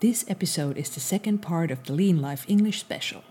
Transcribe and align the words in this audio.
This 0.00 0.24
episode 0.28 0.78
is 0.78 0.88
the 0.88 0.98
second 0.98 1.42
part 1.42 1.70
of 1.70 1.84
the 1.84 1.92
Lean 1.92 2.22
Life 2.22 2.46
English 2.48 2.80
special. 2.80 3.22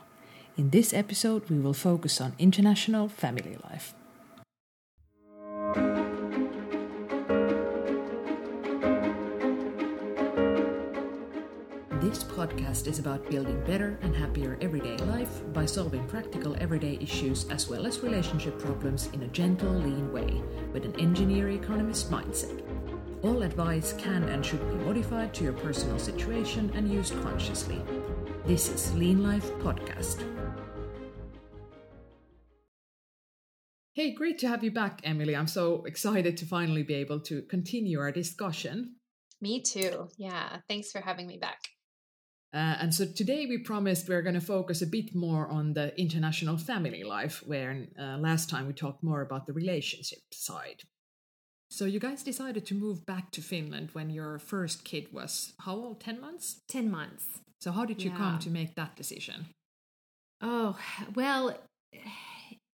In 0.56 0.70
this 0.70 0.94
episode, 0.94 1.50
we 1.50 1.58
will 1.58 1.74
focus 1.74 2.22
on 2.22 2.36
international 2.38 3.10
family 3.10 3.58
life. 3.64 3.96
This 12.00 12.24
podcast 12.24 12.86
is 12.86 13.00
about 13.00 13.28
building 13.32 13.60
better 13.66 13.98
and 14.04 14.16
happier 14.16 14.56
everyday 14.62 14.98
life 15.08 15.42
by 15.52 15.66
solving 15.66 16.08
practical 16.08 16.56
everyday 16.60 17.00
issues 17.02 17.50
as 17.50 17.68
well 17.68 17.88
as 17.88 18.02
relationship 18.02 18.60
problems 18.60 19.10
in 19.14 19.24
a 19.24 19.28
gentle, 19.30 19.74
lean 19.74 20.14
way 20.14 20.40
with 20.72 20.86
an 20.86 20.94
engineer 21.00 21.50
economist 21.50 22.12
mindset. 22.12 22.69
All 23.22 23.44
advice 23.44 23.92
can 23.98 24.24
and 24.30 24.46
should 24.46 24.66
be 24.70 24.86
modified 24.86 25.34
to 25.34 25.44
your 25.44 25.52
personal 25.52 26.00
situation 26.00 26.72
and 26.74 26.90
used 26.90 27.22
consciously. 27.22 27.82
This 28.46 28.70
is 28.70 28.96
Lean 28.96 29.22
Life 29.22 29.52
Podcast. 29.56 30.24
Hey, 33.94 34.14
great 34.14 34.40
to 34.40 34.48
have 34.48 34.64
you 34.64 34.72
back, 34.72 35.02
Emily. 35.04 35.36
I'm 35.36 35.48
so 35.48 35.84
excited 35.84 36.38
to 36.38 36.46
finally 36.46 36.84
be 36.84 36.94
able 36.94 37.20
to 37.22 37.42
continue 37.42 38.00
our 38.00 38.14
discussion. 38.14 38.96
Me 39.42 39.62
too. 39.62 40.08
Yeah. 40.18 40.60
Thanks 40.70 40.90
for 40.90 41.02
having 41.02 41.28
me 41.28 41.38
back. 41.38 41.60
Uh, 42.54 42.78
and 42.80 42.96
so 42.96 43.06
today 43.06 43.46
we 43.48 43.58
promised 43.58 44.08
we're 44.08 44.22
going 44.22 44.36
to 44.36 44.42
focus 44.42 44.82
a 44.82 44.88
bit 44.88 45.14
more 45.14 45.50
on 45.50 45.74
the 45.74 45.94
international 46.00 46.58
family 46.58 47.04
life, 47.04 47.44
where 47.46 47.86
uh, 48.00 48.18
last 48.18 48.50
time 48.50 48.66
we 48.66 48.72
talked 48.72 49.04
more 49.04 49.22
about 49.22 49.46
the 49.46 49.52
relationship 49.52 50.20
side. 50.32 50.84
So 51.72 51.86
you 51.86 52.00
guys 52.00 52.24
decided 52.24 52.66
to 52.66 52.76
move 52.76 53.06
back 53.06 53.32
to 53.32 53.42
Finland 53.42 53.90
when 53.94 54.10
your 54.10 54.40
first 54.40 54.84
kid 54.84 55.14
was 55.14 55.54
how 55.60 55.76
old? 55.76 56.00
10 56.00 56.20
months? 56.20 56.62
10 56.68 56.90
months. 56.90 57.26
So 57.62 57.72
how 57.72 57.86
did 57.86 58.02
you 58.02 58.10
yeah. 58.10 58.18
come 58.18 58.40
to 58.40 58.50
make 58.50 58.76
that 58.76 58.96
decision? 58.96 59.48
Oh, 60.42 60.78
well, 61.14 61.58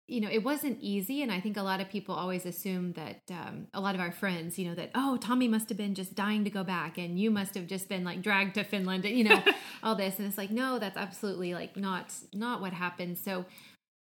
you 0.08 0.22
know, 0.22 0.30
it 0.30 0.44
wasn't 0.44 0.78
easy. 0.82 1.24
And 1.24 1.32
I 1.32 1.40
think 1.40 1.58
a 1.58 1.64
lot 1.64 1.82
of 1.82 1.90
people 1.90 2.14
always 2.14 2.46
assume 2.46 2.94
that 2.94 3.22
um, 3.32 3.68
a 3.74 3.80
lot 3.80 3.96
of 3.96 4.02
our 4.02 4.12
friends, 4.12 4.60
you 4.60 4.68
know, 4.68 4.76
that, 4.76 4.92
oh, 4.94 5.18
Tommy 5.18 5.48
must 5.48 5.70
have 5.70 5.78
been 5.78 5.96
just 5.96 6.14
dying 6.14 6.44
to 6.44 6.50
go 6.50 6.64
back 6.64 6.98
and 6.98 7.20
you 7.20 7.32
must 7.32 7.56
have 7.56 7.66
just 7.66 7.90
been 7.90 8.04
like 8.04 8.22
dragged 8.22 8.56
to 8.56 8.64
Finland, 8.64 9.06
and, 9.06 9.18
you 9.18 9.24
know, 9.24 9.42
all 9.84 9.96
this. 9.96 10.20
And 10.20 10.28
it's 10.28 10.38
like, 10.38 10.52
no, 10.52 10.78
that's 10.78 10.98
absolutely 10.98 11.54
like 11.54 11.78
not, 11.78 12.14
not 12.34 12.62
what 12.62 12.74
happened. 12.74 13.18
So 13.18 13.46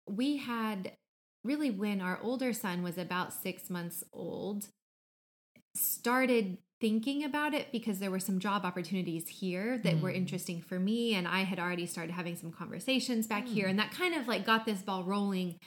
we 0.09 0.37
had 0.37 0.93
really 1.47 1.71
when 1.71 2.01
our 2.01 2.19
older 2.23 2.53
son 2.53 2.83
was 2.83 2.99
about 2.99 3.33
six 3.33 3.71
months 3.71 4.03
old, 4.13 4.69
started 5.75 6.59
thinking 6.81 7.25
about 7.25 7.55
it 7.55 7.73
because 7.73 7.99
there 7.99 8.11
were 8.11 8.21
some 8.21 8.39
job 8.39 8.65
opportunities 8.65 9.29
here 9.29 9.79
that 9.79 9.95
mm. 9.95 10.01
were 10.03 10.11
interesting 10.11 10.61
for 10.61 10.79
me. 10.79 11.15
And 11.15 11.27
I 11.27 11.41
had 11.41 11.59
already 11.59 11.87
started 11.87 12.13
having 12.13 12.37
some 12.37 12.53
conversations 12.53 13.27
back 13.27 13.47
mm. 13.47 13.55
here. 13.55 13.67
And 13.67 13.79
that 13.79 13.93
kind 13.93 14.15
of 14.15 14.29
like 14.29 14.45
got 14.45 14.67
this 14.67 14.83
ball 14.83 15.05
rolling 15.05 15.59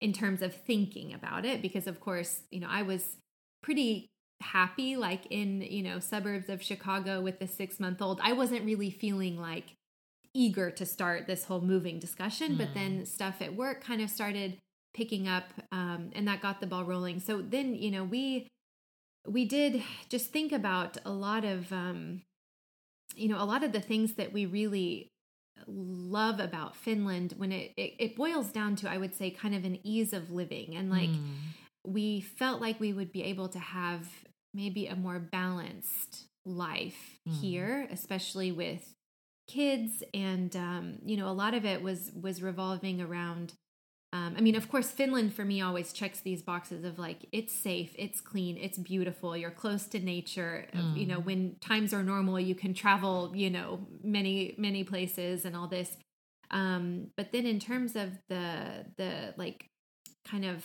in 0.00 0.12
terms 0.12 0.40
of 0.42 0.54
thinking 0.54 1.12
about 1.12 1.44
it. 1.44 1.60
Because, 1.60 1.86
of 1.86 2.00
course, 2.00 2.42
you 2.50 2.60
know, 2.60 2.68
I 2.70 2.82
was 2.82 3.16
pretty 3.62 4.10
happy 4.40 4.96
like 4.96 5.26
in 5.30 5.62
you 5.62 5.82
know 5.82 5.98
suburbs 5.98 6.50
of 6.50 6.62
chicago 6.62 7.20
with 7.20 7.38
the 7.38 7.46
six 7.46 7.80
month 7.80 8.02
old 8.02 8.20
i 8.22 8.32
wasn't 8.32 8.62
really 8.62 8.90
feeling 8.90 9.38
like 9.38 9.74
eager 10.34 10.70
to 10.70 10.84
start 10.84 11.26
this 11.26 11.44
whole 11.44 11.62
moving 11.62 11.98
discussion 11.98 12.54
mm. 12.54 12.58
but 12.58 12.74
then 12.74 13.00
mm. 13.00 13.06
stuff 13.06 13.40
at 13.40 13.54
work 13.54 13.82
kind 13.82 14.02
of 14.02 14.10
started 14.10 14.58
picking 14.94 15.28
up 15.28 15.44
um, 15.72 16.10
and 16.14 16.26
that 16.26 16.40
got 16.40 16.60
the 16.60 16.66
ball 16.66 16.84
rolling 16.84 17.20
so 17.20 17.42
then 17.42 17.74
you 17.74 17.90
know 17.90 18.04
we 18.04 18.48
we 19.26 19.44
did 19.44 19.82
just 20.08 20.30
think 20.30 20.52
about 20.52 20.96
a 21.04 21.10
lot 21.10 21.44
of 21.44 21.72
um, 21.72 22.22
you 23.16 23.28
know 23.28 23.42
a 23.42 23.44
lot 23.44 23.62
of 23.62 23.72
the 23.72 23.80
things 23.80 24.14
that 24.14 24.32
we 24.32 24.46
really 24.46 25.08
love 25.66 26.40
about 26.40 26.74
finland 26.74 27.32
when 27.36 27.52
it, 27.52 27.72
it, 27.76 27.94
it 27.98 28.16
boils 28.16 28.48
down 28.48 28.74
to 28.74 28.90
i 28.90 28.98
would 28.98 29.14
say 29.14 29.30
kind 29.30 29.54
of 29.54 29.64
an 29.64 29.78
ease 29.82 30.12
of 30.12 30.30
living 30.30 30.74
and 30.76 30.90
like 30.90 31.08
mm. 31.08 31.22
we 31.86 32.20
felt 32.20 32.60
like 32.60 32.78
we 32.80 32.92
would 32.92 33.12
be 33.12 33.22
able 33.22 33.48
to 33.48 33.58
have 33.58 34.08
maybe 34.52 34.86
a 34.86 34.96
more 34.96 35.18
balanced 35.18 36.24
life 36.44 37.18
mm. 37.28 37.40
here 37.40 37.88
especially 37.90 38.52
with 38.52 38.94
kids 39.46 40.02
and 40.12 40.56
um, 40.56 40.98
you 41.04 41.16
know 41.16 41.28
a 41.28 41.32
lot 41.32 41.54
of 41.54 41.64
it 41.64 41.82
was 41.82 42.10
was 42.20 42.42
revolving 42.42 43.00
around 43.00 43.52
um, 44.14 44.36
I 44.38 44.40
mean, 44.40 44.54
of 44.54 44.70
course, 44.70 44.92
Finland 44.92 45.34
for 45.34 45.44
me 45.44 45.60
always 45.60 45.92
checks 45.92 46.20
these 46.20 46.40
boxes 46.40 46.84
of 46.84 47.00
like 47.00 47.26
it's 47.32 47.52
safe, 47.52 47.92
it's 47.98 48.20
clean, 48.20 48.56
it's 48.56 48.78
beautiful, 48.78 49.36
you're 49.36 49.50
close 49.50 49.86
to 49.88 49.98
nature. 49.98 50.68
Mm. 50.72 50.96
You 50.96 51.06
know, 51.06 51.18
mm. 51.18 51.24
when 51.24 51.56
times 51.60 51.92
are 51.92 52.04
normal, 52.04 52.38
you 52.38 52.54
can 52.54 52.74
travel, 52.74 53.32
you 53.34 53.50
know, 53.50 53.88
many 54.04 54.54
many 54.56 54.84
places 54.84 55.44
and 55.44 55.56
all 55.56 55.66
this. 55.66 55.96
Um, 56.52 57.08
but 57.16 57.32
then 57.32 57.44
in 57.44 57.58
terms 57.58 57.96
of 57.96 58.10
the 58.28 58.86
the 58.96 59.34
like 59.36 59.66
kind 60.24 60.44
of 60.44 60.64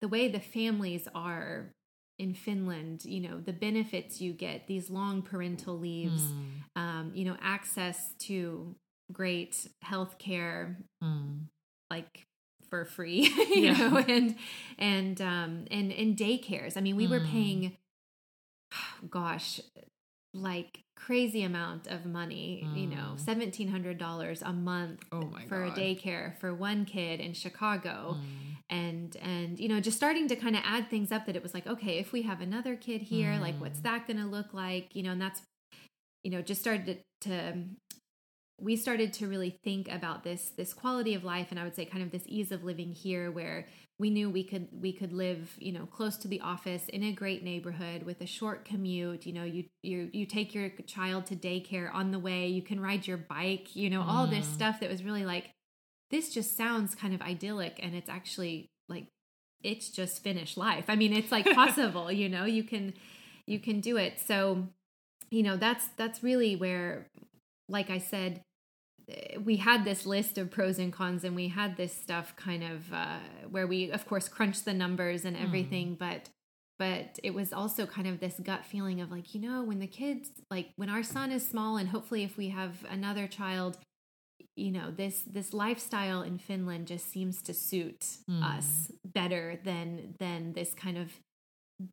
the 0.00 0.08
way 0.08 0.28
the 0.28 0.40
families 0.40 1.06
are 1.14 1.74
in 2.18 2.32
Finland, 2.32 3.04
you 3.04 3.20
know, 3.20 3.38
the 3.38 3.52
benefits 3.52 4.22
you 4.22 4.32
get, 4.32 4.66
these 4.66 4.88
long 4.88 5.20
parental 5.20 5.78
leaves, 5.78 6.22
mm. 6.22 6.46
um, 6.74 7.12
you 7.14 7.26
know, 7.26 7.36
access 7.42 8.14
to 8.20 8.74
great 9.12 9.68
health 9.82 10.16
care, 10.18 10.78
mm. 11.04 11.40
like 11.90 12.24
for 12.68 12.84
free, 12.84 13.32
you 13.54 13.62
yeah. 13.62 13.72
know, 13.72 13.96
and 13.98 14.36
and 14.78 15.20
um 15.20 15.64
and 15.70 15.92
and 15.92 16.16
daycares. 16.16 16.76
I 16.76 16.80
mean, 16.80 16.96
we 16.96 17.06
mm. 17.06 17.10
were 17.10 17.20
paying 17.20 17.76
gosh, 19.10 19.60
like 20.34 20.80
crazy 20.96 21.42
amount 21.42 21.86
of 21.86 22.06
money, 22.06 22.66
mm. 22.66 22.80
you 22.80 22.86
know, 22.86 23.16
mm. 23.16 23.98
$1700 23.98 24.42
a 24.42 24.52
month 24.52 25.04
oh 25.12 25.30
for 25.48 25.66
God. 25.66 25.78
a 25.78 25.80
daycare 25.80 26.38
for 26.38 26.54
one 26.54 26.84
kid 26.84 27.20
in 27.20 27.32
Chicago. 27.32 28.16
Mm. 28.18 28.22
And 28.68 29.16
and 29.22 29.60
you 29.60 29.68
know, 29.68 29.78
just 29.78 29.96
starting 29.96 30.26
to 30.28 30.34
kind 30.34 30.56
of 30.56 30.62
add 30.64 30.90
things 30.90 31.12
up 31.12 31.26
that 31.26 31.36
it 31.36 31.42
was 31.42 31.54
like, 31.54 31.66
okay, 31.68 31.98
if 31.98 32.12
we 32.12 32.22
have 32.22 32.40
another 32.40 32.74
kid 32.74 33.02
here, 33.02 33.38
like 33.40 33.54
what's 33.60 33.78
mm. 33.78 33.84
that 33.84 34.08
going 34.08 34.18
to 34.18 34.26
look 34.26 34.52
like? 34.52 34.96
You 34.96 35.04
know, 35.04 35.12
and 35.12 35.20
that's 35.20 35.42
you 36.24 36.32
know, 36.32 36.42
just 36.42 36.60
started 36.60 36.86
to, 36.86 37.28
to 37.28 37.58
we 38.58 38.74
started 38.76 39.12
to 39.12 39.28
really 39.28 39.58
think 39.62 39.88
about 39.88 40.24
this 40.24 40.50
this 40.56 40.72
quality 40.72 41.14
of 41.14 41.24
life 41.24 41.48
and 41.50 41.60
i 41.60 41.64
would 41.64 41.74
say 41.74 41.84
kind 41.84 42.02
of 42.02 42.10
this 42.10 42.24
ease 42.26 42.50
of 42.50 42.64
living 42.64 42.92
here 42.92 43.30
where 43.30 43.66
we 43.98 44.10
knew 44.10 44.30
we 44.30 44.44
could 44.44 44.68
we 44.72 44.92
could 44.92 45.12
live 45.12 45.54
you 45.58 45.72
know 45.72 45.86
close 45.86 46.16
to 46.16 46.28
the 46.28 46.40
office 46.40 46.86
in 46.88 47.02
a 47.02 47.12
great 47.12 47.42
neighborhood 47.42 48.02
with 48.02 48.20
a 48.20 48.26
short 48.26 48.64
commute 48.64 49.26
you 49.26 49.32
know 49.32 49.44
you 49.44 49.64
you 49.82 50.08
you 50.12 50.26
take 50.26 50.54
your 50.54 50.70
child 50.86 51.26
to 51.26 51.36
daycare 51.36 51.92
on 51.92 52.10
the 52.10 52.18
way 52.18 52.46
you 52.46 52.62
can 52.62 52.80
ride 52.80 53.06
your 53.06 53.16
bike 53.16 53.74
you 53.74 53.90
know 53.90 54.00
mm. 54.00 54.08
all 54.08 54.26
this 54.26 54.46
mm. 54.46 54.54
stuff 54.54 54.80
that 54.80 54.90
was 54.90 55.02
really 55.02 55.24
like 55.24 55.50
this 56.10 56.32
just 56.32 56.56
sounds 56.56 56.94
kind 56.94 57.14
of 57.14 57.20
idyllic 57.22 57.78
and 57.82 57.94
it's 57.94 58.08
actually 58.08 58.70
like 58.88 59.06
it's 59.62 59.90
just 59.90 60.22
Finnish 60.22 60.56
life 60.56 60.84
i 60.88 60.96
mean 60.96 61.12
it's 61.12 61.32
like 61.32 61.46
possible 61.54 62.10
you 62.10 62.28
know 62.28 62.44
you 62.44 62.64
can 62.64 62.94
you 63.46 63.58
can 63.58 63.80
do 63.80 63.96
it 63.96 64.18
so 64.18 64.66
you 65.30 65.42
know 65.42 65.56
that's 65.56 65.88
that's 65.96 66.22
really 66.22 66.54
where 66.54 67.08
like 67.68 67.90
I 67.90 67.98
said, 67.98 68.42
we 69.44 69.56
had 69.56 69.84
this 69.84 70.04
list 70.04 70.38
of 70.38 70.50
pros 70.50 70.78
and 70.78 70.92
cons 70.92 71.24
and 71.24 71.36
we 71.36 71.48
had 71.48 71.76
this 71.76 71.94
stuff 71.94 72.34
kind 72.36 72.64
of 72.64 72.92
uh, 72.92 73.18
where 73.50 73.66
we 73.66 73.90
of 73.90 74.06
course 74.06 74.28
crunched 74.28 74.64
the 74.64 74.74
numbers 74.74 75.24
and 75.24 75.36
everything 75.36 75.94
mm. 75.94 75.98
but 75.98 76.28
but 76.78 77.18
it 77.22 77.32
was 77.32 77.52
also 77.52 77.86
kind 77.86 78.06
of 78.06 78.20
this 78.20 78.34
gut 78.42 78.64
feeling 78.64 79.00
of 79.00 79.10
like 79.10 79.32
you 79.32 79.40
know 79.40 79.62
when 79.62 79.78
the 79.78 79.86
kids 79.86 80.30
like 80.50 80.70
when 80.74 80.90
our 80.90 81.04
son 81.04 81.30
is 81.30 81.46
small 81.46 81.76
and 81.76 81.90
hopefully 81.90 82.24
if 82.24 82.36
we 82.36 82.48
have 82.48 82.84
another 82.90 83.28
child 83.28 83.78
you 84.56 84.72
know 84.72 84.90
this 84.90 85.20
this 85.20 85.52
lifestyle 85.52 86.22
in 86.22 86.38
Finland 86.38 86.86
just 86.88 87.08
seems 87.08 87.40
to 87.42 87.54
suit 87.54 88.00
mm. 88.28 88.42
us 88.42 88.90
better 89.04 89.60
than 89.64 90.14
than 90.18 90.52
this 90.54 90.74
kind 90.74 90.98
of 90.98 91.12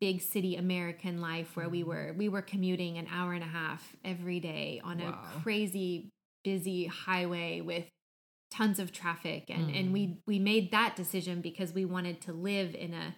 big 0.00 0.22
city 0.22 0.56
American 0.56 1.20
life 1.20 1.56
where 1.56 1.68
we 1.68 1.82
hmm. 1.82 1.88
were 1.88 2.14
we 2.16 2.28
were 2.28 2.42
commuting 2.42 2.96
an 2.98 3.06
hour 3.12 3.32
and 3.32 3.44
a 3.44 3.48
half 3.48 3.94
every 4.04 4.40
day 4.40 4.80
on 4.82 4.98
wow. 4.98 5.08
a 5.08 5.40
crazy 5.40 6.10
busy 6.42 6.86
highway 6.86 7.60
with 7.60 7.84
tons 8.50 8.78
of 8.78 8.92
traffic 8.92 9.44
and 9.48 9.68
mm. 9.68 9.80
and 9.80 9.92
we 9.92 10.06
mm. 10.06 10.16
we 10.26 10.38
made 10.38 10.70
that 10.70 10.94
decision 10.94 11.40
because 11.40 11.72
we 11.72 11.84
wanted 11.84 12.20
to 12.20 12.32
live 12.32 12.74
in 12.74 12.94
a 12.94 13.14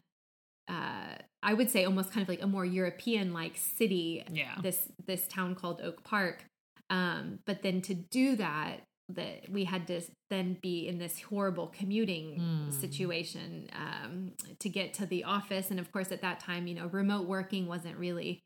uh, 0.68 1.16
I 1.42 1.54
would 1.54 1.70
say 1.70 1.84
almost 1.84 2.10
kind 2.10 2.22
of 2.22 2.28
like 2.28 2.42
a 2.42 2.46
more 2.46 2.64
European 2.64 3.32
like 3.32 3.56
city. 3.56 4.24
Yeah. 4.30 4.56
This 4.62 4.88
this 5.06 5.26
town 5.28 5.54
called 5.54 5.80
Oak 5.80 6.02
Park. 6.02 6.44
Um, 6.90 7.40
but 7.46 7.62
then 7.62 7.82
to 7.82 7.94
do 7.94 8.36
that, 8.36 8.80
that 9.08 9.48
we 9.50 9.64
had 9.64 9.86
to 9.86 10.00
then 10.30 10.58
be 10.60 10.88
in 10.88 10.98
this 10.98 11.20
horrible 11.22 11.68
commuting 11.68 12.40
mm. 12.40 12.80
situation 12.80 13.68
um, 13.72 14.32
to 14.58 14.68
get 14.68 14.94
to 14.94 15.06
the 15.06 15.24
office. 15.24 15.70
And 15.70 15.78
of 15.78 15.92
course, 15.92 16.10
at 16.10 16.22
that 16.22 16.40
time, 16.40 16.66
you 16.66 16.74
know, 16.74 16.86
remote 16.86 17.26
working 17.26 17.66
wasn't 17.66 17.96
really 17.96 18.40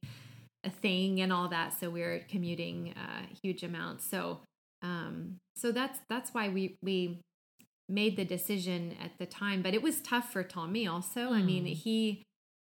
a 0.64 0.70
thing 0.70 1.20
and 1.20 1.32
all 1.32 1.48
that. 1.48 1.72
So 1.72 1.88
we 1.88 2.02
were 2.02 2.20
commuting 2.28 2.94
uh, 2.96 3.22
huge 3.42 3.62
amounts. 3.62 4.08
So 4.08 4.40
um, 4.82 5.36
so 5.56 5.72
that's 5.72 5.98
that's 6.08 6.32
why 6.32 6.48
we 6.48 6.76
we 6.82 7.20
made 7.88 8.16
the 8.16 8.24
decision 8.24 8.96
at 9.02 9.12
the 9.18 9.26
time. 9.26 9.62
But 9.62 9.74
it 9.74 9.82
was 9.82 10.00
tough 10.00 10.32
for 10.32 10.42
Tommy 10.42 10.86
also. 10.86 11.20
Mm. 11.20 11.32
I 11.32 11.42
mean, 11.42 11.64
hmm. 11.64 11.72
he 11.72 12.22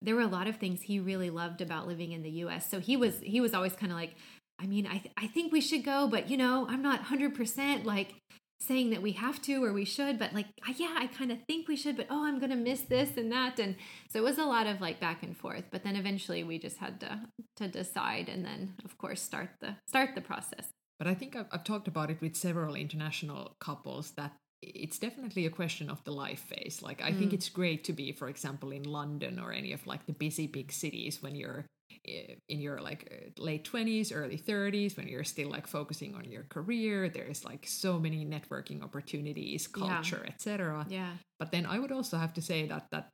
there 0.01 0.15
were 0.15 0.21
a 0.21 0.27
lot 0.27 0.47
of 0.47 0.57
things 0.57 0.81
he 0.81 0.99
really 0.99 1.29
loved 1.29 1.61
about 1.61 1.87
living 1.87 2.11
in 2.11 2.23
the 2.23 2.29
US. 2.45 2.69
So 2.69 2.79
he 2.79 2.97
was 2.97 3.19
he 3.21 3.41
was 3.41 3.53
always 3.53 3.73
kind 3.73 3.91
of 3.91 3.97
like 3.97 4.15
I 4.61 4.67
mean, 4.67 4.85
I, 4.85 4.97
th- 4.97 5.13
I 5.17 5.27
think 5.27 5.51
we 5.51 5.61
should 5.61 5.83
go, 5.83 6.07
but 6.07 6.29
you 6.29 6.37
know, 6.37 6.67
I'm 6.69 6.81
not 6.81 7.03
100% 7.05 7.85
like 7.85 8.15
saying 8.59 8.91
that 8.91 9.01
we 9.01 9.13
have 9.13 9.41
to 9.41 9.63
or 9.63 9.73
we 9.73 9.85
should, 9.85 10.19
but 10.19 10.33
like, 10.33 10.45
I, 10.65 10.75
yeah, 10.77 10.95
I 10.95 11.07
kind 11.07 11.31
of 11.31 11.39
think 11.47 11.67
we 11.67 11.75
should, 11.75 11.97
but 11.97 12.07
oh, 12.09 12.25
I'm 12.25 12.37
going 12.37 12.51
to 12.51 12.55
miss 12.55 12.81
this 12.81 13.17
and 13.17 13.31
that. 13.31 13.59
And 13.59 13.75
so 14.09 14.19
it 14.19 14.23
was 14.23 14.37
a 14.37 14.45
lot 14.45 14.67
of 14.67 14.79
like 14.79 14.99
back 14.99 15.23
and 15.23 15.35
forth, 15.35 15.63
but 15.71 15.83
then 15.83 15.95
eventually 15.95 16.43
we 16.43 16.59
just 16.59 16.77
had 16.77 16.99
to, 16.99 17.21
to 17.57 17.67
decide 17.67 18.29
and 18.29 18.45
then 18.45 18.75
of 18.85 18.97
course 18.97 19.21
start 19.21 19.49
the, 19.61 19.75
start 19.87 20.13
the 20.13 20.21
process. 20.21 20.67
But 20.99 21.07
I 21.07 21.15
think 21.15 21.35
I've, 21.35 21.47
I've 21.51 21.63
talked 21.63 21.87
about 21.87 22.11
it 22.11 22.21
with 22.21 22.35
several 22.35 22.75
international 22.75 23.55
couples 23.59 24.11
that 24.11 24.33
it's 24.61 24.99
definitely 24.99 25.47
a 25.47 25.49
question 25.49 25.89
of 25.89 26.03
the 26.03 26.11
life 26.11 26.41
phase. 26.41 26.83
Like 26.83 27.01
I 27.01 27.11
mm. 27.11 27.17
think 27.17 27.33
it's 27.33 27.49
great 27.49 27.83
to 27.85 27.93
be, 27.93 28.11
for 28.11 28.29
example, 28.29 28.71
in 28.71 28.83
London 28.83 29.39
or 29.39 29.51
any 29.51 29.73
of 29.73 29.87
like 29.87 30.05
the 30.05 30.13
busy 30.13 30.45
big 30.45 30.71
cities 30.71 31.21
when 31.21 31.35
you're 31.35 31.65
in 32.03 32.59
your 32.59 32.79
like 32.79 33.11
uh, 33.11 33.41
late 33.41 33.69
20s 33.69 34.11
early 34.13 34.37
30s 34.37 34.97
when 34.97 35.07
you're 35.07 35.23
still 35.23 35.49
like 35.49 35.67
focusing 35.67 36.15
on 36.15 36.25
your 36.25 36.43
career 36.43 37.09
there's 37.09 37.43
like 37.45 37.65
so 37.67 37.99
many 37.99 38.25
networking 38.25 38.83
opportunities 38.83 39.67
culture 39.67 40.21
yeah. 40.23 40.31
etc 40.31 40.85
yeah 40.89 41.11
but 41.39 41.51
then 41.51 41.65
i 41.65 41.79
would 41.79 41.91
also 41.91 42.17
have 42.17 42.33
to 42.33 42.41
say 42.41 42.65
that 42.65 42.87
that 42.91 43.11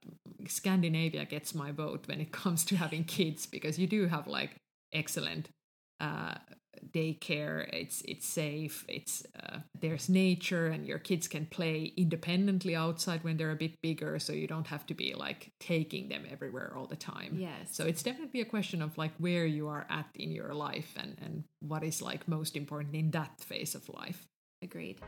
scandinavia 0.47 1.25
gets 1.25 1.53
my 1.53 1.71
vote 1.71 2.07
when 2.07 2.19
it 2.21 2.31
comes 2.41 2.65
to 2.65 2.75
having 2.75 3.03
kids 3.03 3.45
because 3.45 3.77
you 3.79 3.87
do 3.87 4.07
have 4.07 4.27
like 4.27 4.55
excellent 4.93 5.49
uh, 5.99 6.35
daycare 6.93 7.67
it's 7.73 8.01
it's 8.01 8.27
safe 8.27 8.85
it's 8.87 9.23
uh, 9.43 9.57
there's 9.79 10.09
nature 10.09 10.67
and 10.67 10.85
your 10.85 10.99
kids 10.99 11.27
can 11.27 11.45
play 11.45 11.93
independently 11.97 12.75
outside 12.75 13.23
when 13.23 13.37
they're 13.37 13.51
a 13.51 13.55
bit 13.55 13.81
bigger 13.81 14.19
so 14.19 14.33
you 14.33 14.47
don't 14.47 14.67
have 14.67 14.85
to 14.85 14.93
be 14.93 15.13
like 15.13 15.51
taking 15.59 16.09
them 16.09 16.25
everywhere 16.31 16.73
all 16.75 16.87
the 16.87 16.95
time. 16.95 17.37
Yes. 17.39 17.69
So 17.71 17.85
it's 17.85 18.03
definitely 18.03 18.41
a 18.41 18.45
question 18.45 18.81
of 18.81 18.97
like 18.97 19.13
where 19.17 19.45
you 19.45 19.67
are 19.67 19.85
at 19.89 20.07
in 20.15 20.31
your 20.31 20.53
life 20.53 20.93
and 20.97 21.17
and 21.21 21.43
what 21.59 21.83
is 21.83 22.01
like 22.01 22.27
most 22.27 22.55
important 22.55 22.95
in 22.95 23.11
that 23.11 23.39
phase 23.41 23.75
of 23.75 23.89
life. 23.89 24.27
Agreed 24.61 24.99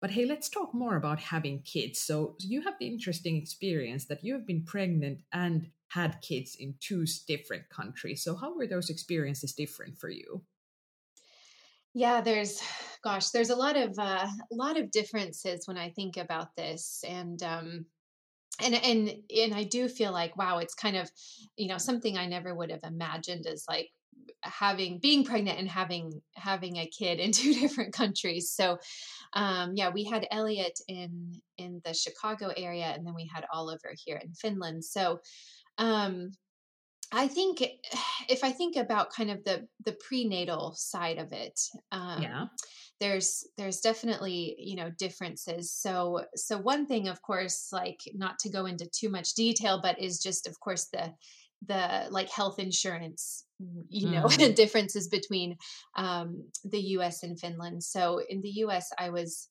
But 0.00 0.10
hey, 0.12 0.24
let's 0.24 0.48
talk 0.48 0.74
more 0.74 0.96
about 0.96 1.20
having 1.20 1.62
kids. 1.62 2.00
So, 2.00 2.36
you 2.40 2.62
have 2.62 2.78
the 2.78 2.86
interesting 2.86 3.36
experience 3.36 4.06
that 4.06 4.24
you 4.24 4.34
have 4.34 4.46
been 4.46 4.64
pregnant 4.64 5.24
and 5.32 5.72
had 5.88 6.22
kids 6.22 6.54
in 6.54 6.76
two 6.80 7.04
different 7.26 7.68
countries. 7.68 8.22
So, 8.24 8.34
how 8.36 8.54
were 8.56 8.66
those 8.66 8.90
experiences 8.90 9.52
different 9.52 9.98
for 9.98 10.08
you? 10.10 10.44
Yeah, 11.92 12.20
there's, 12.20 12.62
gosh, 13.02 13.30
there's 13.30 13.50
a 13.50 13.56
lot 13.56 13.76
of 13.76 13.98
uh, 13.98 14.26
a 14.52 14.54
lot 14.54 14.76
of 14.78 14.90
differences 14.90 15.66
when 15.66 15.76
I 15.76 15.90
think 15.90 16.16
about 16.16 16.54
this, 16.56 17.02
and 17.06 17.42
um, 17.42 17.86
and 18.62 18.74
and 18.76 19.10
and 19.36 19.54
I 19.54 19.64
do 19.64 19.88
feel 19.88 20.12
like 20.12 20.36
wow, 20.36 20.58
it's 20.58 20.74
kind 20.74 20.96
of, 20.96 21.10
you 21.56 21.68
know, 21.68 21.78
something 21.78 22.18
I 22.18 22.26
never 22.26 22.54
would 22.54 22.70
have 22.70 22.84
imagined 22.84 23.46
as 23.46 23.64
like 23.68 23.90
having 24.42 24.98
being 24.98 25.24
pregnant 25.24 25.58
and 25.58 25.68
having 25.68 26.20
having 26.34 26.76
a 26.76 26.86
kid 26.86 27.18
in 27.18 27.32
two 27.40 27.54
different 27.54 27.92
countries. 27.92 28.50
So 28.50 28.78
um, 29.32 29.72
yeah 29.74 29.90
we 29.90 30.04
had 30.04 30.26
elliot 30.30 30.78
in 30.88 31.40
in 31.58 31.80
the 31.84 31.94
chicago 31.94 32.52
area 32.56 32.86
and 32.86 33.06
then 33.06 33.14
we 33.14 33.30
had 33.32 33.44
oliver 33.52 33.92
here 34.04 34.16
in 34.16 34.32
finland. 34.34 34.84
So 34.84 35.20
um, 35.78 36.32
i 37.12 37.26
think 37.26 37.62
if 38.28 38.44
i 38.44 38.50
think 38.52 38.76
about 38.76 39.12
kind 39.12 39.30
of 39.30 39.42
the 39.44 39.66
the 39.84 39.96
prenatal 40.06 40.74
side 40.76 41.18
of 41.18 41.32
it 41.32 41.58
um, 41.92 42.22
yeah. 42.22 42.46
there's 43.00 43.46
there's 43.56 43.80
definitely 43.80 44.56
you 44.58 44.76
know 44.76 44.90
differences. 44.98 45.72
So 45.72 46.24
so 46.34 46.58
one 46.58 46.86
thing 46.86 47.08
of 47.08 47.22
course 47.22 47.68
like 47.72 48.00
not 48.14 48.38
to 48.40 48.50
go 48.50 48.66
into 48.66 48.86
too 48.86 49.08
much 49.08 49.34
detail 49.34 49.80
but 49.82 50.00
is 50.00 50.22
just 50.22 50.46
of 50.46 50.58
course 50.60 50.88
the 50.92 51.12
the 51.66 52.06
like 52.10 52.30
health 52.30 52.58
insurance 52.58 53.44
you 53.88 54.10
know 54.10 54.24
mm. 54.28 54.54
differences 54.54 55.08
between 55.08 55.56
um, 55.96 56.44
the 56.64 56.78
us 56.78 57.22
and 57.22 57.38
finland 57.38 57.82
so 57.82 58.20
in 58.28 58.40
the 58.40 58.50
us 58.50 58.90
i 58.98 59.10
was 59.10 59.48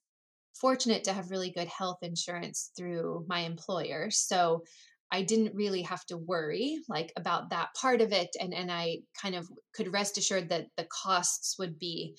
fortunate 0.59 1.03
to 1.03 1.13
have 1.13 1.31
really 1.31 1.51
good 1.51 1.67
health 1.67 1.99
insurance 2.01 2.71
through 2.77 3.25
my 3.27 3.41
employer 3.41 4.09
so 4.09 4.63
i 5.11 5.21
didn't 5.21 5.55
really 5.55 5.81
have 5.81 6.05
to 6.05 6.17
worry 6.17 6.79
like 6.89 7.13
about 7.15 7.49
that 7.51 7.69
part 7.79 8.01
of 8.01 8.11
it 8.11 8.29
and 8.39 8.53
and 8.53 8.71
i 8.71 8.97
kind 9.21 9.35
of 9.35 9.47
could 9.73 9.93
rest 9.93 10.17
assured 10.17 10.49
that 10.49 10.67
the 10.77 10.87
costs 10.91 11.57
would 11.59 11.77
be 11.77 12.15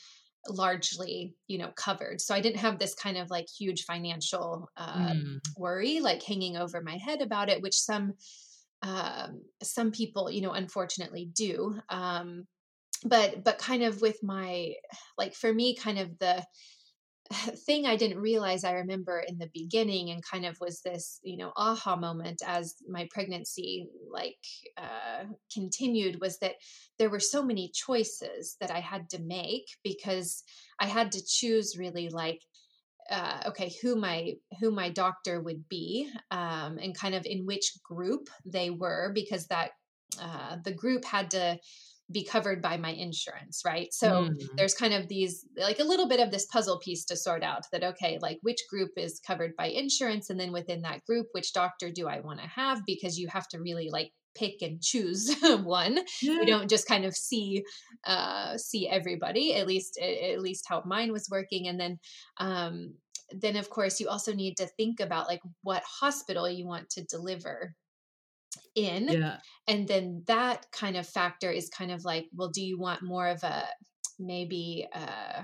largely 0.48 1.34
you 1.48 1.58
know 1.58 1.70
covered 1.76 2.18
so 2.20 2.34
i 2.34 2.40
didn't 2.40 2.58
have 2.60 2.78
this 2.78 2.94
kind 2.94 3.18
of 3.18 3.28
like 3.30 3.46
huge 3.58 3.84
financial 3.84 4.70
uh, 4.76 5.10
mm. 5.10 5.38
worry 5.56 6.00
like 6.00 6.22
hanging 6.22 6.56
over 6.56 6.80
my 6.80 6.96
head 6.96 7.20
about 7.20 7.50
it 7.50 7.60
which 7.60 7.74
some 7.74 8.14
um, 8.82 9.42
some 9.62 9.90
people 9.90 10.30
you 10.30 10.42
know 10.42 10.52
unfortunately 10.52 11.30
do 11.34 11.78
um, 11.88 12.46
but 13.04 13.44
but 13.44 13.58
kind 13.58 13.82
of 13.82 14.00
with 14.00 14.18
my 14.22 14.72
like 15.18 15.34
for 15.34 15.52
me 15.52 15.74
kind 15.76 15.98
of 15.98 16.18
the 16.18 16.44
thing 17.66 17.86
I 17.86 17.96
didn't 17.96 18.20
realize 18.20 18.64
I 18.64 18.72
remember 18.72 19.22
in 19.26 19.38
the 19.38 19.50
beginning 19.52 20.10
and 20.10 20.22
kind 20.22 20.44
of 20.44 20.56
was 20.60 20.80
this, 20.82 21.20
you 21.22 21.36
know, 21.36 21.52
aha 21.56 21.96
moment 21.96 22.42
as 22.46 22.74
my 22.88 23.08
pregnancy 23.10 23.86
like 24.10 24.38
uh, 24.76 25.24
continued 25.52 26.20
was 26.20 26.38
that 26.38 26.54
there 26.98 27.10
were 27.10 27.20
so 27.20 27.42
many 27.44 27.70
choices 27.72 28.56
that 28.60 28.70
I 28.70 28.80
had 28.80 29.08
to 29.10 29.22
make 29.22 29.66
because 29.84 30.42
I 30.80 30.86
had 30.86 31.12
to 31.12 31.24
choose 31.24 31.76
really 31.78 32.08
like 32.08 32.40
uh, 33.10 33.40
okay 33.46 33.72
who 33.82 33.96
my 33.96 34.34
who 34.60 34.70
my 34.70 34.88
doctor 34.88 35.40
would 35.40 35.68
be 35.68 36.10
um, 36.30 36.78
and 36.78 36.96
kind 36.96 37.14
of 37.14 37.26
in 37.26 37.44
which 37.46 37.72
group 37.82 38.28
they 38.44 38.70
were 38.70 39.10
because 39.14 39.46
that 39.46 39.72
uh, 40.20 40.56
the 40.64 40.72
group 40.72 41.04
had 41.04 41.30
to 41.30 41.58
be 42.12 42.24
covered 42.24 42.60
by 42.60 42.76
my 42.76 42.90
insurance 42.90 43.62
right 43.64 43.92
so 43.92 44.24
mm. 44.24 44.48
there's 44.56 44.74
kind 44.74 44.92
of 44.92 45.06
these 45.08 45.46
like 45.56 45.78
a 45.78 45.84
little 45.84 46.08
bit 46.08 46.18
of 46.18 46.30
this 46.30 46.46
puzzle 46.46 46.78
piece 46.80 47.04
to 47.04 47.16
sort 47.16 47.44
out 47.44 47.62
that 47.72 47.84
okay 47.84 48.18
like 48.20 48.38
which 48.42 48.58
group 48.68 48.90
is 48.96 49.20
covered 49.24 49.54
by 49.56 49.66
insurance 49.66 50.28
and 50.28 50.38
then 50.38 50.50
within 50.50 50.82
that 50.82 51.04
group 51.04 51.26
which 51.32 51.52
doctor 51.52 51.90
do 51.90 52.08
i 52.08 52.18
want 52.20 52.40
to 52.40 52.46
have 52.46 52.80
because 52.84 53.16
you 53.16 53.28
have 53.28 53.46
to 53.46 53.60
really 53.60 53.90
like 53.90 54.10
pick 54.34 54.62
and 54.62 54.80
choose 54.82 55.34
one 55.62 55.98
yeah. 56.22 56.32
you 56.32 56.46
don't 56.46 56.70
just 56.70 56.86
kind 56.86 57.04
of 57.04 57.14
see 57.14 57.64
uh 58.06 58.56
see 58.56 58.88
everybody 58.88 59.54
at 59.54 59.66
least 59.66 59.98
at 59.98 60.40
least 60.40 60.64
how 60.68 60.82
mine 60.84 61.12
was 61.12 61.28
working 61.30 61.68
and 61.68 61.80
then 61.80 61.98
um 62.38 62.94
then 63.32 63.56
of 63.56 63.70
course 63.70 64.00
you 64.00 64.08
also 64.08 64.32
need 64.32 64.56
to 64.56 64.66
think 64.76 65.00
about 65.00 65.28
like 65.28 65.40
what 65.62 65.82
hospital 65.84 66.48
you 66.48 66.66
want 66.66 66.88
to 66.90 67.04
deliver 67.04 67.74
in 68.74 69.08
yeah. 69.08 69.36
and 69.68 69.86
then 69.86 70.22
that 70.26 70.66
kind 70.72 70.96
of 70.96 71.06
factor 71.06 71.50
is 71.50 71.68
kind 71.68 71.92
of 71.92 72.04
like 72.04 72.26
well 72.34 72.48
do 72.48 72.62
you 72.62 72.78
want 72.78 73.02
more 73.02 73.28
of 73.28 73.42
a 73.44 73.64
maybe 74.18 74.86
uh 74.92 75.42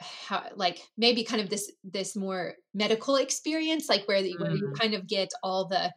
how 0.00 0.44
like 0.56 0.80
maybe 0.96 1.24
kind 1.24 1.42
of 1.42 1.50
this 1.50 1.70
this 1.84 2.16
more 2.16 2.54
medical 2.74 3.16
experience 3.16 3.88
like 3.88 4.06
where, 4.08 4.22
the, 4.22 4.34
mm. 4.34 4.40
where 4.40 4.56
you 4.56 4.72
mm. 4.74 4.78
kind 4.78 4.94
of 4.94 5.06
get 5.06 5.28
all 5.42 5.68
the 5.68 5.92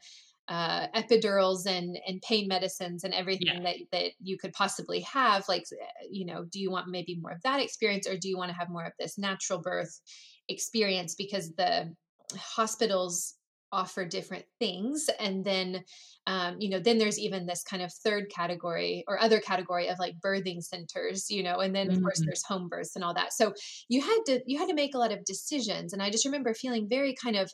uh, 0.50 0.88
epidurals 0.96 1.66
and 1.66 1.98
and 2.06 2.22
pain 2.22 2.48
medicines 2.48 3.04
and 3.04 3.14
everything 3.14 3.48
yeah. 3.48 3.62
that 3.62 3.76
that 3.92 4.12
you 4.22 4.38
could 4.38 4.52
possibly 4.52 5.00
have 5.02 5.46
like 5.48 5.64
eh, 5.72 6.08
you 6.12 6.26
know 6.26 6.44
do 6.52 6.60
you 6.60 6.70
want 6.70 6.88
maybe 6.90 7.18
more 7.22 7.32
of 7.32 7.42
that 7.44 7.62
experience 7.62 8.08
or 8.08 8.18
do 8.18 8.28
you 8.28 8.38
want 8.38 8.50
to 8.52 8.58
have 8.58 8.70
more 8.70 8.84
of 8.84 8.92
this 9.00 9.18
natural 9.18 9.62
birth 9.62 10.02
experience 10.50 11.16
because 11.16 11.54
the 11.54 11.94
hospitals 12.36 13.36
offer 13.72 14.06
different 14.06 14.46
things 14.60 15.10
and 15.20 15.44
then 15.44 15.84
um, 16.28 16.58
you 16.60 16.70
know 16.70 16.80
then 16.80 17.00
there's 17.00 17.18
even 17.18 17.46
this 17.46 17.64
kind 17.64 17.82
of 17.82 17.92
third 17.92 18.26
category 18.30 19.04
or 19.08 19.20
other 19.20 19.40
category 19.40 19.88
of 19.88 19.98
like 19.98 20.14
birthing 20.24 20.62
centers 20.62 21.30
you 21.30 21.42
know 21.42 21.60
and 21.60 21.76
then 21.76 21.88
of 21.88 21.94
mm-hmm. 21.96 22.04
course 22.04 22.22
there's 22.24 22.46
home 22.46 22.68
births 22.70 22.96
and 22.96 23.04
all 23.04 23.14
that 23.14 23.34
so 23.34 23.52
you 23.90 24.00
had 24.02 24.20
to 24.26 24.42
you 24.46 24.60
had 24.60 24.68
to 24.68 24.76
make 24.76 24.94
a 24.94 25.00
lot 25.00 25.12
of 25.12 25.26
decisions 25.26 25.92
and 25.92 26.04
i 26.04 26.10
just 26.10 26.26
remember 26.26 26.54
feeling 26.54 26.88
very 26.88 27.16
kind 27.16 27.36
of 27.36 27.52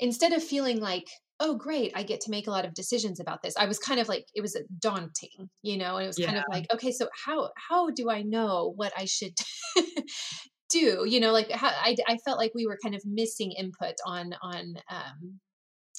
instead 0.00 0.32
of 0.32 0.42
feeling 0.42 0.80
like 0.80 1.06
oh 1.40 1.54
great 1.54 1.92
i 1.94 2.02
get 2.02 2.20
to 2.20 2.30
make 2.30 2.46
a 2.46 2.50
lot 2.50 2.64
of 2.64 2.74
decisions 2.74 3.18
about 3.18 3.42
this 3.42 3.56
i 3.56 3.66
was 3.66 3.78
kind 3.78 3.98
of 3.98 4.08
like 4.08 4.26
it 4.34 4.40
was 4.40 4.56
daunting 4.78 5.48
you 5.62 5.76
know 5.76 5.96
and 5.96 6.04
it 6.04 6.08
was 6.08 6.18
yeah. 6.18 6.26
kind 6.26 6.38
of 6.38 6.44
like 6.50 6.66
okay 6.72 6.92
so 6.92 7.08
how 7.24 7.50
how 7.68 7.90
do 7.90 8.10
i 8.10 8.22
know 8.22 8.72
what 8.76 8.92
i 8.96 9.04
should 9.04 9.32
do 10.70 11.04
you 11.06 11.18
know 11.18 11.32
like 11.32 11.50
how, 11.50 11.68
I, 11.68 11.96
I 12.06 12.16
felt 12.24 12.38
like 12.38 12.52
we 12.54 12.66
were 12.66 12.78
kind 12.82 12.94
of 12.94 13.02
missing 13.04 13.52
input 13.52 13.94
on 14.06 14.34
on 14.42 14.74
um 14.90 15.40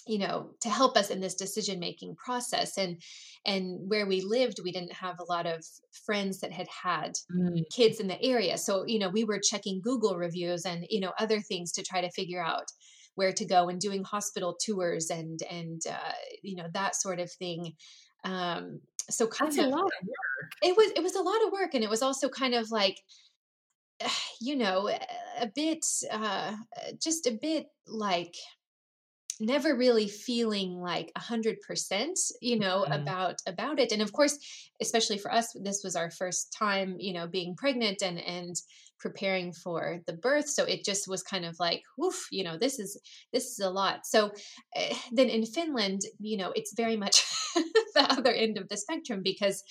you 0.07 0.17
know 0.17 0.51
to 0.61 0.69
help 0.69 0.97
us 0.97 1.09
in 1.09 1.19
this 1.19 1.35
decision 1.35 1.79
making 1.79 2.15
process 2.15 2.77
and 2.77 3.01
and 3.45 3.77
where 3.87 4.07
we 4.07 4.21
lived 4.21 4.59
we 4.63 4.71
didn't 4.71 4.93
have 4.93 5.19
a 5.19 5.31
lot 5.31 5.45
of 5.45 5.63
friends 6.05 6.39
that 6.39 6.51
had 6.51 6.67
had 6.83 7.13
mm. 7.35 7.61
kids 7.71 7.99
in 7.99 8.07
the 8.07 8.21
area 8.23 8.57
so 8.57 8.83
you 8.87 8.97
know 8.97 9.09
we 9.09 9.23
were 9.23 9.39
checking 9.39 9.81
google 9.81 10.15
reviews 10.15 10.65
and 10.65 10.85
you 10.89 10.99
know 10.99 11.11
other 11.19 11.39
things 11.39 11.71
to 11.71 11.83
try 11.83 12.01
to 12.01 12.09
figure 12.11 12.43
out 12.43 12.65
where 13.21 13.31
to 13.31 13.45
go 13.45 13.69
and 13.69 13.79
doing 13.79 14.03
hospital 14.03 14.57
tours 14.59 15.11
and 15.11 15.43
and 15.51 15.83
uh, 15.87 16.13
you 16.41 16.55
know 16.55 16.65
that 16.73 16.95
sort 16.95 17.19
of 17.19 17.31
thing 17.31 17.73
um 18.23 18.79
so 19.11 19.27
kind 19.27 19.51
That's 19.51 19.63
of 19.63 19.65
a 19.65 19.75
lot 19.75 19.85
of 19.85 20.07
work 20.07 20.51
it 20.63 20.75
was 20.75 20.91
it 20.95 21.03
was 21.03 21.15
a 21.15 21.21
lot 21.21 21.45
of 21.45 21.51
work 21.51 21.75
and 21.75 21.83
it 21.83 21.89
was 21.89 22.01
also 22.01 22.29
kind 22.29 22.55
of 22.55 22.71
like 22.71 22.97
you 24.41 24.55
know, 24.55 24.89
a 25.39 25.47
bit, 25.47 25.85
uh, 26.09 26.55
just 27.01 27.27
a 27.27 27.37
bit 27.41 27.67
like 27.87 28.35
never 29.39 29.75
really 29.75 30.07
feeling 30.07 30.79
like 30.79 31.11
a 31.15 31.19
hundred 31.19 31.57
percent, 31.61 32.19
you 32.41 32.59
know, 32.59 32.83
mm-hmm. 32.83 33.01
about 33.01 33.35
about 33.47 33.79
it. 33.79 33.91
And 33.91 34.01
of 34.01 34.11
course, 34.11 34.37
especially 34.81 35.17
for 35.17 35.31
us, 35.33 35.55
this 35.61 35.81
was 35.83 35.95
our 35.95 36.11
first 36.11 36.53
time, 36.57 36.95
you 36.99 37.13
know, 37.13 37.27
being 37.27 37.55
pregnant 37.55 38.01
and 38.01 38.19
and 38.19 38.55
preparing 39.01 39.51
for 39.51 39.99
the 40.05 40.13
birth 40.13 40.47
so 40.47 40.63
it 40.63 40.85
just 40.85 41.07
was 41.07 41.23
kind 41.23 41.43
of 41.43 41.55
like 41.59 41.81
woof 41.97 42.27
you 42.31 42.43
know 42.43 42.57
this 42.57 42.79
is 42.79 42.99
this 43.33 43.45
is 43.45 43.59
a 43.59 43.69
lot. 43.69 44.05
So 44.05 44.31
uh, 44.75 44.95
then 45.11 45.29
in 45.29 45.45
finland 45.45 46.01
you 46.19 46.37
know 46.37 46.51
it's 46.55 46.73
very 46.75 46.95
much 46.95 47.23
the 47.95 48.05
other 48.09 48.31
end 48.31 48.57
of 48.57 48.69
the 48.69 48.77
spectrum 48.77 49.21
because 49.23 49.63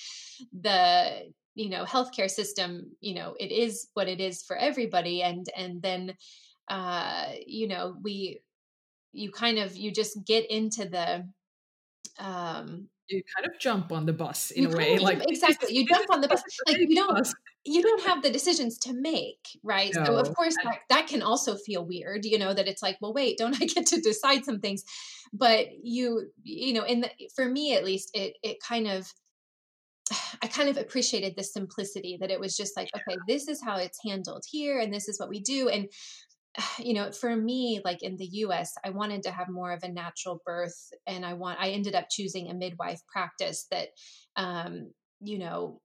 the 0.52 1.32
you 1.54 1.70
know 1.70 1.84
healthcare 1.84 2.30
system 2.30 2.90
you 3.00 3.14
know 3.14 3.34
it 3.38 3.52
is 3.52 3.88
what 3.94 4.08
it 4.08 4.20
is 4.20 4.42
for 4.42 4.56
everybody 4.56 5.22
and 5.22 5.46
and 5.56 5.82
then 5.82 6.14
uh 6.68 7.26
you 7.46 7.68
know 7.68 7.96
we 8.02 8.40
you 9.12 9.30
kind 9.30 9.58
of 9.58 9.76
you 9.76 9.90
just 9.92 10.24
get 10.24 10.48
into 10.50 10.88
the 10.88 11.26
um 12.20 12.88
you 13.08 13.22
kind 13.36 13.46
of 13.46 13.58
jump 13.58 13.90
on 13.90 14.06
the 14.06 14.12
bus 14.12 14.50
in 14.52 14.66
a 14.66 14.76
way 14.76 14.98
like 14.98 15.20
exactly 15.28 15.74
you 15.74 15.84
jump 15.86 16.06
on 16.10 16.20
the 16.20 16.28
bus 16.28 16.42
like 16.66 16.78
you 16.78 16.94
don't 16.94 17.28
you 17.64 17.82
don't 17.82 18.02
have 18.02 18.22
the 18.22 18.30
decisions 18.30 18.78
to 18.78 18.92
make 18.92 19.40
right 19.62 19.92
no. 19.94 20.04
so 20.04 20.16
of 20.16 20.34
course 20.34 20.54
that, 20.62 20.78
that 20.88 21.06
can 21.08 21.22
also 21.22 21.56
feel 21.56 21.84
weird 21.84 22.24
you 22.24 22.38
know 22.38 22.54
that 22.54 22.68
it's 22.68 22.82
like 22.82 22.96
well 23.00 23.12
wait 23.12 23.36
don't 23.36 23.60
i 23.60 23.66
get 23.66 23.86
to 23.86 24.00
decide 24.00 24.44
some 24.44 24.60
things 24.60 24.84
but 25.32 25.66
you 25.82 26.30
you 26.44 26.72
know 26.72 26.84
in 26.84 27.00
the 27.00 27.10
for 27.34 27.46
me 27.46 27.74
at 27.74 27.84
least 27.84 28.10
it 28.14 28.34
it 28.42 28.58
kind 28.62 28.86
of 28.86 29.12
I 30.42 30.46
kind 30.46 30.68
of 30.68 30.76
appreciated 30.76 31.34
the 31.36 31.44
simplicity 31.44 32.16
that 32.20 32.30
it 32.30 32.40
was 32.40 32.56
just 32.56 32.76
like, 32.76 32.88
okay, 32.94 33.18
this 33.28 33.48
is 33.48 33.62
how 33.62 33.76
it's 33.76 33.98
handled 34.04 34.42
here, 34.50 34.80
and 34.80 34.92
this 34.92 35.08
is 35.08 35.20
what 35.20 35.28
we 35.28 35.40
do. 35.40 35.68
And, 35.68 35.88
you 36.78 36.94
know, 36.94 37.12
for 37.12 37.34
me, 37.34 37.80
like 37.84 38.02
in 38.02 38.16
the 38.16 38.28
US, 38.44 38.72
I 38.84 38.90
wanted 38.90 39.22
to 39.24 39.30
have 39.30 39.48
more 39.48 39.72
of 39.72 39.82
a 39.82 39.88
natural 39.88 40.40
birth. 40.44 40.92
And 41.06 41.24
I 41.24 41.34
want, 41.34 41.60
I 41.60 41.70
ended 41.70 41.94
up 41.94 42.06
choosing 42.10 42.50
a 42.50 42.54
midwife 42.54 43.00
practice 43.12 43.66
that, 43.70 43.88
um, 44.36 44.92
you 45.20 45.38
know, 45.38 45.80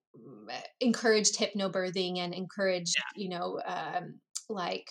encouraged 0.79 1.37
hypnobirthing 1.37 2.19
and 2.19 2.33
encouraged, 2.33 2.95
yeah. 2.97 3.23
you 3.23 3.29
know, 3.29 3.61
um, 3.65 4.19
like 4.49 4.87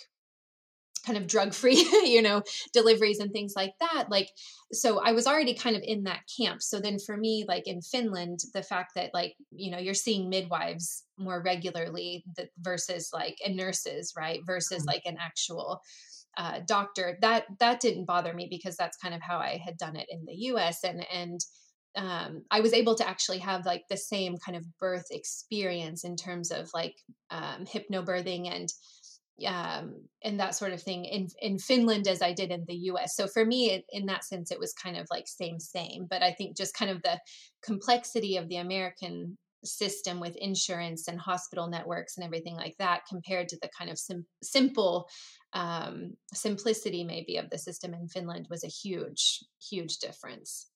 kind 1.04 1.18
of 1.18 1.26
drug 1.26 1.54
free 1.54 1.76
you 2.04 2.22
know 2.22 2.42
deliveries 2.72 3.18
and 3.18 3.32
things 3.32 3.54
like 3.56 3.72
that 3.80 4.06
like 4.10 4.28
so 4.72 5.00
i 5.00 5.12
was 5.12 5.26
already 5.26 5.54
kind 5.54 5.76
of 5.76 5.82
in 5.84 6.04
that 6.04 6.20
camp 6.38 6.62
so 6.62 6.80
then 6.80 6.98
for 6.98 7.16
me 7.16 7.44
like 7.48 7.66
in 7.66 7.80
finland 7.80 8.40
the 8.52 8.62
fact 8.62 8.92
that 8.94 9.10
like 9.14 9.34
you 9.50 9.70
know 9.70 9.78
you're 9.78 9.94
seeing 9.94 10.28
midwives 10.28 11.04
more 11.18 11.42
regularly 11.42 12.24
that 12.36 12.48
versus 12.60 13.10
like 13.12 13.36
and 13.44 13.56
nurses 13.56 14.12
right 14.16 14.40
versus 14.46 14.78
mm-hmm. 14.78 14.88
like 14.88 15.02
an 15.04 15.16
actual 15.20 15.80
uh, 16.36 16.58
doctor 16.66 17.16
that 17.20 17.44
that 17.60 17.78
didn't 17.78 18.06
bother 18.06 18.34
me 18.34 18.48
because 18.50 18.76
that's 18.76 18.96
kind 18.96 19.14
of 19.14 19.22
how 19.22 19.38
i 19.38 19.60
had 19.64 19.76
done 19.76 19.94
it 19.94 20.06
in 20.08 20.24
the 20.26 20.34
us 20.34 20.82
and 20.82 21.06
and 21.12 21.40
um, 21.96 22.42
I 22.50 22.60
was 22.60 22.72
able 22.72 22.96
to 22.96 23.08
actually 23.08 23.38
have 23.38 23.66
like 23.66 23.84
the 23.88 23.96
same 23.96 24.36
kind 24.44 24.56
of 24.56 24.66
birth 24.78 25.06
experience 25.10 26.04
in 26.04 26.16
terms 26.16 26.50
of 26.50 26.68
like 26.74 26.96
um, 27.30 27.64
hypnobirthing 27.66 28.52
and 28.52 28.68
um, 29.46 30.06
and 30.22 30.38
that 30.38 30.54
sort 30.54 30.72
of 30.72 30.82
thing 30.82 31.04
in 31.04 31.28
in 31.40 31.58
Finland 31.58 32.06
as 32.06 32.22
I 32.22 32.32
did 32.32 32.50
in 32.50 32.64
the 32.66 32.76
U.S. 32.92 33.16
So 33.16 33.26
for 33.26 33.44
me, 33.44 33.70
it, 33.70 33.84
in 33.90 34.06
that 34.06 34.24
sense, 34.24 34.50
it 34.50 34.60
was 34.60 34.72
kind 34.72 34.96
of 34.96 35.06
like 35.10 35.26
same 35.26 35.58
same. 35.58 36.06
But 36.08 36.22
I 36.22 36.32
think 36.32 36.56
just 36.56 36.76
kind 36.76 36.90
of 36.90 37.02
the 37.02 37.18
complexity 37.64 38.36
of 38.36 38.48
the 38.48 38.56
American 38.56 39.36
system 39.64 40.20
with 40.20 40.36
insurance 40.36 41.08
and 41.08 41.18
hospital 41.18 41.68
networks 41.68 42.16
and 42.16 42.24
everything 42.24 42.54
like 42.54 42.76
that 42.78 43.02
compared 43.08 43.48
to 43.48 43.58
the 43.62 43.70
kind 43.76 43.90
of 43.90 43.98
sim- 43.98 44.26
simple 44.42 45.08
um, 45.54 46.12
simplicity 46.32 47.02
maybe 47.04 47.36
of 47.36 47.48
the 47.50 47.58
system 47.58 47.94
in 47.94 48.08
Finland 48.08 48.46
was 48.50 48.64
a 48.64 48.68
huge 48.68 49.40
huge 49.70 49.98
difference. 49.98 50.66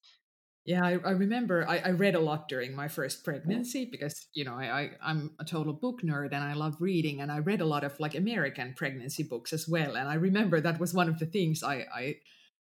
Yeah, 0.68 0.84
I, 0.84 0.98
I 1.02 1.12
remember 1.12 1.66
I, 1.66 1.78
I, 1.78 1.88
read 1.92 2.14
a 2.14 2.20
lot 2.20 2.46
during 2.46 2.76
my 2.76 2.88
first 2.88 3.20
oh. 3.22 3.25
pregnancy 3.25 3.87
because 3.87 4.26
you 4.34 4.44
know 4.44 4.52
I, 4.52 4.90
I 5.02 5.10
am 5.10 5.30
a 5.40 5.44
total 5.44 5.72
book 5.72 6.02
nerd 6.02 6.32
and 6.32 6.44
I 6.44 6.52
love 6.52 6.76
reading 6.78 7.22
and 7.22 7.32
I 7.32 7.38
read 7.38 7.62
a 7.62 7.64
lot 7.64 7.84
of 7.84 7.98
like 7.98 8.14
American 8.14 8.75
pregnancy 8.75 9.22
books 9.22 9.54
as 9.54 9.66
well 9.66 9.96
and 9.96 10.06
I 10.06 10.14
remember 10.14 10.60
that 10.60 10.78
was 10.78 10.92
one 10.92 11.08
of 11.08 11.18
the 11.18 11.25
things 11.25 11.62
I 11.62 11.87
I 12.02 12.16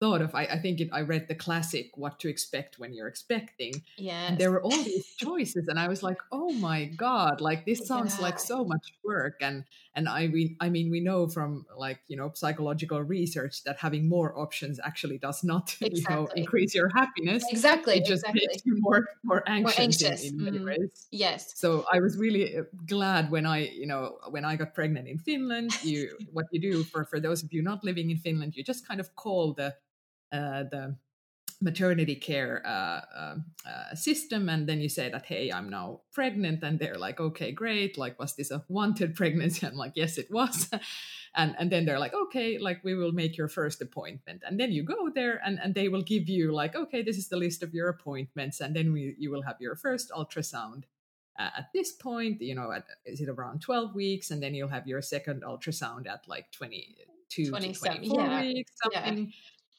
thought 0.01 0.21
of. 0.21 0.33
I, 0.33 0.45
I 0.45 0.57
think 0.57 0.81
it, 0.81 0.89
I 0.91 1.01
read 1.01 1.27
the 1.27 1.35
classic 1.35 1.91
"What 1.95 2.19
to 2.21 2.27
Expect 2.27 2.79
When 2.79 2.91
You're 2.91 3.07
Expecting." 3.07 3.73
Yeah, 3.97 4.29
and 4.29 4.37
there 4.37 4.51
were 4.51 4.63
all 4.63 4.83
these 4.83 5.05
choices, 5.17 5.67
and 5.67 5.79
I 5.79 5.87
was 5.87 6.03
like, 6.03 6.17
"Oh 6.31 6.51
my 6.51 6.85
god! 6.85 7.39
Like 7.39 7.65
this 7.65 7.87
sounds 7.91 8.17
yeah. 8.17 8.23
like 8.23 8.39
so 8.39 8.65
much 8.65 8.93
work." 9.05 9.35
And 9.41 9.63
and 9.93 10.07
I 10.07 10.27
mean, 10.27 10.55
I 10.61 10.69
mean, 10.69 10.89
we 10.89 11.01
know 11.01 11.27
from 11.27 11.65
like 11.77 11.99
you 12.07 12.15
know 12.15 12.31
psychological 12.33 13.01
research 13.01 13.63
that 13.63 13.77
having 13.77 14.07
more 14.07 14.37
options 14.39 14.79
actually 14.81 15.17
does 15.17 15.43
not 15.43 15.75
exactly. 15.81 15.99
you 16.09 16.15
know 16.15 16.27
increase 16.35 16.73
your 16.73 16.89
happiness. 16.95 17.43
Exactly, 17.49 17.95
it 17.95 18.05
just 18.05 18.23
exactly. 18.23 18.47
makes 18.47 18.65
you 18.65 18.77
more 18.79 19.07
more 19.23 19.43
anxious, 19.47 19.77
more 19.77 19.83
anxious. 19.83 20.23
in, 20.23 20.39
in 20.39 20.43
many 20.45 20.59
mm. 20.59 20.65
ways. 20.65 21.07
Yes. 21.11 21.53
So 21.59 21.85
I 21.91 21.99
was 21.99 22.17
really 22.17 22.57
uh, 22.57 22.63
glad 22.85 23.31
when 23.31 23.45
I 23.45 23.67
you 23.67 23.85
know 23.85 24.17
when 24.29 24.45
I 24.45 24.55
got 24.55 24.73
pregnant 24.73 25.07
in 25.07 25.17
Finland. 25.17 25.71
You 25.83 26.17
what 26.31 26.45
you 26.51 26.61
do 26.61 26.83
for 26.83 27.03
for 27.03 27.19
those 27.19 27.43
of 27.43 27.51
you 27.51 27.61
not 27.61 27.83
living 27.83 28.11
in 28.11 28.17
Finland, 28.17 28.55
you 28.55 28.63
just 28.63 28.87
kind 28.87 29.01
of 29.01 29.13
call 29.15 29.53
the 29.53 29.75
uh, 30.31 30.63
the 30.63 30.95
maternity 31.61 32.15
care 32.15 32.61
uh, 32.65 33.01
uh, 33.15 33.35
uh, 33.67 33.95
system 33.95 34.49
and 34.49 34.67
then 34.67 34.81
you 34.81 34.89
say 34.89 35.09
that 35.09 35.25
hey 35.25 35.51
i'm 35.51 35.69
now 35.69 36.01
pregnant 36.11 36.63
and 36.63 36.79
they're 36.79 36.97
like 36.97 37.19
okay 37.19 37.51
great 37.51 37.97
like 37.97 38.19
was 38.19 38.35
this 38.35 38.51
a 38.51 38.63
wanted 38.67 39.15
pregnancy? 39.19 39.65
I'm 39.65 39.75
like 39.75 39.93
yes 39.95 40.17
it 40.17 40.31
was. 40.31 40.69
And 41.33 41.55
and 41.57 41.71
then 41.71 41.85
they're 41.85 41.97
like 41.97 42.13
okay 42.13 42.57
like 42.57 42.83
we 42.83 42.93
will 42.93 43.13
make 43.13 43.37
your 43.37 43.47
first 43.47 43.81
appointment. 43.81 44.43
And 44.45 44.59
then 44.59 44.73
you 44.73 44.83
go 44.83 45.09
there 45.09 45.39
and 45.45 45.59
and 45.63 45.73
they 45.73 45.87
will 45.87 46.01
give 46.01 46.27
you 46.27 46.51
like 46.51 46.75
okay 46.75 47.03
this 47.03 47.17
is 47.17 47.29
the 47.29 47.37
list 47.37 47.63
of 47.63 47.73
your 47.73 47.87
appointments 47.87 48.59
and 48.59 48.75
then 48.75 48.91
we, 48.91 49.15
you 49.17 49.31
will 49.31 49.41
have 49.43 49.55
your 49.61 49.77
first 49.77 50.11
ultrasound 50.11 50.83
uh, 51.39 51.49
at 51.55 51.69
this 51.73 51.93
point 51.93 52.41
you 52.41 52.53
know 52.53 52.73
at, 52.73 52.83
is 53.05 53.21
it 53.21 53.29
around 53.29 53.61
12 53.61 53.95
weeks? 53.95 54.31
And 54.31 54.43
then 54.43 54.53
you'll 54.53 54.67
have 54.67 54.87
your 54.87 55.01
second 55.01 55.43
ultrasound 55.43 56.05
at 56.05 56.27
like 56.27 56.51
22 56.51 57.45
to 57.45 57.49
24 57.49 57.93
yeah. 58.01 58.41
weeks 58.41 58.73
something. 58.83 59.17
yeah 59.17 59.31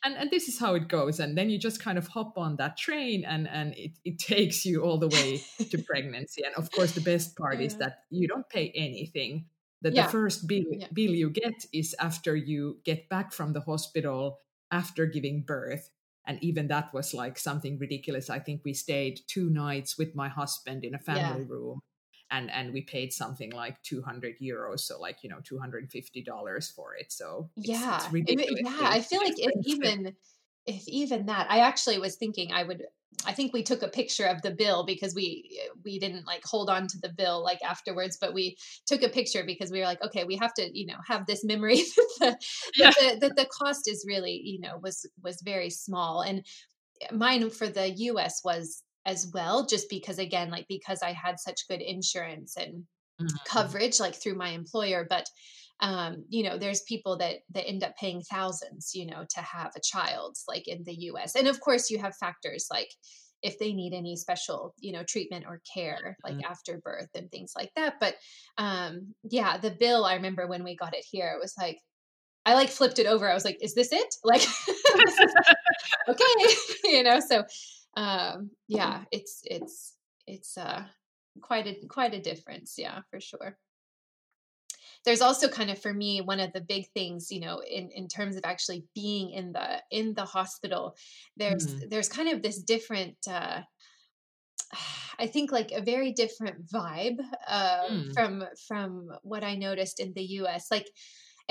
and 0.05 0.17
and 0.17 0.31
this 0.31 0.49
is 0.49 0.59
how 0.59 0.75
it 0.75 0.89
goes. 0.89 1.21
And 1.21 1.37
then 1.37 1.51
you 1.51 1.59
just 1.59 1.83
kind 1.83 1.99
of 1.99 2.09
hop 2.09 2.37
on 2.37 2.57
that 2.57 2.77
train 2.77 3.25
and 3.25 3.49
and 3.49 3.75
it, 3.77 3.93
it 4.05 4.19
takes 4.33 4.65
you 4.65 4.83
all 4.83 4.99
the 4.99 5.09
way 5.09 5.43
to 5.71 5.79
pregnancy. 5.87 6.43
And 6.45 6.55
of 6.55 6.71
course 6.71 6.93
the 6.93 7.01
best 7.01 7.37
part 7.37 7.59
yeah. 7.59 7.67
is 7.67 7.77
that 7.77 8.05
you 8.11 8.29
don't 8.29 8.49
pay 8.49 8.73
anything. 8.75 9.47
That 9.83 9.95
yeah. 9.95 10.07
the 10.07 10.13
first 10.13 10.47
bill 10.47 10.65
yeah. 10.71 10.87
bill 10.93 11.11
you 11.11 11.31
get 11.31 11.67
is 11.73 11.95
after 11.99 12.37
you 12.37 12.79
get 12.85 13.09
back 13.09 13.33
from 13.33 13.53
the 13.53 13.61
hospital 13.61 14.39
after 14.71 15.07
giving 15.07 15.43
birth. 15.43 15.91
And 16.25 16.39
even 16.41 16.69
that 16.69 16.95
was 16.95 17.13
like 17.13 17.37
something 17.37 17.79
ridiculous. 17.79 18.31
I 18.31 18.39
think 18.39 18.63
we 18.65 18.75
stayed 18.75 19.21
two 19.27 19.51
nights 19.51 19.99
with 19.99 20.15
my 20.15 20.29
husband 20.29 20.85
in 20.85 20.95
a 20.95 20.99
family 21.01 21.45
room 21.45 21.81
and 22.33 22.51
and 22.51 22.73
we 22.73 22.81
paid 22.81 23.13
something 23.13 23.51
like 23.51 23.81
200 23.83 24.39
euros 24.41 24.81
so 24.81 24.99
like 24.99 25.23
you 25.23 25.31
know 25.31 25.39
250 25.45 26.23
dollars 26.23 26.71
for 26.71 26.95
it 26.95 27.13
so 27.13 27.49
it's, 27.57 27.69
yeah 27.69 27.97
it's 27.97 28.13
ridiculous. 28.13 28.63
yeah 28.65 28.79
i 28.81 29.01
feel 29.01 29.21
like 29.21 29.35
if 29.37 29.53
even 29.67 30.15
if 30.67 30.89
even 30.89 31.27
that 31.27 31.47
i 31.51 31.59
actually 31.59 31.99
was 31.99 32.17
thinking 32.17 32.53
i 32.53 32.63
would 32.63 32.83
i 33.27 33.33
think 33.33 33.53
we 33.53 33.63
took 33.63 33.83
a 33.83 33.89
picture 33.89 34.27
of 34.27 34.41
the 34.43 34.51
bill 34.51 34.85
because 34.85 35.15
we 35.15 35.61
we 35.85 35.99
didn't 35.99 36.27
like 36.27 36.43
hold 36.45 36.71
on 36.71 36.87
to 36.87 36.99
the 37.03 37.11
bill 37.11 37.45
like 37.45 37.63
afterwards 37.63 38.17
but 38.21 38.33
we 38.33 38.57
took 38.87 39.03
a 39.03 39.09
picture 39.09 39.45
because 39.45 39.71
we 39.71 39.81
were 39.81 39.85
like 39.85 40.03
okay 40.03 40.25
we 40.25 40.37
have 40.37 40.55
to 40.55 40.69
you 40.77 40.87
know 40.87 40.99
have 41.07 41.27
this 41.27 41.45
memory 41.45 41.83
that, 42.21 42.41
the, 42.41 42.47
yeah. 42.77 42.91
that, 43.01 43.21
the, 43.21 43.29
that 43.29 43.37
the 43.37 43.47
cost 43.47 43.89
is 43.89 44.05
really 44.09 44.41
you 44.45 44.61
know 44.61 44.79
was 44.83 45.07
was 45.23 45.43
very 45.43 45.71
small 45.71 46.23
and 46.23 46.45
mine 47.11 47.51
for 47.51 47.69
the 47.69 47.89
us 47.89 48.41
was 48.45 48.83
as 49.07 49.31
well 49.35 49.67
just 49.67 49.89
because 49.91 50.19
again 50.19 50.51
like 50.51 50.67
because 50.69 51.03
i 51.03 51.13
had 51.13 51.39
such 51.39 51.69
good 51.69 51.81
insurance 51.81 52.57
and 52.57 52.85
mm-hmm. 53.21 53.27
coverage 53.47 53.99
like 54.01 54.15
through 54.15 54.35
my 54.35 54.51
employer 54.51 55.07
but 55.09 55.27
um, 55.81 56.25
you 56.29 56.45
know 56.45 56.59
there's 56.59 56.83
people 56.83 57.17
that 57.19 57.39
that 57.51 57.67
end 57.67 57.83
up 57.83 57.97
paying 57.97 58.23
thousands 58.23 58.93
you 58.95 59.05
know 59.05 59.25
to 59.35 59.41
have 59.41 59.73
a 59.77 59.81
child 59.81 60.37
like 60.47 60.69
in 60.69 60.85
the 60.85 60.95
us 60.95 61.35
and 61.35 61.49
of 61.49 61.61
course 61.61 61.91
you 61.91 61.99
have 61.99 62.15
factors 62.21 62.69
like 62.71 62.89
if 63.43 63.59
they 63.59 63.73
need 63.73 63.93
any 63.93 64.17
special 64.17 64.75
you 64.79 64.93
know 64.93 65.03
treatment 65.03 65.45
or 65.47 65.61
care 65.75 66.17
like 66.23 66.35
mm-hmm. 66.35 66.51
after 66.51 66.79
birth 66.79 67.09
and 67.17 67.31
things 67.31 67.53
like 67.57 67.71
that 67.75 67.95
but 67.99 68.15
um 68.59 69.13
yeah 69.25 69.59
the 69.59 69.73
bill 69.73 70.05
i 70.05 70.15
remember 70.15 70.47
when 70.47 70.63
we 70.63 70.77
got 70.77 70.95
it 70.95 71.05
here 71.11 71.33
it 71.37 71.41
was 71.41 71.55
like 71.59 71.79
i 72.47 72.55
like 72.55 72.69
flipped 72.69 73.01
it 73.01 73.07
over 73.07 73.29
i 73.29 73.35
was 73.35 73.45
like 73.45 73.59
is 73.61 73.75
this 73.75 73.91
it 73.91 74.15
like 74.25 74.43
okay 76.09 76.55
you 76.85 77.03
know 77.03 77.19
so 77.19 77.43
um 77.97 78.51
yeah 78.69 79.03
it's 79.11 79.41
it's 79.45 79.95
it's 80.27 80.57
uh 80.57 80.85
quite 81.41 81.67
a 81.67 81.87
quite 81.89 82.15
a 82.15 82.21
difference 82.21 82.75
yeah 82.79 83.01
for 83.11 83.21
sure 83.21 83.57
there's 85.05 85.21
also 85.21 85.49
kind 85.49 85.71
of 85.71 85.81
for 85.81 85.93
me 85.93 86.21
one 86.21 86.39
of 86.41 86.53
the 86.53 86.61
big 86.61 86.87
things 86.95 87.31
you 87.31 87.41
know 87.41 87.61
in 87.69 87.91
in 87.91 88.09
terms 88.09 88.37
of 88.37 88.43
actually 88.45 88.85
being 88.95 89.31
in 89.31 89.53
the 89.53 89.83
in 89.91 90.15
the 90.15 90.25
hospital 90.25 90.97
there's 91.37 91.67
mm. 91.67 91.91
there's 91.91 92.09
kind 92.09 92.29
of 92.29 92.43
this 92.43 92.63
different 92.63 93.17
uh 93.29 93.61
I 95.19 95.27
think 95.27 95.53
like 95.53 95.73
a 95.73 95.83
very 95.83 96.13
different 96.13 96.67
vibe 96.67 97.19
uh, 97.47 97.81
mm. 97.91 98.15
from 98.15 98.45
from 98.67 99.11
what 99.23 99.45
I 99.45 99.55
noticed 99.55 100.01
in 100.01 100.13
the 100.15 100.25
U.S. 100.41 100.69
Like, 100.71 100.89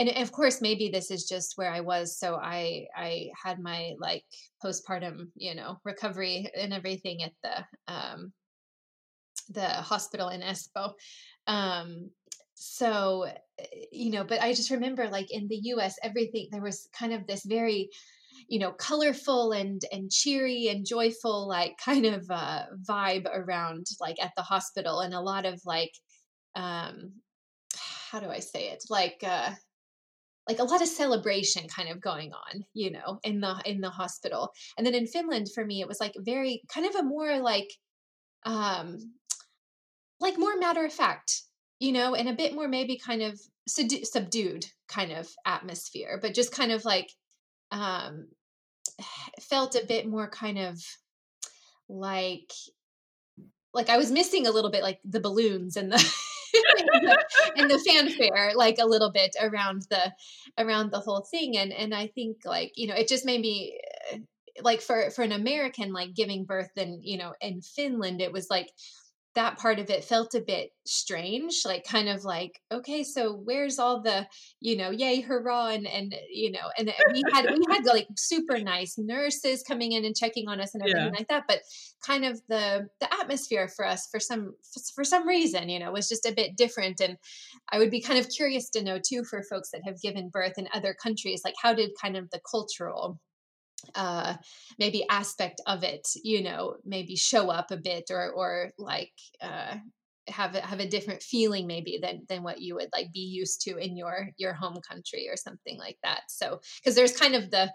and 0.10 0.24
of 0.24 0.32
course, 0.32 0.62
maybe 0.62 0.90
this 0.90 1.12
is 1.12 1.28
just 1.28 1.58
where 1.58 1.72
I 1.72 1.82
was. 1.82 2.18
So 2.18 2.36
I 2.36 2.88
I 2.96 3.30
had 3.42 3.60
my 3.60 3.94
like 4.00 4.24
postpartum, 4.64 5.28
you 5.36 5.54
know, 5.54 5.78
recovery 5.84 6.50
and 6.58 6.74
everything 6.74 7.22
at 7.24 7.34
the 7.44 7.94
um, 7.94 8.34
the 9.50 9.68
hospital 9.68 10.30
in 10.30 10.42
Espoo 10.42 10.94
Um, 11.48 12.10
so 12.56 13.28
eh, 13.60 13.66
you 13.92 14.12
know, 14.12 14.24
but 14.24 14.42
I 14.42 14.54
just 14.54 14.72
remember 14.72 15.08
like 15.08 15.32
in 15.32 15.48
the 15.48 15.60
U.S. 15.76 15.96
everything 16.04 16.48
there 16.52 16.62
was 16.62 16.88
kind 16.98 17.14
of 17.14 17.28
this 17.28 17.46
very 17.46 17.90
you 18.48 18.58
know 18.60 18.72
colorful 18.72 19.52
and 19.52 19.84
and 19.92 20.12
cheery 20.12 20.70
and 20.70 20.86
joyful 20.86 21.48
like 21.48 21.78
kind 21.86 22.06
of 22.06 22.26
uh 22.30 22.64
vibe 22.90 23.28
around 23.32 23.86
like 24.00 24.18
at 24.22 24.32
the 24.36 24.42
hospital 24.42 25.02
and 25.02 25.14
a 25.14 25.22
lot 25.22 25.46
of 25.46 25.62
like 25.66 25.92
um 26.56 27.12
how 28.12 28.20
do 28.20 28.30
i 28.30 28.40
say 28.40 28.70
it 28.70 28.84
like 28.90 29.20
uh 29.24 29.52
like 30.48 30.60
a 30.60 30.64
lot 30.64 30.82
of 30.82 30.88
celebration 30.88 31.68
kind 31.68 31.90
of 31.90 32.02
going 32.02 32.34
on 32.34 32.66
you 32.74 32.92
know 32.92 33.20
in 33.24 33.42
the 33.42 33.62
in 33.66 33.82
the 33.82 33.90
hospital. 33.90 34.52
And 34.78 34.86
then 34.86 34.96
in 34.96 35.08
finland 35.08 35.48
for 35.54 35.66
me 35.66 35.82
it 35.82 35.88
was 35.88 36.00
like 36.00 36.14
very 36.18 36.62
kind 36.68 36.86
of 36.86 36.96
a 36.96 37.04
more 37.04 37.40
like 37.40 37.72
um 38.46 38.98
like 40.20 40.38
more 40.38 40.56
matter 40.58 40.86
of 40.86 40.94
fact 40.94 41.44
you 41.80 41.92
know 41.92 42.16
and 42.16 42.30
a 42.30 42.34
bit 42.34 42.54
more 42.54 42.68
maybe 42.68 42.98
kind 42.98 43.22
of 43.22 43.40
subdued 43.68 44.66
kind 44.88 45.12
of 45.12 45.30
atmosphere 45.46 46.20
but 46.22 46.34
just 46.34 46.52
kind 46.52 46.72
of 46.72 46.84
like 46.86 47.12
um 47.72 48.28
felt 49.42 49.76
a 49.76 49.86
bit 49.86 50.08
more 50.08 50.28
kind 50.28 50.58
of 50.58 50.80
like 51.88 52.52
like 53.74 53.90
I 53.90 53.98
was 53.98 54.12
missing 54.12 54.48
a 54.48 54.52
little 54.52 54.72
bit 54.72 54.84
like 54.84 55.00
the 55.06 55.20
balloons 55.20 55.78
and 55.78 55.92
the 55.92 56.16
and 57.56 57.70
the 57.70 57.80
fanfare 57.80 58.52
like 58.56 58.78
a 58.80 58.86
little 58.86 59.12
bit 59.12 59.36
around 59.42 59.86
the 59.90 60.14
around 60.58 60.92
the 60.92 61.00
whole 61.00 61.26
thing 61.30 61.58
and 61.58 61.72
and 61.72 61.94
I 61.94 62.08
think 62.08 62.38
like 62.46 62.72
you 62.76 62.88
know 62.88 62.96
it 62.96 63.08
just 63.08 63.26
made 63.26 63.42
me 63.42 63.80
like 64.62 64.82
for 64.82 65.10
for 65.12 65.24
an 65.24 65.32
American 65.32 65.94
like 65.94 66.14
giving 66.14 66.46
birth 66.46 66.72
and 66.78 67.04
you 67.04 67.18
know 67.18 67.34
in 67.42 67.62
Finland 67.62 68.22
it 68.22 68.34
was 68.34 68.48
like 68.50 68.70
that 69.34 69.58
part 69.58 69.80
of 69.80 69.90
it 69.90 70.04
felt 70.04 70.36
a 70.36 70.42
bit 70.42 70.72
strange 70.86 71.62
like 71.66 71.86
kind 71.86 72.10
of 72.10 72.26
like 72.26 72.60
okay 72.72 73.04
so 73.04 73.34
where's 73.46 73.80
all 73.80 74.02
the 74.02 74.28
you 74.60 74.76
know 74.76 74.90
yay 74.90 75.22
hurrah 75.22 75.70
and 75.70 75.88
and 75.88 76.16
you 76.30 76.52
know 76.52 76.70
and 76.78 76.92
we 77.14 77.24
had 77.32 77.46
we 77.46 77.64
had 77.70 77.86
like 77.86 78.08
super 78.18 78.60
nice 78.60 78.98
nurses 78.98 79.64
coming 79.64 79.94
in 79.94 80.04
and 80.04 80.16
checking 80.16 80.50
on 80.50 80.60
us 80.60 80.74
and 80.74 80.84
everything 80.84 81.14
yeah. 81.14 81.18
like 81.18 81.28
that 81.30 81.44
but 81.48 81.62
kind 82.06 82.26
of 82.26 82.42
the 82.50 82.88
the 83.00 83.14
atmosphere 83.14 83.70
for 83.70 83.86
us 83.86 84.08
for 84.12 84.20
some 84.20 84.54
for 84.94 85.04
some 85.04 85.28
reason 85.28 85.70
you 85.70 85.80
know 85.80 85.92
was 85.92 86.10
just 86.10 86.26
a 86.26 86.34
bit 86.34 86.58
different 86.58 87.00
and 87.00 87.18
i 87.72 87.78
would 87.78 87.92
be 87.92 88.02
kind 88.02 88.20
of 88.20 88.30
curious 88.30 88.70
to 88.70 88.84
know 88.84 89.00
too 89.00 89.24
for 89.24 89.44
folks 89.44 89.70
that 89.72 89.82
have 89.86 90.02
given 90.02 90.30
birth 90.30 90.58
in 90.58 90.68
other 90.74 90.96
countries 91.02 91.42
like 91.46 91.56
how 91.62 91.74
did 91.74 91.92
kind 92.02 92.18
of 92.18 92.30
the 92.32 92.42
cultural 92.50 93.20
uh 93.96 94.36
maybe 94.80 95.06
aspect 95.10 95.62
of 95.68 95.84
it 95.84 96.08
you 96.24 96.44
know 96.44 96.76
maybe 96.86 97.16
show 97.16 97.50
up 97.50 97.72
a 97.72 97.78
bit 97.78 98.06
or 98.10 98.32
or 98.32 98.72
like 98.78 99.14
uh 99.42 99.76
have 100.28 100.56
a, 100.56 100.62
have 100.62 100.80
a 100.80 100.88
different 100.88 101.22
feeling 101.22 101.68
maybe 101.68 102.00
than 102.02 102.22
than 102.30 102.44
what 102.44 102.62
you 102.62 102.76
would 102.76 102.90
like 102.94 103.12
be 103.12 103.20
used 103.20 103.62
to 103.62 103.78
in 103.78 103.98
your 103.98 104.30
your 104.38 104.54
home 104.54 104.78
country 104.88 105.28
or 105.30 105.36
something 105.36 105.78
like 105.78 105.98
that 106.04 106.22
so 106.28 106.60
because 106.80 106.96
there's 106.96 107.16
kind 107.16 107.36
of 107.36 107.50
the 107.52 107.72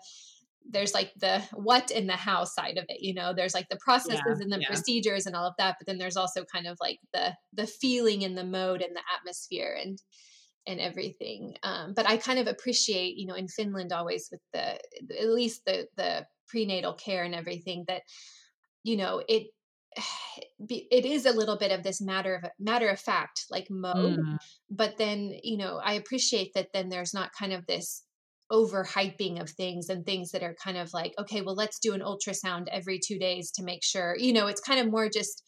there's 0.69 0.95
like 0.95 1.13
the 1.21 1.41
what 1.55 1.91
in 1.91 2.07
the 2.07 2.15
how 2.17 2.45
side 2.45 2.79
of 2.79 2.85
it 2.89 3.01
you 3.01 3.15
know 3.15 3.33
there's 3.35 3.55
like 3.55 3.69
the 3.69 3.79
processes 3.79 4.21
yeah, 4.27 4.43
and 4.43 4.53
the 4.53 4.61
yeah. 4.61 4.67
procedures 4.67 5.27
and 5.27 5.37
all 5.37 5.47
of 5.47 5.55
that 5.59 5.77
but 5.79 5.87
then 5.87 5.99
there's 5.99 6.17
also 6.17 6.45
kind 6.45 6.67
of 6.67 6.77
like 6.81 6.99
the 7.13 7.33
the 7.53 7.67
feeling 7.67 8.25
and 8.25 8.37
the 8.37 8.45
mode 8.45 8.83
and 8.83 8.95
the 8.97 9.03
atmosphere 9.17 9.77
and 9.81 9.99
and 10.67 10.81
everything. 10.81 11.55
Um, 11.63 11.95
but 11.95 12.09
I 12.09 12.17
kind 12.17 12.39
of 12.39 12.47
appreciate, 12.47 13.17
you 13.17 13.27
know, 13.27 13.35
in 13.35 13.49
Finland 13.49 13.93
always 13.93 14.29
with 14.31 14.41
the 14.53 14.79
at 15.21 15.29
least 15.29 15.63
the 15.67 15.87
the 15.97 16.27
prenatal 16.49 16.95
care 16.95 17.25
and 17.25 17.35
everything 17.35 17.85
that, 17.89 18.03
you 18.85 18.97
know, 18.97 19.23
it 19.29 19.49
it 20.69 21.05
is 21.05 21.27
a 21.27 21.33
little 21.33 21.57
bit 21.57 21.73
of 21.73 21.83
this 21.83 22.01
matter 22.01 22.37
of 22.37 22.51
matter 22.59 22.89
of 22.89 23.01
fact 23.01 23.45
like 23.51 23.67
mode 23.71 24.19
mm. 24.19 24.39
but 24.71 24.97
then 24.99 25.33
you 25.43 25.57
know 25.57 25.81
i 25.85 25.95
appreciate 25.95 26.53
that 26.55 26.69
then 26.73 26.89
there's 26.89 27.15
not 27.15 27.31
kind 27.39 27.53
of 27.53 27.67
this 27.67 28.03
overhyping 28.53 29.41
of 29.41 29.51
things 29.51 29.89
and 29.89 30.05
things 30.05 30.31
that 30.31 30.43
are 30.43 30.55
kind 30.63 30.77
of 30.77 30.93
like 30.93 31.13
okay 31.19 31.41
well 31.41 31.55
let's 31.55 31.79
do 31.79 31.95
an 31.95 32.01
ultrasound 32.01 32.67
every 32.71 32.99
two 32.99 33.19
days 33.19 33.51
to 33.51 33.63
make 33.63 33.83
sure 33.83 34.17
you 34.19 34.33
know 34.33 34.47
it's 34.47 34.61
kind 34.61 34.81
of 34.81 34.91
more 34.91 35.09
just 35.09 35.43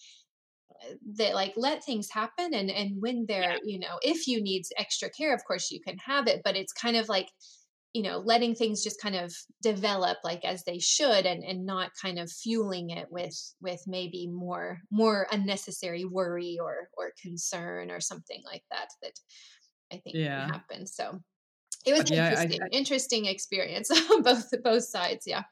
that 1.17 1.35
like 1.35 1.53
let 1.57 1.85
things 1.85 2.09
happen 2.11 2.55
and 2.55 2.71
and 2.71 3.01
when 3.01 3.25
they're 3.27 3.53
yeah. 3.53 3.57
you 3.65 3.79
know 3.79 3.99
if 4.03 4.27
you 4.27 4.43
need 4.43 4.63
extra 4.77 5.09
care 5.11 5.35
of 5.35 5.45
course 5.47 5.71
you 5.71 5.81
can 5.81 5.97
have 5.99 6.27
it 6.27 6.41
but 6.45 6.57
it's 6.57 6.73
kind 6.73 6.97
of 6.97 7.09
like 7.09 7.29
you 7.95 8.03
know 8.03 8.19
letting 8.19 8.55
things 8.55 8.85
just 8.85 9.01
kind 9.01 9.17
of 9.17 9.35
develop 9.63 10.19
like 10.23 10.45
as 10.45 10.63
they 10.65 10.79
should 10.79 11.27
and 11.27 11.43
and 11.43 11.65
not 11.65 11.91
kind 12.01 12.19
of 12.19 12.31
fueling 12.31 12.91
it 12.91 13.07
with 13.11 13.35
with 13.61 13.83
maybe 13.87 14.29
more 14.29 14.79
more 14.91 15.27
unnecessary 15.33 16.05
worry 16.05 16.59
or 16.63 16.89
or 16.97 17.13
concern 17.21 17.91
or 17.91 18.01
something 18.01 18.43
like 18.45 18.63
that 18.71 18.89
that 19.03 19.13
i 19.93 19.97
think 19.97 20.17
yeah. 20.17 20.41
can 20.41 20.53
happen 20.53 20.87
so 20.87 21.19
it 21.87 21.93
was 21.93 22.11
yeah, 22.11 22.31
interesting 22.31 22.63
I, 22.63 22.65
I, 22.65 22.69
interesting 22.71 23.27
experience 23.27 23.91
on 24.11 24.23
both 24.23 24.51
both 24.63 24.85
sides 24.85 25.25
yeah 25.27 25.43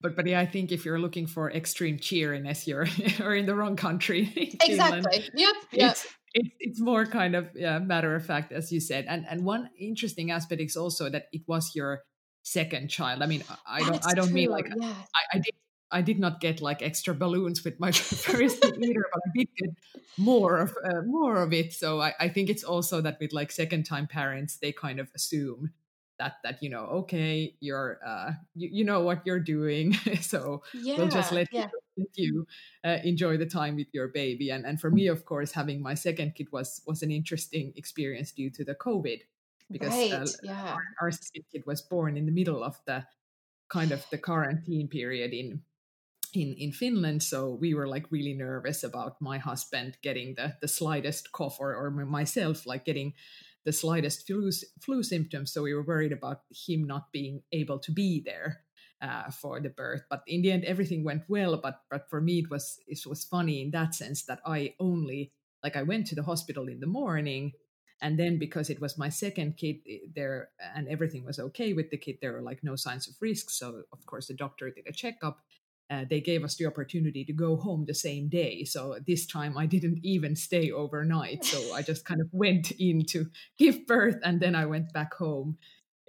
but 0.00 0.16
but 0.16 0.26
yeah, 0.26 0.40
I 0.40 0.46
think 0.46 0.72
if 0.72 0.84
you're 0.84 0.98
looking 0.98 1.26
for 1.26 1.50
extreme 1.50 1.98
cheeriness, 1.98 2.66
you're 2.66 2.86
or 3.22 3.34
in 3.34 3.46
the 3.46 3.54
wrong 3.54 3.76
country. 3.76 4.32
exactly. 4.62 5.28
Yep. 5.34 5.54
Yep. 5.72 5.90
It's, 5.92 6.06
it's, 6.34 6.48
it's 6.60 6.80
more 6.80 7.06
kind 7.06 7.34
of 7.34 7.50
yeah, 7.54 7.78
matter 7.78 8.14
of 8.14 8.24
fact, 8.24 8.52
as 8.52 8.72
you 8.72 8.80
said. 8.80 9.06
And 9.08 9.26
and 9.28 9.44
one 9.44 9.70
interesting 9.78 10.30
aspect 10.30 10.60
is 10.60 10.76
also 10.76 11.10
that 11.10 11.26
it 11.32 11.42
was 11.46 11.74
your 11.74 12.02
second 12.42 12.88
child. 12.88 13.22
I 13.22 13.26
mean, 13.26 13.44
I 13.66 13.80
don't 13.80 14.06
I 14.06 14.14
don't 14.14 14.26
true. 14.26 14.34
mean 14.34 14.50
like 14.50 14.68
yeah. 14.74 14.94
I, 15.14 15.36
I 15.36 15.38
did 15.38 15.54
I 15.92 16.00
did 16.00 16.18
not 16.18 16.40
get 16.40 16.62
like 16.62 16.82
extra 16.82 17.14
balloons 17.14 17.62
with 17.62 17.78
my 17.78 17.92
first 17.92 18.64
either, 18.64 19.04
but 19.12 19.22
I 19.26 19.30
did 19.36 19.48
get 19.56 19.70
more 20.16 20.58
of 20.58 20.74
uh, 20.84 21.02
more 21.04 21.36
of 21.42 21.52
it. 21.52 21.72
So 21.72 22.00
I, 22.00 22.14
I 22.18 22.28
think 22.28 22.48
it's 22.48 22.64
also 22.64 23.00
that 23.02 23.18
with 23.20 23.32
like 23.32 23.52
second 23.52 23.84
time 23.84 24.06
parents, 24.06 24.56
they 24.56 24.72
kind 24.72 24.98
of 24.98 25.10
assume 25.14 25.72
that 26.22 26.36
that 26.44 26.62
you 26.62 26.70
know 26.70 26.84
okay 27.02 27.54
you're 27.60 27.98
uh 28.06 28.30
you, 28.54 28.68
you 28.72 28.84
know 28.84 29.00
what 29.00 29.22
you're 29.26 29.40
doing 29.40 29.92
so 30.20 30.62
yeah, 30.72 30.96
we'll 30.96 31.08
just 31.08 31.32
let 31.32 31.48
yeah. 31.52 31.68
you, 32.14 32.46
uh, 32.84 32.98
enjoy 33.04 33.36
the 33.36 33.46
time 33.46 33.74
with 33.76 33.88
your 33.92 34.08
baby 34.08 34.50
and 34.50 34.64
and 34.64 34.80
for 34.80 34.90
me 34.90 35.08
of 35.08 35.24
course 35.24 35.52
having 35.52 35.82
my 35.82 35.94
second 35.94 36.34
kid 36.34 36.46
was 36.52 36.80
was 36.86 37.02
an 37.02 37.10
interesting 37.10 37.72
experience 37.76 38.30
due 38.32 38.50
to 38.50 38.64
the 38.64 38.74
covid 38.74 39.20
because 39.70 39.92
uh, 39.92 39.96
right, 39.96 40.12
uh, 40.12 40.26
yeah. 40.42 40.72
our, 40.72 40.84
our 41.00 41.10
second 41.10 41.44
kid 41.50 41.62
was 41.66 41.82
born 41.82 42.16
in 42.16 42.26
the 42.26 42.32
middle 42.32 42.62
of 42.62 42.78
the 42.86 43.04
kind 43.68 43.90
of 43.90 44.04
the 44.10 44.18
quarantine 44.18 44.88
period 44.88 45.32
in 45.32 45.62
in 46.34 46.54
in 46.54 46.72
Finland 46.72 47.22
so 47.22 47.58
we 47.60 47.74
were 47.74 47.88
like 47.88 48.06
really 48.10 48.34
nervous 48.34 48.84
about 48.84 49.20
my 49.20 49.38
husband 49.38 49.98
getting 50.02 50.34
the 50.36 50.54
the 50.60 50.68
slightest 50.68 51.32
cough 51.32 51.58
or 51.60 51.74
or 51.74 51.90
myself 51.90 52.66
like 52.66 52.84
getting 52.84 53.12
the 53.64 53.72
slightest 53.72 54.26
flu, 54.26 54.50
flu 54.80 55.02
symptoms. 55.02 55.52
So 55.52 55.62
we 55.62 55.74
were 55.74 55.82
worried 55.82 56.12
about 56.12 56.42
him 56.50 56.84
not 56.84 57.12
being 57.12 57.42
able 57.52 57.78
to 57.80 57.92
be 57.92 58.22
there 58.24 58.62
uh, 59.00 59.30
for 59.30 59.60
the 59.60 59.68
birth. 59.68 60.02
But 60.08 60.22
in 60.26 60.42
the 60.42 60.52
end, 60.52 60.64
everything 60.64 61.04
went 61.04 61.24
well. 61.28 61.56
But 61.56 61.80
but 61.90 62.08
for 62.08 62.20
me, 62.20 62.38
it 62.38 62.50
was 62.50 62.78
it 62.86 63.00
was 63.06 63.24
funny 63.24 63.62
in 63.62 63.70
that 63.72 63.94
sense 63.94 64.24
that 64.24 64.40
I 64.46 64.74
only 64.78 65.32
like 65.62 65.76
I 65.76 65.82
went 65.82 66.06
to 66.08 66.14
the 66.14 66.22
hospital 66.22 66.68
in 66.68 66.80
the 66.80 66.86
morning. 66.86 67.52
And 68.00 68.18
then 68.18 68.36
because 68.36 68.68
it 68.68 68.80
was 68.80 68.98
my 68.98 69.08
second 69.10 69.56
kid 69.56 69.76
there 70.16 70.48
and 70.74 70.88
everything 70.88 71.24
was 71.24 71.38
okay 71.38 71.72
with 71.72 71.90
the 71.90 71.96
kid, 71.96 72.18
there 72.20 72.32
were 72.32 72.42
like 72.42 72.64
no 72.64 72.74
signs 72.74 73.06
of 73.06 73.14
risk. 73.20 73.48
So 73.50 73.82
of 73.92 74.04
course 74.06 74.26
the 74.26 74.34
doctor 74.34 74.70
did 74.70 74.88
a 74.88 74.92
checkup 74.92 75.38
uh, 75.92 76.04
they 76.08 76.20
gave 76.20 76.42
us 76.42 76.54
the 76.56 76.64
opportunity 76.66 77.22
to 77.24 77.32
go 77.32 77.56
home 77.56 77.84
the 77.86 77.94
same 77.94 78.28
day. 78.28 78.64
So 78.64 78.96
this 79.06 79.26
time 79.26 79.58
I 79.58 79.66
didn't 79.66 79.98
even 80.02 80.34
stay 80.36 80.70
overnight. 80.70 81.44
So 81.44 81.74
I 81.74 81.82
just 81.90 82.06
kind 82.06 82.20
of 82.20 82.28
went 82.32 82.70
in 82.72 83.04
to 83.06 83.26
give 83.58 83.86
birth 83.86 84.16
and 84.24 84.40
then 84.40 84.54
I 84.54 84.64
went 84.64 84.92
back 84.92 85.12
home 85.12 85.58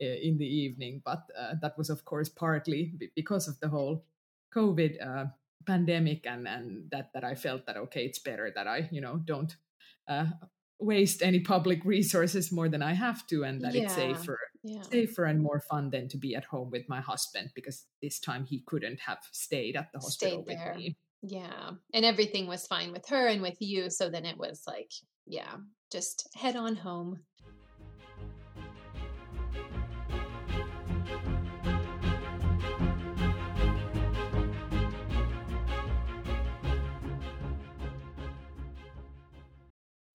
uh, 0.01 0.05
in 0.05 0.37
the 0.37 0.47
evening. 0.47 1.01
But 1.03 1.23
uh, 1.37 1.55
that 1.61 1.77
was, 1.77 1.89
of 1.89 2.05
course, 2.05 2.29
partly 2.29 2.93
because 3.15 3.49
of 3.49 3.59
the 3.59 3.67
whole 3.67 4.05
COVID 4.55 5.05
uh, 5.05 5.25
pandemic 5.67 6.25
and, 6.27 6.47
and 6.47 6.89
that, 6.91 7.09
that 7.13 7.25
I 7.25 7.35
felt 7.35 7.65
that, 7.65 7.75
okay, 7.75 8.05
it's 8.05 8.19
better 8.19 8.51
that 8.55 8.67
I, 8.67 8.87
you 8.89 9.01
know, 9.01 9.17
don't 9.17 9.53
uh, 10.07 10.27
waste 10.79 11.21
any 11.21 11.41
public 11.41 11.83
resources 11.83 12.53
more 12.53 12.69
than 12.69 12.81
I 12.81 12.93
have 12.93 13.27
to 13.27 13.43
and 13.43 13.61
that 13.61 13.73
yeah. 13.73 13.83
it's 13.83 13.95
safer 13.95 14.39
yeah. 14.63 14.81
safer 14.81 15.25
and 15.25 15.41
more 15.41 15.59
fun 15.59 15.89
than 15.89 16.07
to 16.09 16.17
be 16.17 16.35
at 16.35 16.45
home 16.45 16.71
with 16.71 16.87
my 16.87 17.01
husband 17.01 17.51
because 17.53 17.85
this 18.01 18.19
time 18.19 18.45
he 18.45 18.63
couldn't 18.65 18.99
have 18.99 19.19
stayed 19.31 19.75
at 19.75 19.91
the 19.93 19.99
hospital 19.99 20.43
stayed 20.43 20.57
there. 20.57 20.73
with 20.75 20.77
me. 20.77 20.97
Yeah. 21.21 21.71
And 21.93 22.05
everything 22.05 22.47
was 22.47 22.67
fine 22.67 22.91
with 22.91 23.07
her 23.07 23.27
and 23.27 23.41
with 23.41 23.57
you. 23.59 23.89
So 23.89 24.09
then 24.09 24.25
it 24.25 24.37
was 24.37 24.63
like, 24.67 24.91
yeah, 25.25 25.55
just 25.91 26.27
head 26.35 26.55
on 26.55 26.75
home. 26.75 27.19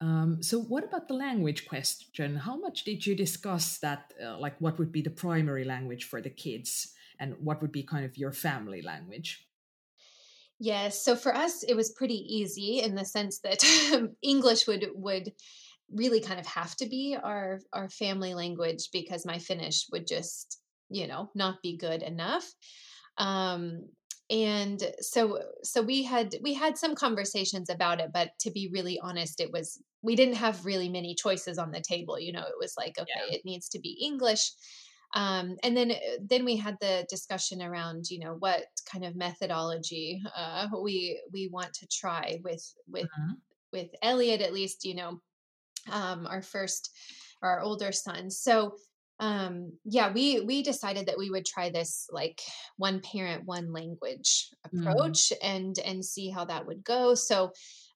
Um, 0.01 0.41
so, 0.41 0.59
what 0.61 0.83
about 0.83 1.07
the 1.07 1.13
language 1.13 1.67
question? 1.67 2.37
How 2.37 2.55
much 2.55 2.85
did 2.85 3.05
you 3.05 3.15
discuss 3.15 3.79
that? 3.79 4.13
Uh, 4.23 4.37
like, 4.37 4.59
what 4.59 4.79
would 4.79 4.91
be 4.91 5.01
the 5.01 5.09
primary 5.09 5.65
language 5.65 6.05
for 6.05 6.21
the 6.21 6.29
kids, 6.29 6.93
and 7.19 7.35
what 7.39 7.61
would 7.61 7.71
be 7.71 7.83
kind 7.83 8.05
of 8.05 8.17
your 8.17 8.31
family 8.31 8.81
language? 8.81 9.45
Yes. 10.59 11.03
So 11.03 11.15
for 11.15 11.33
us, 11.33 11.63
it 11.63 11.73
was 11.73 11.91
pretty 11.91 12.21
easy 12.27 12.81
in 12.81 12.95
the 12.95 13.05
sense 13.05 13.39
that 13.39 13.63
English 14.21 14.67
would 14.67 14.87
would 14.93 15.31
really 15.91 16.21
kind 16.21 16.39
of 16.39 16.45
have 16.45 16.75
to 16.77 16.85
be 16.85 17.17
our 17.21 17.59
our 17.73 17.89
family 17.89 18.33
language 18.33 18.89
because 18.93 19.25
my 19.25 19.39
Finnish 19.39 19.87
would 19.91 20.05
just 20.05 20.59
you 20.89 21.07
know 21.07 21.29
not 21.35 21.61
be 21.61 21.77
good 21.77 22.03
enough. 22.03 22.45
Um, 23.17 23.89
and 24.29 24.91
so 24.99 25.39
so 25.63 25.81
we 25.81 26.03
had 26.03 26.35
we 26.43 26.53
had 26.53 26.77
some 26.77 26.95
conversations 26.95 27.69
about 27.69 27.99
it 27.99 28.11
but 28.13 28.29
to 28.39 28.51
be 28.51 28.69
really 28.71 28.99
honest 29.01 29.39
it 29.39 29.51
was 29.51 29.81
we 30.01 30.15
didn't 30.15 30.35
have 30.35 30.65
really 30.65 30.89
many 30.89 31.15
choices 31.15 31.57
on 31.57 31.71
the 31.71 31.81
table 31.81 32.19
you 32.19 32.31
know 32.31 32.41
it 32.41 32.59
was 32.59 32.73
like 32.77 32.93
okay 32.99 33.09
yeah. 33.27 33.35
it 33.35 33.41
needs 33.45 33.69
to 33.69 33.79
be 33.79 33.99
english 34.01 34.51
um, 35.15 35.55
and 35.63 35.75
then 35.75 35.91
uh, 35.91 35.95
then 36.23 36.45
we 36.45 36.55
had 36.55 36.77
the 36.79 37.05
discussion 37.09 37.61
around 37.61 38.09
you 38.09 38.19
know 38.19 38.35
what 38.37 38.65
kind 38.91 39.03
of 39.03 39.15
methodology 39.15 40.21
uh, 40.35 40.67
we 40.83 41.19
we 41.33 41.49
want 41.51 41.73
to 41.73 41.87
try 41.87 42.39
with 42.43 42.73
with 42.87 43.05
mm-hmm. 43.05 43.33
with 43.73 43.89
Elliot 44.03 44.41
at 44.41 44.53
least 44.53 44.85
you 44.85 44.95
know 44.95 45.19
um, 45.91 46.27
our 46.27 46.43
first 46.43 46.91
our 47.41 47.61
older 47.61 47.91
son 47.91 48.29
so 48.29 48.75
um 49.19 49.71
yeah 49.83 50.11
we 50.13 50.41
we 50.41 50.63
decided 50.63 51.05
that 51.05 51.17
we 51.17 51.29
would 51.29 51.45
try 51.45 51.69
this 51.69 52.07
like 52.11 52.41
one 52.77 53.01
parent 53.01 53.45
one 53.45 53.73
language 53.73 54.49
mm-hmm. 54.67 54.87
approach 54.87 55.29
mm. 55.29 55.37
and 55.41 55.77
and 55.79 56.03
see 56.03 56.29
how 56.29 56.45
that 56.45 56.65
would 56.65 56.83
go 56.83 57.13
so 57.13 57.51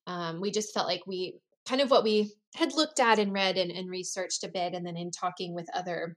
um 0.08 0.42
we 0.42 0.52
just 0.52 0.74
felt 0.74 0.88
like 0.88 1.04
we 1.08 1.36
kind 1.68 1.82
of 1.82 1.90
what 1.90 2.04
we 2.04 2.32
had 2.56 2.74
looked 2.74 3.00
at 3.00 3.20
and 3.20 3.34
read 3.34 3.58
and, 3.58 3.72
and 3.72 3.90
researched 3.90 4.44
a 4.44 4.50
bit 4.50 4.74
and 4.74 4.86
then 4.86 4.98
in 4.98 5.12
talking 5.12 5.54
with 5.56 5.68
other 5.74 6.16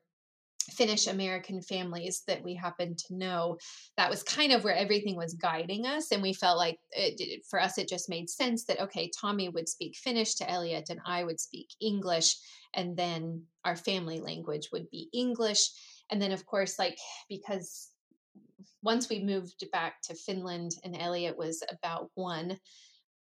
Finnish 0.72 1.06
American 1.06 1.62
families 1.62 2.22
that 2.26 2.42
we 2.42 2.54
happened 2.54 2.98
to 2.98 3.14
know. 3.14 3.56
That 3.96 4.10
was 4.10 4.22
kind 4.22 4.52
of 4.52 4.64
where 4.64 4.74
everything 4.74 5.16
was 5.16 5.34
guiding 5.34 5.86
us. 5.86 6.10
And 6.10 6.22
we 6.22 6.32
felt 6.32 6.58
like 6.58 6.78
it, 6.90 7.44
for 7.48 7.60
us, 7.60 7.78
it 7.78 7.88
just 7.88 8.08
made 8.08 8.28
sense 8.28 8.64
that, 8.64 8.80
okay, 8.80 9.10
Tommy 9.18 9.48
would 9.48 9.68
speak 9.68 9.96
Finnish 9.96 10.34
to 10.36 10.50
Elliot 10.50 10.90
and 10.90 11.00
I 11.06 11.24
would 11.24 11.40
speak 11.40 11.68
English. 11.80 12.36
And 12.74 12.96
then 12.96 13.42
our 13.64 13.76
family 13.76 14.20
language 14.20 14.68
would 14.72 14.90
be 14.90 15.08
English. 15.12 15.70
And 16.10 16.20
then, 16.20 16.32
of 16.32 16.44
course, 16.46 16.78
like, 16.78 16.98
because 17.28 17.90
once 18.82 19.08
we 19.08 19.22
moved 19.22 19.64
back 19.72 20.02
to 20.02 20.14
Finland 20.14 20.72
and 20.84 20.96
Elliot 20.96 21.36
was 21.36 21.62
about 21.70 22.10
one, 22.14 22.58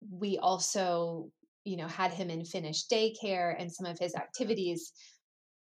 we 0.09 0.37
also, 0.39 1.29
you 1.63 1.77
know, 1.77 1.87
had 1.87 2.11
him 2.11 2.29
in 2.29 2.43
Finnish 2.43 2.87
daycare 2.87 3.55
and 3.59 3.71
some 3.71 3.85
of 3.85 3.99
his 3.99 4.15
activities 4.15 4.93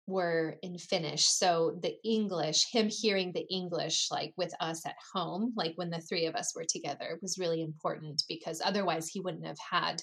were 0.08 0.58
in 0.64 0.78
Finnish. 0.78 1.26
So 1.28 1.78
the 1.82 1.96
English, 2.04 2.72
him 2.72 2.90
hearing 2.90 3.34
the 3.34 3.46
English 3.52 4.08
like 4.10 4.34
with 4.38 4.54
us 4.60 4.86
at 4.86 4.96
home, 5.14 5.54
like 5.56 5.74
when 5.76 5.90
the 5.90 6.02
three 6.02 6.26
of 6.26 6.36
us 6.36 6.54
were 6.56 6.66
together, 6.68 7.20
was 7.22 7.38
really 7.38 7.62
important 7.62 8.24
because 8.28 8.62
otherwise 8.64 9.08
he 9.08 9.20
wouldn't 9.20 9.46
have 9.46 9.60
had 9.72 10.02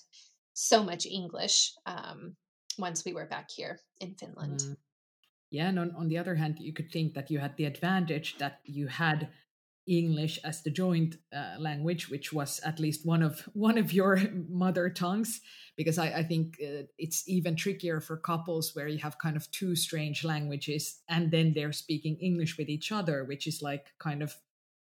so 0.52 0.84
much 0.84 1.06
English 1.06 1.72
um, 1.86 2.36
once 2.78 3.04
we 3.04 3.14
were 3.14 3.26
back 3.26 3.48
here 3.54 3.80
in 4.00 4.14
Finland. 4.14 4.60
Mm. 4.60 4.76
Yeah, 5.50 5.68
and 5.68 5.78
on, 5.78 5.94
on 5.96 6.08
the 6.08 6.18
other 6.18 6.34
hand, 6.34 6.56
you 6.58 6.72
could 6.72 6.90
think 6.90 7.14
that 7.14 7.30
you 7.30 7.38
had 7.38 7.56
the 7.56 7.64
advantage 7.64 8.36
that 8.38 8.58
you 8.64 8.88
had 8.88 9.28
English 9.86 10.38
as 10.44 10.62
the 10.62 10.70
joint 10.70 11.16
uh, 11.34 11.56
language, 11.58 12.08
which 12.08 12.32
was 12.32 12.60
at 12.64 12.80
least 12.80 13.06
one 13.06 13.22
of 13.22 13.40
one 13.52 13.78
of 13.78 13.92
your 13.92 14.20
mother 14.48 14.88
tongues, 14.88 15.40
because 15.76 15.98
I, 15.98 16.06
I 16.06 16.22
think 16.22 16.58
uh, 16.62 16.84
it's 16.98 17.28
even 17.28 17.56
trickier 17.56 18.00
for 18.00 18.16
couples 18.16 18.74
where 18.74 18.88
you 18.88 18.98
have 18.98 19.18
kind 19.18 19.36
of 19.36 19.50
two 19.50 19.76
strange 19.76 20.24
languages 20.24 21.00
and 21.08 21.30
then 21.30 21.52
they're 21.54 21.72
speaking 21.72 22.16
English 22.16 22.56
with 22.56 22.68
each 22.68 22.92
other, 22.92 23.24
which 23.24 23.46
is 23.46 23.62
like 23.62 23.92
kind 23.98 24.22
of 24.22 24.34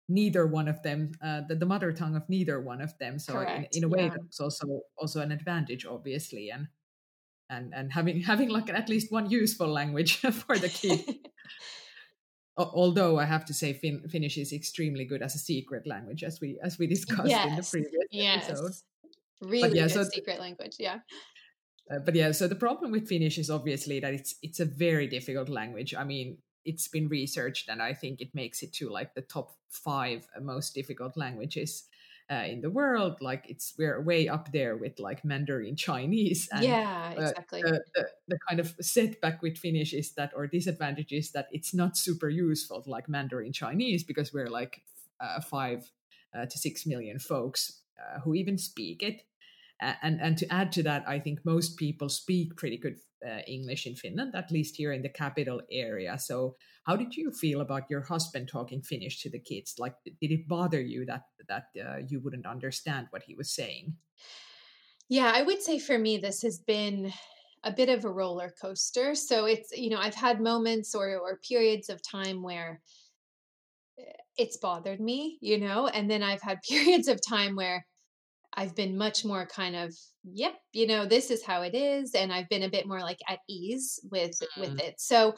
neither 0.07 0.45
one 0.45 0.67
of 0.67 0.81
them, 0.83 1.11
uh, 1.23 1.41
the, 1.47 1.55
the 1.55 1.65
mother 1.65 1.91
tongue 1.91 2.15
of 2.15 2.29
neither 2.29 2.61
one 2.61 2.81
of 2.81 2.97
them. 2.99 3.19
So 3.19 3.39
in, 3.39 3.67
in, 3.71 3.83
a 3.83 3.87
way, 3.87 4.03
yeah. 4.03 4.09
that's 4.09 4.39
also 4.39 4.81
also 4.97 5.21
an 5.21 5.31
advantage, 5.31 5.85
obviously, 5.85 6.49
and 6.49 6.67
and 7.49 7.73
and 7.73 7.91
having 7.91 8.21
having 8.31 8.49
like 8.49 8.69
at 8.69 8.89
least 8.89 9.11
one 9.11 9.29
useful 9.29 9.67
language 9.67 10.17
for 10.45 10.57
the 10.57 10.69
kid. 10.69 11.17
Although 12.57 13.19
I 13.19 13.25
have 13.25 13.45
to 13.45 13.53
say 13.53 13.73
fin- 13.73 14.07
Finnish 14.09 14.37
is 14.37 14.53
extremely 14.53 15.05
good 15.05 15.21
as 15.21 15.35
a 15.35 15.39
secret 15.39 15.85
language, 15.85 16.23
as 16.23 16.39
we 16.41 16.57
as 16.63 16.77
we 16.79 16.87
discussed 16.87 17.29
yes. 17.29 17.47
in 17.49 17.55
the 17.55 17.63
previous 17.63 18.05
yes. 18.11 18.49
episode. 18.49 18.73
Really 19.41 19.77
yeah, 19.77 19.87
good 19.87 19.91
so 19.91 20.03
secret 20.03 20.39
language, 20.39 20.75
yeah. 20.79 20.99
Uh, 21.91 21.99
but 21.99 22.15
yeah, 22.15 22.31
so 22.31 22.47
the 22.47 22.55
problem 22.55 22.91
with 22.91 23.07
Finnish 23.07 23.37
is 23.37 23.49
obviously 23.49 23.99
that 23.99 24.13
it's 24.13 24.35
it's 24.41 24.59
a 24.59 24.65
very 24.65 25.07
difficult 25.07 25.49
language. 25.49 25.93
I 25.93 26.03
mean, 26.03 26.37
it's 26.63 26.87
been 26.87 27.07
researched, 27.07 27.69
and 27.69 27.81
I 27.81 27.93
think 27.93 28.21
it 28.21 28.33
makes 28.33 28.63
it 28.63 28.73
to 28.75 28.89
like 28.89 29.13
the 29.13 29.21
top 29.21 29.55
five 29.69 30.27
most 30.41 30.73
difficult 30.73 31.17
languages 31.17 31.83
uh, 32.31 32.43
in 32.47 32.61
the 32.61 32.69
world. 32.69 33.17
Like 33.21 33.45
it's 33.49 33.73
we're 33.77 34.01
way 34.01 34.27
up 34.27 34.51
there 34.51 34.75
with 34.75 34.99
like 34.99 35.23
Mandarin 35.23 35.75
Chinese. 35.75 36.49
And, 36.55 36.63
yeah, 36.63 37.11
exactly. 37.11 37.63
Uh, 37.63 37.71
the, 37.71 37.83
the, 37.95 38.07
the, 38.29 38.39
kind 38.47 38.59
of 38.59 38.75
setback 38.81 39.41
with 39.41 39.57
Finnish 39.57 39.93
is 39.93 40.13
that, 40.13 40.31
or 40.35 40.47
disadvantage 40.47 41.11
is 41.11 41.31
that 41.31 41.47
it's 41.51 41.73
not 41.73 41.97
super 41.97 42.29
useful 42.29 42.83
like 42.87 43.09
Mandarin 43.09 43.51
Chinese 43.51 44.03
because 44.03 44.33
we're 44.33 44.49
like 44.49 44.83
uh, 45.19 45.41
five 45.41 45.91
uh, 46.33 46.45
to 46.45 46.57
six 46.57 46.85
million 46.85 47.19
folks 47.19 47.81
uh, 47.99 48.19
who 48.21 48.35
even 48.35 48.57
speak 48.57 49.03
it. 49.03 49.23
And 49.81 50.21
and 50.21 50.37
to 50.37 50.53
add 50.53 50.71
to 50.73 50.83
that, 50.83 51.03
I 51.07 51.19
think 51.19 51.39
most 51.45 51.77
people 51.77 52.09
speak 52.09 52.55
pretty 52.55 52.77
good 52.77 52.95
uh, 53.25 53.39
English 53.47 53.85
in 53.85 53.95
Finland, 53.95 54.35
at 54.35 54.51
least 54.51 54.75
here 54.77 54.93
in 54.93 55.01
the 55.01 55.09
capital 55.09 55.61
area. 55.71 56.17
So, 56.19 56.55
how 56.85 56.95
did 56.95 57.15
you 57.15 57.31
feel 57.31 57.61
about 57.61 57.89
your 57.89 58.01
husband 58.01 58.47
talking 58.47 58.81
Finnish 58.81 59.21
to 59.21 59.29
the 59.29 59.39
kids? 59.39 59.75
Like, 59.79 59.95
did 60.05 60.31
it 60.31 60.47
bother 60.47 60.81
you 60.81 61.05
that 61.05 61.23
that 61.47 61.65
uh, 61.79 61.97
you 62.07 62.21
wouldn't 62.21 62.45
understand 62.45 63.07
what 63.09 63.23
he 63.23 63.35
was 63.35 63.53
saying? 63.53 63.95
Yeah, 65.09 65.31
I 65.33 65.41
would 65.41 65.61
say 65.61 65.79
for 65.79 65.97
me, 65.99 66.17
this 66.17 66.41
has 66.41 66.59
been 66.59 67.11
a 67.63 67.71
bit 67.71 67.89
of 67.89 68.05
a 68.05 68.09
roller 68.09 68.53
coaster. 68.61 69.15
So 69.15 69.45
it's 69.45 69.71
you 69.71 69.89
know 69.89 69.99
I've 69.99 70.15
had 70.15 70.39
moments 70.39 70.95
or 70.95 71.17
or 71.17 71.39
periods 71.47 71.89
of 71.89 72.01
time 72.01 72.41
where 72.43 72.81
eh, 73.99 74.03
it's 74.37 74.57
bothered 74.57 75.01
me, 75.01 75.37
you 75.41 75.59
know, 75.59 75.87
and 75.87 76.09
then 76.09 76.23
I've 76.23 76.41
had 76.41 76.61
periods 76.69 77.07
of 77.07 77.19
time 77.27 77.55
where 77.55 77.85
I've 78.55 78.75
been 78.75 78.97
much 78.97 79.25
more 79.25 79.45
kind 79.45 79.75
of, 79.75 79.95
yep, 80.23 80.55
you 80.71 80.87
know, 80.87 81.05
this 81.05 81.29
is 81.29 81.43
how 81.43 81.61
it 81.61 81.75
is. 81.75 82.15
And 82.15 82.31
I've 82.31 82.49
been 82.49 82.63
a 82.63 82.69
bit 82.69 82.87
more 82.87 83.01
like 83.01 83.19
at 83.27 83.39
ease 83.49 83.99
with 84.11 84.37
mm. 84.57 84.61
with 84.61 84.79
it. 84.79 84.95
So 84.97 85.35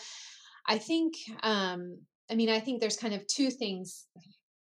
I 0.68 0.78
think 0.78 1.16
um 1.44 2.00
I 2.30 2.36
mean, 2.36 2.50
I 2.50 2.60
think 2.60 2.82
there's 2.82 2.98
kind 2.98 3.14
of 3.14 3.26
two 3.28 3.50
things 3.50 4.06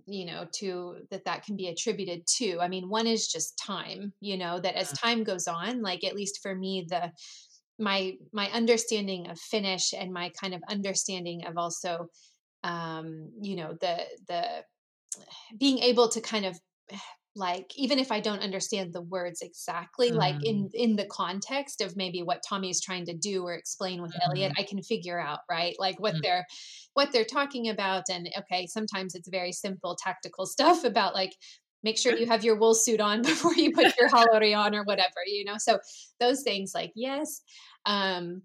you 0.06 0.26
know 0.26 0.46
to 0.52 0.96
that 1.10 1.24
that 1.24 1.44
can 1.44 1.56
be 1.56 1.68
attributed 1.68 2.26
to 2.26 2.58
i 2.60 2.68
mean 2.68 2.90
one 2.90 3.06
is 3.06 3.26
just 3.26 3.58
time 3.58 4.12
you 4.20 4.36
know 4.36 4.60
that 4.60 4.76
as 4.76 4.92
mm. 4.92 5.00
time 5.00 5.24
goes 5.24 5.48
on 5.48 5.80
like 5.80 6.04
at 6.04 6.14
least 6.14 6.40
for 6.42 6.54
me 6.54 6.86
the 6.90 7.10
my 7.78 8.12
my 8.32 8.48
understanding 8.50 9.30
of 9.30 9.38
finnish 9.38 9.94
and 9.94 10.12
my 10.12 10.30
kind 10.38 10.54
of 10.54 10.62
understanding 10.68 11.46
of 11.46 11.56
also 11.56 12.06
um 12.62 13.30
you 13.40 13.56
know 13.56 13.76
the 13.80 13.98
the 14.28 14.44
being 15.58 15.78
able 15.78 16.08
to 16.08 16.20
kind 16.20 16.44
of 16.44 16.58
like 17.36 17.72
even 17.76 17.98
if 17.98 18.12
i 18.12 18.20
don't 18.20 18.42
understand 18.42 18.92
the 18.92 19.02
words 19.02 19.42
exactly 19.42 20.10
mm. 20.10 20.16
like 20.16 20.44
in 20.44 20.70
in 20.72 20.96
the 20.96 21.06
context 21.06 21.80
of 21.80 21.96
maybe 21.96 22.22
what 22.22 22.42
tommy's 22.46 22.80
trying 22.80 23.04
to 23.04 23.14
do 23.14 23.44
or 23.44 23.54
explain 23.54 24.00
with 24.00 24.12
mm. 24.12 24.18
elliot 24.24 24.52
i 24.58 24.62
can 24.62 24.82
figure 24.82 25.20
out 25.20 25.40
right 25.50 25.74
like 25.78 25.98
what 25.98 26.14
mm. 26.14 26.22
they're 26.22 26.46
what 26.94 27.12
they're 27.12 27.24
talking 27.24 27.68
about 27.68 28.04
and 28.10 28.28
okay 28.38 28.66
sometimes 28.66 29.14
it's 29.14 29.28
very 29.28 29.52
simple 29.52 29.96
tactical 29.96 30.46
stuff 30.54 30.84
about 30.84 31.14
like 31.14 31.34
make 31.82 31.98
sure 31.98 32.16
you 32.16 32.26
have 32.26 32.44
your 32.44 32.56
wool 32.56 32.74
suit 32.74 33.00
on 33.00 33.22
before 33.22 33.54
you 33.54 33.72
put 33.72 33.96
your 33.98 34.08
haalari 34.08 34.56
on 34.56 34.74
or 34.74 34.84
whatever 34.84 35.20
you 35.26 35.44
know 35.44 35.56
so 35.58 35.78
those 36.20 36.42
things 36.42 36.72
like 36.74 36.92
yes 36.94 37.42
um 37.86 38.42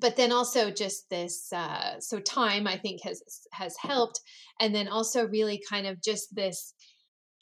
but 0.00 0.16
then 0.16 0.32
also 0.32 0.70
just 0.70 1.10
this 1.10 1.52
uh 1.52 1.98
so 2.00 2.18
time 2.20 2.66
i 2.66 2.76
think 2.76 3.02
has 3.02 3.22
has 3.52 3.76
helped 3.76 4.20
and 4.60 4.74
then 4.74 4.88
also 4.88 5.26
really 5.26 5.60
kind 5.68 5.86
of 5.86 6.00
just 6.02 6.34
this 6.34 6.72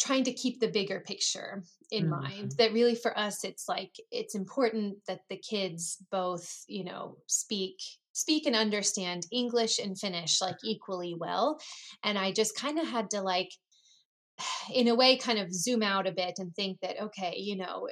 trying 0.00 0.24
to 0.24 0.32
keep 0.32 0.58
the 0.60 0.68
bigger 0.68 1.00
picture 1.00 1.62
in 1.90 2.04
mm-hmm. 2.04 2.22
mind 2.22 2.52
that 2.58 2.72
really 2.72 2.94
for 2.94 3.16
us 3.18 3.44
it's 3.44 3.68
like 3.68 3.92
it's 4.10 4.34
important 4.34 4.96
that 5.06 5.20
the 5.28 5.36
kids 5.36 5.98
both 6.10 6.64
you 6.66 6.84
know 6.84 7.16
speak 7.26 7.76
speak 8.12 8.46
and 8.46 8.56
understand 8.56 9.26
english 9.30 9.78
and 9.78 9.98
finnish 9.98 10.40
like 10.40 10.56
equally 10.64 11.14
well 11.18 11.60
and 12.02 12.18
i 12.18 12.32
just 12.32 12.56
kind 12.56 12.78
of 12.78 12.88
had 12.88 13.10
to 13.10 13.20
like 13.20 13.50
in 14.74 14.88
a 14.88 14.94
way 14.94 15.16
kind 15.16 15.38
of 15.38 15.52
zoom 15.52 15.82
out 15.82 16.06
a 16.06 16.12
bit 16.12 16.34
and 16.38 16.54
think 16.54 16.78
that 16.80 17.00
okay 17.00 17.34
you 17.36 17.56
know 17.56 17.86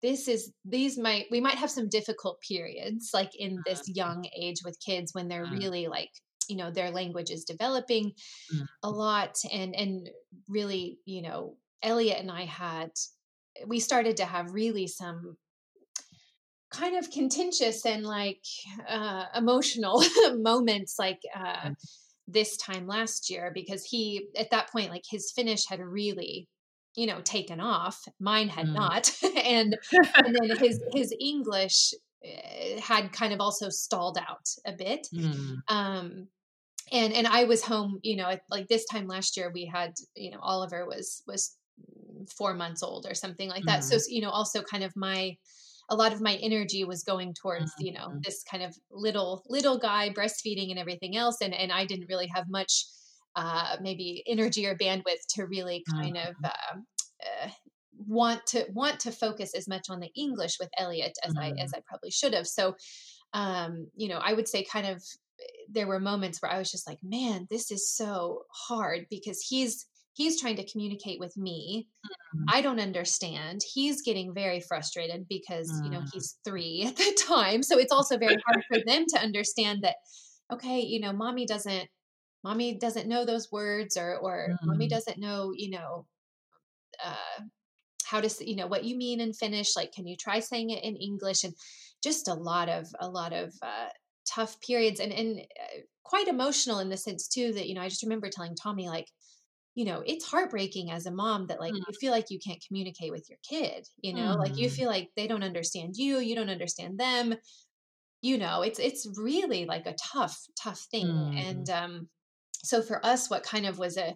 this 0.00 0.26
is 0.26 0.52
these 0.64 0.98
might 0.98 1.26
we 1.30 1.40
might 1.40 1.54
have 1.54 1.70
some 1.70 1.88
difficult 1.88 2.40
periods 2.46 3.10
like 3.14 3.30
in 3.36 3.62
this 3.66 3.82
mm-hmm. 3.82 3.92
young 3.94 4.26
age 4.40 4.56
with 4.64 4.76
kids 4.84 5.14
when 5.14 5.28
they're 5.28 5.44
mm-hmm. 5.44 5.58
really 5.58 5.86
like 5.86 6.10
you 6.48 6.56
know 6.56 6.70
their 6.70 6.90
language 6.90 7.30
is 7.30 7.44
developing 7.44 8.12
mm. 8.54 8.66
a 8.82 8.90
lot 8.90 9.38
and 9.52 9.74
and 9.74 10.10
really 10.48 10.98
you 11.04 11.22
know 11.22 11.56
elliot 11.82 12.18
and 12.20 12.30
i 12.30 12.44
had 12.44 12.90
we 13.66 13.80
started 13.80 14.16
to 14.16 14.24
have 14.24 14.52
really 14.52 14.86
some 14.86 15.36
kind 16.70 16.96
of 16.96 17.10
contentious 17.10 17.84
and 17.84 18.04
like 18.04 18.44
uh, 18.88 19.26
emotional 19.36 20.02
moments 20.38 20.96
like 20.98 21.20
uh, 21.34 21.68
mm. 21.68 21.74
this 22.26 22.56
time 22.56 22.86
last 22.86 23.28
year 23.28 23.52
because 23.54 23.84
he 23.84 24.28
at 24.38 24.50
that 24.50 24.70
point 24.70 24.90
like 24.90 25.04
his 25.08 25.30
Finnish 25.36 25.66
had 25.68 25.80
really 25.80 26.48
you 26.96 27.06
know 27.06 27.20
taken 27.22 27.60
off 27.60 28.02
mine 28.20 28.48
had 28.48 28.66
mm. 28.66 28.74
not 28.74 29.10
and 29.44 29.76
and 30.14 30.36
then 30.36 30.56
his 30.58 30.82
his 30.92 31.14
english 31.20 31.92
had 32.80 33.12
kind 33.12 33.32
of 33.32 33.40
also 33.40 33.68
stalled 33.68 34.18
out 34.18 34.48
a 34.66 34.72
bit 34.72 35.08
mm. 35.14 35.56
um 35.68 36.28
and 36.92 37.12
and 37.12 37.26
i 37.26 37.44
was 37.44 37.62
home 37.62 37.98
you 38.02 38.16
know 38.16 38.36
like 38.50 38.68
this 38.68 38.84
time 38.86 39.06
last 39.06 39.36
year 39.36 39.50
we 39.52 39.64
had 39.64 39.92
you 40.14 40.30
know 40.30 40.38
oliver 40.40 40.86
was 40.86 41.22
was 41.26 41.56
four 42.36 42.54
months 42.54 42.82
old 42.82 43.06
or 43.08 43.14
something 43.14 43.48
like 43.48 43.64
that 43.64 43.80
mm. 43.80 43.84
so 43.84 43.98
you 44.08 44.20
know 44.20 44.30
also 44.30 44.62
kind 44.62 44.84
of 44.84 44.94
my 44.94 45.36
a 45.90 45.96
lot 45.96 46.12
of 46.12 46.20
my 46.20 46.36
energy 46.36 46.84
was 46.84 47.02
going 47.02 47.34
towards 47.34 47.72
mm-hmm. 47.72 47.86
you 47.86 47.92
know 47.92 48.12
this 48.20 48.42
kind 48.44 48.62
of 48.62 48.76
little 48.90 49.42
little 49.48 49.78
guy 49.78 50.10
breastfeeding 50.10 50.70
and 50.70 50.78
everything 50.78 51.16
else 51.16 51.38
and 51.42 51.54
and 51.54 51.72
i 51.72 51.84
didn't 51.84 52.08
really 52.08 52.28
have 52.28 52.48
much 52.48 52.86
uh, 53.34 53.76
maybe 53.80 54.22
energy 54.26 54.66
or 54.66 54.76
bandwidth 54.76 55.24
to 55.26 55.46
really 55.46 55.82
kind 55.90 56.16
mm-hmm. 56.16 56.28
of 56.28 56.50
uh, 56.50 57.44
uh, 57.44 57.48
want 58.12 58.46
to 58.46 58.66
want 58.72 59.00
to 59.00 59.12
focus 59.12 59.54
as 59.54 59.66
much 59.66 59.88
on 59.88 60.00
the 60.00 60.10
English 60.14 60.56
with 60.60 60.68
Elliot 60.78 61.16
as 61.24 61.34
mm-hmm. 61.34 61.58
I 61.58 61.62
as 61.62 61.72
I 61.74 61.80
probably 61.86 62.10
should 62.10 62.34
have. 62.34 62.46
So, 62.46 62.76
um, 63.32 63.88
you 63.96 64.08
know, 64.08 64.18
I 64.18 64.34
would 64.34 64.48
say 64.48 64.64
kind 64.64 64.86
of 64.86 64.96
eh, 65.40 65.44
there 65.70 65.86
were 65.86 65.98
moments 65.98 66.40
where 66.40 66.52
I 66.52 66.58
was 66.58 66.70
just 66.70 66.86
like, 66.86 66.98
man, 67.02 67.46
this 67.50 67.70
is 67.70 67.90
so 67.90 68.42
hard 68.68 69.06
because 69.10 69.40
he's 69.40 69.86
he's 70.14 70.38
trying 70.38 70.56
to 70.56 70.70
communicate 70.70 71.18
with 71.18 71.36
me 71.36 71.88
mm-hmm. 72.04 72.44
i 72.48 72.60
don't 72.60 72.80
understand 72.80 73.62
he's 73.72 74.02
getting 74.02 74.34
very 74.34 74.60
frustrated 74.60 75.26
because 75.26 75.72
mm-hmm. 75.72 75.84
you 75.84 75.90
know 75.90 76.00
mm. 76.00 76.08
he's 76.12 76.36
three 76.44 76.84
at 76.86 76.96
the 76.96 77.18
time 77.26 77.62
so 77.62 77.78
it's 77.78 77.92
also 77.92 78.18
very 78.18 78.36
hard 78.46 78.62
for 78.70 78.78
them 78.86 79.06
to 79.08 79.18
understand 79.18 79.82
that 79.82 79.96
okay 80.52 80.80
you 80.80 81.00
know 81.00 81.14
mommy 81.14 81.46
doesn't 81.46 81.88
mommy 82.44 82.74
doesn't 82.74 83.08
know 83.08 83.24
those 83.24 83.50
words 83.50 83.96
or 83.96 84.18
or 84.18 84.48
mm-hmm. 84.50 84.66
mommy 84.70 84.88
doesn't 84.88 85.18
know 85.18 85.52
you 85.54 85.70
know 85.70 86.06
uh 87.02 87.42
how 88.12 88.20
to 88.20 88.48
you 88.48 88.54
know 88.54 88.66
what 88.66 88.84
you 88.84 88.96
mean 88.96 89.20
in 89.20 89.32
finnish 89.32 89.74
like 89.74 89.90
can 89.92 90.06
you 90.06 90.16
try 90.16 90.38
saying 90.38 90.68
it 90.70 90.84
in 90.84 90.94
english 90.96 91.44
and 91.44 91.54
just 92.04 92.28
a 92.28 92.34
lot 92.34 92.68
of 92.68 92.86
a 93.00 93.08
lot 93.08 93.32
of 93.32 93.52
uh 93.62 93.88
tough 94.28 94.60
periods 94.60 95.00
and 95.00 95.12
and 95.12 95.40
uh, 95.40 95.80
quite 96.04 96.28
emotional 96.28 96.80
in 96.80 96.90
the 96.90 96.96
sense 96.96 97.26
too 97.26 97.52
that 97.54 97.68
you 97.68 97.74
know 97.74 97.80
i 97.80 97.88
just 97.88 98.02
remember 98.02 98.28
telling 98.28 98.54
tommy 98.54 98.86
like 98.86 99.08
you 99.74 99.86
know 99.86 100.02
it's 100.06 100.26
heartbreaking 100.26 100.90
as 100.90 101.06
a 101.06 101.10
mom 101.10 101.46
that 101.46 101.58
like 101.58 101.72
mm. 101.72 101.78
you 101.78 101.94
feel 101.98 102.12
like 102.12 102.30
you 102.30 102.38
can't 102.38 102.62
communicate 102.68 103.10
with 103.10 103.26
your 103.30 103.38
kid 103.48 103.86
you 104.02 104.12
know 104.12 104.36
mm. 104.36 104.38
like 104.38 104.56
you 104.58 104.68
mm. 104.68 104.72
feel 104.72 104.88
like 104.88 105.08
they 105.16 105.26
don't 105.26 105.42
understand 105.42 105.94
you 105.96 106.18
you 106.18 106.34
don't 106.34 106.50
understand 106.50 106.98
them 106.98 107.34
you 108.20 108.36
know 108.36 108.60
it's 108.60 108.78
it's 108.78 109.08
really 109.16 109.64
like 109.64 109.86
a 109.86 109.96
tough 110.12 110.38
tough 110.62 110.80
thing 110.90 111.06
mm. 111.06 111.48
and 111.48 111.70
um 111.70 112.08
so 112.62 112.82
for 112.82 113.04
us 113.04 113.30
what 113.30 113.42
kind 113.42 113.66
of 113.66 113.78
was 113.78 113.96
a 113.96 114.14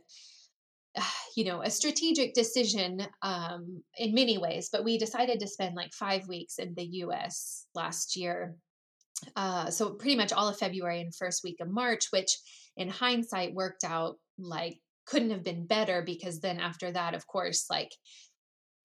you 1.36 1.44
know 1.44 1.62
a 1.62 1.70
strategic 1.70 2.34
decision 2.34 3.06
um 3.22 3.82
in 3.96 4.14
many 4.14 4.38
ways 4.38 4.68
but 4.70 4.84
we 4.84 4.98
decided 4.98 5.40
to 5.40 5.48
spend 5.48 5.74
like 5.74 5.92
5 5.92 6.28
weeks 6.28 6.58
in 6.58 6.74
the 6.74 6.86
US 7.04 7.66
last 7.74 8.16
year 8.16 8.56
uh 9.34 9.70
so 9.70 9.94
pretty 9.94 10.16
much 10.16 10.32
all 10.32 10.48
of 10.48 10.58
February 10.58 11.00
and 11.00 11.14
first 11.14 11.42
week 11.44 11.56
of 11.60 11.68
March 11.68 12.06
which 12.10 12.36
in 12.76 12.88
hindsight 12.88 13.54
worked 13.54 13.84
out 13.84 14.16
like 14.38 14.78
couldn't 15.06 15.30
have 15.30 15.44
been 15.44 15.66
better 15.66 16.02
because 16.02 16.40
then 16.40 16.58
after 16.58 16.90
that 16.90 17.14
of 17.14 17.26
course 17.26 17.66
like 17.70 17.90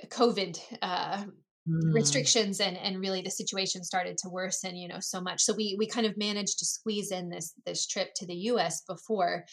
covid 0.10 0.60
uh 0.82 1.24
Mm. 1.70 1.94
restrictions 1.94 2.60
and 2.60 2.76
and 2.76 3.00
really 3.00 3.22
the 3.22 3.30
situation 3.30 3.84
started 3.84 4.18
to 4.18 4.30
worsen 4.30 4.76
you 4.76 4.88
know 4.88 5.00
so 5.00 5.22
much 5.22 5.44
so 5.44 5.54
we 5.54 5.76
we 5.78 5.86
kind 5.86 6.08
of 6.08 6.18
managed 6.18 6.58
to 6.58 6.66
squeeze 6.66 7.12
in 7.12 7.30
this 7.30 7.54
this 7.68 7.86
trip 7.86 8.10
to 8.16 8.26
the 8.26 8.34
US 8.34 8.82
before 8.82 9.46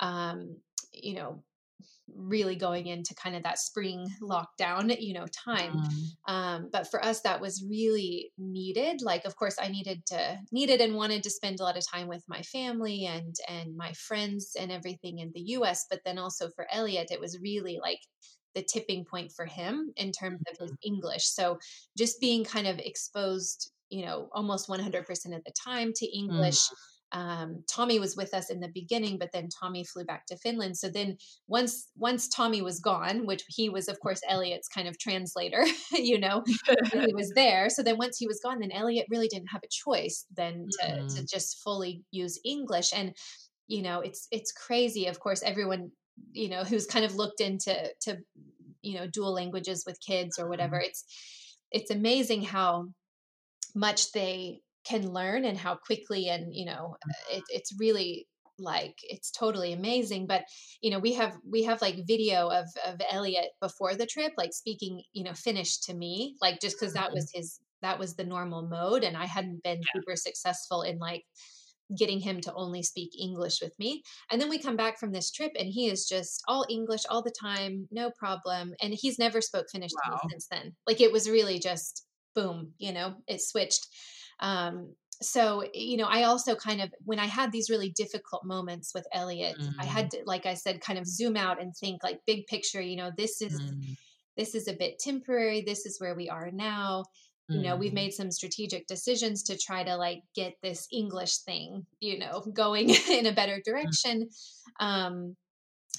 um 0.00 0.56
you 0.92 1.14
know 1.14 1.44
really 2.16 2.56
going 2.56 2.86
into 2.86 3.14
kind 3.14 3.36
of 3.36 3.42
that 3.42 3.58
spring 3.58 4.06
lockdown 4.22 4.94
you 5.00 5.14
know 5.14 5.26
time 5.26 5.72
mm. 5.72 6.32
um, 6.32 6.68
but 6.72 6.90
for 6.90 7.04
us 7.04 7.20
that 7.20 7.40
was 7.40 7.64
really 7.68 8.30
needed 8.38 9.00
like 9.02 9.24
of 9.24 9.36
course 9.36 9.56
i 9.60 9.68
needed 9.68 10.04
to 10.06 10.38
needed 10.52 10.80
and 10.80 10.94
wanted 10.94 11.22
to 11.22 11.30
spend 11.30 11.60
a 11.60 11.62
lot 11.62 11.76
of 11.76 11.88
time 11.88 12.08
with 12.08 12.22
my 12.28 12.42
family 12.42 13.06
and 13.06 13.34
and 13.48 13.76
my 13.76 13.92
friends 13.92 14.56
and 14.58 14.70
everything 14.70 15.18
in 15.18 15.32
the 15.34 15.40
us 15.40 15.86
but 15.90 16.00
then 16.04 16.18
also 16.18 16.48
for 16.54 16.66
elliot 16.70 17.08
it 17.10 17.20
was 17.20 17.38
really 17.40 17.78
like 17.80 18.00
the 18.54 18.62
tipping 18.62 19.04
point 19.04 19.32
for 19.32 19.46
him 19.46 19.92
in 19.96 20.12
terms 20.12 20.40
of 20.50 20.56
his 20.58 20.70
mm-hmm. 20.70 20.94
english 20.94 21.24
so 21.24 21.58
just 21.98 22.20
being 22.20 22.44
kind 22.44 22.66
of 22.66 22.78
exposed 22.78 23.72
you 23.90 24.04
know 24.04 24.28
almost 24.32 24.68
100% 24.68 24.80
of 25.00 25.44
the 25.44 25.52
time 25.64 25.92
to 25.94 26.06
english 26.06 26.58
mm 26.58 26.74
um, 27.14 27.62
Tommy 27.70 28.00
was 28.00 28.16
with 28.16 28.34
us 28.34 28.50
in 28.50 28.58
the 28.58 28.72
beginning, 28.74 29.18
but 29.18 29.30
then 29.32 29.48
Tommy 29.48 29.84
flew 29.84 30.04
back 30.04 30.26
to 30.26 30.36
Finland. 30.36 30.76
So 30.76 30.88
then 30.88 31.16
once 31.46 31.88
once 31.96 32.26
Tommy 32.26 32.60
was 32.60 32.80
gone, 32.80 33.24
which 33.24 33.44
he 33.48 33.68
was 33.68 33.88
of 33.88 34.00
course 34.00 34.20
Elliot's 34.28 34.66
kind 34.66 34.88
of 34.88 34.98
translator, 34.98 35.64
you 35.92 36.18
know, 36.18 36.42
he 36.92 37.14
was 37.14 37.30
there. 37.36 37.70
So 37.70 37.84
then 37.84 37.98
once 37.98 38.18
he 38.18 38.26
was 38.26 38.40
gone, 38.42 38.58
then 38.58 38.72
Elliot 38.72 39.06
really 39.08 39.28
didn't 39.28 39.52
have 39.52 39.62
a 39.62 39.68
choice 39.70 40.26
then 40.36 40.66
to, 40.80 40.86
mm. 40.86 41.16
to 41.16 41.24
just 41.24 41.62
fully 41.62 42.02
use 42.10 42.40
English. 42.44 42.92
And 42.92 43.14
you 43.68 43.82
know, 43.82 44.00
it's 44.00 44.26
it's 44.32 44.50
crazy. 44.50 45.06
Of 45.06 45.20
course, 45.20 45.42
everyone 45.44 45.92
you 46.32 46.48
know 46.48 46.64
who's 46.64 46.86
kind 46.86 47.04
of 47.04 47.14
looked 47.14 47.40
into 47.40 47.90
to 48.02 48.18
you 48.82 48.98
know 48.98 49.06
dual 49.06 49.32
languages 49.32 49.84
with 49.86 50.04
kids 50.04 50.36
or 50.36 50.48
whatever. 50.48 50.78
Mm. 50.78 50.86
It's 50.86 51.04
it's 51.70 51.90
amazing 51.92 52.42
how 52.42 52.88
much 53.76 54.10
they 54.10 54.62
can 54.84 55.10
learn 55.10 55.44
and 55.44 55.58
how 55.58 55.74
quickly 55.74 56.28
and 56.28 56.54
you 56.54 56.66
know 56.66 56.96
mm. 57.06 57.36
it, 57.38 57.44
it's 57.48 57.74
really 57.78 58.26
like 58.58 58.98
it's 59.02 59.30
totally 59.30 59.72
amazing 59.72 60.26
but 60.26 60.44
you 60.80 60.90
know 60.90 60.98
we 60.98 61.12
have 61.12 61.36
we 61.50 61.64
have 61.64 61.80
like 61.82 62.06
video 62.06 62.48
of 62.48 62.66
of 62.86 63.00
elliot 63.10 63.48
before 63.60 63.94
the 63.94 64.06
trip 64.06 64.32
like 64.36 64.52
speaking 64.52 65.02
you 65.12 65.24
know 65.24 65.34
finnish 65.34 65.78
to 65.78 65.94
me 65.94 66.36
like 66.40 66.60
just 66.60 66.78
because 66.78 66.94
that 66.94 67.06
mm-hmm. 67.06 67.14
was 67.14 67.30
his 67.34 67.60
that 67.82 67.98
was 67.98 68.14
the 68.14 68.24
normal 68.24 68.62
mode 68.62 69.02
and 69.02 69.16
i 69.16 69.26
hadn't 69.26 69.62
been 69.62 69.78
yeah. 69.78 70.00
super 70.00 70.16
successful 70.16 70.82
in 70.82 70.98
like 70.98 71.24
getting 71.98 72.20
him 72.20 72.40
to 72.40 72.54
only 72.54 72.82
speak 72.82 73.10
english 73.20 73.60
with 73.60 73.76
me 73.78 74.02
and 74.30 74.40
then 74.40 74.48
we 74.48 74.58
come 74.58 74.76
back 74.76 74.98
from 74.98 75.12
this 75.12 75.30
trip 75.30 75.52
and 75.58 75.68
he 75.68 75.88
is 75.88 76.06
just 76.08 76.42
all 76.46 76.64
english 76.70 77.02
all 77.10 77.22
the 77.22 77.34
time 77.38 77.86
no 77.90 78.10
problem 78.10 78.72
and 78.80 78.94
he's 78.94 79.18
never 79.18 79.40
spoke 79.40 79.66
finnish 79.70 79.90
wow. 80.06 80.16
to 80.16 80.24
me 80.24 80.30
since 80.30 80.46
then 80.46 80.74
like 80.86 81.00
it 81.00 81.12
was 81.12 81.28
really 81.28 81.58
just 81.58 82.06
boom 82.34 82.72
you 82.78 82.92
know 82.92 83.14
it 83.26 83.40
switched 83.40 83.88
um, 84.40 84.94
so 85.22 85.64
you 85.72 85.96
know 85.96 86.06
i 86.08 86.24
also 86.24 86.54
kind 86.54 86.80
of 86.80 86.92
when 87.04 87.18
i 87.18 87.26
had 87.26 87.52
these 87.52 87.70
really 87.70 87.90
difficult 87.90 88.44
moments 88.44 88.92
with 88.94 89.06
elliot 89.12 89.56
mm. 89.60 89.72
i 89.78 89.84
had 89.84 90.06
mm. 90.06 90.10
to 90.10 90.22
like 90.26 90.44
i 90.46 90.54
said 90.54 90.80
kind 90.80 90.98
of 90.98 91.06
zoom 91.06 91.36
out 91.36 91.60
and 91.60 91.74
think 91.76 92.02
like 92.02 92.18
big 92.26 92.46
picture 92.46 92.80
you 92.80 92.96
know 92.96 93.10
this 93.16 93.40
is 93.40 93.60
mm. 93.60 93.96
this 94.36 94.54
is 94.54 94.68
a 94.68 94.74
bit 94.74 94.98
temporary 94.98 95.62
this 95.62 95.86
is 95.86 96.00
where 96.00 96.14
we 96.14 96.28
are 96.28 96.50
now 96.50 97.04
you 97.48 97.60
know 97.60 97.76
we've 97.76 97.90
mm. 97.90 97.96
made 97.96 98.12
some 98.12 98.30
strategic 98.30 98.86
decisions 98.86 99.42
to 99.42 99.58
try 99.58 99.84
to 99.84 99.96
like 99.96 100.22
get 100.34 100.54
this 100.62 100.88
english 100.90 101.38
thing 101.38 101.84
you 102.00 102.18
know 102.18 102.42
going 102.54 102.88
in 103.10 103.26
a 103.26 103.32
better 103.32 103.58
mm. 103.58 103.64
direction 103.64 104.28
um 104.80 105.36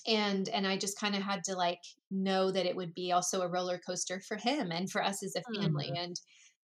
and 0.08 0.50
and 0.50 0.66
i 0.68 0.76
just 0.76 1.00
kind 1.00 1.16
of 1.16 1.22
had 1.22 1.44
to 1.44 1.56
like 1.56 1.82
know 2.10 2.52
that 2.52 2.66
it 2.66 2.76
would 2.76 2.94
be 2.94 3.12
also 3.12 3.42
a 3.42 3.48
roller 3.48 3.80
coaster 3.86 4.20
for 4.28 4.38
him 4.38 4.72
and 4.72 4.90
for 4.90 5.04
us 5.04 5.24
as 5.24 5.36
a 5.36 5.60
family 5.60 5.92
mm. 5.96 6.04
and 6.04 6.20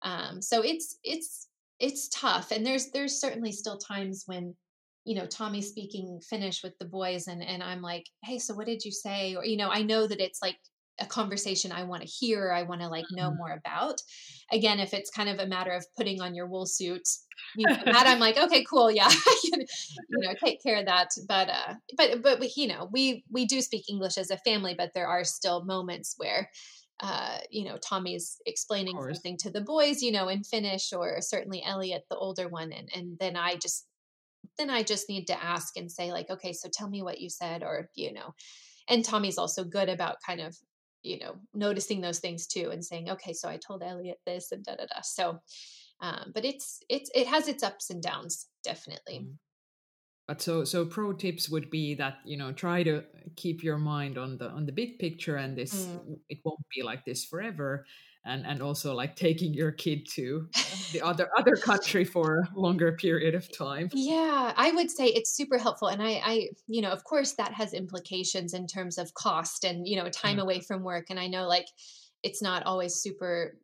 um 0.02 0.40
so 0.40 0.62
it's 0.62 0.96
it's 1.02 1.47
it's 1.80 2.08
tough 2.08 2.50
and 2.50 2.66
there's 2.66 2.90
there's 2.90 3.20
certainly 3.20 3.52
still 3.52 3.78
times 3.78 4.24
when 4.26 4.54
you 5.04 5.14
know 5.14 5.26
tommy's 5.26 5.68
speaking 5.68 6.20
finnish 6.28 6.62
with 6.62 6.76
the 6.78 6.84
boys 6.84 7.28
and 7.28 7.42
and 7.42 7.62
i'm 7.62 7.80
like 7.80 8.04
hey 8.24 8.38
so 8.38 8.54
what 8.54 8.66
did 8.66 8.84
you 8.84 8.90
say? 8.90 9.34
or 9.36 9.44
you 9.44 9.56
know 9.56 9.70
i 9.70 9.82
know 9.82 10.06
that 10.06 10.20
it's 10.20 10.42
like 10.42 10.56
a 11.00 11.06
conversation 11.06 11.70
i 11.70 11.84
want 11.84 12.02
to 12.02 12.08
hear 12.08 12.52
i 12.52 12.62
want 12.62 12.80
to 12.80 12.88
like 12.88 13.04
know 13.12 13.28
mm-hmm. 13.28 13.38
more 13.38 13.52
about. 13.52 14.00
Again 14.50 14.80
if 14.80 14.94
it's 14.94 15.10
kind 15.10 15.28
of 15.28 15.38
a 15.38 15.46
matter 15.46 15.70
of 15.72 15.84
putting 15.96 16.20
on 16.20 16.34
your 16.34 16.46
wool 16.46 16.66
suit 16.66 17.06
you 17.54 17.66
know, 17.68 17.76
that 17.84 18.06
i'm 18.06 18.18
like 18.18 18.36
okay 18.36 18.64
cool 18.64 18.90
yeah 18.90 19.08
you 19.44 19.52
know 20.10 20.34
take 20.42 20.60
care 20.62 20.78
of 20.78 20.86
that. 20.86 21.10
But 21.28 21.48
uh 21.48 21.74
but 21.96 22.22
but 22.22 22.56
you 22.56 22.66
know 22.66 22.88
we 22.90 23.24
we 23.30 23.46
do 23.46 23.60
speak 23.60 23.84
english 23.88 24.18
as 24.18 24.30
a 24.30 24.38
family 24.38 24.74
but 24.76 24.90
there 24.94 25.06
are 25.06 25.22
still 25.22 25.64
moments 25.64 26.14
where 26.16 26.50
uh, 27.00 27.38
you 27.50 27.64
know, 27.64 27.76
Tommy's 27.76 28.40
explaining 28.46 28.96
something 28.96 29.36
to 29.38 29.50
the 29.50 29.60
boys, 29.60 30.02
you 30.02 30.10
know, 30.10 30.28
in 30.28 30.42
Finnish, 30.42 30.92
or 30.92 31.20
certainly 31.20 31.62
Elliot, 31.64 32.04
the 32.10 32.16
older 32.16 32.48
one, 32.48 32.72
and 32.72 32.88
and 32.94 33.18
then 33.18 33.36
I 33.36 33.56
just 33.56 33.86
then 34.56 34.70
I 34.70 34.82
just 34.82 35.08
need 35.08 35.26
to 35.26 35.44
ask 35.44 35.76
and 35.76 35.90
say 35.90 36.12
like, 36.12 36.30
okay, 36.30 36.52
so 36.52 36.68
tell 36.72 36.88
me 36.88 37.02
what 37.02 37.20
you 37.20 37.30
said, 37.30 37.62
or 37.62 37.88
you 37.94 38.12
know, 38.12 38.34
and 38.88 39.04
Tommy's 39.04 39.38
also 39.38 39.62
good 39.64 39.88
about 39.88 40.16
kind 40.26 40.40
of 40.40 40.56
you 41.02 41.20
know 41.20 41.36
noticing 41.54 42.00
those 42.00 42.18
things 42.18 42.46
too 42.46 42.70
and 42.70 42.84
saying, 42.84 43.10
okay, 43.10 43.32
so 43.32 43.48
I 43.48 43.58
told 43.58 43.82
Elliot 43.82 44.18
this 44.26 44.50
and 44.50 44.64
da 44.64 44.74
da 44.76 44.86
da. 44.86 45.00
So, 45.02 45.38
um, 46.00 46.32
but 46.34 46.44
it's 46.44 46.80
it's 46.88 47.10
it 47.14 47.28
has 47.28 47.46
its 47.46 47.62
ups 47.62 47.90
and 47.90 48.02
downs, 48.02 48.46
definitely. 48.64 49.20
Mm-hmm 49.20 49.34
but 50.28 50.42
so 50.42 50.62
so 50.62 50.84
pro 50.84 51.12
tips 51.12 51.48
would 51.48 51.70
be 51.70 51.94
that 51.94 52.18
you 52.24 52.36
know 52.36 52.52
try 52.52 52.82
to 52.84 53.02
keep 53.34 53.64
your 53.64 53.78
mind 53.78 54.16
on 54.16 54.36
the 54.36 54.48
on 54.50 54.66
the 54.66 54.72
big 54.72 54.98
picture 54.98 55.36
and 55.36 55.56
this 55.56 55.86
mm. 55.86 56.18
it 56.28 56.38
won't 56.44 56.60
be 56.72 56.82
like 56.82 57.04
this 57.04 57.24
forever 57.24 57.86
and 58.24 58.46
and 58.46 58.60
also 58.60 58.94
like 58.94 59.16
taking 59.16 59.54
your 59.54 59.72
kid 59.72 60.06
to 60.06 60.46
the 60.92 61.00
other 61.00 61.30
other 61.38 61.56
country 61.56 62.04
for 62.04 62.46
a 62.54 62.60
longer 62.60 62.92
period 62.92 63.34
of 63.34 63.50
time 63.56 63.88
yeah 63.94 64.52
i 64.56 64.70
would 64.72 64.90
say 64.90 65.06
it's 65.06 65.34
super 65.34 65.56
helpful 65.56 65.88
and 65.88 66.02
i 66.02 66.20
i 66.24 66.48
you 66.66 66.82
know 66.82 66.90
of 66.90 67.02
course 67.04 67.32
that 67.32 67.52
has 67.52 67.72
implications 67.72 68.52
in 68.52 68.66
terms 68.66 68.98
of 68.98 69.14
cost 69.14 69.64
and 69.64 69.88
you 69.88 69.96
know 69.96 70.08
time 70.10 70.32
mm-hmm. 70.32 70.40
away 70.40 70.60
from 70.60 70.82
work 70.84 71.06
and 71.08 71.18
i 71.18 71.26
know 71.26 71.48
like 71.48 71.68
it's 72.22 72.42
not 72.42 72.64
always 72.64 72.94
super 72.94 73.56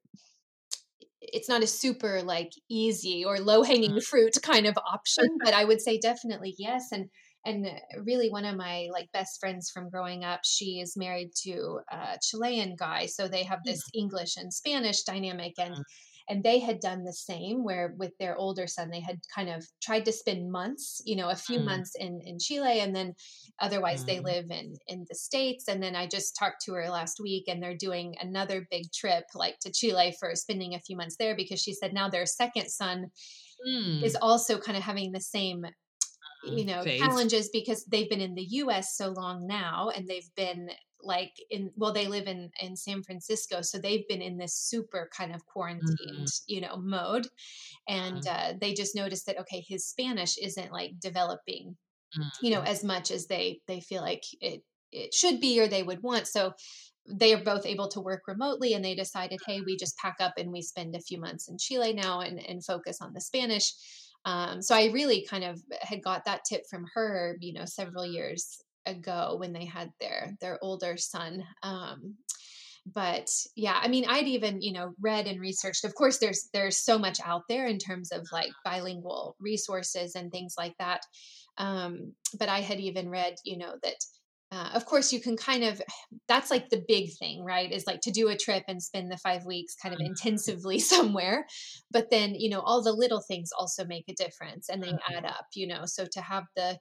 it's 1.33 1.49
not 1.49 1.63
a 1.63 1.67
super 1.67 2.23
like 2.23 2.53
easy 2.71 3.25
or 3.25 3.39
low 3.39 3.63
hanging 3.63 3.91
mm-hmm. 3.91 4.01
fruit 4.01 4.35
kind 4.43 4.67
of 4.67 4.77
option 4.79 5.27
but 5.45 5.55
i 5.55 5.65
would 5.65 5.81
say 5.81 5.99
definitely 5.99 6.55
yes 6.59 6.89
and 6.93 7.09
and 7.47 7.67
really 8.05 8.31
one 8.31 8.47
of 8.47 8.57
my 8.57 8.89
like 8.93 9.13
best 9.13 9.39
friends 9.39 9.71
from 9.71 9.91
growing 9.91 10.25
up 10.25 10.41
she 10.45 10.81
is 10.81 10.97
married 10.97 11.31
to 11.43 11.81
a 11.91 12.19
chilean 12.23 12.75
guy 12.77 13.07
so 13.07 13.29
they 13.29 13.43
have 13.43 13.61
this 13.65 13.83
mm. 13.89 14.01
english 14.01 14.37
and 14.37 14.53
spanish 14.53 15.03
dynamic 15.03 15.53
and 15.59 15.75
mm. 15.75 15.83
And 16.29 16.43
they 16.43 16.59
had 16.59 16.81
done 16.81 17.05
the 17.05 17.13
same 17.13 17.65
where 17.65 17.95
with 17.99 18.13
their 18.19 18.37
older 18.37 18.67
son 18.67 18.91
they 18.91 19.01
had 19.01 19.19
kind 19.35 19.49
of 19.49 19.67
tried 19.83 20.05
to 20.05 20.13
spend 20.13 20.51
months 20.51 21.03
you 21.05 21.17
know 21.17 21.31
a 21.31 21.37
few 21.37 21.59
mm. 21.59 21.65
months 21.65 21.95
in 21.99 22.21
in 22.25 22.39
chile 22.39 22.81
and 22.81 22.95
then 22.95 23.15
otherwise 23.61 24.03
mm. 24.03 24.07
they 24.07 24.21
live 24.21 24.47
in 24.51 24.75
in 24.89 25.05
the 25.09 25.15
states 25.15 25.69
and 25.69 25.83
then 25.83 25.95
i 25.95 26.07
just 26.07 26.37
talked 26.37 26.63
to 26.63 26.73
her 26.73 26.89
last 26.89 27.21
week 27.21 27.45
and 27.49 27.63
they're 27.63 27.77
doing 27.77 28.15
another 28.21 28.67
big 28.71 28.91
trip 28.93 29.25
like 29.35 29.59
to 29.61 29.73
chile 29.73 30.15
for 30.19 30.35
spending 30.35 30.75
a 30.75 30.81
few 30.81 30.97
months 30.97 31.17
there 31.19 31.37
because 31.37 31.61
she 31.61 31.75
said 31.75 31.93
now 31.93 32.09
their 32.09 32.27
second 32.27 32.69
son 32.69 33.07
mm. 33.67 34.03
is 34.03 34.17
also 34.21 34.59
kind 34.59 34.77
of 34.77 34.83
having 34.83 35.13
the 35.13 35.21
same 35.21 35.65
you 36.45 36.65
know 36.65 36.83
phase. 36.83 37.01
challenges 37.01 37.49
because 37.53 37.85
they've 37.87 38.11
been 38.11 38.21
in 38.21 38.35
the 38.35 38.47
US 38.51 38.97
so 38.97 39.09
long 39.11 39.47
now 39.47 39.91
and 39.95 40.07
they've 40.07 40.29
been 40.37 40.69
like 41.05 41.33
in 41.51 41.71
well 41.77 41.93
they 41.93 42.07
live 42.07 42.27
in 42.27 42.51
in 42.61 42.77
San 42.77 43.03
Francisco 43.03 43.63
so 43.63 43.79
they've 43.79 44.07
been 44.09 44.23
in 44.23 44.37
this 44.37 44.55
super 44.55 45.09
kind 45.17 45.35
of 45.35 45.45
quarantined 45.47 45.89
mm-hmm. 45.99 46.25
you 46.47 46.61
know 46.61 46.77
mode 46.77 47.27
and 47.89 48.23
mm-hmm. 48.23 48.55
uh, 48.55 48.59
they 48.61 48.75
just 48.75 48.95
noticed 48.95 49.27
that 49.27 49.39
okay 49.39 49.65
his 49.67 49.87
Spanish 49.87 50.37
isn't 50.39 50.73
like 50.73 50.93
developing 51.01 51.77
mm-hmm. 52.17 52.45
you 52.45 52.53
know 52.53 52.59
mm-hmm. 52.59 52.69
as 52.69 52.85
much 52.85 53.11
as 53.11 53.27
they 53.27 53.61
they 53.67 53.81
feel 53.81 54.03
like 54.03 54.23
it 54.41 54.63
it 54.93 55.13
should 55.13 55.41
be 55.41 55.61
or 55.61 55.69
they 55.69 55.83
would 55.83 56.03
want 56.03 56.27
so 56.27 56.53
they 57.07 57.35
are 57.35 57.45
both 57.45 57.67
able 57.67 57.89
to 57.89 58.01
work 58.01 58.23
remotely 58.27 58.73
and 58.73 58.85
they 58.85 58.95
decided 58.95 59.39
hey 59.47 59.61
we 59.61 59.77
just 59.77 59.99
pack 59.99 60.17
up 60.21 60.35
and 60.39 60.51
we 60.51 60.63
spend 60.63 60.95
a 60.95 61.01
few 61.01 61.21
months 61.21 61.49
in 61.49 61.59
chile 61.59 61.93
now 61.93 62.21
and, 62.21 62.39
and 62.39 62.65
focus 62.65 62.99
on 63.03 63.13
the 63.13 63.21
spanish 63.21 63.75
um, 64.25 64.63
so 64.63 64.75
I 64.75 64.87
really 64.87 65.27
kind 65.29 65.45
of 65.45 65.61
had 65.83 66.03
got 66.03 66.25
that 66.25 66.45
tip 66.49 66.63
from 66.69 66.87
her, 66.95 67.37
you 67.41 67.53
know, 67.53 67.67
several 67.67 68.07
years 68.07 68.63
ago 68.87 69.37
when 69.39 69.53
they 69.53 69.65
had 69.65 69.91
their 70.01 70.37
their 70.41 70.59
older 70.63 70.97
son. 70.97 71.45
Um, 71.63 72.17
but 72.87 73.31
yeah, 73.57 73.79
I 73.83 73.89
mean, 73.89 74.05
I'd 74.07 74.29
even 74.29 74.61
you 74.61 74.73
know 74.73 74.93
read 75.01 75.27
and 75.27 75.41
researched. 75.41 75.85
Of 75.85 75.95
course, 75.95 76.19
there's 76.19 76.49
there's 76.53 76.77
so 76.77 76.99
much 76.99 77.19
out 77.25 77.43
there 77.49 77.67
in 77.67 77.79
terms 77.79 78.13
of 78.13 78.27
like 78.33 78.53
bilingual 78.65 79.37
resources 79.41 80.15
and 80.15 80.31
things 80.31 80.55
like 80.59 80.75
that. 80.79 81.01
Um, 81.57 82.13
but 82.39 82.49
I 82.49 82.61
had 82.61 82.81
even 82.81 83.09
read, 83.09 83.37
you 83.45 83.57
know, 83.57 83.75
that 83.83 83.97
uh, 84.55 84.71
of 84.75 84.87
course 84.87 85.13
you 85.13 85.21
can 85.21 85.37
kind 85.37 85.65
of 85.65 85.83
that's 86.29 86.51
like 86.51 86.69
the 86.69 86.85
big 86.87 87.11
thing 87.19 87.45
right 87.45 87.73
is 87.73 87.87
like 87.87 88.01
to 88.01 88.13
do 88.13 88.29
a 88.29 88.37
trip 88.37 88.63
and 88.69 88.83
spend 88.83 89.11
the 89.11 89.17
five 89.17 89.45
weeks 89.45 89.75
kind 89.75 89.93
of 89.93 89.99
mm-hmm. 90.01 90.11
intensively 90.11 90.79
somewhere 90.95 91.47
but 91.91 92.11
then 92.11 92.35
you 92.35 92.49
know 92.49 92.61
all 92.61 92.83
the 92.83 92.93
little 92.93 93.23
things 93.27 93.51
also 93.59 93.85
make 93.85 94.05
a 94.09 94.15
difference 94.15 94.69
and 94.69 94.83
they 94.83 94.89
mm-hmm. 94.89 95.17
add 95.17 95.25
up 95.25 95.47
you 95.55 95.67
know 95.67 95.83
so 95.87 96.07
to 96.13 96.21
have 96.21 96.45
the 96.57 96.79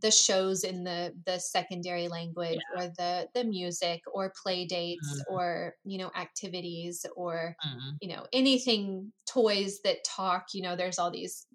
the 0.00 0.10
shows 0.10 0.64
in 0.64 0.84
the 0.84 1.12
the 1.26 1.38
secondary 1.38 2.08
language 2.08 2.58
yeah. 2.76 2.82
or 2.82 2.92
the 2.96 3.28
the 3.34 3.44
music 3.44 4.00
or 4.12 4.32
play 4.42 4.66
dates 4.66 5.06
mm-hmm. 5.06 5.34
or 5.34 5.74
you 5.84 5.98
know 5.98 6.10
activities 6.16 7.04
or 7.16 7.56
mm-hmm. 7.66 7.90
you 8.00 8.14
know 8.14 8.26
anything 8.32 9.12
toys 9.28 9.80
that 9.84 9.98
talk 10.04 10.46
you 10.54 10.62
know 10.62 10.76
there's 10.76 10.98
all 10.98 11.10
these 11.10 11.46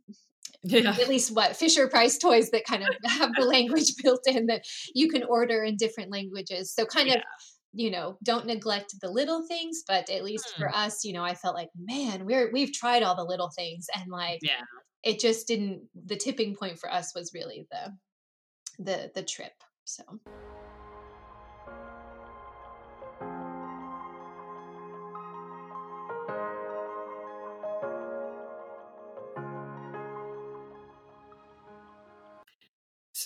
yeah. 0.63 0.95
at 0.99 1.07
least 1.07 1.35
what 1.35 1.55
Fisher 1.55 1.87
Price 1.87 2.17
toys 2.17 2.49
that 2.51 2.65
kind 2.65 2.83
of 2.83 2.89
have 3.11 3.33
the 3.35 3.45
language 3.45 3.93
built 4.03 4.21
in 4.25 4.47
that 4.47 4.65
you 4.93 5.09
can 5.09 5.23
order 5.23 5.63
in 5.63 5.77
different 5.77 6.11
languages. 6.11 6.73
So 6.73 6.85
kind 6.85 7.07
yeah. 7.07 7.15
of 7.15 7.21
you 7.73 7.91
know 7.91 8.17
don't 8.23 8.45
neglect 8.45 8.95
the 9.01 9.11
little 9.11 9.45
things 9.47 9.83
but 9.85 10.09
at 10.09 10.23
least 10.23 10.49
hmm. 10.55 10.61
for 10.61 10.73
us 10.73 11.03
you 11.03 11.11
know 11.11 11.25
i 11.25 11.35
felt 11.35 11.55
like 11.55 11.67
man 11.77 12.25
we're 12.25 12.49
we've 12.53 12.71
tried 12.71 13.03
all 13.03 13.17
the 13.17 13.23
little 13.23 13.51
things 13.53 13.87
and 13.93 14.09
like 14.09 14.39
yeah 14.41 14.61
it 15.03 15.19
just 15.19 15.47
didn't 15.47 15.81
the 16.05 16.15
tipping 16.15 16.55
point 16.55 16.79
for 16.79 16.91
us 16.91 17.13
was 17.15 17.31
really 17.33 17.67
the 17.71 17.93
the 18.79 19.11
the 19.13 19.23
trip 19.23 19.63
so 19.83 20.03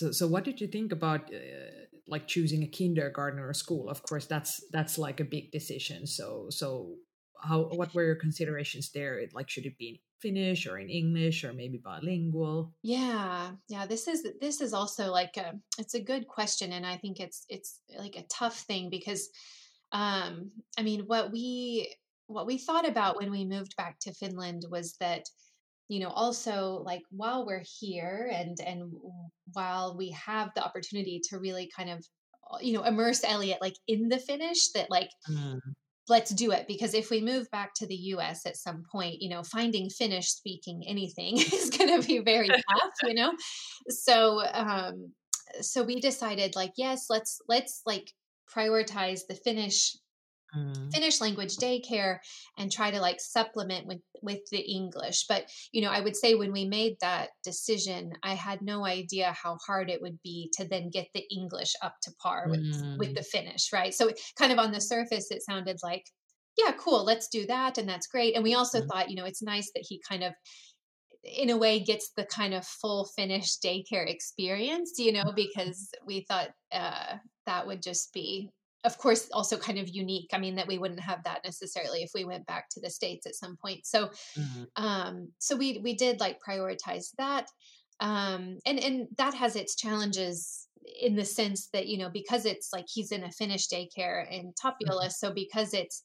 So, 0.00 0.12
so 0.12 0.26
what 0.26 0.44
did 0.44 0.62
you 0.62 0.66
think 0.66 0.92
about 0.92 1.30
uh, 1.34 1.84
like 2.08 2.26
choosing 2.26 2.62
a 2.62 2.66
kindergarten 2.66 3.38
or 3.38 3.50
a 3.50 3.54
school? 3.54 3.90
Of 3.90 4.02
course, 4.02 4.24
that's 4.24 4.64
that's 4.72 4.96
like 4.96 5.20
a 5.20 5.24
big 5.24 5.52
decision. 5.52 6.06
So, 6.06 6.46
so 6.48 6.94
how 7.42 7.64
what 7.64 7.92
were 7.92 8.04
your 8.04 8.14
considerations 8.14 8.92
there? 8.92 9.20
Like, 9.34 9.50
should 9.50 9.66
it 9.66 9.76
be 9.76 10.00
Finnish 10.20 10.66
or 10.66 10.78
in 10.78 10.88
English 10.88 11.44
or 11.44 11.52
maybe 11.52 11.78
bilingual? 11.78 12.72
Yeah, 12.82 13.52
yeah. 13.68 13.86
This 13.86 14.08
is 14.08 14.26
this 14.40 14.60
is 14.60 14.72
also 14.72 15.10
like 15.10 15.36
a 15.36 15.54
it's 15.78 15.94
a 15.94 16.02
good 16.02 16.28
question, 16.28 16.72
and 16.72 16.86
I 16.86 16.96
think 16.96 17.20
it's 17.20 17.44
it's 17.48 17.80
like 17.98 18.16
a 18.16 18.26
tough 18.30 18.58
thing 18.60 18.90
because, 18.90 19.28
um, 19.92 20.50
I 20.78 20.82
mean, 20.82 21.00
what 21.06 21.32
we 21.32 21.94
what 22.26 22.46
we 22.46 22.58
thought 22.58 22.88
about 22.88 23.16
when 23.16 23.30
we 23.30 23.44
moved 23.44 23.76
back 23.76 23.98
to 24.00 24.14
Finland 24.14 24.64
was 24.70 24.94
that 25.00 25.24
you 25.88 25.98
know 25.98 26.10
also 26.10 26.82
like 26.86 27.02
while 27.10 27.44
we're 27.44 27.64
here 27.80 28.30
and 28.32 28.58
and 28.64 28.92
while 29.52 29.96
we 29.96 30.10
have 30.10 30.50
the 30.54 30.64
opportunity 30.64 31.20
to 31.28 31.38
really 31.38 31.68
kind 31.76 31.90
of 31.90 32.04
you 32.60 32.72
know 32.72 32.84
immerse 32.84 33.24
elliot 33.24 33.58
like 33.60 33.76
in 33.88 34.08
the 34.08 34.18
Finnish 34.18 34.70
that 34.72 34.88
like 34.90 35.10
mm. 35.28 35.58
Let's 36.10 36.30
do 36.32 36.50
it 36.50 36.66
because 36.66 36.92
if 36.92 37.10
we 37.10 37.20
move 37.20 37.50
back 37.50 37.72
to 37.74 37.86
the 37.86 37.94
us 37.94 38.44
at 38.44 38.56
some 38.56 38.82
point 38.90 39.16
you 39.20 39.30
know 39.30 39.42
finding 39.42 39.88
finnish 39.88 40.28
speaking 40.28 40.82
anything 40.86 41.38
is 41.38 41.70
going 41.70 42.00
to 42.00 42.06
be 42.06 42.18
very 42.18 42.48
tough 42.70 42.92
you 43.04 43.14
know? 43.14 43.32
So 43.88 44.40
um 44.52 45.12
so 45.60 45.82
we 45.82 46.00
decided 46.00 46.54
like 46.54 46.72
yes 46.76 47.06
let's 47.08 47.40
let's 47.48 47.82
like 47.86 48.12
prioritize 48.54 49.20
the 49.28 49.34
finnish 49.34 49.96
mm. 50.56 50.92
Finnish 50.92 51.20
language 51.20 51.56
daycare 51.56 52.18
and 52.58 52.70
try 52.70 52.90
to 52.90 53.00
like 53.00 53.20
supplement 53.20 53.86
with 53.86 54.00
with 54.22 54.40
the 54.50 54.60
English. 54.60 55.26
But 55.28 55.50
you 55.72 55.82
know, 55.82 55.90
I 55.90 56.00
would 56.00 56.16
say 56.16 56.34
when 56.34 56.52
we 56.52 56.66
made 56.66 56.96
that 57.00 57.30
decision, 57.44 58.12
I 58.22 58.34
had 58.34 58.62
no 58.62 58.84
idea 58.84 59.32
how 59.32 59.58
hard 59.66 59.90
it 59.90 60.02
would 60.02 60.18
be 60.22 60.50
to 60.58 60.66
then 60.68 60.90
get 60.90 61.08
the 61.14 61.24
English 61.30 61.72
up 61.82 61.94
to 62.02 62.12
par 62.22 62.46
with 62.48 62.60
mm. 62.60 62.98
with 62.98 63.14
the 63.14 63.22
Finnish, 63.22 63.72
right? 63.72 63.94
So 63.94 64.10
kind 64.38 64.52
of 64.52 64.58
on 64.58 64.72
the 64.72 64.80
surface, 64.80 65.30
it 65.30 65.42
sounded 65.42 65.78
like, 65.82 66.04
yeah, 66.58 66.72
cool, 66.78 67.04
let's 67.04 67.28
do 67.28 67.46
that, 67.46 67.78
and 67.78 67.88
that's 67.88 68.06
great. 68.06 68.34
And 68.34 68.44
we 68.44 68.54
also 68.54 68.80
mm. 68.80 68.88
thought, 68.88 69.10
you 69.10 69.16
know, 69.16 69.24
it's 69.24 69.42
nice 69.42 69.70
that 69.74 69.84
he 69.88 70.00
kind 70.08 70.22
of 70.22 70.32
in 71.22 71.50
a 71.50 71.56
way 71.56 71.80
gets 71.80 72.12
the 72.16 72.24
kind 72.24 72.54
of 72.54 72.66
full 72.66 73.04
Finnish 73.16 73.58
daycare 73.58 74.08
experience, 74.08 74.94
you 74.98 75.12
know, 75.12 75.24
mm. 75.24 75.36
because 75.36 75.90
we 76.06 76.24
thought 76.28 76.50
uh, 76.72 77.16
that 77.46 77.66
would 77.66 77.82
just 77.82 78.12
be 78.12 78.50
of 78.84 78.96
course 78.98 79.28
also 79.32 79.56
kind 79.56 79.78
of 79.78 79.88
unique 79.88 80.30
i 80.32 80.38
mean 80.38 80.54
that 80.54 80.66
we 80.66 80.78
wouldn't 80.78 81.00
have 81.00 81.22
that 81.24 81.40
necessarily 81.44 82.02
if 82.02 82.10
we 82.14 82.24
went 82.24 82.46
back 82.46 82.68
to 82.70 82.80
the 82.80 82.90
states 82.90 83.26
at 83.26 83.34
some 83.34 83.56
point 83.56 83.84
so 83.84 84.08
mm-hmm. 84.38 84.64
um 84.76 85.28
so 85.38 85.56
we 85.56 85.80
we 85.82 85.94
did 85.94 86.20
like 86.20 86.38
prioritize 86.46 87.08
that 87.18 87.46
um 88.00 88.58
and 88.66 88.78
and 88.78 89.08
that 89.16 89.34
has 89.34 89.56
its 89.56 89.74
challenges 89.76 90.66
in 91.00 91.14
the 91.14 91.24
sense 91.24 91.68
that 91.72 91.86
you 91.86 91.98
know 91.98 92.10
because 92.10 92.46
it's 92.46 92.72
like 92.72 92.86
he's 92.88 93.12
in 93.12 93.24
a 93.24 93.32
finnish 93.32 93.68
daycare 93.68 94.30
in 94.30 94.52
tapiola 94.60 95.04
mm-hmm. 95.04 95.10
so 95.10 95.32
because 95.32 95.74
it's 95.74 96.04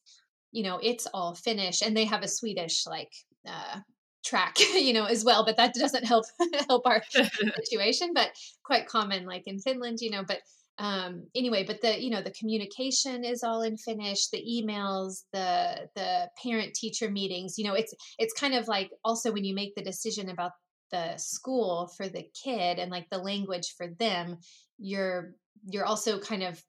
you 0.51 0.63
know 0.63 0.79
it's 0.81 1.07
all 1.13 1.35
finnish 1.35 1.81
and 1.81 1.95
they 1.95 2.05
have 2.05 2.23
a 2.23 2.27
swedish 2.27 2.85
like 2.85 3.11
uh 3.47 3.79
track 4.23 4.57
you 4.73 4.93
know 4.93 5.05
as 5.05 5.23
well 5.23 5.45
but 5.45 5.57
that 5.57 5.73
doesn't 5.73 6.05
help 6.05 6.25
help 6.67 6.85
our 6.85 7.01
situation 7.63 8.11
but 8.13 8.29
quite 8.63 8.87
common 8.87 9.25
like 9.25 9.43
in 9.45 9.59
finland 9.59 9.99
you 10.01 10.09
know 10.09 10.23
but 10.27 10.39
um 10.77 11.23
anyway 11.35 11.63
but 11.63 11.81
the 11.81 12.01
you 12.01 12.09
know 12.09 12.21
the 12.21 12.31
communication 12.31 13.23
is 13.23 13.43
all 13.43 13.61
in 13.61 13.77
finnish 13.77 14.27
the 14.27 14.43
emails 14.43 15.23
the 15.31 15.87
the 15.95 16.29
parent 16.43 16.73
teacher 16.73 17.09
meetings 17.09 17.57
you 17.57 17.63
know 17.63 17.73
it's 17.73 17.93
it's 18.19 18.33
kind 18.33 18.53
of 18.53 18.67
like 18.67 18.91
also 19.03 19.31
when 19.31 19.45
you 19.45 19.55
make 19.55 19.73
the 19.75 19.83
decision 19.83 20.29
about 20.29 20.51
the 20.91 21.15
school 21.17 21.89
for 21.95 22.07
the 22.07 22.25
kid 22.43 22.77
and 22.77 22.91
like 22.91 23.09
the 23.09 23.17
language 23.17 23.73
for 23.77 23.87
them 23.99 24.37
you're 24.77 25.33
you're 25.65 25.85
also 25.85 26.19
kind 26.19 26.43
of 26.43 26.61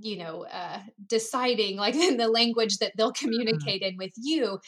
you 0.00 0.18
know 0.18 0.46
uh 0.52 0.80
deciding 1.06 1.76
like 1.76 1.94
in 2.08 2.16
the 2.16 2.28
language 2.28 2.78
that 2.78 2.92
they'll 2.96 3.12
mm-hmm. 3.12 3.26
communicate 3.26 3.82
in 3.82 3.96
with 3.96 4.12
you 4.16 4.58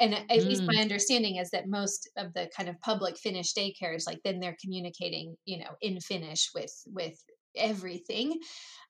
and 0.00 0.14
at 0.14 0.28
mm. 0.28 0.46
least 0.46 0.62
my 0.62 0.74
mm. 0.74 0.80
understanding 0.80 1.36
is 1.36 1.50
that 1.50 1.66
most 1.66 2.08
of 2.16 2.32
the 2.34 2.48
kind 2.56 2.68
of 2.68 2.80
public 2.80 3.16
finnish 3.16 3.52
daycares 3.54 4.06
like 4.06 4.20
then 4.24 4.40
they're 4.40 4.56
communicating 4.62 5.34
you 5.44 5.58
know 5.58 5.70
in 5.80 5.98
finnish 6.00 6.50
with 6.54 6.72
with 6.86 7.18
everything. 7.56 8.38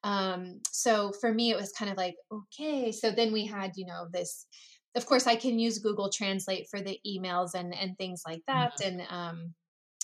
Um, 0.04 0.60
so 0.70 1.12
for 1.20 1.32
me, 1.32 1.50
it 1.50 1.56
was 1.56 1.72
kind 1.72 1.90
of 1.90 1.96
like, 1.96 2.14
okay. 2.32 2.92
So 2.92 3.10
then 3.10 3.32
we 3.32 3.46
had, 3.46 3.72
you 3.76 3.86
know, 3.86 4.06
this. 4.12 4.46
Of 4.94 5.06
course, 5.06 5.26
I 5.26 5.36
can 5.36 5.58
use 5.58 5.78
Google 5.78 6.10
Translate 6.10 6.66
for 6.70 6.80
the 6.80 6.98
emails 7.06 7.54
and 7.54 7.74
and 7.74 7.96
things 7.98 8.22
like 8.26 8.42
that. 8.46 8.72
Mm-hmm. 8.80 8.88
And 8.88 9.02
um, 9.10 9.54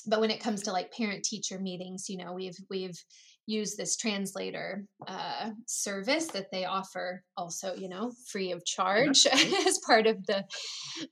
but 0.07 0.21
when 0.21 0.31
it 0.31 0.41
comes 0.41 0.63
to 0.63 0.73
like 0.73 0.93
parent 0.93 1.25
teacher 1.25 1.59
meetings, 1.59 2.07
you 2.09 2.19
know, 2.19 2.33
we've 2.33 2.57
we've 2.71 2.99
used 3.47 3.77
this 3.77 3.97
translator 3.97 4.85
uh, 5.07 5.51
service 5.67 6.29
that 6.29 6.51
they 6.51 6.65
offer 6.65 7.23
also, 7.37 7.75
you 7.75 7.89
know, 7.89 8.13
free 8.31 8.53
of 8.53 8.65
charge 8.65 9.27
as 9.67 9.79
part 9.87 10.07
of 10.07 10.25
the 10.27 10.45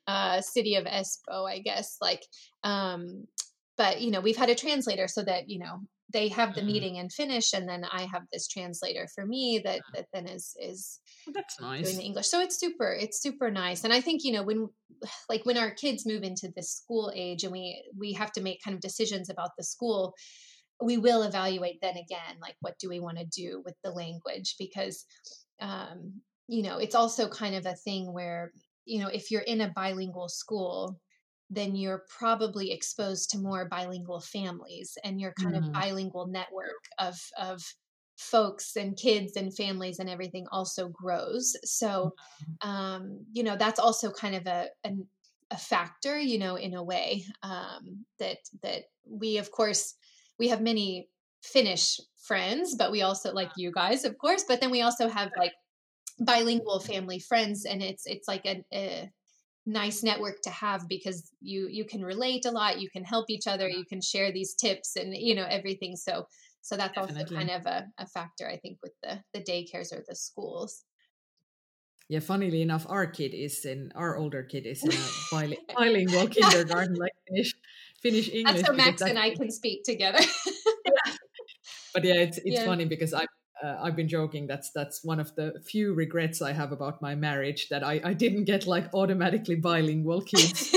uh, 0.06 0.40
city 0.40 0.76
of 0.76 0.84
Espoo, 0.84 1.48
I 1.48 1.58
guess. 1.58 1.96
Like, 2.00 2.22
um, 2.64 3.26
but 3.76 4.00
you 4.00 4.10
know, 4.10 4.20
we've 4.20 4.36
had 4.36 4.50
a 4.50 4.54
translator 4.54 5.08
so 5.08 5.22
that 5.22 5.48
you 5.48 5.58
know 5.58 5.80
they 6.12 6.28
have 6.28 6.54
the 6.54 6.60
mm. 6.60 6.66
meeting 6.66 6.96
in 6.96 7.08
Finnish, 7.08 7.52
and 7.52 7.68
then 7.68 7.84
I 7.90 8.02
have 8.02 8.22
this 8.32 8.48
translator 8.48 9.08
for 9.14 9.26
me 9.26 9.60
that 9.64 9.80
that 9.94 10.06
then 10.12 10.26
is 10.26 10.54
is 10.60 11.00
well, 11.26 11.34
that's 11.34 11.60
nice 11.60 11.84
doing 11.84 11.98
the 11.98 12.04
English. 12.04 12.28
So 12.28 12.40
it's 12.40 12.58
super, 12.58 12.92
it's 12.92 13.20
super 13.20 13.50
nice. 13.50 13.84
And 13.84 13.92
I 13.92 14.00
think 14.00 14.22
you 14.24 14.32
know 14.32 14.42
when 14.42 14.68
like 15.28 15.44
when 15.44 15.58
our 15.58 15.70
kids 15.70 16.06
move 16.06 16.22
into 16.22 16.50
this 16.54 16.72
school 16.72 17.12
age, 17.14 17.44
and 17.44 17.52
we 17.52 17.82
we 17.96 18.12
have 18.14 18.32
to 18.32 18.42
make 18.42 18.62
kind 18.64 18.74
of 18.74 18.80
decisions 18.80 19.30
about 19.30 19.50
the 19.56 19.64
school, 19.64 20.14
we 20.82 20.98
will 20.98 21.22
evaluate 21.22 21.78
then 21.80 21.96
again, 21.96 22.36
like 22.40 22.56
what 22.60 22.78
do 22.78 22.88
we 22.88 23.00
want 23.00 23.18
to 23.18 23.24
do 23.26 23.62
with 23.64 23.74
the 23.82 23.90
language 23.90 24.56
because. 24.58 25.04
Um, 25.60 26.22
you 26.48 26.62
know, 26.62 26.78
it's 26.78 26.96
also 26.96 27.28
kind 27.28 27.54
of 27.54 27.66
a 27.66 27.76
thing 27.76 28.12
where, 28.12 28.52
you 28.84 29.00
know, 29.00 29.06
if 29.06 29.30
you're 29.30 29.42
in 29.42 29.60
a 29.60 29.72
bilingual 29.74 30.28
school, 30.28 30.98
then 31.54 31.76
you're 31.76 32.04
probably 32.08 32.72
exposed 32.72 33.30
to 33.30 33.38
more 33.38 33.68
bilingual 33.68 34.20
families 34.20 34.96
and 35.04 35.20
your 35.20 35.32
kind 35.32 35.54
mm. 35.54 35.58
of 35.58 35.72
bilingual 35.72 36.26
network 36.26 36.84
of 36.98 37.20
of 37.38 37.62
folks 38.16 38.76
and 38.76 38.96
kids 38.96 39.36
and 39.36 39.54
families 39.54 39.98
and 39.98 40.08
everything 40.08 40.46
also 40.52 40.88
grows 40.88 41.56
so 41.64 42.14
mm-hmm. 42.42 42.70
um, 42.70 43.24
you 43.32 43.42
know 43.42 43.56
that's 43.56 43.80
also 43.80 44.10
kind 44.10 44.34
of 44.34 44.46
a, 44.46 44.68
a, 44.84 44.90
a 45.50 45.56
factor 45.56 46.18
you 46.18 46.38
know 46.38 46.56
in 46.56 46.74
a 46.74 46.82
way 46.82 47.24
um, 47.42 48.04
that 48.18 48.38
that 48.62 48.82
we 49.08 49.38
of 49.38 49.50
course 49.50 49.94
we 50.38 50.48
have 50.48 50.60
many 50.60 51.08
finnish 51.42 52.00
friends 52.22 52.76
but 52.76 52.92
we 52.92 53.02
also 53.02 53.32
like 53.32 53.50
you 53.56 53.72
guys 53.72 54.04
of 54.04 54.16
course 54.18 54.44
but 54.46 54.60
then 54.60 54.70
we 54.70 54.82
also 54.82 55.08
have 55.08 55.30
like 55.36 55.52
bilingual 56.20 56.78
family 56.78 57.18
friends 57.18 57.64
and 57.64 57.82
it's 57.82 58.06
it's 58.06 58.28
like 58.28 58.46
a, 58.46 58.62
a 58.72 59.10
nice 59.66 60.02
network 60.02 60.40
to 60.42 60.50
have 60.50 60.88
because 60.88 61.30
you 61.40 61.68
you 61.70 61.84
can 61.84 62.02
relate 62.02 62.44
a 62.44 62.50
lot 62.50 62.80
you 62.80 62.90
can 62.90 63.04
help 63.04 63.30
each 63.30 63.46
other 63.46 63.68
you 63.68 63.84
can 63.84 64.00
share 64.00 64.32
these 64.32 64.54
tips 64.54 64.96
and 64.96 65.14
you 65.16 65.34
know 65.34 65.46
everything 65.48 65.94
so 65.94 66.26
so 66.62 66.76
that's 66.76 66.94
Definitely. 66.94 67.22
also 67.22 67.34
kind 67.34 67.50
of 67.50 67.66
a, 67.66 67.86
a 67.98 68.06
factor 68.06 68.48
i 68.48 68.56
think 68.56 68.78
with 68.82 68.92
the 69.02 69.20
the 69.32 69.40
daycares 69.40 69.92
or 69.92 70.02
the 70.08 70.16
schools 70.16 70.82
yeah 72.08 72.18
funnily 72.18 72.60
enough 72.60 72.86
our 72.88 73.06
kid 73.06 73.34
is 73.34 73.64
in 73.64 73.92
our 73.94 74.16
older 74.16 74.42
kid 74.42 74.66
is 74.66 74.82
in 74.82 74.90
a 74.90 75.56
bilingual 75.76 76.26
kindergarten 76.26 76.96
like 76.96 77.12
finnish 77.28 77.54
finnish 78.00 78.28
english 78.30 78.56
that's 78.56 78.66
so 78.66 78.72
max 78.72 79.00
and 79.00 79.18
i 79.18 79.30
can 79.30 79.50
speak 79.50 79.84
together 79.84 80.18
yeah. 80.86 81.12
but 81.94 82.04
yeah 82.04 82.14
it's 82.14 82.38
it's 82.38 82.58
yeah. 82.58 82.64
funny 82.64 82.84
because 82.84 83.14
i 83.14 83.24
uh, 83.62 83.78
I've 83.80 83.96
been 83.96 84.08
joking. 84.08 84.46
That's 84.46 84.70
that's 84.72 85.04
one 85.04 85.20
of 85.20 85.34
the 85.36 85.62
few 85.64 85.94
regrets 85.94 86.42
I 86.42 86.52
have 86.52 86.72
about 86.72 87.00
my 87.00 87.14
marriage 87.14 87.68
that 87.68 87.84
I, 87.84 88.00
I 88.04 88.12
didn't 88.12 88.44
get 88.44 88.66
like 88.66 88.92
automatically 88.92 89.56
bilingual 89.56 90.20
kids 90.22 90.74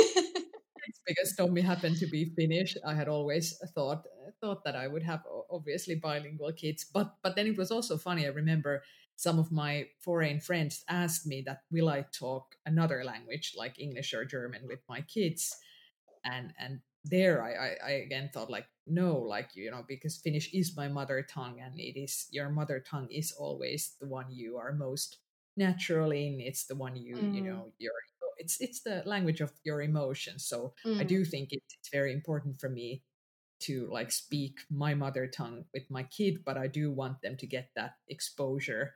because 1.05 1.35
Tommy 1.35 1.61
happened 1.61 1.97
to 1.97 2.07
be 2.07 2.33
Finnish. 2.35 2.77
I 2.85 2.93
had 2.93 3.07
always 3.07 3.57
thought 3.73 4.05
thought 4.41 4.63
that 4.65 4.75
I 4.75 4.87
would 4.87 5.03
have 5.03 5.23
obviously 5.49 5.95
bilingual 5.95 6.51
kids, 6.53 6.85
but 6.85 7.15
but 7.23 7.35
then 7.35 7.47
it 7.47 7.57
was 7.57 7.71
also 7.71 7.97
funny. 7.97 8.25
I 8.25 8.29
remember 8.29 8.83
some 9.15 9.39
of 9.39 9.51
my 9.51 9.87
foreign 9.99 10.39
friends 10.39 10.83
asked 10.89 11.25
me 11.25 11.41
that 11.45 11.61
will 11.71 11.89
I 11.89 12.05
talk 12.11 12.55
another 12.65 13.03
language 13.03 13.53
like 13.57 13.79
English 13.79 14.13
or 14.13 14.25
German 14.25 14.67
with 14.67 14.79
my 14.87 15.01
kids, 15.01 15.55
and 16.23 16.53
and 16.59 16.81
there 17.05 17.43
I, 17.43 17.51
I, 17.51 17.75
I 17.85 17.91
again 18.01 18.29
thought 18.33 18.49
like 18.49 18.65
no 18.87 19.17
like 19.17 19.51
you 19.55 19.71
know 19.71 19.83
because 19.87 20.17
finnish 20.17 20.53
is 20.53 20.75
my 20.75 20.87
mother 20.87 21.25
tongue 21.27 21.59
and 21.63 21.79
it 21.79 21.99
is 21.99 22.27
your 22.31 22.49
mother 22.49 22.83
tongue 22.85 23.07
is 23.11 23.31
always 23.31 23.95
the 24.01 24.07
one 24.07 24.25
you 24.29 24.57
are 24.57 24.73
most 24.73 25.17
natural 25.55 26.11
in 26.11 26.41
it's 26.41 26.65
the 26.65 26.75
one 26.75 26.95
you 26.95 27.15
mm. 27.15 27.35
you 27.35 27.41
know 27.41 27.71
your 27.77 27.93
it's 28.37 28.59
it's 28.59 28.81
the 28.81 29.01
language 29.05 29.39
of 29.39 29.51
your 29.63 29.81
emotions 29.81 30.45
so 30.45 30.73
mm. 30.85 30.99
i 30.99 31.03
do 31.03 31.23
think 31.23 31.49
it's, 31.51 31.75
it's 31.79 31.89
very 31.89 32.11
important 32.11 32.59
for 32.59 32.69
me 32.69 33.01
to 33.59 33.87
like 33.91 34.11
speak 34.11 34.59
my 34.69 34.93
mother 34.93 35.27
tongue 35.27 35.63
with 35.73 35.89
my 35.89 36.03
kid 36.03 36.43
but 36.45 36.57
i 36.57 36.67
do 36.67 36.91
want 36.91 37.21
them 37.21 37.37
to 37.37 37.47
get 37.47 37.69
that 37.75 37.93
exposure 38.09 38.93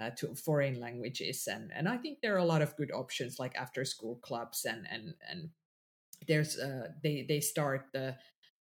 uh, 0.00 0.10
to 0.10 0.34
foreign 0.34 0.80
languages 0.80 1.46
and 1.46 1.70
and 1.74 1.88
i 1.88 1.96
think 1.96 2.18
there 2.20 2.34
are 2.34 2.38
a 2.38 2.44
lot 2.44 2.62
of 2.62 2.76
good 2.76 2.90
options 2.90 3.38
like 3.38 3.54
after 3.56 3.84
school 3.84 4.16
clubs 4.22 4.64
and 4.64 4.86
and 4.90 5.14
and 5.30 5.50
there's 6.26 6.58
uh, 6.58 6.88
they 7.02 7.24
they 7.28 7.40
start 7.40 7.86
the 7.92 8.16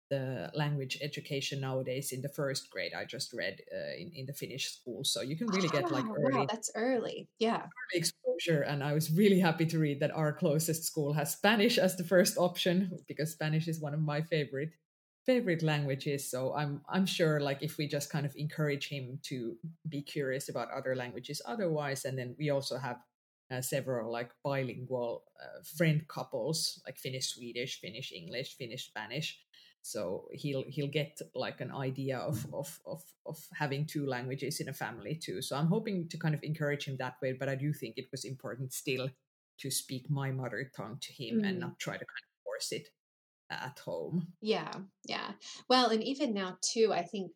the 0.08 0.50
language 0.54 0.98
education 1.02 1.60
nowadays 1.60 2.12
in 2.12 2.22
the 2.22 2.28
first 2.28 2.70
grade. 2.70 2.92
I 2.94 3.04
just 3.04 3.32
read 3.32 3.60
uh, 3.74 3.94
in 3.98 4.12
in 4.14 4.26
the 4.26 4.32
Finnish 4.32 4.70
school, 4.70 5.04
so 5.04 5.20
you 5.20 5.36
can 5.36 5.48
really 5.48 5.68
get 5.68 5.90
like 5.90 6.04
oh, 6.06 6.14
early. 6.18 6.40
Wow, 6.40 6.46
that's 6.48 6.70
early, 6.74 7.28
yeah. 7.38 7.66
Early 7.66 7.94
exposure, 7.94 8.62
and 8.62 8.84
I 8.84 8.92
was 8.92 9.10
really 9.10 9.40
happy 9.40 9.66
to 9.66 9.78
read 9.78 10.00
that 10.00 10.14
our 10.14 10.32
closest 10.32 10.84
school 10.84 11.12
has 11.14 11.32
Spanish 11.32 11.78
as 11.78 11.96
the 11.96 12.04
first 12.04 12.38
option 12.38 12.98
because 13.08 13.32
Spanish 13.32 13.68
is 13.68 13.80
one 13.80 13.94
of 13.94 14.00
my 14.00 14.22
favorite 14.22 14.70
favorite 15.26 15.62
languages. 15.62 16.30
So 16.30 16.54
I'm 16.54 16.82
I'm 16.88 17.06
sure 17.06 17.40
like 17.40 17.62
if 17.62 17.76
we 17.76 17.88
just 17.88 18.10
kind 18.10 18.24
of 18.24 18.34
encourage 18.36 18.88
him 18.88 19.18
to 19.24 19.56
be 19.88 20.02
curious 20.02 20.48
about 20.48 20.70
other 20.70 20.94
languages, 20.94 21.42
otherwise, 21.44 22.04
and 22.04 22.16
then 22.16 22.36
we 22.38 22.50
also 22.50 22.78
have 22.78 22.98
uh, 23.50 23.60
several 23.60 24.10
like 24.10 24.30
bilingual 24.42 25.24
uh, 25.40 25.62
friend 25.76 26.06
couples 26.08 26.82
like 26.84 26.98
finnish 26.98 27.28
swedish 27.28 27.80
finnish 27.80 28.12
english 28.12 28.56
finnish 28.56 28.86
spanish. 28.86 29.40
So 29.82 30.26
he'll 30.32 30.64
he'll 30.66 30.90
get 30.90 31.20
like 31.32 31.60
an 31.60 31.70
idea 31.70 32.18
of, 32.18 32.44
of 32.52 32.80
of 32.84 33.04
of 33.24 33.38
having 33.54 33.86
two 33.86 34.04
languages 34.04 34.58
in 34.58 34.68
a 34.68 34.72
family 34.72 35.14
too. 35.14 35.40
So 35.42 35.56
i'm 35.56 35.68
hoping 35.68 36.08
to 36.08 36.18
kind 36.18 36.34
of 36.34 36.42
encourage 36.42 36.86
him 36.86 36.96
that 36.98 37.14
way 37.22 37.32
but 37.32 37.48
i 37.48 37.54
do 37.54 37.72
think 37.72 37.94
it 37.96 38.10
was 38.10 38.24
important 38.24 38.72
still 38.72 39.08
to 39.58 39.70
speak 39.70 40.10
my 40.10 40.30
mother 40.30 40.70
tongue 40.76 40.98
to 41.00 41.12
him 41.12 41.40
mm. 41.40 41.48
and 41.48 41.60
not 41.60 41.78
try 41.78 41.94
to 41.94 42.04
kind 42.04 42.26
of 42.26 42.44
force 42.44 42.72
it 42.72 42.88
at 43.50 43.78
home. 43.84 44.26
Yeah 44.40 44.72
yeah. 45.04 45.32
Well 45.68 45.90
and 45.90 46.02
even 46.02 46.34
now 46.34 46.56
too 46.62 46.92
i 46.92 47.02
think 47.02 47.32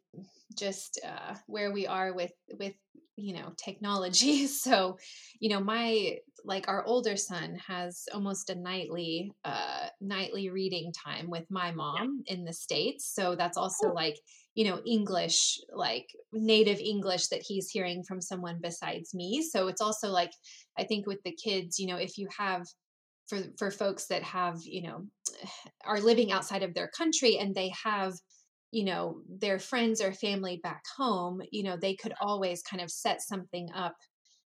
just 0.56 1.00
uh, 1.06 1.34
where 1.46 1.72
we 1.72 1.86
are 1.86 2.12
with 2.12 2.32
with 2.58 2.74
you 3.16 3.34
know 3.34 3.52
technology. 3.56 4.46
So 4.60 4.98
you 5.38 5.50
know 5.50 5.60
my 5.60 6.18
like 6.44 6.68
our 6.68 6.84
older 6.84 7.16
son 7.16 7.58
has 7.66 8.04
almost 8.14 8.50
a 8.50 8.54
nightly 8.54 9.32
uh 9.44 9.88
nightly 10.00 10.50
reading 10.50 10.92
time 10.92 11.28
with 11.28 11.44
my 11.50 11.70
mom 11.72 12.22
yeah. 12.26 12.34
in 12.34 12.44
the 12.44 12.52
states. 12.52 13.12
So 13.14 13.36
that's 13.36 13.56
also 13.56 13.92
like 13.92 14.18
you 14.54 14.64
know 14.64 14.80
english 14.84 15.60
like 15.72 16.08
native 16.32 16.80
english 16.80 17.28
that 17.28 17.42
he's 17.46 17.70
hearing 17.70 18.02
from 18.02 18.20
someone 18.20 18.58
besides 18.62 19.14
me. 19.14 19.42
So 19.42 19.68
it's 19.68 19.80
also 19.80 20.08
like 20.08 20.32
i 20.78 20.84
think 20.84 21.06
with 21.06 21.22
the 21.24 21.32
kids 21.32 21.78
you 21.78 21.86
know 21.86 21.96
if 21.96 22.18
you 22.18 22.28
have 22.36 22.66
for 23.30 23.38
for 23.58 23.70
folks 23.70 24.06
that 24.08 24.22
have 24.22 24.60
you 24.64 24.82
know 24.82 25.06
are 25.86 26.00
living 26.00 26.32
outside 26.32 26.62
of 26.62 26.74
their 26.74 26.88
country 26.88 27.38
and 27.38 27.54
they 27.54 27.72
have 27.84 28.12
you 28.72 28.84
know 28.84 29.22
their 29.28 29.58
friends 29.58 30.02
or 30.02 30.12
family 30.12 30.60
back 30.62 30.82
home 30.96 31.40
you 31.50 31.62
know 31.62 31.76
they 31.76 31.94
could 31.94 32.12
always 32.20 32.62
kind 32.62 32.82
of 32.82 32.90
set 32.90 33.22
something 33.22 33.70
up 33.74 33.96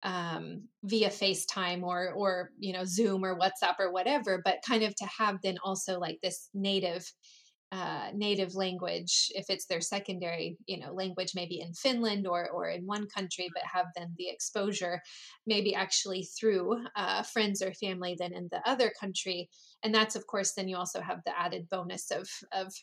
um, 0.04 0.64
via 0.84 1.10
FaceTime 1.10 1.84
or 1.84 2.12
or 2.12 2.52
you 2.58 2.74
know 2.74 2.84
Zoom 2.86 3.24
or 3.24 3.38
WhatsApp 3.38 3.76
or 3.80 3.92
whatever, 3.92 4.42
but 4.44 4.64
kind 4.68 4.84
of 4.84 4.96
to 4.96 5.06
have 5.06 5.38
then 5.44 5.58
also 5.64 6.00
like 6.00 6.20
this 6.24 6.50
native 6.54 7.06
uh, 7.72 8.10
native 8.14 8.54
language 8.56 9.32
if 9.34 9.46
it's 9.50 9.66
their 9.66 9.80
secondary 9.80 10.58
you 10.66 10.78
know 10.78 10.92
language 10.94 11.32
maybe 11.36 11.62
in 11.62 11.74
Finland 11.74 12.28
or 12.28 12.50
or 12.50 12.70
in 12.70 12.86
one 12.86 13.08
country, 13.08 13.50
but 13.54 13.64
have 13.64 13.86
then 13.96 14.14
the 14.18 14.30
exposure 14.30 15.02
maybe 15.48 15.74
actually 15.74 16.24
through 16.24 16.84
uh, 16.96 17.24
friends 17.24 17.62
or 17.62 17.74
family 17.74 18.16
then 18.20 18.34
in 18.34 18.48
the 18.52 18.62
other 18.70 18.92
country, 19.00 19.50
and 19.84 19.96
that's 19.96 20.16
of 20.16 20.28
course 20.28 20.54
then 20.54 20.68
you 20.68 20.76
also 20.76 21.02
have 21.02 21.22
the 21.26 21.40
added 21.40 21.68
bonus 21.70 22.12
of 22.12 22.28
of 22.52 22.74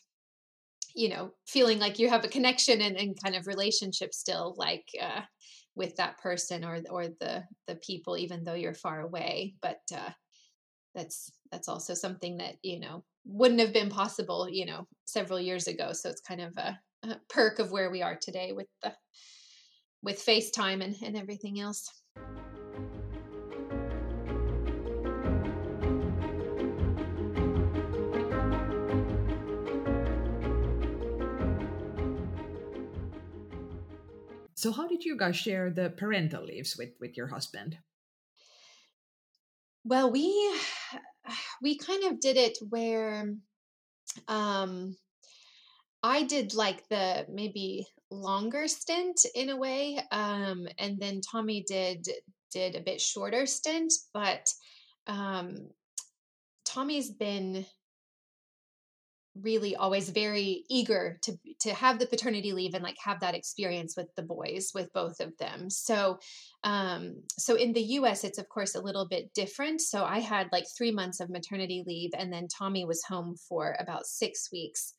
you 0.95 1.09
know 1.09 1.31
feeling 1.47 1.79
like 1.79 1.99
you 1.99 2.09
have 2.09 2.25
a 2.25 2.29
connection 2.29 2.81
and, 2.81 2.97
and 2.97 3.21
kind 3.21 3.35
of 3.35 3.47
relationship 3.47 4.13
still 4.13 4.55
like 4.57 4.85
uh, 5.01 5.21
with 5.75 5.95
that 5.97 6.17
person 6.17 6.65
or 6.65 6.79
or 6.89 7.07
the 7.07 7.43
the 7.67 7.75
people 7.75 8.17
even 8.17 8.43
though 8.43 8.55
you're 8.55 8.73
far 8.73 9.01
away. 9.01 9.55
But 9.61 9.81
uh, 9.93 10.11
that's 10.95 11.31
that's 11.51 11.69
also 11.69 11.93
something 11.93 12.37
that 12.37 12.55
you 12.63 12.79
know 12.79 13.03
wouldn't 13.31 13.59
have 13.59 13.73
been 13.73 13.89
possible 13.89 14.49
you 14.49 14.65
know 14.65 14.87
several 15.05 15.39
years 15.39 15.67
ago 15.67 15.93
so 15.93 16.09
it's 16.09 16.21
kind 16.21 16.41
of 16.41 16.51
a, 16.57 16.79
a 17.03 17.15
perk 17.29 17.59
of 17.59 17.71
where 17.71 17.91
we 17.91 18.01
are 18.01 18.17
today 18.19 18.51
with 18.51 18.67
the 18.83 18.93
with 20.01 20.25
FaceTime 20.25 20.83
and, 20.83 20.95
and 21.03 21.17
everything 21.17 21.59
else. 21.59 21.89
so 34.55 34.73
how 34.73 34.87
did 34.87 35.05
you 35.05 35.15
guys 35.15 35.37
share 35.37 35.69
the 35.69 35.89
parental 35.89 36.43
leaves 36.43 36.75
with 36.77 36.89
with 36.99 37.15
your 37.15 37.27
husband 37.27 37.77
well 39.85 40.11
we 40.11 40.53
we 41.61 41.77
kind 41.77 42.03
of 42.05 42.19
did 42.19 42.37
it 42.37 42.57
where 42.69 43.33
um 44.27 44.95
I 46.01 46.23
did 46.23 46.53
like 46.53 46.87
the 46.87 47.25
maybe 47.29 47.85
longer 48.09 48.67
stint 48.67 49.25
in 49.35 49.49
a 49.49 49.57
way, 49.57 49.99
um, 50.11 50.67
and 50.77 50.99
then 50.99 51.21
Tommy 51.21 51.63
did 51.67 52.07
did 52.51 52.75
a 52.75 52.81
bit 52.81 53.01
shorter 53.01 53.45
stint. 53.45 53.93
But 54.13 54.51
um, 55.07 55.69
Tommy's 56.65 57.11
been 57.11 57.65
really 59.35 59.75
always 59.75 60.09
very 60.09 60.63
eager 60.69 61.17
to 61.21 61.37
to 61.59 61.73
have 61.73 61.99
the 61.99 62.07
paternity 62.07 62.51
leave 62.51 62.73
and 62.73 62.83
like 62.83 62.97
have 63.03 63.19
that 63.19 63.35
experience 63.35 63.95
with 63.95 64.07
the 64.15 64.23
boys 64.23 64.71
with 64.73 64.91
both 64.91 65.19
of 65.19 65.37
them 65.37 65.69
so 65.69 66.17
um 66.63 67.15
so 67.37 67.55
in 67.55 67.71
the 67.73 67.81
US 67.81 68.23
it's 68.23 68.39
of 68.39 68.49
course 68.49 68.75
a 68.75 68.81
little 68.81 69.07
bit 69.07 69.33
different 69.33 69.81
so 69.81 70.03
I 70.03 70.19
had 70.19 70.49
like 70.51 70.65
3 70.77 70.91
months 70.91 71.19
of 71.19 71.29
maternity 71.29 71.83
leave 71.85 72.11
and 72.17 72.33
then 72.33 72.47
Tommy 72.47 72.85
was 72.85 73.03
home 73.03 73.35
for 73.47 73.75
about 73.79 74.07
6 74.07 74.49
weeks 74.51 74.93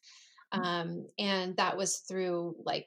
Mm. 0.55 0.64
Um, 0.64 1.07
and 1.18 1.57
that 1.57 1.76
was 1.76 1.99
through 1.99 2.57
like 2.64 2.87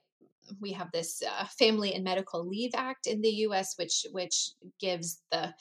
we 0.60 0.74
have 0.74 0.92
this 0.92 1.24
uh, 1.24 1.46
Family 1.58 1.94
and 1.94 2.04
Medical 2.04 2.46
Leave 2.48 2.72
Act 2.76 3.08
in 3.08 3.22
the 3.22 3.30
U.S., 3.30 3.76
which 3.78 4.06
which 4.12 4.52
gives 4.80 5.22
the 5.32 5.54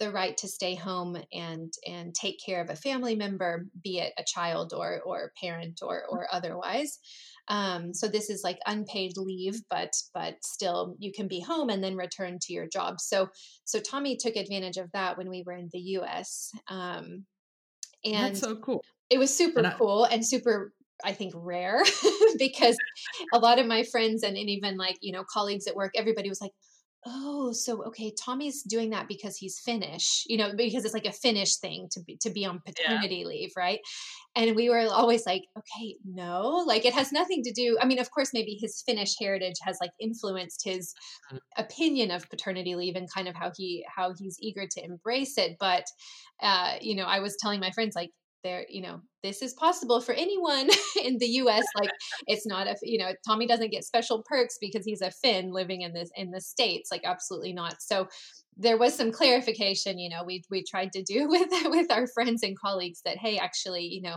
the 0.00 0.10
right 0.10 0.36
to 0.38 0.48
stay 0.48 0.74
home 0.74 1.16
and 1.32 1.72
and 1.86 2.14
take 2.14 2.38
care 2.44 2.60
of 2.60 2.70
a 2.70 2.76
family 2.76 3.14
member, 3.14 3.66
be 3.84 3.98
it 3.98 4.12
a 4.18 4.24
child 4.26 4.72
or 4.76 5.00
or 5.04 5.32
parent 5.40 5.80
or 5.82 6.02
or 6.10 6.26
otherwise. 6.32 6.98
Um, 7.48 7.92
so 7.94 8.08
this 8.08 8.30
is 8.30 8.42
like 8.42 8.58
unpaid 8.66 9.12
leave, 9.16 9.60
but 9.70 9.92
but 10.14 10.34
still 10.42 10.96
you 10.98 11.12
can 11.12 11.28
be 11.28 11.40
home 11.40 11.68
and 11.68 11.84
then 11.84 11.96
return 11.96 12.38
to 12.42 12.52
your 12.52 12.66
job. 12.66 13.00
So 13.00 13.28
so 13.64 13.78
Tommy 13.78 14.16
took 14.16 14.36
advantage 14.36 14.78
of 14.78 14.90
that 14.92 15.18
when 15.18 15.28
we 15.28 15.44
were 15.46 15.52
in 15.54 15.68
the 15.72 15.80
U.S. 15.80 16.50
Um, 16.68 17.26
and 18.04 18.34
That's 18.34 18.40
so 18.40 18.56
cool. 18.56 18.82
It 19.10 19.18
was 19.18 19.36
super 19.36 19.64
I- 19.64 19.74
cool 19.76 20.04
and 20.04 20.26
super 20.26 20.72
I 21.04 21.12
think 21.12 21.32
rare 21.34 21.82
because 22.38 22.76
a 23.32 23.38
lot 23.38 23.58
of 23.58 23.66
my 23.66 23.84
friends 23.84 24.22
and, 24.22 24.36
and 24.36 24.48
even 24.50 24.76
like, 24.76 24.98
you 25.00 25.12
know, 25.12 25.24
colleagues 25.24 25.66
at 25.66 25.74
work, 25.74 25.92
everybody 25.96 26.28
was 26.28 26.40
like, 26.40 26.52
oh, 27.06 27.52
so 27.52 27.84
okay, 27.86 28.12
Tommy's 28.22 28.62
doing 28.62 28.90
that 28.90 29.08
because 29.08 29.36
he's 29.36 29.58
Finnish, 29.58 30.24
you 30.26 30.36
know, 30.36 30.52
because 30.56 30.84
it's 30.84 30.94
like 30.94 31.06
a 31.06 31.12
Finnish 31.12 31.56
thing 31.56 31.88
to 31.92 32.00
be 32.00 32.16
to 32.20 32.30
be 32.30 32.44
on 32.44 32.60
paternity 32.64 33.16
yeah. 33.16 33.26
leave, 33.26 33.50
right? 33.56 33.80
And 34.36 34.54
we 34.54 34.68
were 34.68 34.86
always 34.90 35.24
like, 35.26 35.42
okay, 35.56 35.96
no, 36.04 36.64
like 36.66 36.84
it 36.84 36.94
has 36.94 37.12
nothing 37.12 37.42
to 37.44 37.52
do. 37.52 37.78
I 37.80 37.86
mean, 37.86 37.98
of 37.98 38.10
course, 38.10 38.30
maybe 38.32 38.56
his 38.60 38.82
Finnish 38.86 39.14
heritage 39.18 39.56
has 39.62 39.78
like 39.80 39.92
influenced 40.00 40.62
his 40.64 40.94
mm. 41.32 41.38
opinion 41.56 42.10
of 42.10 42.28
paternity 42.28 42.74
leave 42.74 42.96
and 42.96 43.08
kind 43.12 43.28
of 43.28 43.34
how 43.34 43.50
he 43.56 43.84
how 43.94 44.12
he's 44.18 44.36
eager 44.40 44.66
to 44.70 44.84
embrace 44.84 45.38
it. 45.38 45.56
But 45.58 45.84
uh, 46.42 46.74
you 46.80 46.94
know, 46.94 47.04
I 47.04 47.20
was 47.20 47.36
telling 47.40 47.60
my 47.60 47.70
friends 47.70 47.96
like 47.96 48.10
there 48.42 48.64
you 48.68 48.82
know 48.82 49.00
this 49.22 49.42
is 49.42 49.52
possible 49.54 50.00
for 50.00 50.12
anyone 50.12 50.68
in 51.04 51.18
the 51.18 51.26
US 51.26 51.64
like 51.78 51.90
it's 52.26 52.46
not 52.46 52.66
a 52.66 52.76
you 52.82 52.98
know 52.98 53.12
Tommy 53.26 53.46
doesn't 53.46 53.70
get 53.70 53.84
special 53.84 54.22
perks 54.26 54.56
because 54.60 54.84
he's 54.84 55.02
a 55.02 55.10
Finn 55.10 55.52
living 55.52 55.82
in 55.82 55.92
this 55.92 56.10
in 56.16 56.30
the 56.30 56.40
states 56.40 56.90
like 56.90 57.02
absolutely 57.04 57.52
not. 57.52 57.82
So 57.82 58.08
there 58.56 58.78
was 58.78 58.94
some 58.94 59.12
clarification 59.12 59.98
you 59.98 60.08
know 60.08 60.22
we 60.24 60.42
we 60.50 60.62
tried 60.62 60.92
to 60.92 61.02
do 61.02 61.28
with 61.28 61.48
with 61.66 61.90
our 61.90 62.06
friends 62.06 62.42
and 62.42 62.58
colleagues 62.58 63.02
that 63.04 63.18
hey 63.18 63.38
actually 63.38 63.84
you 63.84 64.02
know 64.02 64.16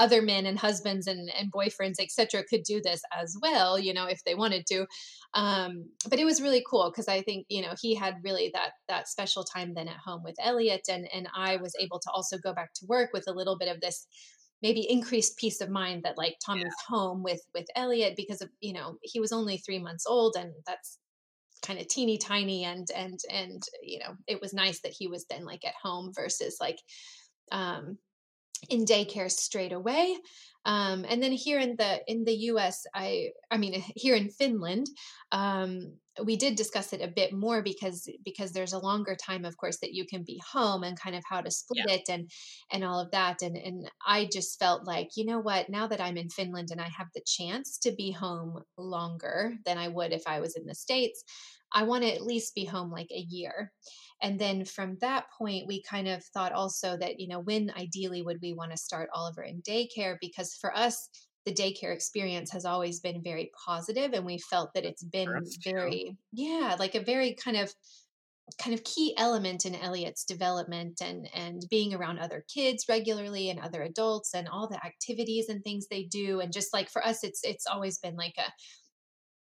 other 0.00 0.22
men 0.22 0.46
and 0.46 0.58
husbands 0.58 1.06
and, 1.06 1.30
and 1.38 1.52
boyfriends 1.52 2.00
etc 2.00 2.42
could 2.48 2.62
do 2.62 2.80
this 2.82 3.02
as 3.16 3.36
well 3.40 3.78
you 3.78 3.92
know 3.92 4.06
if 4.06 4.24
they 4.24 4.34
wanted 4.34 4.66
to 4.66 4.86
um, 5.34 5.84
but 6.08 6.18
it 6.18 6.24
was 6.24 6.40
really 6.40 6.64
cool 6.68 6.90
because 6.90 7.06
i 7.06 7.20
think 7.20 7.46
you 7.48 7.62
know 7.62 7.74
he 7.80 7.94
had 7.94 8.14
really 8.24 8.50
that 8.54 8.72
that 8.88 9.06
special 9.06 9.44
time 9.44 9.74
then 9.74 9.86
at 9.86 9.96
home 10.04 10.22
with 10.24 10.34
elliot 10.42 10.82
and 10.88 11.06
and 11.14 11.28
i 11.36 11.56
was 11.56 11.74
able 11.78 12.00
to 12.00 12.10
also 12.12 12.38
go 12.38 12.54
back 12.54 12.72
to 12.74 12.86
work 12.86 13.10
with 13.12 13.24
a 13.28 13.32
little 13.32 13.58
bit 13.58 13.68
of 13.68 13.80
this 13.80 14.06
maybe 14.62 14.90
increased 14.90 15.38
peace 15.38 15.60
of 15.60 15.70
mind 15.70 16.02
that 16.02 16.18
like 16.18 16.36
tommy's 16.44 16.64
yeah. 16.64 16.96
home 16.96 17.22
with 17.22 17.42
with 17.54 17.66
elliot 17.76 18.14
because 18.16 18.40
of 18.40 18.48
you 18.60 18.72
know 18.72 18.96
he 19.02 19.20
was 19.20 19.32
only 19.32 19.58
three 19.58 19.78
months 19.78 20.06
old 20.06 20.34
and 20.36 20.52
that's 20.66 20.98
kind 21.62 21.78
of 21.78 21.86
teeny 21.88 22.16
tiny 22.16 22.64
and 22.64 22.88
and 22.94 23.20
and 23.30 23.62
you 23.82 23.98
know 23.98 24.14
it 24.26 24.40
was 24.40 24.54
nice 24.54 24.80
that 24.80 24.94
he 24.98 25.06
was 25.06 25.26
then 25.28 25.44
like 25.44 25.64
at 25.66 25.74
home 25.82 26.10
versus 26.14 26.56
like 26.58 26.78
um 27.52 27.98
in 28.68 28.84
daycare 28.84 29.30
straight 29.30 29.72
away. 29.72 30.16
Um, 30.66 31.06
and 31.08 31.22
then 31.22 31.32
here 31.32 31.58
in 31.58 31.76
the 31.76 32.00
in 32.06 32.24
the 32.24 32.34
U.S., 32.34 32.84
I 32.94 33.30
I 33.50 33.56
mean 33.56 33.82
here 33.96 34.14
in 34.14 34.28
Finland, 34.28 34.86
um, 35.32 35.94
we 36.22 36.36
did 36.36 36.56
discuss 36.56 36.92
it 36.92 37.00
a 37.00 37.08
bit 37.08 37.32
more 37.32 37.62
because 37.62 38.08
because 38.24 38.52
there's 38.52 38.74
a 38.74 38.78
longer 38.78 39.16
time, 39.16 39.44
of 39.44 39.56
course, 39.56 39.78
that 39.78 39.94
you 39.94 40.04
can 40.04 40.22
be 40.22 40.40
home 40.52 40.82
and 40.82 41.00
kind 41.00 41.16
of 41.16 41.22
how 41.28 41.40
to 41.40 41.50
split 41.50 41.84
yeah. 41.88 41.94
it 41.94 42.02
and 42.10 42.30
and 42.70 42.84
all 42.84 43.00
of 43.00 43.10
that. 43.12 43.40
And 43.42 43.56
and 43.56 43.90
I 44.06 44.28
just 44.30 44.58
felt 44.58 44.86
like 44.86 45.08
you 45.16 45.24
know 45.24 45.40
what, 45.40 45.70
now 45.70 45.86
that 45.86 46.00
I'm 46.00 46.18
in 46.18 46.28
Finland 46.28 46.68
and 46.70 46.80
I 46.80 46.88
have 46.96 47.08
the 47.14 47.24
chance 47.24 47.78
to 47.78 47.92
be 47.92 48.10
home 48.10 48.62
longer 48.76 49.54
than 49.64 49.78
I 49.78 49.88
would 49.88 50.12
if 50.12 50.22
I 50.26 50.40
was 50.40 50.56
in 50.56 50.66
the 50.66 50.74
states, 50.74 51.24
I 51.72 51.84
want 51.84 52.02
to 52.04 52.14
at 52.14 52.22
least 52.22 52.54
be 52.54 52.64
home 52.64 52.90
like 52.90 53.10
a 53.10 53.26
year. 53.28 53.72
And 54.22 54.38
then 54.38 54.64
from 54.64 54.96
that 55.00 55.26
point, 55.36 55.66
we 55.66 55.82
kind 55.82 56.08
of 56.08 56.24
thought 56.24 56.52
also 56.52 56.96
that, 56.98 57.18
you 57.18 57.28
know, 57.28 57.40
when 57.40 57.72
ideally 57.76 58.22
would 58.22 58.38
we 58.42 58.52
want 58.52 58.70
to 58.70 58.76
start 58.76 59.10
Oliver 59.14 59.42
in 59.42 59.62
daycare? 59.62 60.16
Because 60.20 60.54
for 60.54 60.76
us, 60.76 61.08
the 61.46 61.52
daycare 61.52 61.94
experience 61.94 62.52
has 62.52 62.64
always 62.64 63.00
been 63.00 63.22
very 63.22 63.50
positive 63.66 64.12
and 64.12 64.26
we 64.26 64.38
felt 64.38 64.74
that 64.74 64.84
it's 64.84 65.02
been 65.04 65.32
That's 65.32 65.56
very 65.64 66.04
true. 66.04 66.16
yeah 66.32 66.76
like 66.78 66.94
a 66.94 67.00
very 67.00 67.34
kind 67.34 67.56
of 67.56 67.72
kind 68.60 68.74
of 68.74 68.84
key 68.84 69.14
element 69.16 69.64
in 69.64 69.74
Elliot's 69.74 70.24
development 70.24 71.00
and 71.00 71.28
and 71.34 71.62
being 71.70 71.94
around 71.94 72.18
other 72.18 72.44
kids 72.52 72.84
regularly 72.88 73.48
and 73.48 73.60
other 73.60 73.82
adults 73.82 74.34
and 74.34 74.48
all 74.48 74.68
the 74.68 74.84
activities 74.84 75.48
and 75.48 75.62
things 75.62 75.86
they 75.86 76.02
do 76.04 76.40
and 76.40 76.52
just 76.52 76.74
like 76.74 76.90
for 76.90 77.04
us 77.04 77.24
it's 77.24 77.40
it's 77.44 77.66
always 77.66 77.98
been 77.98 78.16
like 78.16 78.34
a 78.38 78.52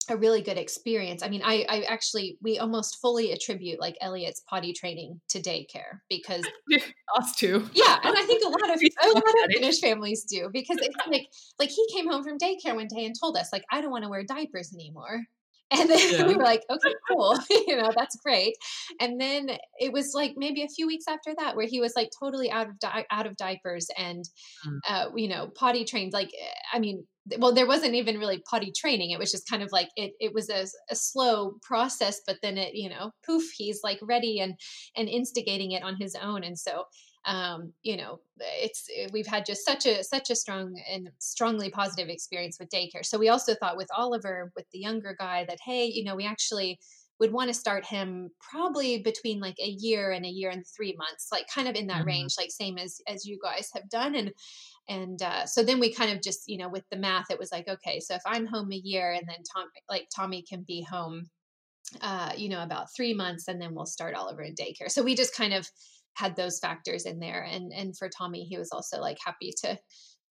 a 0.10 0.18
really 0.18 0.42
good 0.42 0.58
experience. 0.58 1.24
I 1.24 1.30
mean, 1.30 1.42
I, 1.44 1.66
I 1.70 1.82
actually 1.82 2.38
we 2.42 2.60
almost 2.60 3.00
fully 3.02 3.32
attribute 3.32 3.80
like 3.80 3.98
Elliot's 4.02 4.42
potty 4.50 4.74
training 4.74 5.22
to 5.30 5.40
daycare 5.40 6.00
because 6.10 6.44
us 7.18 7.36
too. 7.36 7.70
Yeah, 7.74 8.00
and 8.04 8.18
I 8.18 8.24
think 8.24 8.44
a 8.44 8.50
lot 8.50 8.74
of 8.74 8.82
a 8.82 9.08
lot 9.10 9.46
of 9.46 9.52
Finnish 9.52 9.80
families 9.80 10.24
do 10.24 10.50
because 10.52 10.78
it's 10.82 10.96
like 11.08 11.28
like 11.60 11.70
he 11.70 11.86
came 11.94 12.10
home 12.10 12.24
from 12.24 12.38
daycare 12.38 12.76
one 12.76 12.88
day 12.88 13.06
and 13.06 13.16
told 13.20 13.38
us 13.38 13.50
like 13.52 13.64
I 13.72 13.82
don't 13.82 13.92
want 13.92 14.04
to 14.04 14.10
wear 14.10 14.24
diapers 14.24 14.74
anymore. 14.74 15.22
And 15.74 15.90
then 15.90 16.00
yeah. 16.12 16.28
we 16.28 16.36
were 16.36 16.44
like, 16.44 16.64
okay, 16.70 16.94
cool. 17.10 17.40
you 17.50 17.78
know, 17.78 17.90
that's 17.96 18.18
great. 18.18 18.56
And 19.00 19.22
then 19.22 19.52
it 19.80 19.94
was 19.94 20.12
like 20.14 20.34
maybe 20.36 20.64
a 20.64 20.68
few 20.68 20.86
weeks 20.86 21.06
after 21.08 21.34
that 21.38 21.56
where 21.56 21.66
he 21.66 21.80
was 21.80 21.94
like 21.96 22.10
totally 22.20 22.52
out 22.52 22.68
of 22.68 22.78
di- 22.78 23.06
out 23.10 23.26
of 23.26 23.38
diapers 23.38 23.88
and 23.98 24.26
mm. 24.68 24.80
uh, 24.86 25.12
you 25.16 25.30
know, 25.30 25.48
potty 25.48 25.86
trained 25.86 26.12
like 26.12 26.32
I 26.74 26.80
mean, 26.80 27.08
well 27.38 27.54
there 27.54 27.68
wasn't 27.68 27.94
even 27.94 28.18
really 28.18 28.42
potty 28.50 28.72
training 28.76 29.12
it 29.12 29.20
was 29.20 29.32
just 29.32 29.50
kind 29.50 29.62
of 29.62 29.72
like 29.72 29.90
it 29.96 30.14
it 30.20 30.34
was 30.34 30.50
a, 30.50 30.66
a 30.90 30.96
slow 30.96 31.54
process 31.62 32.22
but 32.26 32.38
then 32.42 32.58
it 32.58 32.74
you 32.74 32.90
know 32.90 33.12
poof 33.26 33.44
he's 33.56 33.82
like 33.84 34.00
ready 34.02 34.40
and 34.40 34.56
and 34.98 35.08
instigating 35.08 35.72
it 35.72 35.84
on 35.84 35.96
his 36.00 36.16
own 36.16 36.44
and 36.44 36.58
so 36.58 36.84
um 37.26 37.72
you 37.84 37.96
know 37.96 38.20
it's 38.40 38.88
eh, 38.98 39.08
we've 39.14 39.28
had 39.28 39.46
just 39.46 39.64
such 39.64 39.86
a 39.86 40.04
such 40.04 40.32
a 40.32 40.36
strong 40.36 40.74
and 40.92 41.10
strongly 41.20 41.70
positive 41.70 42.10
experience 42.10 42.58
with 42.60 42.70
daycare 42.70 43.06
so 43.06 43.20
we 43.20 43.30
also 43.30 43.54
thought 43.56 43.78
with 43.78 43.88
oliver 43.96 44.52
with 44.56 44.66
the 44.72 44.80
younger 44.80 45.16
guy 45.20 45.46
that 45.48 45.60
hey 45.64 45.86
you 45.86 46.04
know 46.04 46.16
we 46.16 46.26
actually 46.26 46.80
would 47.22 47.32
want 47.32 47.48
to 47.48 47.54
start 47.54 47.86
him 47.86 48.32
probably 48.40 48.98
between 48.98 49.40
like 49.40 49.58
a 49.64 49.68
year 49.68 50.12
and 50.12 50.26
a 50.26 50.30
year 50.30 50.50
and 50.50 50.66
three 50.76 50.96
months 50.98 51.28
like 51.32 51.46
kind 51.54 51.68
of 51.68 51.76
in 51.76 51.86
that 51.86 52.00
mm-hmm. 52.00 52.08
range 52.08 52.34
like 52.36 52.50
same 52.50 52.80
as 52.80 53.00
as 53.08 53.28
you 53.28 53.38
guys 53.44 53.70
have 53.72 53.88
done 53.90 54.16
and 54.16 54.32
and 54.92 55.22
uh, 55.22 55.46
so 55.46 55.64
then 55.64 55.80
we 55.80 55.94
kind 55.94 56.12
of 56.12 56.22
just 56.22 56.48
you 56.48 56.58
know 56.58 56.70
with 56.70 56.84
the 56.92 56.98
math 56.98 57.32
it 57.32 57.40
was 57.40 57.52
like 57.52 57.68
okay 57.68 58.00
so 58.00 58.14
if 58.14 58.22
i'm 58.26 58.46
home 58.46 58.72
a 58.72 58.76
year 58.76 59.12
and 59.12 59.28
then 59.28 59.38
tom 59.54 59.66
like 59.90 60.08
tommy 60.16 60.44
can 60.48 60.64
be 60.68 60.82
home 60.82 61.26
uh, 62.02 62.32
you 62.38 62.50
know 62.50 62.64
about 62.64 62.88
three 62.96 63.14
months 63.14 63.48
and 63.48 63.62
then 63.62 63.74
we'll 63.74 63.86
start 63.86 64.16
oliver 64.16 64.42
in 64.42 64.56
daycare. 64.56 64.90
So 64.90 65.04
we 65.04 65.16
just 65.16 65.36
kind 65.36 65.54
of 65.54 65.68
had 66.14 66.36
those 66.36 66.60
factors 66.60 67.06
in 67.06 67.20
there. 67.20 67.44
And 67.44 67.72
and 67.74 67.98
for 67.98 68.10
tommy 68.10 68.44
he 68.44 68.58
was 68.58 68.72
also 68.72 69.00
like 69.00 69.18
happy 69.24 69.54
to 69.64 69.78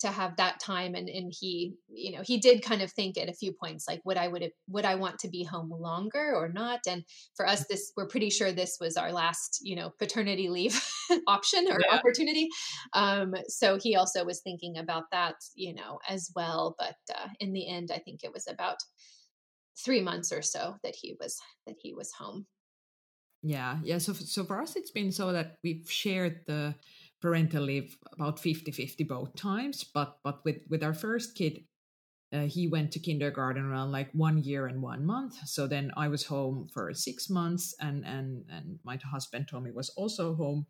to 0.00 0.08
have 0.08 0.36
that 0.36 0.58
time 0.60 0.94
and 0.94 1.08
and 1.08 1.32
he 1.38 1.74
you 1.88 2.12
know 2.12 2.22
he 2.22 2.38
did 2.38 2.62
kind 2.62 2.82
of 2.82 2.90
think 2.90 3.18
at 3.18 3.28
a 3.28 3.34
few 3.34 3.52
points 3.52 3.86
like 3.86 4.00
would 4.04 4.16
i 4.16 4.26
would 4.26 4.42
have, 4.42 4.50
would 4.68 4.84
i 4.84 4.94
want 4.94 5.18
to 5.18 5.28
be 5.28 5.44
home 5.44 5.70
longer 5.70 6.32
or 6.34 6.48
not? 6.48 6.80
And 6.88 7.04
for 7.36 7.46
us 7.46 7.66
this 7.68 7.92
we're 7.96 8.08
pretty 8.08 8.30
sure 8.30 8.52
this 8.52 8.78
was 8.80 8.96
our 8.96 9.12
last 9.12 9.58
you 9.62 9.76
know 9.76 9.92
paternity 9.98 10.48
leave 10.48 10.80
option 11.26 11.66
or 11.70 11.78
yeah. 11.80 11.96
opportunity. 11.96 12.48
Um 12.92 13.34
so 13.48 13.78
he 13.78 13.96
also 13.96 14.24
was 14.24 14.40
thinking 14.40 14.78
about 14.78 15.04
that 15.12 15.34
you 15.54 15.74
know 15.74 15.98
as 16.08 16.30
well 16.34 16.74
but 16.78 16.96
uh, 17.14 17.28
in 17.40 17.52
the 17.52 17.68
end 17.68 17.90
i 17.92 17.98
think 17.98 18.24
it 18.24 18.32
was 18.32 18.46
about 18.48 18.78
three 19.76 20.00
months 20.00 20.32
or 20.32 20.42
so 20.42 20.76
that 20.82 20.94
he 20.94 21.16
was 21.20 21.38
that 21.66 21.76
he 21.80 21.94
was 21.94 22.12
home. 22.12 22.46
Yeah 23.42 23.78
yeah 23.82 23.98
so 23.98 24.12
so 24.12 24.44
for 24.44 24.60
us 24.60 24.76
it's 24.76 24.90
been 24.90 25.12
so 25.12 25.32
that 25.32 25.56
we've 25.62 25.90
shared 25.90 26.40
the 26.46 26.74
parental 27.20 27.62
leave 27.62 27.98
about 28.12 28.38
50-50 28.38 29.06
both 29.06 29.34
times 29.36 29.84
but 29.84 30.18
but 30.24 30.44
with 30.44 30.62
with 30.68 30.82
our 30.82 30.94
first 30.94 31.34
kid 31.34 31.64
uh, 32.32 32.42
he 32.42 32.68
went 32.68 32.92
to 32.92 32.98
kindergarten 32.98 33.64
around 33.64 33.90
like 33.90 34.08
one 34.12 34.38
year 34.38 34.66
and 34.66 34.80
one 34.80 35.04
month. 35.04 35.34
So 35.46 35.66
then 35.66 35.90
I 35.96 36.08
was 36.08 36.24
home 36.24 36.68
for 36.72 36.94
six 36.94 37.28
months, 37.28 37.74
and 37.80 38.04
and 38.04 38.44
and 38.48 38.78
my 38.84 38.98
husband 39.02 39.48
Tommy 39.50 39.72
was 39.72 39.90
also 39.90 40.34
home 40.34 40.66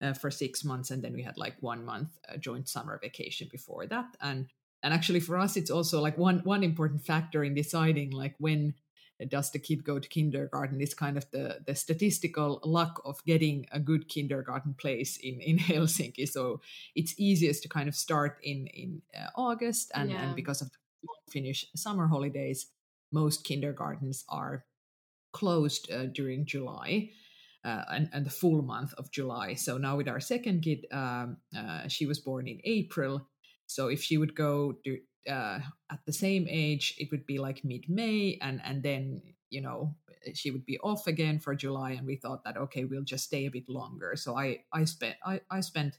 uh, 0.00 0.12
for 0.12 0.30
six 0.30 0.64
months, 0.64 0.90
and 0.90 1.02
then 1.02 1.12
we 1.12 1.22
had 1.22 1.36
like 1.36 1.56
one 1.60 1.84
month 1.84 2.08
uh, 2.28 2.36
joint 2.36 2.68
summer 2.68 2.98
vacation 3.02 3.48
before 3.50 3.86
that. 3.86 4.16
And 4.20 4.46
and 4.82 4.94
actually 4.94 5.20
for 5.20 5.38
us, 5.38 5.56
it's 5.56 5.70
also 5.70 6.00
like 6.00 6.18
one 6.18 6.40
one 6.44 6.62
important 6.62 7.02
factor 7.04 7.42
in 7.42 7.54
deciding 7.54 8.12
like 8.12 8.36
when 8.38 8.74
does 9.28 9.50
the 9.50 9.58
kid 9.58 9.84
go 9.84 9.98
to 9.98 10.08
kindergarten 10.08 10.80
is 10.80 10.94
kind 10.94 11.16
of 11.16 11.30
the 11.30 11.60
the 11.66 11.74
statistical 11.74 12.60
luck 12.64 13.00
of 13.04 13.24
getting 13.24 13.66
a 13.72 13.80
good 13.80 14.08
kindergarten 14.08 14.74
place 14.74 15.16
in 15.16 15.40
in 15.40 15.58
Helsinki. 15.70 16.28
So 16.28 16.60
it's 16.94 17.14
easiest 17.18 17.62
to 17.62 17.68
kind 17.68 17.88
of 17.88 17.94
start 17.94 18.38
in 18.42 18.66
in 18.68 19.02
uh, 19.16 19.28
August, 19.34 19.90
and 19.94 20.10
yeah. 20.10 20.22
and 20.22 20.36
because 20.36 20.62
of 20.62 20.70
the 20.70 21.08
Finnish 21.30 21.66
summer 21.74 22.06
holidays, 22.06 22.66
most 23.12 23.44
kindergartens 23.44 24.24
are 24.28 24.64
closed 25.32 25.90
uh, 25.90 26.06
during 26.06 26.46
July. 26.46 27.10
Uh, 27.64 27.84
and, 27.92 28.10
and, 28.12 28.26
the 28.26 28.30
full 28.30 28.60
month 28.60 28.92
of 28.94 29.08
July. 29.12 29.54
So 29.54 29.78
now 29.78 29.96
with 29.96 30.08
our 30.08 30.18
second 30.18 30.62
kid, 30.62 30.84
um, 30.90 31.36
uh, 31.56 31.86
she 31.86 32.06
was 32.06 32.18
born 32.18 32.48
in 32.48 32.60
April. 32.64 33.28
So 33.74 33.88
if 33.88 34.02
she 34.02 34.18
would 34.18 34.34
go 34.34 34.74
uh, 35.28 35.60
at 35.90 36.00
the 36.06 36.12
same 36.12 36.46
age, 36.48 36.94
it 36.98 37.10
would 37.10 37.26
be 37.26 37.38
like 37.38 37.64
mid 37.64 37.88
May, 37.88 38.38
and 38.40 38.60
and 38.64 38.82
then 38.82 39.22
you 39.50 39.60
know 39.60 39.94
she 40.34 40.50
would 40.50 40.64
be 40.64 40.78
off 40.78 41.06
again 41.06 41.38
for 41.38 41.54
July. 41.54 41.92
And 41.92 42.06
we 42.06 42.16
thought 42.16 42.44
that 42.44 42.56
okay, 42.56 42.84
we'll 42.84 43.02
just 43.02 43.24
stay 43.24 43.46
a 43.46 43.50
bit 43.50 43.68
longer. 43.68 44.14
So 44.16 44.36
I 44.36 44.64
I 44.72 44.84
spent 44.84 45.16
I, 45.24 45.40
I 45.50 45.60
spent 45.60 45.98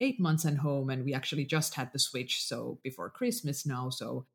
eight 0.00 0.20
months 0.20 0.44
at 0.44 0.58
home, 0.58 0.90
and 0.90 1.04
we 1.04 1.14
actually 1.14 1.44
just 1.44 1.74
had 1.74 1.92
the 1.92 1.98
switch. 1.98 2.44
So 2.44 2.78
before 2.82 3.10
Christmas 3.10 3.64
now, 3.66 3.90
so 3.90 4.26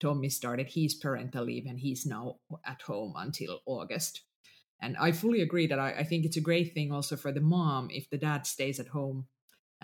Tommy 0.00 0.30
started 0.30 0.70
his 0.70 0.94
parental 0.94 1.44
leave 1.44 1.66
and 1.66 1.78
he's 1.78 2.06
now 2.06 2.36
at 2.64 2.82
home 2.82 3.12
until 3.16 3.60
August. 3.66 4.22
And 4.80 4.96
I 4.96 5.12
fully 5.12 5.42
agree 5.42 5.66
that 5.66 5.78
I, 5.78 5.90
I, 5.90 6.04
think 6.04 6.24
it's 6.24 6.38
a 6.38 6.40
great 6.40 6.72
thing 6.72 6.90
also 6.90 7.16
for 7.16 7.32
the 7.32 7.40
mom 7.40 7.90
if 7.92 8.08
the 8.08 8.16
dad 8.16 8.46
stays 8.46 8.80
at 8.80 8.88
home 8.88 9.26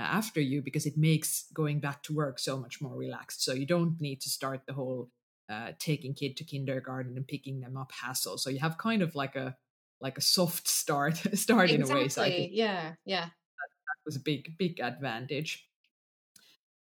after 0.03 0.40
you 0.40 0.62
because 0.62 0.86
it 0.86 0.97
makes 0.97 1.47
going 1.55 1.80
back 1.80 2.03
to 2.05 2.14
work 2.14 2.38
so 2.38 2.59
much 2.59 2.80
more 2.80 2.94
relaxed. 2.94 3.42
So 3.42 3.53
you 3.53 3.66
don't 3.66 4.01
need 4.01 4.20
to 4.22 4.28
start 4.28 4.62
the 4.66 4.74
whole 4.74 5.11
uh, 5.49 5.72
taking 5.78 6.14
kid 6.14 6.36
to 6.36 6.44
kindergarten 6.44 7.16
and 7.16 7.26
picking 7.26 7.61
them 7.61 7.76
up 7.76 7.92
hassle. 7.92 8.38
So 8.38 8.51
you 8.51 8.59
have 8.61 8.78
kind 8.78 9.03
of 9.03 9.14
like 9.14 9.36
a 9.36 9.57
like 10.01 10.18
a 10.18 10.20
soft 10.20 10.68
start 10.68 11.16
start 11.34 11.70
exactly. 11.70 11.74
in 11.74 11.82
a 11.82 11.94
way. 12.03 12.09
So 12.09 12.22
I 12.22 12.30
think 12.30 12.53
yeah, 12.55 12.92
yeah, 13.05 13.24
that, 13.24 13.30
that 13.30 14.05
was 14.05 14.16
a 14.16 14.20
big 14.20 14.57
big 14.59 14.80
advantage. 14.80 15.66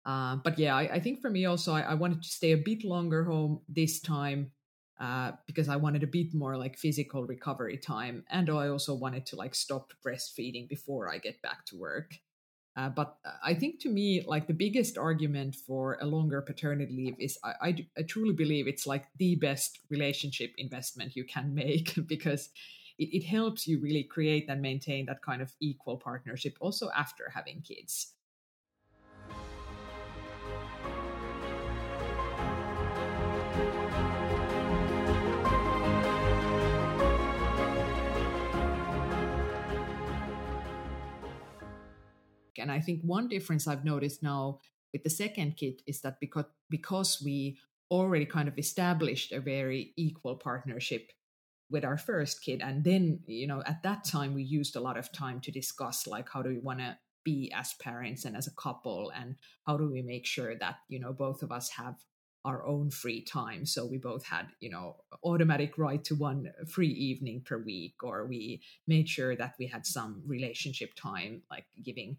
Uh, 0.04 0.36
but 0.36 0.58
yeah, 0.58 0.76
I, 0.76 0.82
I, 0.82 1.00
think 1.00 1.20
for 1.20 1.28
me 1.28 1.46
also, 1.46 1.72
I, 1.74 1.80
I, 1.80 1.94
wanted 1.94 2.22
to 2.22 2.28
stay 2.28 2.52
a 2.52 2.56
bit 2.56 2.84
longer 2.84 3.24
home 3.24 3.62
this 3.68 3.98
time 3.98 4.52
uh, 5.00 5.32
because 5.48 5.68
I 5.68 5.74
wanted 5.74 6.04
a 6.04 6.06
bit 6.06 6.32
more 6.32 6.56
like 6.56 6.78
physical 6.78 7.26
recovery 7.26 7.76
time, 7.76 8.22
and 8.30 8.48
I 8.48 8.68
also 8.68 8.94
wanted 8.94 9.26
to 9.26 9.36
like 9.36 9.56
stop 9.56 9.92
breastfeeding 10.06 10.68
before 10.68 11.12
I 11.12 11.18
get 11.18 11.42
back 11.42 11.66
to 11.66 11.76
work. 11.76 12.14
Uh, 12.76 12.90
but 12.90 13.16
I 13.42 13.54
think 13.54 13.80
to 13.80 13.88
me, 13.88 14.22
like 14.26 14.46
the 14.46 14.52
biggest 14.52 14.98
argument 14.98 15.56
for 15.66 15.96
a 16.02 16.06
longer 16.06 16.42
paternity 16.42 16.92
leave 16.94 17.16
is 17.18 17.38
I, 17.42 17.54
I, 17.62 17.86
I 17.98 18.02
truly 18.02 18.34
believe 18.34 18.68
it's 18.68 18.86
like 18.86 19.06
the 19.16 19.36
best 19.36 19.80
relationship 19.88 20.52
investment 20.58 21.16
you 21.16 21.24
can 21.24 21.54
make 21.54 21.94
because 22.06 22.50
it, 22.98 23.08
it 23.12 23.24
helps 23.24 23.66
you 23.66 23.80
really 23.80 24.02
create 24.02 24.46
and 24.48 24.60
maintain 24.60 25.06
that 25.06 25.22
kind 25.22 25.40
of 25.40 25.54
equal 25.60 25.96
partnership 25.96 26.56
also 26.60 26.90
after 26.94 27.30
having 27.34 27.62
kids. 27.62 28.12
And 42.58 42.70
I 42.70 42.80
think 42.80 43.02
one 43.02 43.28
difference 43.28 43.66
I've 43.66 43.84
noticed 43.84 44.22
now 44.22 44.60
with 44.92 45.04
the 45.04 45.10
second 45.10 45.56
kit 45.56 45.82
is 45.86 46.00
that 46.02 46.20
because 46.20 46.46
because 46.70 47.22
we 47.24 47.58
already 47.90 48.26
kind 48.26 48.48
of 48.48 48.58
established 48.58 49.32
a 49.32 49.40
very 49.40 49.92
equal 49.96 50.36
partnership 50.36 51.12
with 51.70 51.84
our 51.84 51.98
first 51.98 52.42
kid 52.42 52.60
and 52.62 52.84
then 52.84 53.20
you 53.26 53.46
know 53.46 53.62
at 53.66 53.82
that 53.82 54.04
time 54.04 54.34
we 54.34 54.42
used 54.42 54.76
a 54.76 54.80
lot 54.80 54.96
of 54.96 55.12
time 55.12 55.40
to 55.40 55.50
discuss 55.50 56.06
like 56.06 56.28
how 56.28 56.42
do 56.42 56.48
we 56.48 56.58
want 56.58 56.78
to 56.78 56.96
be 57.24 57.52
as 57.54 57.74
parents 57.74 58.24
and 58.24 58.36
as 58.36 58.46
a 58.46 58.54
couple 58.54 59.12
and 59.16 59.34
how 59.66 59.76
do 59.76 59.90
we 59.90 60.00
make 60.00 60.24
sure 60.24 60.54
that 60.56 60.76
you 60.88 60.98
know 60.98 61.12
both 61.12 61.42
of 61.42 61.50
us 61.50 61.70
have 61.70 61.96
our 62.46 62.64
own 62.64 62.90
free 62.90 63.20
time. 63.22 63.66
So 63.66 63.84
we 63.84 63.98
both 63.98 64.24
had 64.24 64.46
you 64.60 64.70
know 64.70 64.96
automatic 65.24 65.76
right 65.76 66.02
to 66.04 66.14
one 66.14 66.52
free 66.68 66.92
evening 67.10 67.42
per 67.44 67.58
week 67.58 67.96
or 68.02 68.26
we 68.26 68.62
made 68.86 69.08
sure 69.08 69.34
that 69.36 69.54
we 69.58 69.66
had 69.66 69.84
some 69.84 70.22
relationship 70.24 70.94
time 70.94 71.42
like 71.50 71.66
giving 71.82 72.16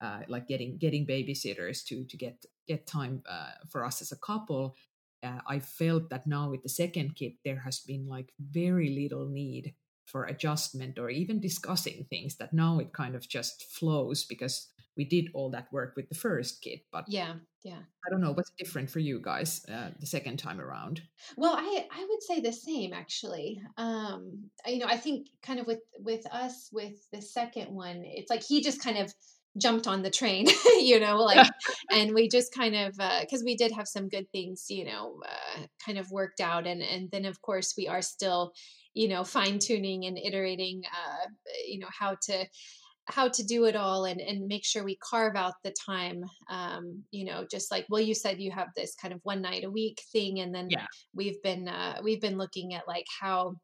uh, 0.00 0.20
like 0.28 0.46
getting 0.48 0.78
getting 0.78 1.06
babysitters 1.06 1.84
to 1.84 2.04
to 2.04 2.16
get 2.16 2.44
get 2.66 2.86
time 2.86 3.22
uh, 3.28 3.52
for 3.68 3.84
us 3.84 4.00
as 4.00 4.12
a 4.12 4.16
couple 4.16 4.76
uh, 5.22 5.40
i 5.46 5.58
felt 5.58 6.08
that 6.10 6.26
now 6.26 6.50
with 6.50 6.62
the 6.62 6.68
second 6.68 7.14
kid 7.14 7.32
there 7.44 7.60
has 7.60 7.80
been 7.80 8.06
like 8.08 8.32
very 8.40 8.90
little 8.90 9.28
need 9.28 9.74
for 10.06 10.24
adjustment 10.24 10.98
or 10.98 11.08
even 11.08 11.40
discussing 11.40 12.04
things 12.10 12.36
that 12.36 12.52
now 12.52 12.78
it 12.78 12.92
kind 12.92 13.14
of 13.14 13.28
just 13.28 13.64
flows 13.64 14.24
because 14.24 14.68
we 14.96 15.04
did 15.04 15.28
all 15.34 15.50
that 15.50 15.72
work 15.72 15.94
with 15.96 16.08
the 16.08 16.14
first 16.14 16.62
kid 16.62 16.80
but 16.92 17.04
yeah 17.08 17.34
yeah. 17.62 17.76
I 18.06 18.10
don't 18.10 18.22
know 18.22 18.32
what's 18.32 18.52
different 18.58 18.90
for 18.90 19.00
you 19.00 19.20
guys 19.22 19.66
uh, 19.68 19.90
the 20.00 20.06
second 20.06 20.38
time 20.38 20.62
around? 20.62 21.02
Well 21.36 21.54
i 21.54 21.86
i 21.92 22.06
would 22.08 22.22
say 22.22 22.40
the 22.40 22.52
same 22.52 22.94
actually. 22.94 23.60
Um 23.76 24.50
you 24.66 24.78
know 24.78 24.86
i 24.86 24.96
think 24.96 25.28
kind 25.42 25.60
of 25.60 25.66
with 25.66 25.80
with 25.98 26.26
us 26.32 26.70
with 26.72 26.94
the 27.12 27.20
second 27.20 27.74
one 27.74 28.02
it's 28.04 28.30
like 28.30 28.42
he 28.42 28.62
just 28.62 28.82
kind 28.82 28.96
of 28.96 29.12
jumped 29.58 29.86
on 29.86 30.02
the 30.02 30.10
train 30.10 30.46
you 30.78 31.00
know 31.00 31.18
like 31.18 31.48
and 31.90 32.14
we 32.14 32.28
just 32.28 32.54
kind 32.54 32.74
of 32.74 32.94
uh, 33.00 33.20
because 33.20 33.42
uh, 33.42 33.44
we 33.44 33.56
did 33.56 33.72
have 33.72 33.88
some 33.88 34.08
good 34.08 34.30
things 34.30 34.66
you 34.68 34.84
know 34.84 35.20
uh, 35.28 35.62
kind 35.84 35.98
of 35.98 36.10
worked 36.10 36.40
out 36.40 36.66
and 36.66 36.82
and 36.82 37.10
then 37.10 37.24
of 37.24 37.40
course 37.42 37.74
we 37.76 37.88
are 37.88 38.02
still 38.02 38.52
you 38.94 39.08
know 39.08 39.24
fine 39.24 39.58
tuning 39.58 40.04
and 40.06 40.18
iterating 40.18 40.82
uh 40.86 41.26
you 41.66 41.78
know 41.78 41.88
how 41.96 42.16
to 42.22 42.44
how 43.06 43.28
to 43.28 43.42
do 43.42 43.64
it 43.64 43.74
all 43.74 44.04
and 44.04 44.20
and 44.20 44.46
make 44.46 44.64
sure 44.64 44.84
we 44.84 44.96
carve 44.96 45.34
out 45.34 45.54
the 45.64 45.74
time 45.84 46.22
um 46.48 47.02
you 47.10 47.24
know 47.24 47.44
just 47.50 47.70
like 47.70 47.84
well 47.88 48.00
you 48.00 48.14
said 48.14 48.40
you 48.40 48.50
have 48.50 48.68
this 48.76 48.94
kind 48.94 49.12
of 49.12 49.20
one 49.24 49.42
night 49.42 49.64
a 49.64 49.70
week 49.70 50.00
thing 50.12 50.40
and 50.40 50.54
then 50.54 50.68
yeah. 50.70 50.86
we've 51.14 51.42
been 51.42 51.66
uh 51.66 51.98
we've 52.04 52.20
been 52.20 52.38
looking 52.38 52.74
at 52.74 52.86
like 52.86 53.06
how 53.20 53.54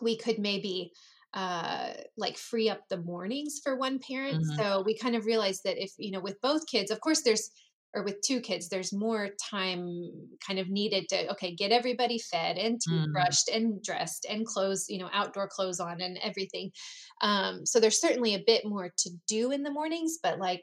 we 0.00 0.16
could 0.16 0.38
maybe 0.38 0.92
uh 1.34 1.90
like 2.16 2.38
free 2.38 2.70
up 2.70 2.80
the 2.88 2.96
mornings 2.96 3.60
for 3.62 3.76
one 3.76 3.98
parent 3.98 4.42
mm-hmm. 4.42 4.56
so 4.56 4.82
we 4.84 4.96
kind 4.96 5.14
of 5.14 5.26
realized 5.26 5.62
that 5.64 5.82
if 5.82 5.92
you 5.98 6.10
know 6.10 6.20
with 6.20 6.40
both 6.40 6.66
kids 6.66 6.90
of 6.90 7.00
course 7.00 7.22
there's 7.22 7.50
or 7.94 8.02
with 8.02 8.20
two 8.22 8.40
kids 8.40 8.68
there's 8.68 8.92
more 8.92 9.30
time 9.50 9.88
kind 10.46 10.58
of 10.58 10.68
needed 10.68 11.06
to 11.08 11.30
okay 11.30 11.54
get 11.54 11.70
everybody 11.70 12.18
fed 12.18 12.56
and 12.56 12.80
mm-hmm. 12.88 13.12
brushed 13.12 13.48
and 13.48 13.82
dressed 13.82 14.26
and 14.28 14.46
clothes 14.46 14.86
you 14.88 14.98
know 14.98 15.08
outdoor 15.12 15.48
clothes 15.48 15.80
on 15.80 16.00
and 16.00 16.18
everything 16.22 16.70
um 17.22 17.64
so 17.64 17.80
there's 17.80 18.00
certainly 18.00 18.34
a 18.34 18.44
bit 18.46 18.64
more 18.64 18.90
to 18.96 19.10
do 19.26 19.50
in 19.50 19.62
the 19.62 19.72
mornings 19.72 20.18
but 20.22 20.38
like 20.38 20.62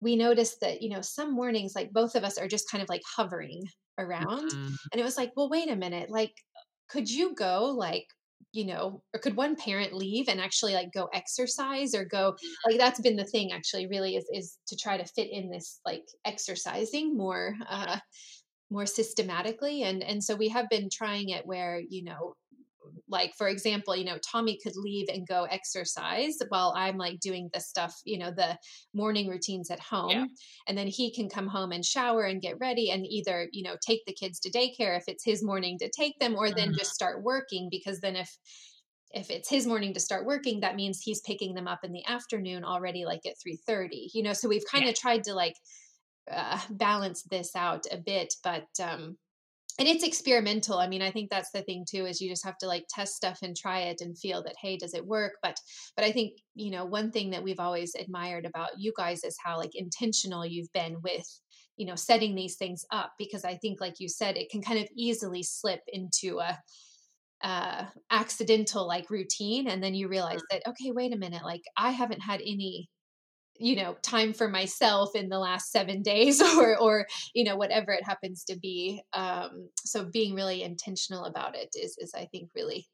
we 0.00 0.16
noticed 0.16 0.60
that 0.60 0.82
you 0.82 0.90
know 0.90 1.00
some 1.00 1.34
mornings 1.34 1.72
like 1.74 1.92
both 1.92 2.14
of 2.14 2.24
us 2.24 2.38
are 2.38 2.48
just 2.48 2.70
kind 2.70 2.82
of 2.82 2.88
like 2.88 3.02
hovering 3.16 3.62
around 3.98 4.50
mm-hmm. 4.50 4.74
and 4.92 5.00
it 5.00 5.04
was 5.04 5.16
like 5.16 5.32
well 5.36 5.48
wait 5.48 5.70
a 5.70 5.76
minute 5.76 6.10
like 6.10 6.34
could 6.88 7.08
you 7.08 7.34
go 7.34 7.66
like 7.76 8.06
you 8.52 8.64
know 8.64 9.02
or 9.12 9.20
could 9.20 9.36
one 9.36 9.56
parent 9.56 9.92
leave 9.92 10.28
and 10.28 10.40
actually 10.40 10.74
like 10.74 10.92
go 10.92 11.08
exercise 11.12 11.94
or 11.94 12.04
go 12.04 12.36
like 12.66 12.78
that's 12.78 13.00
been 13.00 13.16
the 13.16 13.24
thing 13.24 13.52
actually 13.52 13.86
really 13.88 14.16
is 14.16 14.24
is 14.32 14.58
to 14.66 14.76
try 14.76 14.96
to 14.96 15.04
fit 15.04 15.28
in 15.30 15.50
this 15.50 15.80
like 15.84 16.04
exercising 16.24 17.16
more 17.16 17.54
uh 17.68 17.98
more 18.70 18.86
systematically 18.86 19.82
and 19.82 20.02
and 20.02 20.22
so 20.22 20.34
we 20.34 20.48
have 20.48 20.68
been 20.68 20.88
trying 20.90 21.30
it 21.30 21.46
where 21.46 21.82
you 21.88 22.04
know 22.04 22.34
like 23.08 23.34
for 23.36 23.48
example 23.48 23.94
you 23.94 24.04
know 24.04 24.18
tommy 24.18 24.58
could 24.62 24.76
leave 24.76 25.06
and 25.08 25.26
go 25.26 25.44
exercise 25.44 26.36
while 26.48 26.72
i'm 26.76 26.96
like 26.96 27.20
doing 27.20 27.48
the 27.52 27.60
stuff 27.60 27.94
you 28.04 28.18
know 28.18 28.30
the 28.30 28.56
morning 28.92 29.28
routines 29.28 29.70
at 29.70 29.80
home 29.80 30.10
yeah. 30.10 30.24
and 30.68 30.76
then 30.76 30.86
he 30.86 31.12
can 31.12 31.28
come 31.28 31.46
home 31.46 31.72
and 31.72 31.84
shower 31.84 32.24
and 32.24 32.42
get 32.42 32.58
ready 32.60 32.90
and 32.90 33.06
either 33.06 33.48
you 33.52 33.62
know 33.62 33.76
take 33.86 34.04
the 34.06 34.12
kids 34.12 34.38
to 34.40 34.50
daycare 34.50 34.96
if 34.96 35.04
it's 35.06 35.24
his 35.24 35.42
morning 35.42 35.78
to 35.78 35.90
take 35.90 36.18
them 36.18 36.34
or 36.34 36.50
then 36.50 36.68
mm-hmm. 36.68 36.78
just 36.78 36.94
start 36.94 37.22
working 37.22 37.68
because 37.70 38.00
then 38.00 38.16
if 38.16 38.36
if 39.12 39.30
it's 39.30 39.48
his 39.48 39.66
morning 39.66 39.94
to 39.94 40.00
start 40.00 40.26
working 40.26 40.60
that 40.60 40.76
means 40.76 41.00
he's 41.00 41.20
picking 41.20 41.54
them 41.54 41.68
up 41.68 41.80
in 41.84 41.92
the 41.92 42.04
afternoon 42.06 42.64
already 42.64 43.04
like 43.04 43.20
at 43.26 43.34
3:30 43.46 44.08
you 44.12 44.22
know 44.22 44.32
so 44.32 44.48
we've 44.48 44.66
kind 44.70 44.84
of 44.84 44.90
yeah. 44.90 45.00
tried 45.00 45.24
to 45.24 45.34
like 45.34 45.54
uh, 46.30 46.58
balance 46.70 47.22
this 47.30 47.54
out 47.54 47.84
a 47.92 47.98
bit 47.98 48.32
but 48.42 48.66
um 48.82 49.16
and 49.78 49.88
it's 49.88 50.04
experimental 50.04 50.78
i 50.78 50.86
mean 50.86 51.02
i 51.02 51.10
think 51.10 51.30
that's 51.30 51.50
the 51.52 51.62
thing 51.62 51.84
too 51.88 52.06
is 52.06 52.20
you 52.20 52.28
just 52.28 52.44
have 52.44 52.58
to 52.58 52.66
like 52.66 52.84
test 52.88 53.14
stuff 53.14 53.38
and 53.42 53.56
try 53.56 53.80
it 53.80 54.00
and 54.00 54.18
feel 54.18 54.42
that 54.42 54.54
hey 54.60 54.76
does 54.76 54.94
it 54.94 55.06
work 55.06 55.32
but 55.42 55.58
but 55.96 56.04
i 56.04 56.12
think 56.12 56.32
you 56.54 56.70
know 56.70 56.84
one 56.84 57.10
thing 57.10 57.30
that 57.30 57.42
we've 57.42 57.60
always 57.60 57.94
admired 57.94 58.44
about 58.44 58.70
you 58.78 58.92
guys 58.96 59.24
is 59.24 59.36
how 59.42 59.56
like 59.56 59.74
intentional 59.74 60.46
you've 60.46 60.72
been 60.72 60.96
with 61.02 61.26
you 61.76 61.86
know 61.86 61.96
setting 61.96 62.34
these 62.34 62.56
things 62.56 62.84
up 62.92 63.12
because 63.18 63.44
i 63.44 63.54
think 63.56 63.80
like 63.80 63.94
you 63.98 64.08
said 64.08 64.36
it 64.36 64.50
can 64.50 64.62
kind 64.62 64.78
of 64.78 64.88
easily 64.96 65.42
slip 65.42 65.80
into 65.88 66.38
a 66.38 66.58
uh, 67.42 67.84
accidental 68.10 68.88
like 68.88 69.10
routine 69.10 69.68
and 69.68 69.82
then 69.82 69.92
you 69.92 70.08
realize 70.08 70.40
mm. 70.40 70.44
that 70.50 70.62
okay 70.66 70.92
wait 70.92 71.12
a 71.12 71.18
minute 71.18 71.42
like 71.44 71.60
i 71.76 71.90
haven't 71.90 72.20
had 72.20 72.40
any 72.40 72.88
you 73.58 73.76
know 73.76 73.94
time 74.02 74.32
for 74.32 74.48
myself 74.48 75.14
in 75.14 75.28
the 75.28 75.38
last 75.38 75.70
seven 75.70 76.02
days 76.02 76.40
or 76.58 76.76
or 76.78 77.06
you 77.34 77.44
know 77.44 77.56
whatever 77.56 77.92
it 77.92 78.04
happens 78.04 78.44
to 78.44 78.56
be 78.58 79.02
um 79.12 79.68
so 79.84 80.04
being 80.04 80.34
really 80.34 80.62
intentional 80.62 81.24
about 81.24 81.56
it 81.56 81.74
is 81.74 81.96
is 81.98 82.12
i 82.14 82.24
think 82.26 82.50
really 82.54 82.86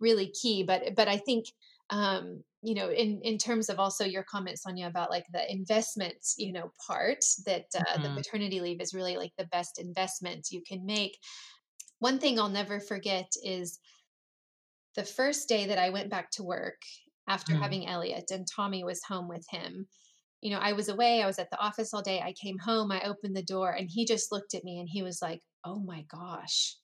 really 0.00 0.30
key 0.30 0.62
but 0.62 0.94
but 0.94 1.08
i 1.08 1.16
think 1.16 1.46
um 1.90 2.42
you 2.62 2.74
know 2.74 2.90
in 2.90 3.20
in 3.22 3.38
terms 3.38 3.68
of 3.68 3.78
also 3.78 4.04
your 4.04 4.22
comment 4.24 4.58
sonia 4.58 4.86
about 4.86 5.10
like 5.10 5.26
the 5.32 5.52
investment 5.52 6.16
you 6.36 6.52
know 6.52 6.72
part 6.86 7.24
that 7.46 7.66
uh, 7.76 7.80
mm-hmm. 7.80 8.02
the 8.02 8.10
maternity 8.10 8.60
leave 8.60 8.80
is 8.80 8.94
really 8.94 9.16
like 9.16 9.32
the 9.38 9.46
best 9.46 9.78
investment 9.78 10.48
you 10.50 10.62
can 10.66 10.84
make 10.84 11.18
one 11.98 12.18
thing 12.18 12.38
i'll 12.38 12.48
never 12.48 12.80
forget 12.80 13.30
is 13.42 13.78
the 14.96 15.04
first 15.04 15.48
day 15.48 15.66
that 15.66 15.78
i 15.78 15.90
went 15.90 16.10
back 16.10 16.30
to 16.30 16.42
work 16.42 16.80
after 17.28 17.54
mm. 17.54 17.60
having 17.60 17.86
elliot 17.86 18.30
and 18.30 18.46
tommy 18.46 18.84
was 18.84 19.02
home 19.08 19.28
with 19.28 19.44
him 19.50 19.86
you 20.40 20.50
know 20.50 20.58
i 20.58 20.72
was 20.72 20.88
away 20.88 21.22
i 21.22 21.26
was 21.26 21.38
at 21.38 21.50
the 21.50 21.58
office 21.58 21.92
all 21.92 22.02
day 22.02 22.20
i 22.20 22.32
came 22.32 22.58
home 22.58 22.90
i 22.90 23.00
opened 23.02 23.36
the 23.36 23.42
door 23.42 23.70
and 23.70 23.88
he 23.90 24.04
just 24.04 24.32
looked 24.32 24.54
at 24.54 24.64
me 24.64 24.78
and 24.78 24.88
he 24.90 25.02
was 25.02 25.20
like 25.22 25.40
oh 25.64 25.80
my 25.80 26.04
gosh 26.10 26.76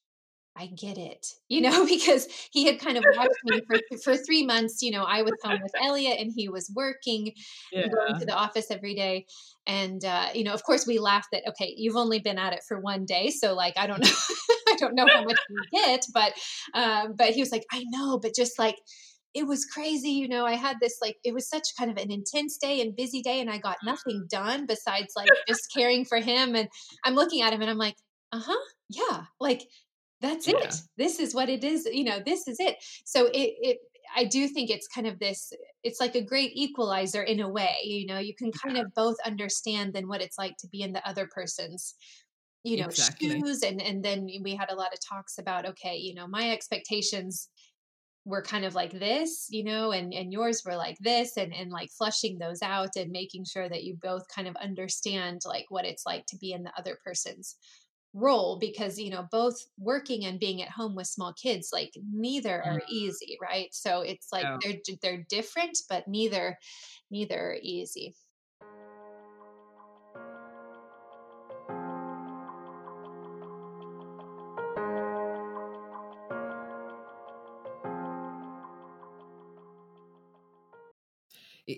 I 0.57 0.67
get 0.67 0.99
it, 0.99 1.27
you 1.49 1.61
know, 1.61 1.87
because 1.87 2.27
he 2.51 2.67
had 2.67 2.81
kind 2.81 2.97
of 2.97 3.05
watched 3.17 3.33
me 3.45 3.61
for, 3.67 3.99
for 4.03 4.17
three 4.17 4.45
months. 4.45 4.83
You 4.83 4.93
know, 4.93 5.05
I 5.05 5.23
was 5.23 5.33
home 5.43 5.61
with 5.63 5.73
Elliot 5.83 6.19
and 6.21 6.33
he 6.35 6.49
was 6.49 6.71
working 6.75 7.33
yeah. 7.73 7.81
and 7.85 7.93
going 7.93 8.19
to 8.19 8.27
the 8.27 8.35
office 8.35 8.71
every 8.71 8.95
day. 8.95 9.27
And, 9.67 10.05
uh, 10.05 10.29
you 10.35 10.45
know, 10.45 10.53
of 10.53 10.63
course 10.65 10.87
we 10.87 10.99
laughed 10.99 11.29
that, 11.33 11.43
okay, 11.49 11.73
you've 11.77 11.97
only 11.97 12.19
been 12.19 12.39
at 12.39 12.53
it 12.53 12.63
for 12.67 12.81
one 12.81 13.05
day. 13.05 13.31
So 13.31 13.55
like, 13.55 13.75
I 13.77 13.87
don't 13.87 14.03
know, 14.03 14.11
I 14.69 14.77
don't 14.77 14.95
know 14.95 15.07
how 15.09 15.25
much 15.25 15.39
you 15.49 15.63
get, 15.73 16.05
but, 16.13 16.33
uh, 16.75 17.09
but 17.17 17.31
he 17.31 17.41
was 17.41 17.53
like, 17.53 17.65
I 17.73 17.85
know, 17.89 18.19
but 18.19 18.35
just 18.35 18.59
like, 18.59 18.77
it 19.35 19.47
was 19.47 19.65
crazy. 19.65 20.11
You 20.11 20.29
know, 20.29 20.45
I 20.45 20.55
had 20.55 20.77
this 20.81 20.99
like, 21.01 21.17
it 21.25 21.33
was 21.33 21.49
such 21.49 21.69
kind 21.79 21.91
of 21.91 21.97
an 21.97 22.11
intense 22.11 22.59
day 22.59 22.81
and 22.81 22.97
busy 22.97 23.23
day, 23.23 23.41
and 23.41 23.51
I 23.51 23.59
got 23.59 23.77
nothing 23.85 24.27
done 24.29 24.67
besides 24.67 25.13
like 25.17 25.29
just 25.49 25.73
caring 25.75 26.05
for 26.05 26.19
him. 26.19 26.55
And 26.55 26.69
I'm 27.05 27.15
looking 27.15 27.43
at 27.43 27.53
him 27.53 27.61
and 27.61 27.71
I'm 27.71 27.79
like, 27.79 27.97
uh 28.33 28.41
huh, 28.45 28.65
yeah, 28.89 29.25
like 29.41 29.63
that's 30.21 30.47
yeah. 30.47 30.59
it 30.59 30.75
this 30.97 31.19
is 31.19 31.35
what 31.35 31.49
it 31.49 31.65
is 31.65 31.89
you 31.91 32.05
know 32.05 32.19
this 32.25 32.47
is 32.47 32.59
it 32.61 32.77
so 33.05 33.27
it, 33.27 33.55
it 33.61 33.79
i 34.17 34.25
do 34.25 34.47
think 34.49 34.71
it's 34.71 34.87
kind 34.87 35.07
of 35.07 35.19
this 35.19 35.53
it's 35.83 36.01
like 36.01 36.15
a 36.15 36.23
great 36.23 36.53
equalizer 36.55 37.23
in 37.23 37.41
a 37.41 37.49
way 37.49 37.77
you 37.83 38.07
know 38.07 38.19
you 38.19 38.35
can 38.35 38.51
kind 38.53 38.77
yeah. 38.77 38.83
of 38.83 38.95
both 38.95 39.17
understand 39.25 39.93
then 39.93 40.09
what 40.09 40.21
it's 40.21 40.39
like 40.39 40.57
to 40.59 40.69
be 40.69 40.83
in 40.83 40.93
the 40.93 41.07
other 41.09 41.29
person's 41.33 41.95
you 42.65 42.77
know 42.77 42.87
exactly. 42.87 43.31
shoes 43.31 43.63
and 43.63 43.81
and 43.81 44.05
then 44.05 44.29
we 44.43 44.55
had 44.55 44.71
a 44.71 44.75
lot 44.75 44.93
of 44.93 44.99
talks 45.01 45.39
about 45.39 45.67
okay 45.67 45.97
you 45.97 46.15
know 46.15 46.27
my 46.27 46.51
expectations 46.51 47.49
were 48.31 48.43
kind 48.43 48.65
of 48.65 48.75
like 48.75 48.93
this 48.93 49.47
you 49.51 49.65
know 49.65 49.93
and 49.93 50.15
and 50.15 50.33
yours 50.33 50.63
were 50.65 50.77
like 50.77 50.97
this 51.01 51.37
and 51.37 51.53
and 51.53 51.71
like 51.71 51.91
flushing 51.91 52.39
those 52.39 52.63
out 52.63 52.97
and 52.97 53.11
making 53.11 53.45
sure 53.45 53.69
that 53.69 53.85
you 53.85 53.97
both 54.01 54.23
kind 54.35 54.49
of 54.49 54.57
understand 54.57 55.41
like 55.45 55.67
what 55.69 55.85
it's 55.85 56.07
like 56.07 56.25
to 56.27 56.39
be 56.39 56.53
in 56.53 56.63
the 56.63 56.73
other 56.79 56.99
person's 57.05 57.57
role 58.13 58.59
because 58.59 58.99
you 58.99 59.11
know 59.11 59.27
both 59.31 59.55
working 59.79 60.25
and 60.25 60.41
being 60.41 60.63
at 60.63 60.71
home 60.71 60.97
with 60.97 61.07
small 61.07 61.33
kids 61.35 61.71
like 61.73 61.93
neither 62.13 62.63
are 62.65 62.81
mm-hmm. 62.81 62.93
easy 62.93 63.39
right? 63.41 63.69
So 63.73 64.01
it's 64.01 64.29
like 64.33 64.47
they're 64.63 64.97
they're 65.03 65.25
different 65.29 65.79
but 65.89 66.09
neither 66.09 66.59
neither 67.11 67.39
are 67.39 67.59
easy 67.63 68.15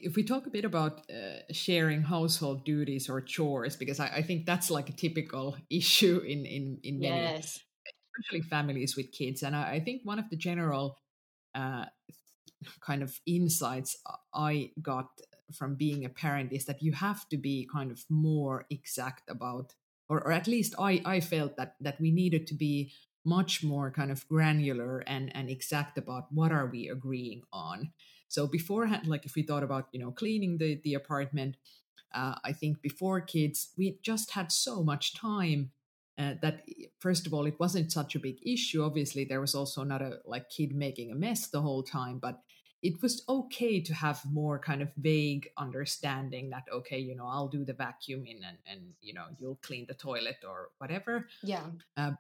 if 0.03 0.17
we 0.17 0.23
talk 0.23 0.47
a 0.47 0.51
bit 0.51 0.65
about 0.65 1.03
uh, 1.11 1.41
sharing 1.53 2.03
household 2.03 2.65
duties 2.65 3.09
or 3.09 3.21
chores, 3.21 3.77
because 3.77 4.01
I, 4.01 4.09
I, 4.09 4.23
think 4.23 4.47
that's 4.47 4.71
like 4.71 4.89
a 4.89 4.93
typical 4.93 5.57
issue 5.71 6.19
in 6.19 6.47
in 6.47 6.79
in 6.83 6.99
many, 6.99 7.17
yes. 7.17 7.61
especially 8.17 8.43
families 8.43 8.97
with 8.97 9.13
kids, 9.13 9.43
and 9.43 9.55
I, 9.55 9.75
I 9.75 9.81
think 9.81 10.03
one 10.05 10.19
of 10.19 10.29
the 10.31 10.37
general 10.37 10.99
uh, 11.55 11.87
kind 12.81 13.03
of 13.03 13.19
insights 13.27 13.97
I 14.35 14.71
got 14.81 15.09
from 15.53 15.75
being 15.75 16.05
a 16.05 16.09
parent 16.09 16.53
is 16.53 16.65
that 16.65 16.83
you 16.83 16.93
have 16.93 17.29
to 17.29 17.37
be 17.37 17.69
kind 17.73 17.91
of 17.91 18.05
more 18.09 18.67
exact 18.71 19.29
about, 19.29 19.75
or, 20.09 20.21
or 20.23 20.33
at 20.33 20.47
least 20.47 20.75
I 20.79 21.03
I 21.05 21.21
felt 21.21 21.57
that 21.57 21.77
that 21.81 22.01
we 22.01 22.11
needed 22.11 22.47
to 22.49 22.55
be 22.55 22.93
much 23.25 23.63
more 23.63 23.91
kind 23.91 24.11
of 24.11 24.27
granular 24.29 25.01
and 25.07 25.35
and 25.35 25.49
exact 25.49 25.99
about 25.99 26.33
what 26.33 26.53
are 26.53 26.67
we 26.67 26.89
agreeing 26.89 27.43
on 27.53 27.93
so 28.33 28.47
beforehand, 28.47 29.07
like 29.07 29.27
if 29.27 29.35
we 29.35 29.43
thought 29.43 29.63
about, 29.63 29.89
you 29.93 30.01
know, 30.01 30.11
cleaning 30.11 30.57
the, 30.57 30.81
the 30.85 30.95
apartment, 30.95 31.59
uh, 32.15 32.37
I 32.43 32.53
think 32.53 32.81
before 32.81 33.21
kids, 33.21 33.73
we 33.77 33.99
just 34.03 34.31
had 34.31 34.51
so 34.51 34.83
much 34.83 35.15
time 35.15 35.71
uh, 36.19 36.35
that 36.41 36.63
first 36.99 37.27
of 37.27 37.35
all, 37.35 37.45
it 37.45 37.61
wasn't 37.61 37.93
such 37.93 38.15
a 38.15 38.19
big 38.19 38.39
issue. 38.43 38.83
Obviously, 38.83 39.27
there 39.27 39.41
was 39.41 39.55
also 39.55 39.83
not 39.85 40.01
a 40.01 40.21
like 40.25 40.49
kid 40.49 40.75
making 40.75 41.11
a 41.11 41.15
mess 41.15 41.49
the 41.49 41.61
whole 41.61 41.83
time, 41.83 42.19
but 42.19 42.41
it 42.83 43.03
was 43.03 43.23
okay 43.29 43.81
to 43.81 43.95
have 43.95 44.21
more 44.25 44.59
kind 44.59 44.81
of 44.81 44.91
vague 44.97 45.49
understanding 45.57 46.51
that 46.51 46.65
okay 46.73 46.99
you 46.99 47.15
know 47.15 47.29
i'll 47.29 47.47
do 47.47 47.65
the 47.65 47.75
vacuuming 47.75 48.41
and 48.45 48.59
and 48.67 48.81
you 49.01 49.15
know 49.15 49.27
you'll 49.39 49.61
clean 49.63 49.87
the 49.87 49.95
toilet 49.95 50.39
or 50.45 50.71
whatever 50.79 51.29
yeah 51.45 51.67
uh, 51.97 52.11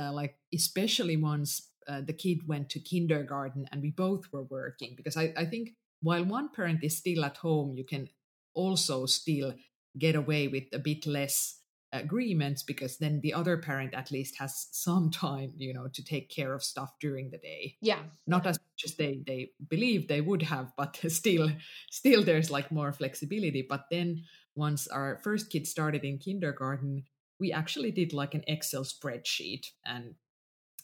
uh, 0.00 0.10
like 0.10 0.38
especially 0.54 1.18
once 1.18 1.68
uh, 1.88 2.00
the 2.00 2.12
kid 2.12 2.46
went 2.46 2.70
to 2.70 2.80
kindergarten 2.80 3.66
and 3.72 3.82
we 3.82 3.90
both 3.90 4.24
were 4.32 4.44
working 4.44 4.94
because 4.96 5.16
I, 5.16 5.32
I 5.36 5.44
think 5.44 5.70
while 6.00 6.24
one 6.24 6.50
parent 6.50 6.82
is 6.82 6.96
still 6.96 7.24
at 7.24 7.36
home 7.38 7.74
you 7.74 7.84
can 7.84 8.08
also 8.54 9.06
still 9.06 9.54
get 9.98 10.14
away 10.14 10.48
with 10.48 10.64
a 10.72 10.78
bit 10.78 11.06
less 11.06 11.60
agreements 11.92 12.62
because 12.62 12.98
then 12.98 13.20
the 13.22 13.32
other 13.32 13.56
parent 13.56 13.94
at 13.94 14.10
least 14.10 14.36
has 14.38 14.68
some 14.72 15.10
time 15.10 15.52
you 15.56 15.72
know 15.72 15.88
to 15.92 16.04
take 16.04 16.28
care 16.28 16.52
of 16.52 16.62
stuff 16.62 16.92
during 17.00 17.30
the 17.30 17.38
day. 17.38 17.76
Yeah. 17.80 18.00
Not 18.26 18.46
as 18.46 18.58
much 18.58 18.84
as 18.84 18.96
they 18.96 19.22
they 19.26 19.50
believe 19.68 20.08
they 20.08 20.20
would 20.20 20.42
have 20.42 20.72
but 20.76 20.96
still 21.08 21.50
still 21.90 22.22
there's 22.24 22.50
like 22.50 22.70
more 22.72 22.92
flexibility. 22.92 23.66
But 23.68 23.84
then 23.90 24.24
once 24.54 24.88
our 24.88 25.20
first 25.22 25.50
kid 25.50 25.66
started 25.66 26.04
in 26.04 26.18
kindergarten 26.18 27.04
we 27.38 27.52
actually 27.52 27.90
did 27.90 28.12
like 28.12 28.34
an 28.34 28.44
excel 28.46 28.82
spreadsheet 28.82 29.66
and 29.84 30.14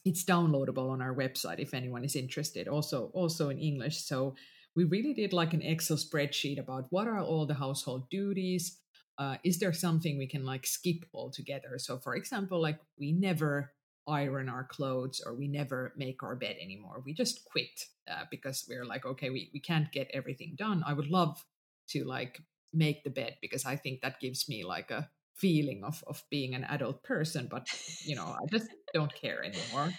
it's 0.05 0.23
downloadable 0.23 0.89
on 0.89 1.01
our 1.01 1.15
website 1.15 1.59
if 1.59 1.73
anyone 1.73 2.03
is 2.03 2.15
interested 2.15 2.67
also 2.67 3.11
also 3.13 3.49
in 3.49 3.57
english. 3.57 4.03
So 4.03 4.35
we 4.75 4.85
really 4.85 5.13
did 5.13 5.33
like 5.33 5.53
an 5.53 5.61
excel 5.61 5.97
spreadsheet 5.97 6.59
about 6.59 6.87
what 6.89 7.07
are 7.07 7.19
all 7.19 7.45
the 7.45 7.53
household 7.53 8.09
duties 8.09 8.79
uh, 9.19 9.37
is 9.43 9.59
there 9.59 9.71
something 9.71 10.17
we 10.17 10.25
can 10.25 10.43
like 10.43 10.65
skip 10.65 11.05
altogether? 11.13 11.77
So 11.77 11.99
for 11.99 12.15
example 12.15 12.61
like 12.61 12.79
we 12.99 13.11
never 13.11 13.71
iron 14.07 14.49
our 14.49 14.65
clothes 14.65 15.21
or 15.25 15.35
we 15.35 15.47
never 15.47 15.93
make 15.95 16.23
our 16.23 16.35
bed 16.35 16.57
anymore. 16.61 17.01
We 17.05 17.13
just 17.13 17.45
quit 17.45 17.85
uh, 18.11 18.25
because 18.31 18.65
we're 18.67 18.85
like 18.85 19.05
okay 19.05 19.29
we, 19.29 19.49
we 19.53 19.59
can't 19.59 19.91
get 19.91 20.09
everything 20.13 20.55
done. 20.57 20.83
I 20.85 20.93
would 20.93 21.07
love 21.07 21.45
to 21.89 22.03
like 22.03 22.41
make 22.73 23.03
the 23.03 23.09
bed 23.09 23.37
because 23.41 23.65
i 23.65 23.75
think 23.75 24.01
that 24.01 24.19
gives 24.19 24.49
me 24.49 24.63
like 24.63 24.91
a 24.91 25.09
feeling 25.35 25.83
of 25.83 26.03
of 26.07 26.23
being 26.29 26.53
an 26.53 26.63
adult 26.65 27.03
person 27.03 27.47
but 27.49 27.67
you 28.05 28.15
know 28.15 28.25
i 28.25 28.45
just 28.51 28.69
don't 28.93 29.13
care 29.13 29.43
anymore. 29.43 29.91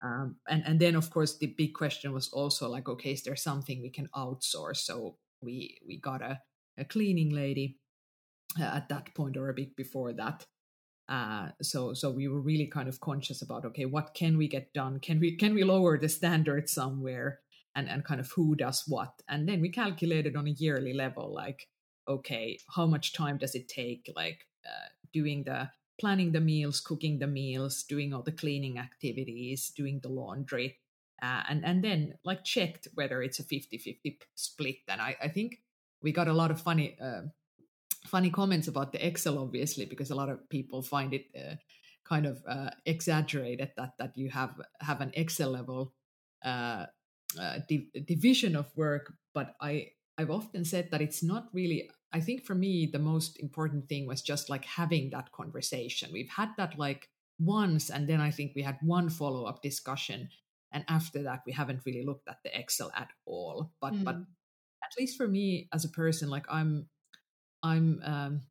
Um, 0.00 0.36
and 0.48 0.62
and 0.64 0.80
then 0.80 0.94
of 0.94 1.10
course 1.10 1.38
the 1.38 1.52
big 1.58 1.74
question 1.74 2.12
was 2.12 2.30
also 2.32 2.68
like 2.68 2.88
okay 2.88 3.12
is 3.12 3.24
there 3.24 3.36
something 3.36 3.82
we 3.82 3.90
can 3.90 4.08
outsource? 4.14 4.78
So 4.78 5.16
we 5.42 5.78
we 5.86 5.98
got 5.98 6.22
a, 6.22 6.40
a 6.78 6.84
cleaning 6.84 7.34
lady 7.34 7.78
uh, 8.58 8.62
at 8.62 8.88
that 8.88 9.14
point 9.14 9.36
or 9.36 9.48
a 9.48 9.54
bit 9.54 9.74
before 9.76 10.12
that. 10.12 10.46
Uh, 11.08 11.48
so 11.62 11.94
so 11.94 12.10
we 12.10 12.28
were 12.28 12.40
really 12.40 12.66
kind 12.66 12.88
of 12.88 13.00
conscious 13.00 13.42
about 13.42 13.64
okay 13.64 13.86
what 13.86 14.14
can 14.14 14.38
we 14.38 14.46
get 14.46 14.72
done? 14.72 15.00
Can 15.00 15.18
we 15.18 15.36
can 15.36 15.52
we 15.52 15.64
lower 15.64 15.98
the 15.98 16.08
standard 16.08 16.68
somewhere 16.68 17.40
and 17.74 17.88
and 17.88 18.04
kind 18.04 18.20
of 18.20 18.30
who 18.30 18.54
does 18.54 18.84
what? 18.86 19.10
And 19.28 19.48
then 19.48 19.60
we 19.60 19.70
calculated 19.70 20.36
on 20.36 20.46
a 20.46 20.52
yearly 20.58 20.92
level 20.92 21.34
like 21.34 21.66
okay 22.06 22.58
how 22.76 22.86
much 22.86 23.14
time 23.14 23.38
does 23.38 23.56
it 23.56 23.66
take? 23.66 24.08
Like 24.14 24.46
uh, 24.66 24.88
doing 25.12 25.44
the 25.44 25.70
planning 26.00 26.32
the 26.32 26.40
meals, 26.40 26.80
cooking 26.80 27.18
the 27.18 27.26
meals, 27.26 27.82
doing 27.82 28.14
all 28.14 28.22
the 28.22 28.32
cleaning 28.32 28.78
activities, 28.78 29.70
doing 29.76 30.00
the 30.02 30.08
laundry, 30.08 30.78
uh, 31.22 31.42
and 31.48 31.64
and 31.64 31.82
then 31.82 32.14
like 32.24 32.44
checked 32.44 32.88
whether 32.94 33.22
it's 33.22 33.40
a 33.40 33.44
50-50 33.44 34.20
split. 34.34 34.76
And 34.88 35.00
I, 35.00 35.16
I 35.22 35.28
think 35.28 35.60
we 36.02 36.12
got 36.12 36.28
a 36.28 36.32
lot 36.32 36.50
of 36.50 36.60
funny 36.60 36.96
uh, 37.00 37.22
funny 38.06 38.30
comments 38.30 38.68
about 38.68 38.92
the 38.92 39.04
Excel, 39.04 39.38
obviously, 39.38 39.84
because 39.84 40.10
a 40.10 40.14
lot 40.14 40.28
of 40.28 40.48
people 40.48 40.82
find 40.82 41.12
it 41.12 41.26
uh, 41.36 41.56
kind 42.04 42.26
of 42.26 42.42
uh, 42.48 42.70
exaggerated 42.86 43.72
that 43.76 43.94
that 43.98 44.16
you 44.16 44.30
have 44.30 44.60
have 44.80 45.00
an 45.00 45.10
Excel 45.14 45.50
level 45.50 45.94
uh, 46.44 46.86
div- 47.68 47.90
division 48.06 48.56
of 48.56 48.66
work. 48.76 49.12
But 49.34 49.54
I 49.60 49.92
I've 50.16 50.30
often 50.30 50.64
said 50.64 50.90
that 50.90 51.02
it's 51.02 51.22
not 51.22 51.48
really 51.52 51.90
I 52.12 52.20
think 52.20 52.44
for 52.44 52.54
me, 52.54 52.88
the 52.90 52.98
most 52.98 53.38
important 53.40 53.88
thing 53.88 54.06
was 54.06 54.22
just 54.22 54.48
like 54.48 54.64
having 54.64 55.10
that 55.10 55.32
conversation. 55.32 56.10
We've 56.12 56.28
had 56.30 56.50
that 56.56 56.78
like 56.78 57.08
once, 57.38 57.90
and 57.90 58.08
then 58.08 58.20
I 58.20 58.30
think 58.30 58.52
we 58.54 58.62
had 58.62 58.78
one 58.82 59.10
follow 59.10 59.44
up 59.44 59.62
discussion. 59.62 60.30
And 60.72 60.84
after 60.88 61.22
that, 61.22 61.42
we 61.46 61.52
haven't 61.52 61.82
really 61.84 62.04
looked 62.04 62.28
at 62.28 62.38
the 62.44 62.58
Excel 62.58 62.90
at 62.96 63.08
all. 63.26 63.72
But 63.80 63.94
mm. 63.94 64.04
but 64.04 64.16
at 64.16 64.98
least 64.98 65.16
for 65.16 65.28
me 65.28 65.68
as 65.72 65.84
a 65.84 65.90
person, 65.90 66.30
like 66.30 66.46
I'm 66.48 66.88
I'm 67.62 68.00
um, 68.04 68.42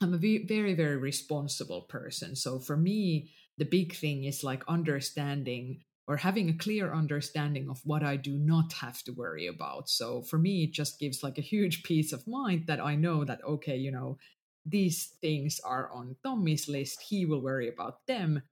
I'm 0.00 0.14
a 0.14 0.18
very 0.18 0.74
very 0.74 0.96
responsible 0.96 1.82
person. 1.82 2.36
So 2.36 2.60
for 2.60 2.76
me, 2.76 3.30
the 3.56 3.64
big 3.64 3.94
thing 3.94 4.24
is 4.24 4.44
like 4.44 4.62
understanding 4.68 5.80
or 6.06 6.18
having 6.18 6.48
a 6.48 6.58
clear 6.58 6.92
understanding 6.92 7.68
of 7.70 7.80
what 7.84 8.02
I 8.02 8.16
do 8.16 8.36
not 8.36 8.74
have 8.74 9.02
to 9.04 9.12
worry 9.12 9.46
about. 9.46 9.88
So 9.88 10.22
for 10.22 10.38
me, 10.38 10.64
it 10.64 10.72
just 10.72 10.98
gives 10.98 11.22
like 11.22 11.38
a 11.38 11.42
huge 11.42 11.82
peace 11.84 12.12
of 12.12 12.26
mind 12.26 12.66
that 12.66 12.80
I 12.80 12.94
know 12.94 13.24
that, 13.24 13.42
okay, 13.44 13.76
you 13.76 13.90
know, 13.90 14.18
these 14.66 15.16
things 15.20 15.60
are 15.64 15.90
on 15.92 16.16
Tommy's 16.22 16.68
list. 16.68 17.02
He 17.02 17.26
will 17.26 17.40
worry 17.42 17.68
about 17.68 18.06
them. 18.06 18.42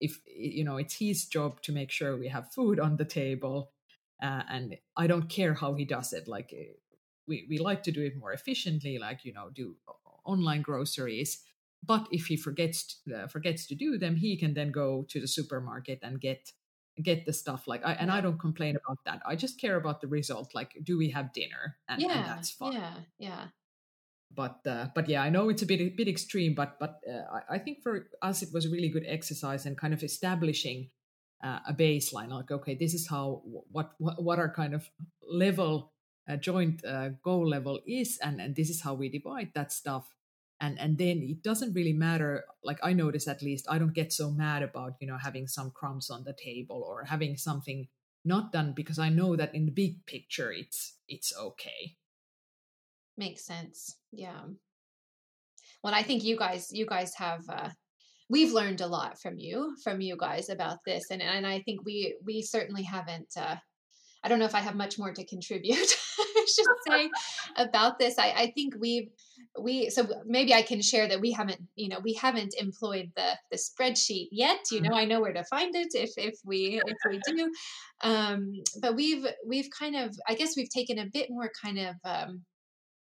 If, 0.00 0.18
you 0.26 0.64
know, 0.64 0.76
it's 0.76 0.98
his 0.98 1.26
job 1.26 1.60
to 1.62 1.72
make 1.72 1.90
sure 1.90 2.16
we 2.16 2.28
have 2.28 2.52
food 2.52 2.78
on 2.78 2.96
the 2.96 3.04
table. 3.04 3.72
Uh, 4.22 4.42
and 4.48 4.76
I 4.96 5.06
don't 5.06 5.28
care 5.28 5.54
how 5.54 5.74
he 5.74 5.84
does 5.84 6.12
it. 6.12 6.28
Like, 6.28 6.52
eh, 6.52 6.72
we, 7.26 7.46
we 7.48 7.58
like 7.58 7.82
to 7.84 7.92
do 7.92 8.02
it 8.02 8.16
more 8.16 8.32
efficiently, 8.32 8.98
like, 8.98 9.24
you 9.24 9.32
know, 9.32 9.50
do 9.54 9.76
online 10.24 10.62
groceries. 10.62 11.42
But 11.84 12.08
if 12.10 12.26
he 12.26 12.36
forgets 12.36 13.00
uh, 13.14 13.28
forgets 13.28 13.66
to 13.66 13.74
do 13.74 13.98
them, 13.98 14.16
he 14.16 14.36
can 14.36 14.54
then 14.54 14.72
go 14.72 15.06
to 15.10 15.20
the 15.20 15.28
supermarket 15.28 16.00
and 16.02 16.20
get 16.20 16.52
get 17.02 17.26
the 17.26 17.32
stuff 17.32 17.66
like 17.66 17.84
I, 17.84 17.92
and 17.94 18.10
i 18.10 18.20
don't 18.20 18.38
complain 18.38 18.76
about 18.76 18.98
that. 19.06 19.22
I 19.26 19.36
just 19.36 19.60
care 19.60 19.76
about 19.76 20.00
the 20.00 20.08
result 20.08 20.54
like 20.54 20.76
do 20.82 20.98
we 20.98 21.10
have 21.10 21.32
dinner? 21.32 21.76
And, 21.88 22.02
yeah, 22.02 22.12
and 22.12 22.26
that's 22.26 22.50
fine. 22.50 22.72
yeah 22.72 22.94
yeah. 23.18 23.44
But 24.34 24.60
uh, 24.66 24.88
but 24.94 25.08
yeah 25.08 25.22
i 25.22 25.30
know 25.30 25.48
it's 25.48 25.62
a 25.62 25.66
bit 25.66 25.80
a 25.80 25.88
bit 25.88 26.08
extreme 26.08 26.54
but 26.54 26.78
but 26.78 27.00
uh, 27.08 27.24
I, 27.32 27.56
I, 27.56 27.58
think 27.58 27.82
for 27.82 28.08
us 28.20 28.42
it 28.42 28.50
was 28.52 28.66
a 28.66 28.70
really 28.70 28.90
good 28.90 29.06
exercise 29.06 29.64
and 29.64 29.76
kind 29.76 29.94
of 29.94 30.02
establishing 30.02 30.90
uh, 31.42 31.60
a 31.66 31.72
baseline 31.72 32.28
like 32.28 32.50
okay 32.50 32.74
this 32.74 32.92
is 32.92 33.08
how 33.08 33.42
what 33.72 33.92
what, 33.98 34.22
what 34.22 34.38
our 34.38 34.52
kind 34.52 34.74
of 34.74 34.90
level 35.26 35.92
uh, 36.28 36.36
joint 36.36 36.84
uh, 36.84 37.08
goal 37.24 37.48
level 37.48 37.80
is 37.86 38.18
and 38.22 38.40
and 38.40 38.54
this 38.54 38.68
is 38.68 38.82
how 38.82 38.92
we 38.92 39.08
divide 39.08 39.50
that 39.54 39.72
stuff 39.72 40.14
and 40.60 40.78
and 40.78 40.98
then 40.98 41.22
it 41.22 41.42
doesn't 41.42 41.74
really 41.74 41.92
matter 41.92 42.44
like 42.64 42.78
i 42.82 42.92
notice 42.92 43.28
at 43.28 43.42
least 43.42 43.66
i 43.68 43.78
don't 43.78 43.94
get 43.94 44.12
so 44.12 44.30
mad 44.30 44.62
about 44.62 44.94
you 45.00 45.06
know 45.06 45.16
having 45.16 45.46
some 45.46 45.70
crumbs 45.70 46.10
on 46.10 46.24
the 46.24 46.34
table 46.34 46.84
or 46.86 47.04
having 47.04 47.36
something 47.36 47.88
not 48.24 48.52
done 48.52 48.72
because 48.74 48.98
i 48.98 49.08
know 49.08 49.36
that 49.36 49.54
in 49.54 49.66
the 49.66 49.72
big 49.72 50.04
picture 50.06 50.52
it's 50.52 50.94
it's 51.08 51.32
okay. 51.36 51.96
Makes 53.16 53.44
sense. 53.44 53.96
Yeah. 54.12 54.42
Well 55.82 55.94
i 55.94 56.02
think 56.02 56.24
you 56.24 56.36
guys 56.36 56.68
you 56.72 56.86
guys 56.86 57.14
have 57.14 57.42
uh 57.48 57.70
we've 58.28 58.52
learned 58.52 58.80
a 58.80 58.86
lot 58.86 59.18
from 59.20 59.38
you 59.38 59.74
from 59.82 60.00
you 60.00 60.16
guys 60.16 60.50
about 60.50 60.78
this 60.84 61.10
and 61.10 61.22
and 61.22 61.46
i 61.46 61.60
think 61.60 61.84
we 61.84 62.16
we 62.24 62.42
certainly 62.42 62.82
haven't 62.82 63.32
uh 63.38 63.56
i 64.22 64.28
don't 64.28 64.38
know 64.38 64.44
if 64.44 64.54
i 64.54 64.60
have 64.60 64.74
much 64.74 64.98
more 64.98 65.12
to 65.12 65.24
contribute. 65.24 65.76
I 66.18 66.46
should 66.46 66.66
say 66.86 67.10
about 67.56 67.98
this. 67.98 68.18
I 68.18 68.30
i 68.32 68.52
think 68.54 68.74
we've 68.78 69.08
we 69.62 69.90
so 69.90 70.06
maybe 70.26 70.52
i 70.54 70.62
can 70.62 70.80
share 70.80 71.08
that 71.08 71.20
we 71.20 71.32
haven't 71.32 71.60
you 71.76 71.88
know 71.88 71.98
we 72.02 72.14
haven't 72.14 72.54
employed 72.58 73.10
the 73.16 73.30
the 73.50 73.56
spreadsheet 73.56 74.28
yet 74.30 74.58
you 74.70 74.80
know 74.80 74.90
mm-hmm. 74.90 74.98
i 74.98 75.04
know 75.04 75.20
where 75.20 75.32
to 75.32 75.44
find 75.44 75.74
it 75.74 75.88
if 75.94 76.10
if 76.16 76.38
we 76.44 76.80
if 76.86 76.96
we 77.08 77.20
do. 77.26 77.52
Um 78.02 78.52
but 78.80 78.94
we've 78.94 79.26
we've 79.46 79.68
kind 79.76 79.96
of 79.96 80.16
i 80.28 80.34
guess 80.34 80.56
we've 80.56 80.70
taken 80.70 80.98
a 80.98 81.06
bit 81.12 81.30
more 81.30 81.50
kind 81.62 81.78
of 81.78 81.94
um 82.04 82.42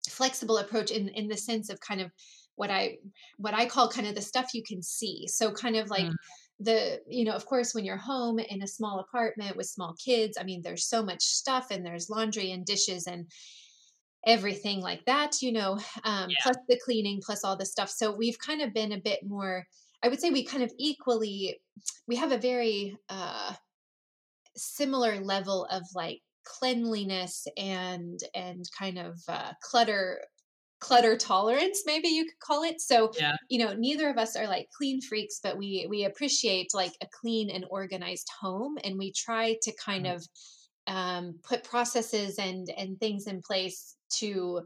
flexible 0.10 0.58
approach 0.58 0.92
in 0.92 1.10
in 1.10 1.28
the 1.28 1.38
sense 1.38 1.70
of 1.70 1.80
kind 1.80 2.02
of 2.02 2.12
what 2.56 2.70
i 2.70 2.98
what 3.38 3.54
i 3.54 3.66
call 3.66 3.90
kind 3.90 4.08
of 4.08 4.16
the 4.16 4.22
stuff 4.22 4.54
you 4.54 4.64
can 4.64 4.82
see. 4.82 5.26
So 5.28 5.52
kind 5.52 5.76
of 5.76 5.90
like 5.90 6.06
mm. 6.06 6.16
the 6.60 7.00
you 7.08 7.24
know 7.24 7.34
of 7.34 7.46
course 7.46 7.74
when 7.74 7.86
you're 7.86 7.98
home 7.98 8.40
in 8.40 8.64
a 8.64 8.68
small 8.68 9.00
apartment 9.00 9.56
with 9.56 9.68
small 9.68 9.96
kids 10.04 10.38
i 10.40 10.44
mean 10.44 10.62
there's 10.62 10.90
so 10.90 11.04
much 11.04 11.22
stuff 11.22 11.68
and 11.72 11.86
there's 11.86 12.10
laundry 12.10 12.52
and 12.52 12.66
dishes 12.66 13.08
and 13.08 13.28
everything 14.26 14.82
like 14.82 15.06
that, 15.06 15.42
you 15.42 15.52
know, 15.52 15.80
um, 16.04 16.30
yeah. 16.30 16.36
plus 16.42 16.58
the 16.68 16.80
cleaning, 16.84 17.22
plus 17.24 17.44
all 17.44 17.56
the 17.56 17.66
stuff. 17.66 17.90
So 17.90 18.14
we've 18.14 18.40
kind 18.40 18.62
of 18.62 18.74
been 18.74 18.92
a 18.92 19.00
bit 19.00 19.20
more, 19.26 19.66
I 20.04 20.10
would 20.10 20.20
say 20.20 20.32
we 20.32 20.44
kind 20.44 20.64
of 20.64 20.72
equally, 20.78 21.60
we 22.08 22.16
have 22.16 22.32
a 22.32 22.38
very 22.38 22.98
uh, 23.10 23.54
similar 24.56 25.20
level 25.20 25.66
of 25.72 25.84
like 25.96 26.22
cleanliness 26.46 27.48
and, 27.58 28.20
and 28.34 28.66
kind 28.78 28.98
of 28.98 29.20
uh, 29.28 29.52
clutter 29.62 30.20
clutter 30.80 31.18
tolerance 31.18 31.82
maybe 31.88 32.08
you 32.08 32.24
could 32.24 32.40
call 32.40 32.62
it 32.62 32.80
so 32.80 33.12
yeah. 33.20 33.36
you 33.50 33.58
know 33.58 33.74
neither 33.74 34.12
of 34.12 34.18
us 34.20 34.36
are 34.36 34.46
like 34.46 34.68
clean 34.78 35.02
freaks 35.02 35.40
but 35.42 35.58
we 35.58 35.88
we 35.90 36.06
appreciate 36.06 36.68
like 36.72 36.92
a 37.02 37.08
clean 37.20 37.50
and 37.50 37.66
organized 37.72 38.30
home 38.40 38.78
and 38.84 38.96
we 38.96 39.12
try 39.12 39.56
to 39.60 39.74
kind 39.84 40.06
mm. 40.06 40.14
of 40.14 40.28
um, 40.86 41.40
put 41.44 41.64
processes 41.64 42.38
and 42.38 42.68
and 42.78 43.00
things 43.00 43.26
in 43.26 43.42
place 43.42 43.97
to 44.10 44.62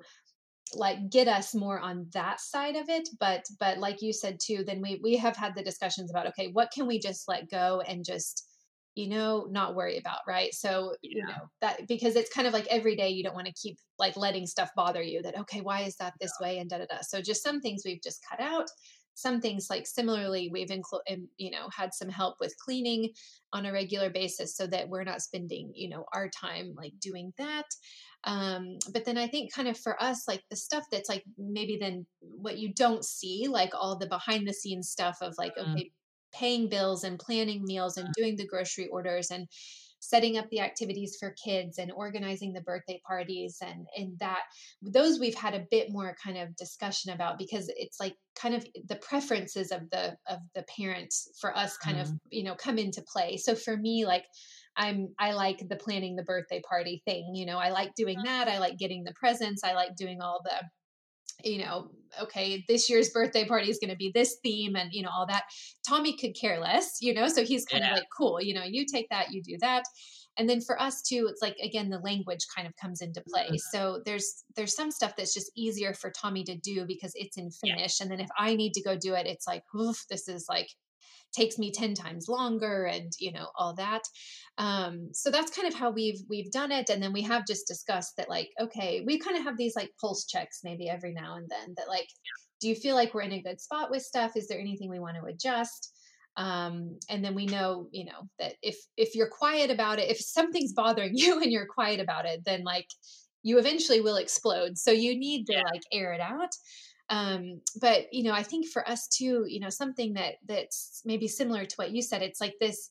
like 0.73 1.09
get 1.09 1.27
us 1.27 1.53
more 1.53 1.79
on 1.79 2.07
that 2.13 2.39
side 2.39 2.75
of 2.75 2.87
it 2.87 3.07
but 3.19 3.45
but 3.59 3.77
like 3.77 4.01
you 4.01 4.13
said 4.13 4.39
too 4.41 4.63
then 4.65 4.81
we 4.81 4.99
we 5.03 5.17
have 5.17 5.35
had 5.35 5.53
the 5.55 5.63
discussions 5.63 6.09
about 6.09 6.27
okay 6.27 6.49
what 6.53 6.71
can 6.71 6.87
we 6.87 6.97
just 6.97 7.27
let 7.27 7.49
go 7.49 7.81
and 7.87 8.05
just 8.05 8.47
you 8.95 9.07
know 9.07 9.47
not 9.51 9.75
worry 9.75 9.97
about 9.97 10.19
right 10.27 10.53
so 10.53 10.93
yeah. 11.01 11.09
you 11.15 11.25
know 11.25 11.49
that 11.61 11.87
because 11.87 12.15
it's 12.15 12.33
kind 12.33 12.47
of 12.47 12.53
like 12.53 12.67
every 12.67 12.95
day 12.95 13.09
you 13.09 13.23
don't 13.23 13.35
want 13.35 13.47
to 13.47 13.53
keep 13.53 13.77
like 13.99 14.15
letting 14.17 14.45
stuff 14.45 14.69
bother 14.75 15.01
you 15.01 15.21
that 15.21 15.37
okay 15.37 15.61
why 15.61 15.81
is 15.81 15.95
that 15.97 16.13
this 16.19 16.31
yeah. 16.39 16.47
way 16.47 16.57
and 16.59 16.69
da 16.69 16.77
da 16.77 16.85
da 16.85 16.97
so 17.01 17.21
just 17.21 17.43
some 17.43 17.61
things 17.61 17.83
we've 17.85 18.01
just 18.01 18.23
cut 18.29 18.39
out 18.39 18.67
some 19.13 19.41
things 19.41 19.67
like 19.69 19.85
similarly 19.85 20.49
we've 20.51 20.69
inclu- 20.69 21.27
you 21.37 21.51
know 21.51 21.67
had 21.75 21.93
some 21.93 22.09
help 22.09 22.35
with 22.39 22.55
cleaning 22.57 23.09
on 23.53 23.65
a 23.65 23.71
regular 23.71 24.09
basis 24.09 24.55
so 24.55 24.65
that 24.67 24.89
we're 24.89 25.03
not 25.03 25.21
spending 25.21 25.71
you 25.75 25.89
know 25.89 26.05
our 26.13 26.29
time 26.29 26.73
like 26.75 26.93
doing 26.99 27.33
that 27.37 27.65
um 28.23 28.77
but 28.93 29.05
then 29.05 29.17
i 29.17 29.27
think 29.27 29.53
kind 29.53 29.67
of 29.67 29.77
for 29.77 30.01
us 30.01 30.27
like 30.27 30.43
the 30.49 30.55
stuff 30.55 30.85
that's 30.91 31.09
like 31.09 31.23
maybe 31.37 31.77
then 31.79 32.05
what 32.19 32.57
you 32.57 32.73
don't 32.73 33.03
see 33.03 33.47
like 33.49 33.71
all 33.73 33.97
the 33.97 34.07
behind 34.07 34.47
the 34.47 34.53
scenes 34.53 34.89
stuff 34.89 35.17
of 35.21 35.33
like 35.37 35.55
mm-hmm. 35.55 35.73
okay 35.73 35.91
paying 36.33 36.69
bills 36.69 37.03
and 37.03 37.19
planning 37.19 37.63
meals 37.63 37.97
and 37.97 38.07
doing 38.13 38.35
the 38.35 38.47
grocery 38.47 38.87
orders 38.87 39.31
and 39.31 39.47
setting 40.01 40.37
up 40.37 40.49
the 40.49 40.59
activities 40.59 41.15
for 41.19 41.33
kids 41.43 41.77
and 41.77 41.91
organizing 41.91 42.51
the 42.51 42.61
birthday 42.61 42.99
parties 43.07 43.57
and 43.61 43.85
and 43.95 44.17
that 44.19 44.41
those 44.81 45.19
we've 45.19 45.35
had 45.35 45.53
a 45.53 45.65
bit 45.69 45.87
more 45.89 46.15
kind 46.23 46.37
of 46.37 46.55
discussion 46.55 47.13
about 47.13 47.37
because 47.37 47.71
it's 47.77 47.99
like 47.99 48.15
kind 48.35 48.55
of 48.55 48.65
the 48.89 48.95
preferences 48.95 49.71
of 49.71 49.89
the 49.91 50.15
of 50.27 50.39
the 50.55 50.65
parents 50.75 51.29
for 51.39 51.55
us 51.55 51.77
kind 51.77 51.97
mm. 51.97 52.01
of 52.01 52.07
mm-hmm. 52.07 52.17
you 52.31 52.43
know 52.43 52.55
come 52.55 52.77
into 52.77 53.03
play 53.13 53.37
so 53.37 53.55
for 53.55 53.77
me 53.77 54.05
like 54.05 54.25
I'm 54.77 55.09
I 55.19 55.33
like 55.33 55.67
the 55.67 55.75
planning 55.75 56.15
the 56.15 56.23
birthday 56.23 56.61
party 56.67 57.01
thing. 57.05 57.33
You 57.35 57.45
know, 57.45 57.57
I 57.57 57.71
like 57.71 57.93
doing 57.95 58.17
that. 58.23 58.47
I 58.47 58.59
like 58.59 58.77
getting 58.77 59.03
the 59.03 59.13
presents. 59.19 59.65
I 59.65 59.73
like 59.73 59.97
doing 59.97 60.21
all 60.21 60.39
the 60.45 60.65
you 61.43 61.59
know, 61.59 61.89
okay, 62.21 62.65
this 62.67 62.89
year's 62.89 63.09
birthday 63.09 63.45
party 63.45 63.69
is 63.69 63.79
going 63.79 63.89
to 63.89 63.95
be 63.95 64.11
this 64.13 64.37
theme 64.43 64.75
and, 64.75 64.91
you 64.91 65.01
know, 65.03 65.09
all 65.09 65.25
that. 65.27 65.43
Tommy 65.87 66.17
could 66.17 66.35
care 66.35 66.59
less, 66.59 66.97
you 67.01 67.13
know, 67.13 67.27
so 67.27 67.43
he's 67.43 67.65
kind 67.65 67.83
yeah. 67.83 67.91
of 67.91 67.97
like, 67.97 68.07
cool, 68.15 68.41
you 68.41 68.53
know, 68.53 68.63
you 68.63 68.85
take 68.85 69.07
that, 69.09 69.31
you 69.31 69.41
do 69.41 69.57
that. 69.61 69.83
And 70.37 70.49
then 70.49 70.61
for 70.61 70.81
us 70.81 71.01
too, 71.01 71.27
it's 71.29 71.41
like 71.41 71.57
again 71.61 71.89
the 71.89 71.99
language 71.99 72.45
kind 72.55 72.67
of 72.67 72.75
comes 72.77 73.01
into 73.01 73.21
play. 73.27 73.47
Mm-hmm. 73.47 73.55
So 73.71 74.01
there's 74.05 74.45
there's 74.55 74.75
some 74.75 74.89
stuff 74.89 75.15
that's 75.17 75.33
just 75.33 75.51
easier 75.57 75.93
for 75.93 76.09
Tommy 76.09 76.43
to 76.45 76.55
do 76.55 76.85
because 76.87 77.11
it's 77.15 77.37
in 77.37 77.51
Finnish, 77.51 77.99
yeah. 77.99 78.03
and 78.03 78.11
then 78.11 78.21
if 78.21 78.29
I 78.37 78.55
need 78.55 78.73
to 78.75 78.81
go 78.81 78.95
do 78.97 79.13
it, 79.13 79.27
it's 79.27 79.45
like, 79.45 79.63
oof, 79.75 80.05
this 80.09 80.29
is 80.29 80.45
like 80.47 80.69
takes 81.33 81.57
me 81.57 81.71
10 81.71 81.93
times 81.93 82.27
longer 82.27 82.85
and 82.85 83.11
you 83.19 83.31
know 83.31 83.47
all 83.55 83.73
that. 83.75 84.01
Um, 84.57 85.09
so 85.13 85.31
that's 85.31 85.55
kind 85.55 85.67
of 85.67 85.73
how 85.73 85.91
we've 85.91 86.19
we've 86.29 86.51
done 86.51 86.71
it 86.71 86.89
and 86.89 87.01
then 87.01 87.13
we 87.13 87.21
have 87.23 87.47
just 87.47 87.67
discussed 87.67 88.13
that 88.17 88.29
like 88.29 88.49
okay 88.59 89.03
we 89.05 89.19
kind 89.19 89.37
of 89.37 89.43
have 89.43 89.57
these 89.57 89.75
like 89.75 89.91
pulse 89.99 90.25
checks 90.25 90.59
maybe 90.63 90.89
every 90.89 91.13
now 91.13 91.35
and 91.35 91.49
then 91.49 91.73
that 91.77 91.87
like 91.87 92.07
do 92.59 92.67
you 92.67 92.75
feel 92.75 92.95
like 92.95 93.13
we're 93.13 93.21
in 93.21 93.31
a 93.31 93.41
good 93.41 93.59
spot 93.59 93.89
with 93.89 94.03
stuff? 94.03 94.33
Is 94.35 94.47
there 94.47 94.59
anything 94.59 94.89
we 94.89 94.99
want 94.99 95.17
to 95.17 95.25
adjust? 95.25 95.93
Um, 96.37 96.99
and 97.09 97.25
then 97.25 97.35
we 97.35 97.45
know 97.45 97.87
you 97.91 98.05
know 98.05 98.29
that 98.39 98.53
if 98.61 98.77
if 98.97 99.15
you're 99.15 99.29
quiet 99.29 99.69
about 99.69 99.99
it 99.99 100.09
if 100.09 100.19
something's 100.19 100.73
bothering 100.73 101.11
you 101.15 101.41
and 101.41 101.51
you're 101.51 101.67
quiet 101.67 101.99
about 101.99 102.25
it 102.25 102.43
then 102.45 102.63
like 102.63 102.87
you 103.43 103.57
eventually 103.57 104.01
will 104.01 104.17
explode. 104.17 104.77
So 104.77 104.91
you 104.91 105.17
need 105.17 105.45
to 105.47 105.57
like 105.71 105.83
air 105.91 106.13
it 106.13 106.21
out 106.21 106.51
um, 107.11 107.61
but 107.79 108.11
you 108.11 108.23
know 108.23 108.33
i 108.33 108.41
think 108.41 108.67
for 108.67 108.87
us 108.89 109.07
too 109.07 109.45
you 109.47 109.59
know 109.59 109.69
something 109.69 110.13
that 110.13 110.35
that's 110.47 111.01
maybe 111.05 111.27
similar 111.27 111.65
to 111.65 111.75
what 111.75 111.91
you 111.91 112.01
said 112.01 112.23
it's 112.23 112.41
like 112.41 112.55
this 112.59 112.89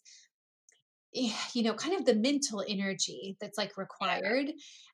eh, 1.17 1.33
you 1.55 1.63
know 1.65 1.75
kind 1.75 1.99
of 1.99 2.05
the 2.05 2.15
mental 2.15 2.63
energy 2.69 3.37
that's 3.41 3.59
like 3.59 3.77
required 3.77 4.53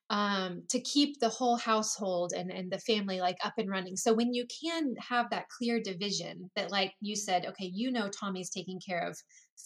um, 0.09 0.63
to 0.69 0.79
keep 0.79 1.19
the 1.19 1.29
whole 1.29 1.57
household 1.57 2.31
and 2.35 2.49
and 2.49 2.71
the 2.71 2.79
family 2.79 3.19
like 3.19 3.35
up 3.43 3.53
and 3.57 3.69
running. 3.69 3.97
So 3.97 4.13
when 4.13 4.33
you 4.33 4.45
can 4.61 4.95
have 4.99 5.29
that 5.31 5.49
clear 5.49 5.81
division 5.81 6.49
that 6.55 6.71
like 6.71 6.93
you 7.01 7.15
said 7.15 7.45
okay 7.45 7.69
you 7.73 7.91
know 7.91 8.09
tommy's 8.09 8.49
taking 8.49 8.79
care 8.79 9.05
of 9.05 9.17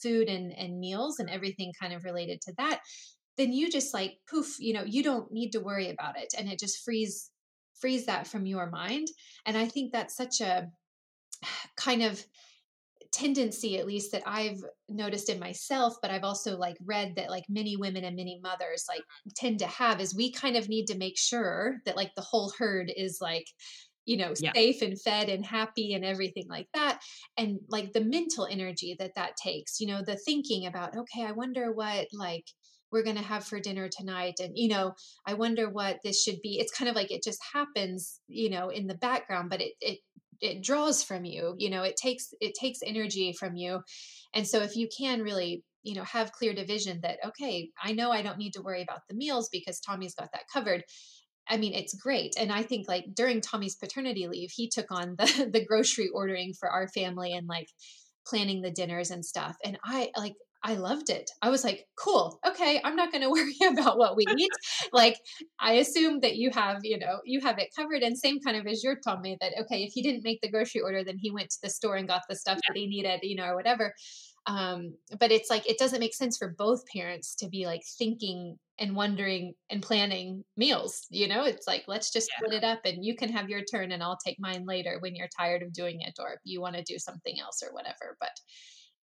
food 0.01 0.29
and 0.29 0.51
and 0.53 0.79
meals 0.79 1.19
and 1.19 1.29
everything 1.29 1.71
kind 1.79 1.93
of 1.93 2.03
related 2.03 2.41
to 2.41 2.53
that 2.57 2.79
then 3.37 3.53
you 3.53 3.69
just 3.69 3.93
like 3.93 4.13
poof 4.29 4.55
you 4.59 4.73
know 4.73 4.83
you 4.83 5.03
don't 5.03 5.31
need 5.31 5.51
to 5.51 5.59
worry 5.59 5.89
about 5.89 6.17
it 6.17 6.33
and 6.37 6.49
it 6.49 6.59
just 6.59 6.83
frees 6.83 7.29
frees 7.81 8.05
that 8.05 8.27
from 8.27 8.45
your 8.45 8.69
mind 8.69 9.07
and 9.45 9.57
i 9.57 9.65
think 9.65 9.91
that's 9.91 10.15
such 10.15 10.39
a 10.41 10.67
kind 11.75 12.03
of 12.03 12.23
tendency 13.11 13.77
at 13.77 13.85
least 13.85 14.13
that 14.13 14.23
i've 14.25 14.63
noticed 14.87 15.29
in 15.29 15.37
myself 15.37 15.95
but 16.01 16.11
i've 16.11 16.23
also 16.23 16.57
like 16.57 16.77
read 16.85 17.13
that 17.15 17.29
like 17.29 17.43
many 17.49 17.75
women 17.75 18.05
and 18.05 18.15
many 18.15 18.39
mothers 18.41 18.85
like 18.87 19.03
tend 19.35 19.59
to 19.59 19.67
have 19.67 19.99
is 19.99 20.15
we 20.15 20.31
kind 20.31 20.55
of 20.55 20.69
need 20.69 20.85
to 20.85 20.97
make 20.97 21.17
sure 21.17 21.75
that 21.85 21.97
like 21.97 22.15
the 22.15 22.21
whole 22.21 22.53
herd 22.57 22.89
is 22.95 23.19
like 23.19 23.45
you 24.05 24.17
know 24.17 24.33
yeah. 24.39 24.53
safe 24.53 24.81
and 24.81 24.99
fed 25.01 25.29
and 25.29 25.45
happy 25.45 25.93
and 25.93 26.05
everything 26.05 26.45
like 26.47 26.67
that 26.73 26.99
and 27.37 27.59
like 27.67 27.91
the 27.93 28.03
mental 28.03 28.47
energy 28.49 28.95
that 28.97 29.13
that 29.15 29.35
takes 29.35 29.79
you 29.79 29.87
know 29.87 30.01
the 30.01 30.15
thinking 30.15 30.65
about 30.65 30.95
okay 30.95 31.25
i 31.25 31.31
wonder 31.31 31.71
what 31.73 32.07
like 32.13 32.45
we're 32.91 33.03
going 33.03 33.15
to 33.15 33.21
have 33.21 33.45
for 33.45 33.59
dinner 33.59 33.89
tonight 33.89 34.35
and 34.41 34.53
you 34.55 34.67
know 34.67 34.93
i 35.25 35.33
wonder 35.33 35.69
what 35.69 35.99
this 36.03 36.21
should 36.21 36.41
be 36.41 36.59
it's 36.59 36.75
kind 36.75 36.89
of 36.89 36.95
like 36.95 37.11
it 37.11 37.23
just 37.23 37.39
happens 37.53 38.19
you 38.27 38.49
know 38.49 38.69
in 38.69 38.87
the 38.87 38.95
background 38.95 39.49
but 39.49 39.61
it 39.61 39.73
it 39.81 39.99
it 40.41 40.63
draws 40.63 41.03
from 41.03 41.25
you 41.25 41.55
you 41.57 41.69
know 41.69 41.83
it 41.83 41.95
takes 41.95 42.33
it 42.41 42.53
takes 42.59 42.79
energy 42.85 43.33
from 43.33 43.55
you 43.55 43.81
and 44.33 44.47
so 44.47 44.61
if 44.61 44.75
you 44.75 44.87
can 44.95 45.21
really 45.21 45.63
you 45.83 45.95
know 45.95 46.03
have 46.03 46.31
clear 46.31 46.53
division 46.53 46.99
that 47.01 47.17
okay 47.25 47.69
i 47.83 47.91
know 47.91 48.11
i 48.11 48.21
don't 48.21 48.37
need 48.37 48.53
to 48.53 48.61
worry 48.61 48.81
about 48.81 49.01
the 49.09 49.15
meals 49.15 49.49
because 49.51 49.79
tommy's 49.79 50.15
got 50.15 50.29
that 50.33 50.43
covered 50.51 50.83
I 51.49 51.57
mean, 51.57 51.73
it's 51.73 51.93
great. 51.95 52.35
And 52.37 52.51
I 52.51 52.63
think 52.63 52.87
like 52.87 53.05
during 53.13 53.41
Tommy's 53.41 53.75
paternity 53.75 54.27
leave, 54.27 54.51
he 54.51 54.69
took 54.69 54.89
on 54.89 55.15
the 55.17 55.49
the 55.53 55.65
grocery 55.65 56.07
ordering 56.07 56.53
for 56.53 56.69
our 56.69 56.87
family 56.87 57.33
and 57.33 57.47
like 57.47 57.67
planning 58.25 58.61
the 58.61 58.71
dinners 58.71 59.11
and 59.11 59.25
stuff. 59.25 59.57
And 59.63 59.77
I 59.83 60.11
like 60.15 60.35
I 60.63 60.75
loved 60.75 61.09
it. 61.09 61.29
I 61.41 61.49
was 61.49 61.63
like, 61.63 61.87
cool. 61.97 62.39
Okay, 62.47 62.79
I'm 62.83 62.95
not 62.95 63.11
going 63.11 63.21
to 63.23 63.29
worry 63.29 63.55
about 63.67 63.97
what 63.97 64.15
we 64.15 64.25
eat. 64.37 64.51
like 64.93 65.17
I 65.59 65.73
assume 65.73 66.19
that 66.21 66.35
you 66.35 66.51
have, 66.51 66.79
you 66.83 66.99
know, 66.99 67.19
you 67.25 67.41
have 67.41 67.57
it 67.59 67.73
covered 67.75 68.03
and 68.03 68.17
same 68.17 68.39
kind 68.39 68.57
of 68.57 68.67
as 68.67 68.83
your 68.83 68.97
Tommy 69.03 69.37
that 69.41 69.53
okay, 69.61 69.83
if 69.83 69.91
he 69.93 70.01
didn't 70.01 70.23
make 70.23 70.41
the 70.41 70.51
grocery 70.51 70.81
order 70.81 71.03
then 71.03 71.17
he 71.19 71.31
went 71.31 71.49
to 71.49 71.59
the 71.63 71.69
store 71.69 71.95
and 71.95 72.07
got 72.07 72.21
the 72.29 72.35
stuff 72.35 72.59
yeah. 72.63 72.73
that 72.73 72.79
he 72.79 72.87
needed, 72.87 73.19
you 73.23 73.35
know, 73.35 73.45
or 73.45 73.55
whatever 73.55 73.93
um, 74.47 74.95
but 75.19 75.31
it's 75.31 75.49
like 75.49 75.69
it 75.69 75.77
doesn't 75.77 75.99
make 75.99 76.15
sense 76.15 76.37
for 76.37 76.55
both 76.57 76.85
parents 76.87 77.35
to 77.35 77.47
be 77.47 77.65
like 77.65 77.81
thinking 77.97 78.57
and 78.79 78.95
wondering 78.95 79.53
and 79.69 79.83
planning 79.83 80.43
meals 80.57 81.05
you 81.11 81.27
know 81.27 81.43
it's 81.43 81.67
like 81.67 81.83
let's 81.87 82.11
just 82.11 82.29
yeah. 82.31 82.37
split 82.37 82.57
it 82.57 82.63
up 82.63 82.79
and 82.85 83.05
you 83.05 83.15
can 83.15 83.29
have 83.29 83.49
your 83.49 83.61
turn 83.61 83.91
and 83.91 84.01
i'll 84.01 84.17
take 84.25 84.37
mine 84.39 84.65
later 84.65 84.97
when 85.01 85.15
you're 85.15 85.29
tired 85.37 85.61
of 85.61 85.73
doing 85.73 86.01
it 86.01 86.13
or 86.19 86.37
you 86.43 86.59
want 86.59 86.75
to 86.75 86.83
do 86.83 86.97
something 86.97 87.39
else 87.39 87.61
or 87.61 87.71
whatever 87.73 88.17
but 88.19 88.31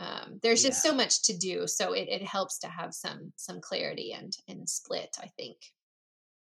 um, 0.02 0.40
there's 0.42 0.64
just 0.64 0.84
yeah. 0.84 0.92
so 0.92 0.96
much 0.96 1.24
to 1.24 1.38
do 1.38 1.68
so 1.68 1.94
it, 1.94 2.08
it 2.10 2.24
helps 2.24 2.58
to 2.60 2.68
have 2.68 2.94
some 2.94 3.32
some 3.36 3.62
clarity 3.62 4.14
and 4.14 4.38
and 4.48 4.68
split 4.68 5.16
i 5.22 5.28
think 5.38 5.58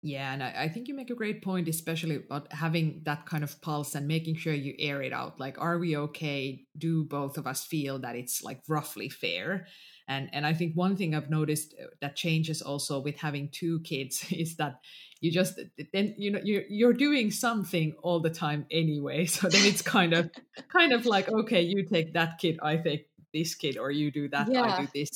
yeah, 0.00 0.32
and 0.32 0.44
I, 0.44 0.54
I, 0.56 0.68
think 0.68 0.86
you 0.86 0.94
make 0.94 1.11
a 1.11 1.16
great 1.16 1.42
point, 1.42 1.66
especially 1.66 2.16
about 2.16 2.52
having 2.52 3.00
that 3.04 3.26
kind 3.26 3.42
of 3.42 3.61
pulse 3.61 3.96
and 3.96 4.06
making 4.06 4.36
sure 4.36 4.54
you 4.54 4.74
air 4.78 5.02
it 5.02 5.12
out. 5.12 5.40
Like, 5.40 5.61
are 5.61 5.76
we 5.76 5.96
okay? 5.96 6.62
Do 6.76 7.02
both 7.02 7.36
of 7.36 7.48
us 7.48 7.64
feel 7.64 7.98
that 8.00 8.14
it's 8.14 8.44
like 8.44 8.61
roughly 8.68 9.09
fair? 9.09 9.66
And 10.06 10.30
and 10.32 10.46
I 10.46 10.54
think 10.54 10.76
one 10.76 10.96
thing 10.96 11.16
I've 11.16 11.30
noticed 11.30 11.74
uh, 11.82 11.86
that 12.00 12.14
changes 12.14 12.62
also 12.62 13.00
with 13.00 13.16
having 13.16 13.48
two 13.50 13.80
kids 13.80 14.24
is 14.30 14.56
that 14.56 14.78
you 15.20 15.32
just 15.32 15.59
then 15.92 16.14
you 16.16 16.30
know 16.30 16.40
you're 16.44 16.62
you're 16.68 16.92
doing 16.92 17.32
something 17.32 17.94
all 18.00 18.20
the 18.20 18.30
time 18.30 18.66
anyway. 18.70 19.26
So 19.38 19.48
then 19.48 19.64
it's 19.64 19.82
kind 19.82 20.12
of 20.12 20.30
kind 20.72 20.92
of 20.92 21.06
like 21.06 21.28
okay, 21.28 21.62
you 21.62 21.84
take 21.84 22.12
that 22.12 22.38
kid, 22.38 22.61
I 22.62 22.76
take 22.76 23.09
this 23.33 23.55
kid, 23.55 23.79
or 23.79 23.91
you 23.91 24.11
do 24.11 24.29
that, 24.29 24.51
yeah. 24.51 24.62
I 24.62 24.81
do 24.83 24.89
this. 24.95 25.11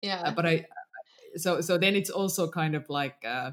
Yeah. 0.00 0.22
Uh, 0.24 0.30
but 0.32 0.46
I 0.46 0.66
so 1.36 1.60
so 1.60 1.78
then 1.78 1.94
it's 1.94 2.10
also 2.10 2.48
kind 2.48 2.74
of 2.74 2.88
like. 2.88 3.24
Uh, 3.24 3.52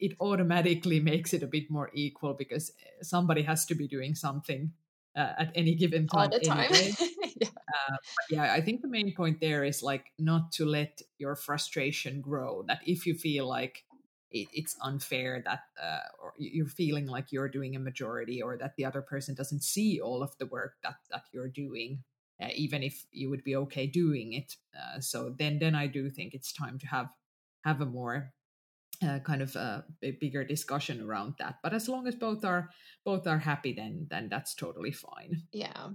it 0.00 0.16
automatically 0.20 0.98
makes 1.12 1.32
it 1.32 1.44
a 1.44 1.46
bit 1.46 1.70
more 1.70 1.90
equal 1.94 2.34
because 2.34 2.72
somebody 3.02 3.42
has 3.42 3.64
to 3.66 3.74
be 3.76 3.86
doing 3.86 4.16
something 4.16 4.72
uh, 5.16 5.32
at 5.38 5.52
any 5.54 5.74
given 5.74 6.06
time. 6.06 6.30
All 6.32 6.38
the 6.38 6.44
time. 6.44 6.70
Anyway. 6.72 6.92
yeah. 7.40 7.48
Uh, 7.48 7.96
yeah, 8.30 8.52
I 8.52 8.60
think 8.60 8.82
the 8.82 8.88
main 8.88 9.14
point 9.14 9.40
there 9.40 9.64
is 9.64 9.82
like 9.82 10.06
not 10.18 10.52
to 10.52 10.66
let 10.66 11.00
your 11.18 11.36
frustration 11.36 12.20
grow. 12.20 12.64
That 12.68 12.80
if 12.86 13.06
you 13.06 13.14
feel 13.14 13.46
like 13.46 13.84
it, 14.30 14.48
it's 14.52 14.76
unfair 14.82 15.42
that 15.44 15.60
uh, 15.82 16.00
or 16.22 16.34
you're 16.38 16.66
feeling 16.66 17.06
like 17.06 17.32
you're 17.32 17.48
doing 17.48 17.76
a 17.76 17.80
majority 17.80 18.42
or 18.42 18.56
that 18.58 18.74
the 18.76 18.84
other 18.84 19.02
person 19.02 19.34
doesn't 19.34 19.62
see 19.62 20.00
all 20.00 20.22
of 20.22 20.36
the 20.38 20.46
work 20.46 20.74
that 20.82 20.96
that 21.10 21.24
you're 21.32 21.48
doing, 21.48 22.02
uh, 22.40 22.48
even 22.54 22.82
if 22.82 23.06
you 23.12 23.30
would 23.30 23.44
be 23.44 23.56
okay 23.56 23.86
doing 23.86 24.34
it. 24.34 24.54
Uh, 24.76 25.00
so 25.00 25.34
then, 25.38 25.58
then 25.58 25.74
I 25.74 25.86
do 25.86 26.10
think 26.10 26.34
it's 26.34 26.52
time 26.52 26.78
to 26.78 26.86
have 26.86 27.08
have 27.64 27.80
a 27.80 27.86
more 27.86 28.32
uh, 29.02 29.18
kind 29.20 29.42
of 29.42 29.54
uh, 29.56 29.82
a 30.02 30.12
bigger 30.12 30.44
discussion 30.44 31.00
around 31.02 31.34
that. 31.38 31.56
But 31.62 31.74
as 31.74 31.88
long 31.88 32.06
as 32.06 32.14
both 32.14 32.44
are 32.44 32.70
both 33.04 33.26
are 33.26 33.38
happy, 33.38 33.72
then 33.72 34.06
then 34.10 34.28
that's 34.28 34.54
totally 34.54 34.92
fine. 34.92 35.42
Yeah. 35.52 35.88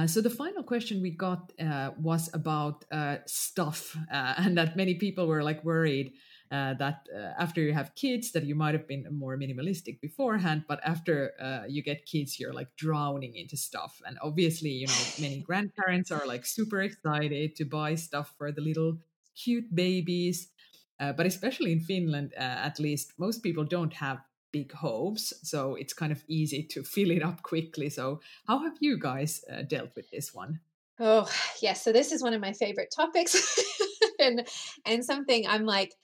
Uh, 0.00 0.06
so 0.06 0.22
the 0.22 0.30
final 0.30 0.62
question 0.62 1.02
we 1.02 1.10
got 1.10 1.52
uh, 1.60 1.90
was 2.00 2.30
about 2.32 2.86
uh, 2.90 3.16
stuff, 3.26 3.94
uh, 4.10 4.34
and 4.38 4.56
that 4.56 4.74
many 4.74 4.94
people 4.94 5.26
were 5.26 5.42
like 5.42 5.62
worried 5.62 6.12
uh, 6.50 6.74
that 6.74 7.06
uh, 7.14 7.32
after 7.38 7.60
you 7.60 7.74
have 7.74 7.94
kids 7.94 8.32
that 8.32 8.44
you 8.44 8.54
might 8.54 8.74
have 8.74 8.88
been 8.88 9.06
more 9.12 9.36
minimalistic 9.36 10.00
beforehand 10.00 10.64
but 10.66 10.80
after 10.84 11.32
uh, 11.40 11.62
you 11.68 11.82
get 11.82 12.04
kids 12.06 12.40
you're 12.40 12.52
like 12.52 12.74
drowning 12.76 13.36
into 13.36 13.56
stuff. 13.56 14.00
And 14.06 14.18
obviously 14.22 14.70
you 14.70 14.86
know 14.86 15.02
many 15.20 15.40
grandparents 15.46 16.10
are 16.10 16.26
like 16.26 16.46
super 16.46 16.80
excited 16.80 17.54
to 17.56 17.64
buy 17.64 17.94
stuff 17.94 18.32
for 18.38 18.50
the 18.52 18.62
little 18.62 18.98
cute 19.36 19.74
babies. 19.74 20.48
Uh, 20.98 21.12
but 21.12 21.24
especially 21.24 21.72
in 21.72 21.80
finland 21.80 22.34
uh, 22.36 22.68
at 22.68 22.78
least 22.78 23.14
most 23.18 23.42
people 23.42 23.64
don't 23.64 23.94
have 23.94 24.18
big 24.52 24.72
homes 24.72 25.32
so 25.42 25.74
it's 25.74 25.92
kind 25.92 26.12
of 26.12 26.22
easy 26.28 26.62
to 26.62 26.82
fill 26.82 27.10
it 27.10 27.22
up 27.22 27.42
quickly. 27.42 27.90
So 27.90 28.20
how 28.46 28.58
have 28.60 28.76
you 28.80 28.98
guys 28.98 29.44
uh, 29.52 29.62
dealt 29.62 29.90
with 29.96 30.10
this 30.10 30.34
one 30.34 30.60
oh 31.00 31.24
yes 31.24 31.62
yeah, 31.62 31.72
so 31.72 31.92
this 31.92 32.12
is 32.12 32.22
one 32.22 32.34
of 32.34 32.40
my 32.40 32.52
favorite 32.52 32.92
topics 32.94 33.58
and 34.20 34.46
and 34.86 35.04
something 35.04 35.46
i'm 35.48 35.64
like 35.64 35.94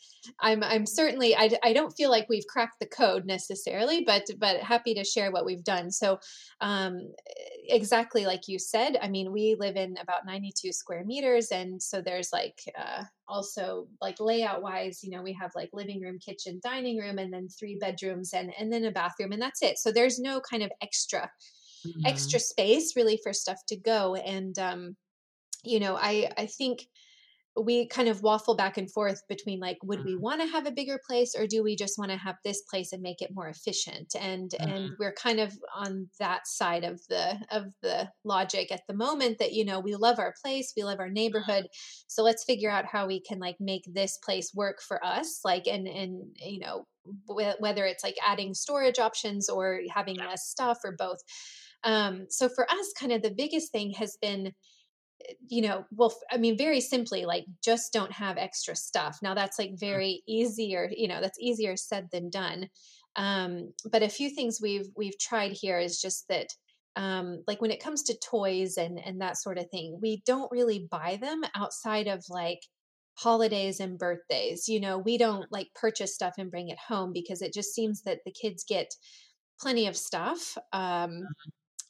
I'm 0.41 0.63
I'm 0.63 0.87
certainly 0.87 1.37
I, 1.37 1.51
I 1.63 1.73
don't 1.73 1.93
feel 1.97 2.11
like 2.11 2.29
we've 2.29 2.47
cracked 2.47 2.81
the 2.81 2.87
code 2.87 3.27
necessarily, 3.27 4.03
but 4.05 4.25
but 4.39 4.61
happy 4.61 4.95
to 4.95 5.05
share 5.05 5.31
what 5.31 5.45
we've 5.45 5.65
done. 5.65 5.91
So 5.91 6.19
um, 6.61 7.13
exactly 7.69 8.27
like 8.27 8.49
you 8.49 8.59
said, 8.59 8.99
I 9.01 9.09
mean 9.09 9.33
we 9.33 9.57
live 9.59 9.77
in 9.77 9.97
about 10.01 10.27
92 10.27 10.73
square 10.73 11.05
meters, 11.05 11.49
and 11.53 11.81
so 11.83 12.01
there's 12.01 12.31
like 12.33 12.61
uh, 12.79 13.05
also 13.29 13.87
like 14.01 14.21
layout 14.21 14.63
wise, 14.63 15.03
you 15.03 15.11
know, 15.11 15.23
we 15.23 15.33
have 15.35 15.53
like 15.55 15.71
living 15.73 16.01
room, 16.01 16.19
kitchen, 16.19 16.61
dining 16.63 16.99
room, 16.99 17.19
and 17.19 17.33
then 17.33 17.49
three 17.49 17.79
bedrooms 17.81 18.33
and 18.33 18.53
and 18.59 18.73
then 18.73 18.85
a 18.85 18.91
bathroom, 18.91 19.33
and 19.33 19.43
that's 19.43 19.63
it. 19.63 19.79
So 19.79 19.93
there's 19.93 20.19
no 20.19 20.41
kind 20.41 20.63
of 20.63 20.71
extra 20.83 21.31
mm-hmm. 21.87 22.07
extra 22.07 22.41
space 22.41 22.95
really 22.97 23.19
for 23.23 23.33
stuff 23.33 23.61
to 23.69 23.77
go, 23.77 24.15
and 24.15 24.59
um, 24.59 24.97
you 25.65 25.81
know 25.81 25.97
I 25.97 26.31
I 26.37 26.47
think 26.47 26.87
we 27.59 27.87
kind 27.87 28.09
of 28.09 28.23
waffle 28.23 28.55
back 28.55 28.77
and 28.77 28.91
forth 28.91 29.23
between 29.29 29.59
like 29.61 29.79
would 29.83 30.05
we 30.05 30.13
mm-hmm. 30.13 30.23
want 30.23 30.41
to 30.41 30.47
have 30.47 30.67
a 30.67 30.71
bigger 30.71 31.01
place 31.07 31.35
or 31.37 31.47
do 31.47 31.63
we 31.63 31.75
just 31.75 31.99
want 31.99 32.11
to 32.11 32.17
have 32.17 32.37
this 32.45 32.63
place 32.71 32.93
and 32.93 33.03
make 33.03 33.23
it 33.23 33.35
more 33.35 33.49
efficient 33.49 34.15
and 34.21 34.51
mm-hmm. 34.51 34.71
and 34.71 34.91
we're 34.99 35.13
kind 35.13 35.41
of 35.41 35.57
on 35.75 36.09
that 36.19 36.47
side 36.47 36.85
of 36.85 37.01
the 37.09 37.39
of 37.51 37.65
the 37.83 38.09
logic 38.25 38.71
at 38.71 38.83
the 38.89 38.95
moment 38.95 39.39
that 39.39 39.53
you 39.53 39.65
know 39.65 39.81
we 39.81 39.95
love 39.95 40.19
our 40.19 40.35
place 40.43 40.73
we 40.77 40.85
love 40.85 41.01
our 41.01 41.09
neighborhood 41.09 41.67
so 42.07 42.23
let's 42.23 42.45
figure 42.45 42.71
out 42.71 42.85
how 42.85 43.07
we 43.07 43.21
can 43.21 43.39
like 43.39 43.57
make 43.59 43.85
this 43.87 44.19
place 44.19 44.53
work 44.55 44.83
for 44.83 45.05
us 45.05 45.41
like 45.45 45.67
and 45.67 45.89
and 45.89 46.23
you 46.37 46.61
know 46.61 46.87
whether 47.61 47.87
it's 47.87 48.03
like 48.03 48.17
adding 48.27 48.53
storage 48.53 48.99
options 48.99 49.49
or 49.49 49.81
having 49.95 50.17
less 50.17 50.49
stuff 50.49 50.79
or 50.85 50.95
both 50.99 51.19
um 51.87 52.27
so 52.29 52.49
for 52.49 52.71
us 52.71 52.93
kind 52.99 53.13
of 53.13 53.23
the 53.23 53.31
biggest 53.31 53.73
thing 53.73 53.93
has 53.93 54.19
been 54.21 54.53
you 55.49 55.63
know, 55.63 55.85
well, 55.91 56.15
I 56.31 56.37
mean, 56.37 56.59
very 56.59 56.81
simply, 56.81 57.25
like 57.25 57.45
just 57.65 57.93
don't 57.93 58.13
have 58.13 58.37
extra 58.37 58.77
stuff. 58.77 59.19
Now 59.23 59.35
that's 59.35 59.59
like 59.59 59.73
very 59.79 60.23
easier, 60.27 60.91
you 60.95 61.09
know, 61.09 61.21
that's 61.21 61.39
easier 61.41 61.77
said 61.77 62.09
than 62.13 62.31
done. 62.31 62.69
Um, 63.17 63.73
but 63.91 64.03
a 64.03 64.09
few 64.09 64.31
things 64.31 64.61
we've 64.61 64.89
we've 64.97 65.19
tried 65.19 65.53
here 65.53 65.79
is 65.79 66.01
just 66.01 66.27
that, 66.29 66.49
um, 66.97 67.43
like 67.47 67.61
when 67.61 67.71
it 67.71 67.83
comes 67.83 68.03
to 68.05 68.19
toys 68.19 68.77
and 68.77 68.99
and 69.05 69.21
that 69.21 69.39
sort 69.39 69.59
of 69.59 69.71
thing, 69.71 69.99
we 70.03 70.23
don't 70.27 70.53
really 70.53 70.87
buy 70.91 71.19
them 71.21 71.43
outside 71.55 72.09
of 72.09 72.25
like 72.29 72.61
holidays 73.15 73.81
and 73.81 73.99
birthdays. 73.99 74.69
You 74.69 74.81
know, 74.81 74.99
we 74.99 75.19
don't 75.19 75.51
like 75.51 75.69
purchase 75.75 76.15
stuff 76.15 76.35
and 76.39 76.51
bring 76.51 76.69
it 76.69 76.79
home 76.89 77.13
because 77.13 77.43
it 77.43 77.55
just 77.55 77.75
seems 77.75 78.03
that 78.03 78.21
the 78.25 78.33
kids 78.33 78.65
get 78.69 78.95
plenty 79.61 79.87
of 79.87 79.97
stuff 79.97 80.57
um, 80.73 81.11
mm-hmm. 81.11 81.25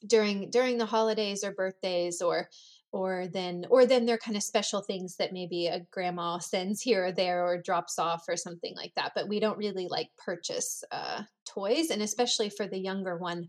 During 0.05 0.49
during 0.49 0.77
the 0.77 0.85
holidays 0.85 1.43
or 1.43 1.51
birthdays 1.51 2.21
or 2.21 2.49
or 2.91 3.27
then 3.27 3.65
or 3.69 3.85
then 3.85 4.05
they're 4.05 4.17
kind 4.17 4.37
of 4.37 4.43
special 4.43 4.81
things 4.81 5.17
that 5.17 5.33
maybe 5.33 5.67
a 5.67 5.81
grandma 5.91 6.37
sends 6.39 6.81
here 6.81 7.07
or 7.07 7.11
there 7.11 7.45
or 7.45 7.61
drops 7.61 7.99
off 7.99 8.23
or 8.27 8.37
something 8.37 8.73
like 8.75 8.93
that 8.95 9.11
but 9.13 9.27
we 9.27 9.39
don't 9.39 9.57
really 9.57 9.87
like 9.89 10.09
purchase 10.17 10.83
uh, 10.91 11.21
toys 11.45 11.89
and 11.89 12.01
especially 12.01 12.49
for 12.49 12.67
the 12.67 12.79
younger 12.79 13.17
one 13.17 13.47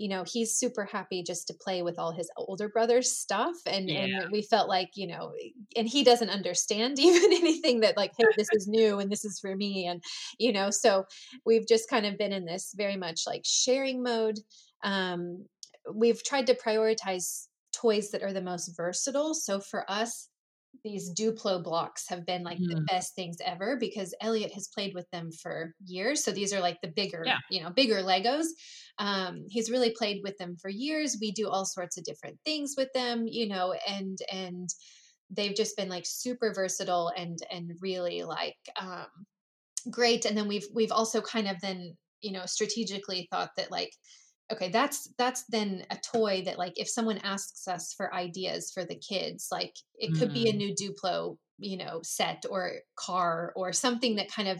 you 0.00 0.08
know 0.08 0.24
he's 0.26 0.56
super 0.56 0.86
happy 0.86 1.22
just 1.22 1.46
to 1.46 1.54
play 1.54 1.82
with 1.82 1.98
all 1.98 2.10
his 2.10 2.30
older 2.38 2.70
brother's 2.70 3.14
stuff 3.14 3.54
and 3.66 3.90
yeah. 3.90 4.04
and 4.04 4.32
we 4.32 4.40
felt 4.40 4.66
like 4.66 4.88
you 4.94 5.06
know 5.06 5.32
and 5.76 5.86
he 5.86 6.02
doesn't 6.02 6.30
understand 6.30 6.98
even 6.98 7.32
anything 7.34 7.80
that 7.80 7.98
like 7.98 8.12
hey 8.16 8.24
this 8.36 8.48
is 8.52 8.66
new 8.66 8.98
and 8.98 9.12
this 9.12 9.26
is 9.26 9.38
for 9.38 9.54
me 9.54 9.86
and 9.86 10.02
you 10.38 10.52
know 10.52 10.70
so 10.70 11.04
we've 11.44 11.68
just 11.68 11.90
kind 11.90 12.06
of 12.06 12.16
been 12.16 12.32
in 12.32 12.46
this 12.46 12.72
very 12.76 12.96
much 12.96 13.22
like 13.26 13.42
sharing 13.44 14.02
mode 14.02 14.38
um 14.82 15.44
we've 15.94 16.22
tried 16.24 16.46
to 16.46 16.54
prioritize 16.54 17.46
toys 17.72 18.10
that 18.10 18.22
are 18.22 18.32
the 18.32 18.42
most 18.42 18.74
versatile 18.76 19.34
so 19.34 19.60
for 19.60 19.90
us 19.90 20.28
these 20.84 21.12
Duplo 21.12 21.62
blocks 21.62 22.08
have 22.08 22.24
been 22.24 22.42
like 22.42 22.58
mm. 22.58 22.68
the 22.68 22.82
best 22.88 23.14
things 23.14 23.38
ever 23.44 23.76
because 23.78 24.14
Elliot 24.20 24.52
has 24.54 24.68
played 24.68 24.94
with 24.94 25.10
them 25.10 25.30
for 25.32 25.74
years. 25.84 26.24
So 26.24 26.30
these 26.30 26.52
are 26.52 26.60
like 26.60 26.78
the 26.80 26.92
bigger, 26.94 27.22
yeah. 27.26 27.38
you 27.50 27.62
know, 27.62 27.70
bigger 27.70 27.96
Legos. 27.96 28.46
Um, 28.98 29.44
he's 29.48 29.70
really 29.70 29.90
played 29.96 30.20
with 30.22 30.36
them 30.38 30.56
for 30.60 30.70
years. 30.70 31.18
We 31.20 31.32
do 31.32 31.48
all 31.48 31.64
sorts 31.64 31.98
of 31.98 32.04
different 32.04 32.38
things 32.44 32.74
with 32.76 32.88
them, 32.94 33.24
you 33.26 33.48
know, 33.48 33.74
and 33.88 34.18
and 34.32 34.68
they've 35.30 35.54
just 35.54 35.76
been 35.76 35.88
like 35.88 36.04
super 36.06 36.52
versatile 36.54 37.12
and 37.16 37.38
and 37.50 37.72
really 37.80 38.22
like 38.22 38.56
um 38.80 39.06
great. 39.90 40.24
And 40.24 40.36
then 40.36 40.48
we've 40.48 40.66
we've 40.74 40.92
also 40.92 41.20
kind 41.20 41.48
of 41.48 41.56
then, 41.60 41.96
you 42.20 42.32
know, 42.32 42.46
strategically 42.46 43.28
thought 43.30 43.50
that 43.56 43.70
like 43.70 43.92
okay 44.52 44.68
that's 44.70 45.08
that's 45.18 45.44
then 45.48 45.84
a 45.90 45.96
toy 45.96 46.42
that 46.44 46.58
like 46.58 46.72
if 46.76 46.88
someone 46.88 47.18
asks 47.18 47.68
us 47.68 47.94
for 47.96 48.14
ideas 48.14 48.70
for 48.72 48.84
the 48.84 48.96
kids 48.96 49.48
like 49.50 49.74
it 49.96 50.16
could 50.18 50.30
mm. 50.30 50.34
be 50.34 50.48
a 50.48 50.52
mm. 50.52 50.56
new 50.56 50.74
duplo 50.74 51.36
you 51.58 51.76
know 51.76 52.00
set 52.02 52.44
or 52.50 52.72
car 52.96 53.52
or 53.56 53.72
something 53.72 54.16
that 54.16 54.30
kind 54.30 54.48
of 54.48 54.58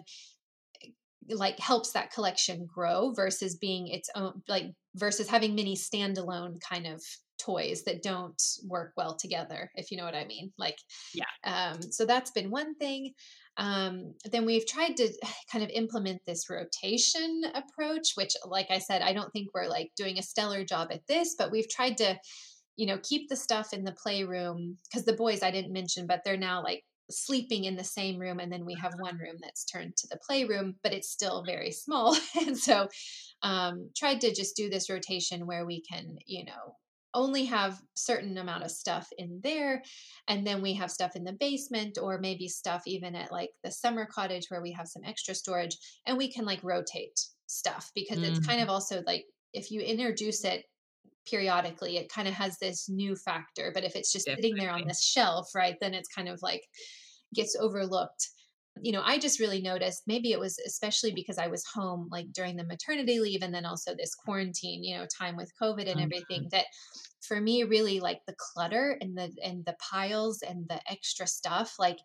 like 1.28 1.58
helps 1.58 1.92
that 1.92 2.12
collection 2.12 2.66
grow 2.66 3.12
versus 3.14 3.56
being 3.56 3.88
its 3.88 4.08
own 4.14 4.42
like 4.48 4.66
versus 4.94 5.28
having 5.28 5.54
many 5.54 5.76
standalone 5.76 6.56
kind 6.60 6.86
of 6.86 7.02
toys 7.38 7.84
that 7.84 8.02
don't 8.02 8.42
work 8.66 8.92
well 8.98 9.16
together 9.16 9.70
if 9.74 9.90
you 9.90 9.96
know 9.96 10.04
what 10.04 10.14
i 10.14 10.26
mean 10.26 10.52
like 10.58 10.76
yeah. 11.14 11.24
um 11.44 11.80
so 11.80 12.04
that's 12.04 12.30
been 12.32 12.50
one 12.50 12.74
thing 12.74 13.12
um, 13.60 14.14
then 14.32 14.46
we've 14.46 14.66
tried 14.66 14.96
to 14.96 15.12
kind 15.52 15.62
of 15.62 15.70
implement 15.70 16.22
this 16.26 16.48
rotation 16.50 17.42
approach, 17.54 18.12
which, 18.14 18.34
like 18.46 18.70
I 18.70 18.78
said, 18.78 19.02
I 19.02 19.12
don't 19.12 19.30
think 19.32 19.48
we're 19.54 19.68
like 19.68 19.90
doing 19.96 20.18
a 20.18 20.22
stellar 20.22 20.64
job 20.64 20.88
at 20.90 21.06
this, 21.06 21.34
but 21.38 21.52
we've 21.52 21.68
tried 21.68 21.98
to, 21.98 22.18
you 22.76 22.86
know, 22.86 22.98
keep 23.02 23.28
the 23.28 23.36
stuff 23.36 23.72
in 23.72 23.84
the 23.84 23.96
playroom 24.02 24.78
because 24.88 25.04
the 25.04 25.12
boys 25.12 25.42
I 25.42 25.50
didn't 25.50 25.72
mention, 25.72 26.06
but 26.06 26.22
they're 26.24 26.36
now 26.38 26.62
like 26.62 26.82
sleeping 27.10 27.64
in 27.64 27.76
the 27.76 27.84
same 27.84 28.18
room 28.18 28.40
and 28.40 28.52
then 28.52 28.64
we 28.64 28.74
have 28.74 28.94
one 28.98 29.18
room 29.18 29.36
that's 29.40 29.64
turned 29.64 29.96
to 29.96 30.06
the 30.08 30.18
playroom 30.26 30.74
but 30.82 30.92
it's 30.92 31.10
still 31.10 31.44
very 31.44 31.70
small 31.70 32.16
and 32.46 32.56
so 32.56 32.88
um, 33.42 33.90
tried 33.96 34.20
to 34.20 34.34
just 34.34 34.56
do 34.56 34.68
this 34.68 34.90
rotation 34.90 35.46
where 35.46 35.66
we 35.66 35.82
can 35.82 36.16
you 36.26 36.44
know 36.44 36.74
only 37.12 37.44
have 37.44 37.80
certain 37.94 38.38
amount 38.38 38.62
of 38.62 38.70
stuff 38.70 39.08
in 39.18 39.40
there 39.42 39.82
and 40.28 40.46
then 40.46 40.62
we 40.62 40.74
have 40.74 40.90
stuff 40.90 41.16
in 41.16 41.24
the 41.24 41.32
basement 41.32 41.98
or 42.00 42.18
maybe 42.18 42.46
stuff 42.46 42.82
even 42.86 43.16
at 43.16 43.32
like 43.32 43.50
the 43.64 43.70
summer 43.70 44.06
cottage 44.06 44.46
where 44.48 44.62
we 44.62 44.72
have 44.72 44.86
some 44.86 45.02
extra 45.04 45.34
storage 45.34 45.76
and 46.06 46.16
we 46.16 46.30
can 46.30 46.44
like 46.44 46.62
rotate 46.62 47.18
stuff 47.46 47.90
because 47.94 48.18
mm. 48.18 48.28
it's 48.28 48.46
kind 48.46 48.60
of 48.60 48.66
mm-hmm. 48.66 48.74
also 48.74 49.02
like 49.06 49.24
if 49.52 49.72
you 49.72 49.80
introduce 49.80 50.44
it 50.44 50.64
periodically 51.28 51.96
it 51.96 52.12
kind 52.12 52.28
of 52.28 52.34
has 52.34 52.58
this 52.58 52.88
new 52.88 53.14
factor 53.16 53.70
but 53.74 53.84
if 53.84 53.94
it's 53.96 54.12
just 54.12 54.26
Definitely. 54.26 54.50
sitting 54.50 54.64
there 54.64 54.74
on 54.74 54.86
this 54.86 55.04
shelf 55.04 55.50
right 55.54 55.76
then 55.80 55.94
it's 55.94 56.08
kind 56.08 56.28
of 56.28 56.40
like 56.42 56.62
gets 57.34 57.56
overlooked 57.60 58.28
you 58.82 58.92
know, 58.92 59.02
I 59.04 59.18
just 59.18 59.40
really 59.40 59.60
noticed 59.60 60.04
maybe 60.06 60.32
it 60.32 60.38
was 60.38 60.58
especially 60.66 61.12
because 61.12 61.38
I 61.38 61.48
was 61.48 61.64
home 61.66 62.08
like 62.10 62.32
during 62.32 62.56
the 62.56 62.64
maternity 62.64 63.18
leave 63.18 63.42
and 63.42 63.54
then 63.54 63.66
also 63.66 63.94
this 63.94 64.14
quarantine, 64.14 64.82
you 64.82 64.96
know, 64.96 65.06
time 65.06 65.36
with 65.36 65.52
COVID 65.60 65.80
and 65.80 65.88
mm-hmm. 65.88 66.00
everything 66.00 66.48
that 66.52 66.66
for 67.26 67.40
me 67.40 67.64
really 67.64 68.00
like 68.00 68.20
the 68.26 68.34
clutter 68.38 68.96
and 69.00 69.16
the 69.16 69.30
and 69.44 69.64
the 69.64 69.76
piles 69.90 70.42
and 70.42 70.66
the 70.68 70.80
extra 70.90 71.26
stuff 71.26 71.74
like 71.78 71.98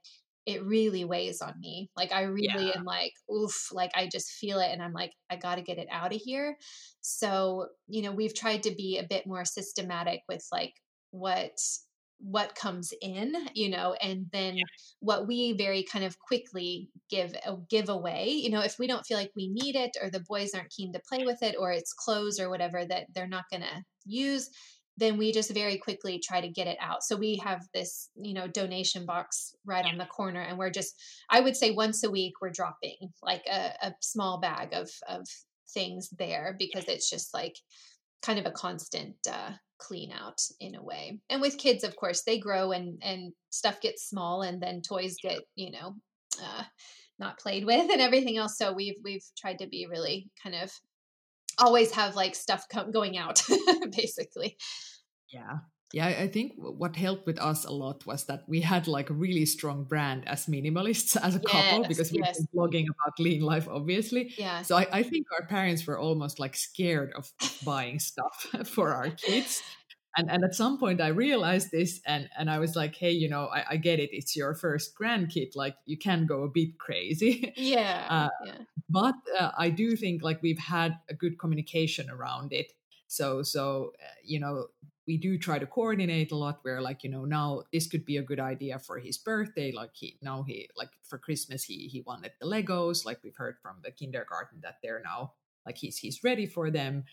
it 0.45 0.63
really 0.63 1.05
weighs 1.05 1.41
on 1.41 1.53
me. 1.59 1.89
Like 1.97 2.11
I 2.11 2.23
really 2.23 2.67
yeah. 2.67 2.77
am 2.77 2.83
like, 2.83 3.13
oof, 3.33 3.69
like 3.71 3.91
I 3.95 4.07
just 4.07 4.31
feel 4.31 4.59
it 4.59 4.69
and 4.71 4.81
I'm 4.81 4.93
like, 4.93 5.11
I 5.29 5.37
got 5.37 5.55
to 5.55 5.61
get 5.61 5.77
it 5.77 5.87
out 5.91 6.13
of 6.13 6.21
here. 6.21 6.57
So, 7.01 7.67
you 7.87 8.01
know, 8.01 8.11
we've 8.11 8.35
tried 8.35 8.63
to 8.63 8.75
be 8.75 8.97
a 8.97 9.07
bit 9.07 9.25
more 9.25 9.45
systematic 9.45 10.21
with 10.29 10.45
like 10.51 10.73
what 11.11 11.57
what 12.19 12.55
comes 12.55 12.93
in 13.01 13.33
you 13.53 13.69
know 13.69 13.93
and 14.01 14.27
then 14.31 14.55
yeah. 14.55 14.63
what 14.99 15.27
we 15.27 15.51
very 15.51 15.83
kind 15.83 16.05
of 16.05 16.17
quickly 16.17 16.89
give 17.09 17.35
uh, 17.45 17.55
give 17.69 17.89
away 17.89 18.29
you 18.29 18.49
know 18.49 18.61
if 18.61 18.79
we 18.79 18.87
don't 18.87 19.05
feel 19.05 19.17
like 19.17 19.31
we 19.35 19.49
need 19.49 19.75
it 19.75 19.91
or 20.01 20.09
the 20.09 20.23
boys 20.27 20.53
aren't 20.53 20.71
keen 20.71 20.93
to 20.93 21.01
play 21.09 21.25
with 21.25 21.43
it 21.43 21.55
or 21.59 21.73
it's 21.73 21.91
clothes 21.91 22.39
or 22.39 22.49
whatever 22.49 22.85
that 22.85 23.05
they're 23.13 23.27
not 23.27 23.43
going 23.51 23.61
to 23.61 23.83
use 24.05 24.49
then 24.97 25.17
we 25.17 25.31
just 25.31 25.53
very 25.53 25.77
quickly 25.77 26.21
try 26.23 26.39
to 26.39 26.47
get 26.47 26.67
it 26.67 26.77
out 26.79 27.03
so 27.03 27.15
we 27.15 27.35
have 27.43 27.67
this 27.73 28.09
you 28.15 28.33
know 28.33 28.47
donation 28.47 29.05
box 29.05 29.55
right 29.65 29.85
on 29.85 29.97
the 29.97 30.05
corner 30.05 30.41
and 30.41 30.57
we're 30.57 30.69
just 30.69 30.95
i 31.29 31.39
would 31.39 31.55
say 31.55 31.71
once 31.71 32.03
a 32.03 32.11
week 32.11 32.33
we're 32.41 32.49
dropping 32.49 32.97
like 33.21 33.43
a, 33.51 33.71
a 33.81 33.93
small 34.01 34.39
bag 34.39 34.69
of 34.73 34.89
of 35.07 35.27
things 35.73 36.09
there 36.17 36.55
because 36.57 36.85
it's 36.87 37.09
just 37.09 37.33
like 37.33 37.55
kind 38.23 38.39
of 38.39 38.45
a 38.45 38.51
constant 38.51 39.15
uh, 39.29 39.51
clean 39.77 40.11
out 40.11 40.41
in 40.59 40.75
a 40.75 40.83
way. 40.83 41.19
And 41.29 41.41
with 41.41 41.57
kids, 41.57 41.83
of 41.83 41.95
course, 41.95 42.23
they 42.23 42.39
grow 42.39 42.71
and 42.71 42.99
and 43.03 43.33
stuff 43.49 43.81
gets 43.81 44.09
small, 44.09 44.41
and 44.41 44.61
then 44.61 44.81
toys 44.81 45.17
get 45.21 45.41
you 45.55 45.71
know 45.71 45.95
uh, 46.41 46.63
not 47.19 47.39
played 47.39 47.65
with 47.65 47.91
and 47.91 48.01
everything 48.01 48.37
else. 48.37 48.57
So 48.57 48.73
we've 48.73 48.97
we've 49.03 49.25
tried 49.37 49.59
to 49.59 49.67
be 49.67 49.87
really 49.89 50.29
kind 50.41 50.55
of 50.55 50.71
always 51.59 51.91
have 51.91 52.15
like 52.15 52.35
stuff 52.35 52.65
co- 52.71 52.91
going 52.91 53.17
out, 53.17 53.41
basically. 53.91 54.57
Yeah, 55.31 55.59
yeah, 55.93 56.07
I 56.07 56.27
think 56.27 56.53
what 56.57 56.95
helped 56.95 57.25
with 57.25 57.39
us 57.39 57.63
a 57.63 57.71
lot 57.71 58.05
was 58.05 58.25
that 58.25 58.43
we 58.47 58.59
had 58.59 58.87
like 58.87 59.09
a 59.09 59.13
really 59.13 59.45
strong 59.45 59.85
brand 59.85 60.27
as 60.27 60.47
minimalists 60.47 61.15
as 61.21 61.35
a 61.35 61.41
yes, 61.41 61.51
couple 61.51 61.87
because 61.87 62.11
we 62.11 62.19
yes. 62.19 62.45
were 62.51 62.67
blogging 62.67 62.85
about 62.85 63.19
lean 63.19 63.41
life, 63.41 63.67
obviously. 63.69 64.33
Yeah. 64.37 64.61
So 64.63 64.75
I, 64.75 64.87
I 64.91 65.03
think 65.03 65.27
our 65.39 65.47
parents 65.47 65.87
were 65.87 65.97
almost 65.97 66.39
like 66.39 66.57
scared 66.57 67.13
of 67.15 67.31
buying 67.63 67.99
stuff 67.99 68.45
for 68.65 68.93
our 68.93 69.09
kids. 69.09 69.61
And, 70.17 70.29
and 70.31 70.43
at 70.43 70.55
some 70.55 70.77
point 70.77 71.01
I 71.01 71.07
realized 71.07 71.71
this 71.71 71.99
and, 72.05 72.29
and 72.37 72.49
I 72.49 72.59
was 72.59 72.75
like, 72.75 72.95
hey, 72.95 73.11
you 73.11 73.29
know, 73.29 73.47
I, 73.47 73.63
I 73.71 73.77
get 73.77 73.99
it. 73.99 74.09
It's 74.13 74.35
your 74.35 74.53
first 74.53 74.97
grandkid. 74.97 75.55
Like 75.55 75.75
you 75.85 75.97
can 75.97 76.25
go 76.25 76.43
a 76.43 76.49
bit 76.49 76.77
crazy. 76.77 77.53
Yeah. 77.55 78.07
Uh, 78.15 78.29
yeah. 78.45 78.57
But 78.89 79.15
uh, 79.37 79.51
I 79.57 79.69
do 79.69 79.95
think 79.95 80.23
like 80.23 80.41
we've 80.41 80.59
had 80.59 80.97
a 81.09 81.13
good 81.13 81.37
communication 81.39 82.09
around 82.09 82.53
it. 82.53 82.71
So, 83.07 83.43
so 83.43 83.93
uh, 84.01 84.07
you 84.23 84.39
know, 84.39 84.67
we 85.07 85.17
do 85.17 85.37
try 85.37 85.59
to 85.59 85.65
coordinate 85.65 86.31
a 86.31 86.35
lot 86.35 86.59
where 86.63 86.81
like 86.81 87.03
you 87.03 87.09
know 87.09 87.25
now 87.25 87.63
this 87.71 87.87
could 87.87 88.05
be 88.05 88.17
a 88.17 88.23
good 88.23 88.39
idea 88.39 88.79
for 88.79 88.97
his 88.97 89.17
birthday 89.17 89.71
like 89.71 89.91
he 89.93 90.17
now 90.21 90.43
he 90.43 90.67
like 90.75 90.89
for 91.03 91.17
christmas 91.17 91.63
he 91.63 91.87
he 91.87 92.01
wanted 92.01 92.31
the 92.39 92.47
legos 92.47 93.05
like 93.05 93.19
we've 93.23 93.35
heard 93.35 93.57
from 93.61 93.77
the 93.83 93.91
kindergarten 93.91 94.59
that 94.61 94.77
they're 94.81 95.01
now 95.03 95.33
like 95.65 95.77
he's 95.77 95.97
he's 95.97 96.23
ready 96.23 96.45
for 96.45 96.71
them 96.71 97.03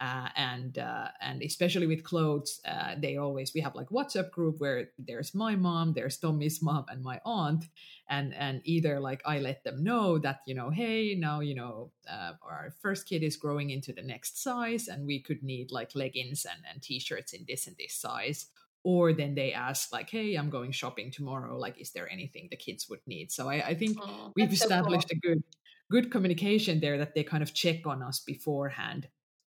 uh, 0.00 0.28
and 0.34 0.78
uh, 0.78 1.08
and 1.20 1.42
especially 1.42 1.86
with 1.86 2.02
clothes, 2.02 2.60
uh, 2.66 2.94
they 2.96 3.18
always 3.18 3.52
we 3.52 3.60
have 3.60 3.74
like 3.74 3.90
WhatsApp 3.90 4.30
group 4.30 4.58
where 4.58 4.88
there's 4.98 5.34
my 5.34 5.54
mom, 5.54 5.92
there's 5.92 6.16
Tommy's 6.16 6.62
mom, 6.62 6.86
and 6.88 7.02
my 7.02 7.20
aunt, 7.26 7.66
and 8.08 8.32
and 8.34 8.62
either 8.64 8.98
like 8.98 9.20
I 9.26 9.40
let 9.40 9.62
them 9.62 9.84
know 9.84 10.16
that 10.18 10.40
you 10.46 10.54
know 10.54 10.70
hey 10.70 11.14
now 11.14 11.40
you 11.40 11.54
know 11.54 11.92
uh, 12.10 12.32
our 12.42 12.72
first 12.80 13.06
kid 13.06 13.22
is 13.22 13.36
growing 13.36 13.68
into 13.68 13.92
the 13.92 14.00
next 14.00 14.42
size 14.42 14.88
and 14.88 15.06
we 15.06 15.20
could 15.20 15.42
need 15.42 15.70
like 15.70 15.94
leggings 15.94 16.46
and 16.46 16.64
and 16.72 16.82
t-shirts 16.82 17.34
in 17.34 17.44
this 17.46 17.66
and 17.66 17.76
this 17.76 17.94
size, 17.94 18.46
or 18.82 19.12
then 19.12 19.34
they 19.34 19.52
ask 19.52 19.92
like 19.92 20.08
hey 20.08 20.34
i'm 20.36 20.48
going 20.48 20.72
shopping 20.72 21.10
tomorrow. 21.10 21.58
Like 21.58 21.78
is 21.78 21.92
there 21.92 22.10
anything 22.10 22.48
the 22.50 22.56
kids 22.56 22.88
would 22.88 23.00
need? 23.06 23.30
So 23.32 23.50
i, 23.50 23.56
I 23.66 23.74
think 23.74 23.98
oh, 24.00 24.32
we've 24.34 24.52
established 24.52 25.10
so 25.10 25.16
cool. 25.22 25.32
a 25.32 25.34
good 25.34 25.44
good 25.90 26.10
communication 26.10 26.80
there 26.80 26.96
that 26.96 27.14
they 27.14 27.22
kind 27.22 27.42
of 27.42 27.52
check 27.52 27.86
on 27.86 28.02
us 28.02 28.20
beforehand 28.20 29.08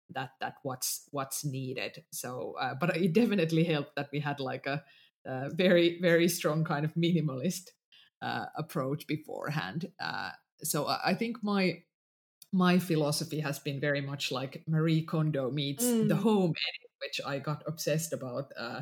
that 0.09 0.31
that 0.39 0.55
what's 0.63 1.07
what's 1.11 1.43
needed 1.43 2.03
so 2.11 2.55
uh, 2.59 2.73
but 2.79 2.95
it 2.97 3.13
definitely 3.13 3.63
helped 3.63 3.95
that 3.95 4.09
we 4.11 4.19
had 4.19 4.39
like 4.39 4.65
a, 4.65 4.83
a 5.25 5.49
very 5.49 5.99
very 6.01 6.27
strong 6.27 6.63
kind 6.63 6.85
of 6.85 6.93
minimalist 6.93 7.69
uh, 8.21 8.45
approach 8.55 9.07
beforehand 9.07 9.91
uh, 9.99 10.29
so 10.63 10.87
I, 10.87 11.13
think 11.13 11.43
my 11.43 11.83
my 12.53 12.79
philosophy 12.79 13.41
has 13.41 13.59
been 13.59 13.79
very 13.79 14.01
much 14.01 14.31
like 14.31 14.63
marie 14.67 15.01
kondo 15.01 15.51
meets 15.51 15.83
mm. 15.83 16.07
the 16.07 16.15
home 16.15 16.51
edit, 16.51 16.91
which 17.01 17.21
i 17.25 17.39
got 17.39 17.63
obsessed 17.67 18.13
about 18.13 18.51
uh, 18.57 18.81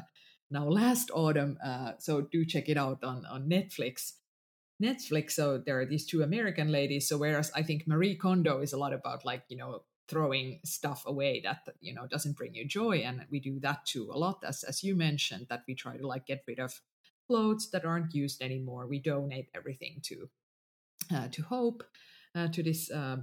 now 0.51 0.67
last 0.67 1.09
autumn 1.13 1.57
uh, 1.63 1.93
so 1.99 2.21
do 2.21 2.45
check 2.45 2.69
it 2.69 2.77
out 2.77 3.03
on 3.03 3.25
on 3.25 3.49
netflix 3.49 4.13
Netflix. 4.81 5.31
So 5.31 5.57
there 5.57 5.79
are 5.79 5.85
these 5.85 6.05
two 6.05 6.23
American 6.23 6.71
ladies. 6.71 7.07
So 7.07 7.17
whereas 7.17 7.51
I 7.55 7.61
think 7.61 7.87
Marie 7.87 8.15
Kondo 8.15 8.59
is 8.59 8.73
a 8.73 8.77
lot 8.77 8.93
about 8.93 9.23
like 9.23 9.43
you 9.47 9.57
know 9.57 9.83
throwing 10.07 10.59
stuff 10.65 11.03
away 11.05 11.41
that 11.41 11.67
you 11.79 11.93
know 11.93 12.07
doesn't 12.07 12.37
bring 12.37 12.55
you 12.55 12.65
joy. 12.65 12.97
And 13.05 13.25
we 13.31 13.39
do 13.39 13.59
that 13.59 13.85
too 13.85 14.09
a 14.11 14.17
lot. 14.17 14.43
As 14.45 14.63
as 14.63 14.83
you 14.83 14.95
mentioned 14.95 15.47
that 15.49 15.63
we 15.67 15.75
try 15.75 15.97
to 15.97 16.07
like 16.07 16.25
get 16.25 16.43
rid 16.47 16.59
of 16.59 16.81
clothes 17.27 17.69
that 17.71 17.85
aren't 17.85 18.13
used 18.13 18.41
anymore. 18.41 18.87
We 18.87 18.99
donate 18.99 19.49
everything 19.55 20.01
to 20.03 20.29
uh, 21.13 21.27
to 21.29 21.41
hope 21.43 21.83
uh, 22.35 22.47
to 22.49 22.63
this 22.63 22.91
uh, 22.91 23.17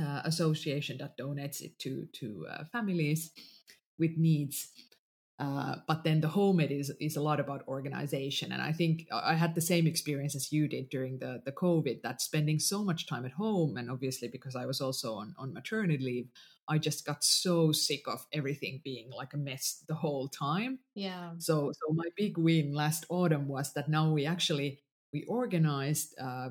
uh, 0.00 0.22
association 0.24 0.98
that 0.98 1.18
donates 1.18 1.60
it 1.60 1.78
to 1.80 2.06
to 2.12 2.46
uh, 2.50 2.64
families 2.64 3.30
with 3.98 4.16
needs. 4.16 4.70
Uh, 5.42 5.74
but 5.88 6.04
then 6.04 6.20
the 6.20 6.28
home 6.28 6.60
ed 6.60 6.70
is 6.70 6.92
is 7.00 7.16
a 7.16 7.20
lot 7.20 7.40
about 7.40 7.66
organization, 7.66 8.52
and 8.52 8.62
I 8.62 8.72
think 8.72 9.08
I 9.12 9.34
had 9.34 9.56
the 9.56 9.60
same 9.60 9.88
experience 9.88 10.36
as 10.36 10.52
you 10.52 10.68
did 10.68 10.88
during 10.88 11.18
the 11.18 11.42
the 11.44 11.50
COVID. 11.50 12.02
That 12.02 12.22
spending 12.22 12.60
so 12.60 12.84
much 12.84 13.08
time 13.08 13.24
at 13.26 13.32
home, 13.32 13.76
and 13.76 13.90
obviously 13.90 14.28
because 14.28 14.54
I 14.54 14.66
was 14.66 14.80
also 14.80 15.14
on 15.14 15.34
on 15.36 15.52
maternity 15.52 16.04
leave, 16.04 16.28
I 16.68 16.78
just 16.78 17.04
got 17.04 17.24
so 17.24 17.72
sick 17.72 18.02
of 18.06 18.24
everything 18.32 18.82
being 18.84 19.10
like 19.10 19.34
a 19.34 19.36
mess 19.36 19.82
the 19.88 19.96
whole 19.96 20.28
time. 20.28 20.78
Yeah. 20.94 21.32
So 21.38 21.72
so 21.72 21.92
my 21.92 22.08
big 22.16 22.38
win 22.38 22.72
last 22.72 23.04
autumn 23.08 23.48
was 23.48 23.72
that 23.72 23.88
now 23.88 24.12
we 24.12 24.26
actually 24.26 24.78
we 25.12 25.24
organized 25.24 26.14
uh, 26.20 26.50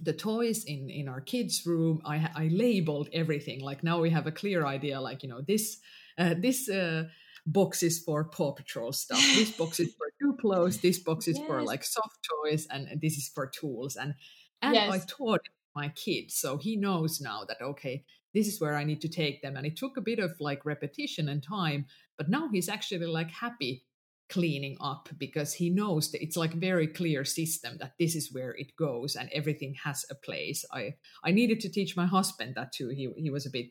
the 0.00 0.14
toys 0.14 0.64
in 0.64 0.88
in 0.88 1.08
our 1.08 1.20
kids 1.20 1.66
room 1.66 2.00
i 2.06 2.30
i 2.36 2.48
labeled 2.52 3.08
everything 3.12 3.60
like 3.60 3.82
now 3.82 3.98
we 4.00 4.10
have 4.10 4.28
a 4.28 4.32
clear 4.40 4.64
idea 4.64 5.00
like 5.00 5.24
you 5.24 5.28
know 5.28 5.40
this 5.40 5.78
uh, 6.18 6.34
this 6.38 6.68
uh, 6.68 7.04
box 7.52 7.82
is 7.82 7.98
for 7.98 8.24
paw 8.24 8.52
patrol 8.52 8.92
stuff. 8.92 9.22
This 9.36 9.50
box 9.52 9.80
is 9.80 9.94
for 9.94 10.06
duplos. 10.22 10.80
This 10.80 10.98
box 10.98 11.28
is 11.28 11.38
yes. 11.38 11.46
for 11.46 11.62
like 11.62 11.84
soft 11.84 12.18
toys 12.28 12.66
and 12.70 13.00
this 13.00 13.16
is 13.16 13.28
for 13.34 13.46
tools 13.46 13.96
and 13.96 14.14
and 14.60 14.74
yes. 14.74 14.92
i 14.92 14.98
taught 15.06 15.48
my 15.76 15.88
kid 15.90 16.32
so 16.32 16.56
he 16.56 16.74
knows 16.76 17.20
now 17.20 17.44
that 17.46 17.62
okay 17.62 18.04
this 18.34 18.48
is 18.48 18.60
where 18.60 18.74
i 18.74 18.84
need 18.84 19.00
to 19.00 19.08
take 19.08 19.40
them. 19.40 19.56
And 19.56 19.66
it 19.66 19.76
took 19.76 19.96
a 19.96 20.02
bit 20.02 20.18
of 20.18 20.32
like 20.40 20.66
repetition 20.66 21.28
and 21.28 21.42
time 21.42 21.86
but 22.16 22.28
now 22.28 22.48
he's 22.52 22.68
actually 22.68 23.06
like 23.06 23.30
happy 23.30 23.84
cleaning 24.28 24.76
up 24.80 25.08
because 25.16 25.54
he 25.54 25.70
knows 25.70 26.10
that 26.10 26.22
it's 26.22 26.36
like 26.36 26.52
very 26.52 26.86
clear 26.86 27.24
system 27.24 27.78
that 27.78 27.94
this 27.98 28.14
is 28.14 28.32
where 28.32 28.50
it 28.50 28.76
goes 28.76 29.16
and 29.16 29.30
everything 29.32 29.74
has 29.84 30.04
a 30.10 30.14
place. 30.14 30.64
I 30.72 30.96
i 31.24 31.30
needed 31.30 31.60
to 31.60 31.70
teach 31.70 31.96
my 31.96 32.06
husband 32.06 32.54
that 32.56 32.72
too. 32.72 32.88
He 32.88 33.10
he 33.16 33.30
was 33.30 33.46
a 33.46 33.50
bit 33.50 33.70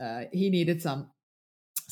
uh, 0.00 0.24
he 0.32 0.50
needed 0.50 0.80
some 0.82 1.10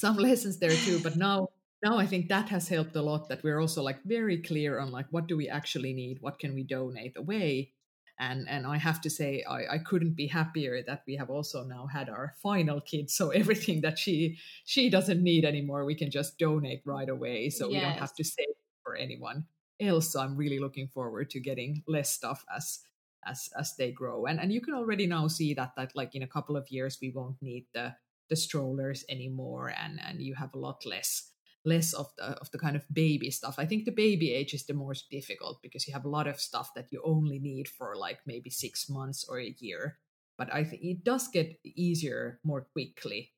some 0.01 0.17
lessons 0.29 0.59
there 0.59 0.79
too 0.87 0.99
but 1.03 1.17
now 1.17 1.49
now 1.85 1.99
i 1.99 2.07
think 2.07 2.29
that 2.29 2.49
has 2.49 2.69
helped 2.69 2.97
a 2.97 3.03
lot 3.03 3.29
that 3.29 3.43
we're 3.43 3.61
also 3.61 3.83
like 3.83 4.03
very 4.05 4.39
clear 4.39 4.79
on 4.81 4.91
like 4.91 5.07
what 5.11 5.27
do 5.27 5.37
we 5.37 5.49
actually 5.49 5.93
need 5.93 6.19
what 6.21 6.39
can 6.39 6.55
we 6.55 6.63
donate 6.63 7.17
away 7.17 7.73
and 8.21 8.47
and 8.49 8.67
I 8.67 8.77
have 8.77 9.01
to 9.01 9.11
say 9.11 9.43
I, 9.49 9.75
I 9.75 9.79
couldn't 9.79 10.15
be 10.15 10.27
happier 10.27 10.83
that 10.87 11.03
we 11.07 11.17
have 11.17 11.31
also 11.31 11.65
now 11.65 11.87
had 11.87 12.09
our 12.09 12.35
final 12.43 12.81
kid. 12.81 13.11
So 13.11 13.31
everything 13.43 13.81
that 13.81 13.99
she 13.99 14.39
she 14.65 14.91
doesn't 14.91 15.23
need 15.23 15.45
anymore, 15.45 15.85
we 15.85 15.95
can 15.95 16.11
just 16.11 16.39
donate 16.39 16.83
right 16.85 17.09
away. 17.09 17.49
So 17.49 17.69
yes. 17.69 17.75
we 17.75 17.81
don't 17.81 17.99
have 17.99 18.15
to 18.15 18.25
save 18.25 18.55
for 18.85 18.95
anyone 18.95 19.47
else. 19.81 20.13
So 20.13 20.21
I'm 20.21 20.37
really 20.37 20.61
looking 20.61 20.89
forward 20.89 21.31
to 21.31 21.41
getting 21.41 21.83
less 21.89 22.11
stuff 22.11 22.45
as 22.55 22.81
as 23.27 23.49
as 23.59 23.75
they 23.77 23.91
grow. 23.91 24.27
And 24.27 24.39
and 24.39 24.53
you 24.53 24.61
can 24.61 24.75
already 24.75 25.07
now 25.07 25.27
see 25.27 25.55
that 25.55 25.73
that 25.77 25.97
like 25.97 26.15
in 26.15 26.23
a 26.23 26.29
couple 26.29 26.57
of 26.57 26.71
years 26.71 26.99
we 27.01 27.11
won't 27.11 27.41
need 27.41 27.67
the 27.73 27.95
the 28.31 28.37
strollers 28.37 29.05
anymore 29.09 29.75
and 29.77 30.01
and 30.07 30.23
you 30.23 30.35
have 30.35 30.55
a 30.55 30.59
lot 30.59 30.87
less 30.87 31.31
less 31.65 31.93
of 31.93 32.07
the 32.17 32.25
of 32.41 32.51
the 32.53 32.59
kind 32.59 32.77
of 32.77 32.85
baby 32.93 33.31
stuff. 33.31 33.57
I 33.59 33.67
think 33.67 33.85
the 33.85 33.93
baby 33.93 34.33
age 34.33 34.55
is 34.55 34.65
the 34.65 34.75
most 34.75 35.11
difficult 35.11 35.61
because 35.63 35.87
you 35.87 35.93
have 35.93 36.05
a 36.05 36.09
lot 36.09 36.27
of 36.27 36.41
stuff 36.41 36.71
that 36.75 36.91
you 36.91 37.03
only 37.05 37.39
need 37.39 37.69
for 37.69 37.97
like 37.97 38.21
maybe 38.27 38.51
six 38.51 38.89
months 38.89 39.27
or 39.29 39.39
a 39.39 39.55
year. 39.59 39.99
But 40.39 40.53
I 40.55 40.65
think 40.65 40.83
it 40.83 41.05
does 41.05 41.29
get 41.29 41.61
easier 41.65 42.41
more 42.45 42.67
quickly, 42.73 43.33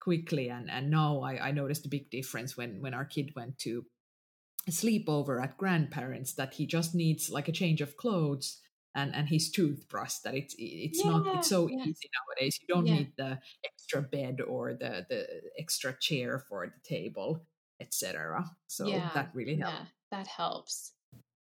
quickly. 0.00 0.48
And 0.48 0.70
and 0.70 0.90
now 0.90 1.20
I, 1.20 1.48
I 1.48 1.50
noticed 1.50 1.86
a 1.86 1.90
big 1.90 2.10
difference 2.10 2.56
when 2.56 2.80
when 2.80 2.94
our 2.94 3.04
kid 3.04 3.32
went 3.34 3.58
to 3.60 3.84
sleepover 4.70 5.42
at 5.42 5.58
grandparents 5.58 6.34
that 6.34 6.54
he 6.54 6.66
just 6.66 6.94
needs 6.94 7.30
like 7.30 7.48
a 7.48 7.52
change 7.52 7.80
of 7.80 7.96
clothes 7.96 8.60
and 8.96 9.14
and 9.14 9.28
his 9.28 9.50
toothbrush 9.50 10.14
that 10.24 10.34
it's 10.34 10.54
it's 10.58 11.04
yeah, 11.04 11.10
not 11.10 11.36
it's 11.36 11.48
so 11.48 11.68
yeah. 11.68 11.84
easy 11.84 12.10
nowadays 12.18 12.58
you 12.60 12.74
don't 12.74 12.86
yeah. 12.86 12.94
need 12.94 13.12
the 13.16 13.38
extra 13.64 14.02
bed 14.02 14.40
or 14.40 14.72
the 14.72 15.06
the 15.08 15.26
extra 15.58 15.96
chair 16.00 16.42
for 16.48 16.66
the 16.66 16.88
table 16.88 17.46
etc. 17.80 18.50
So 18.66 18.86
that 19.14 19.30
really 19.34 19.56
helps. 19.56 19.76
Yeah, 19.76 19.84
that 20.10 20.26
helps. 20.26 20.92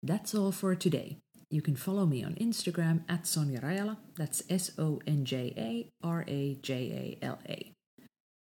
That's 0.04 0.36
all 0.36 0.52
for 0.52 0.76
today. 0.76 1.18
You 1.50 1.62
can 1.62 1.78
follow 1.78 2.06
me 2.06 2.24
on 2.24 2.36
Instagram 2.36 3.02
at 3.08 3.24
Sonja 3.24 3.64
Rajala. 3.64 3.98
That's 4.18 4.44
S 4.50 4.72
O 4.78 5.00
N 5.08 5.24
J 5.26 5.54
A 5.58 5.90
R 6.06 6.26
A 6.28 6.60
J 6.62 7.18
A 7.22 7.26
L 7.26 7.40
A. 7.48 7.72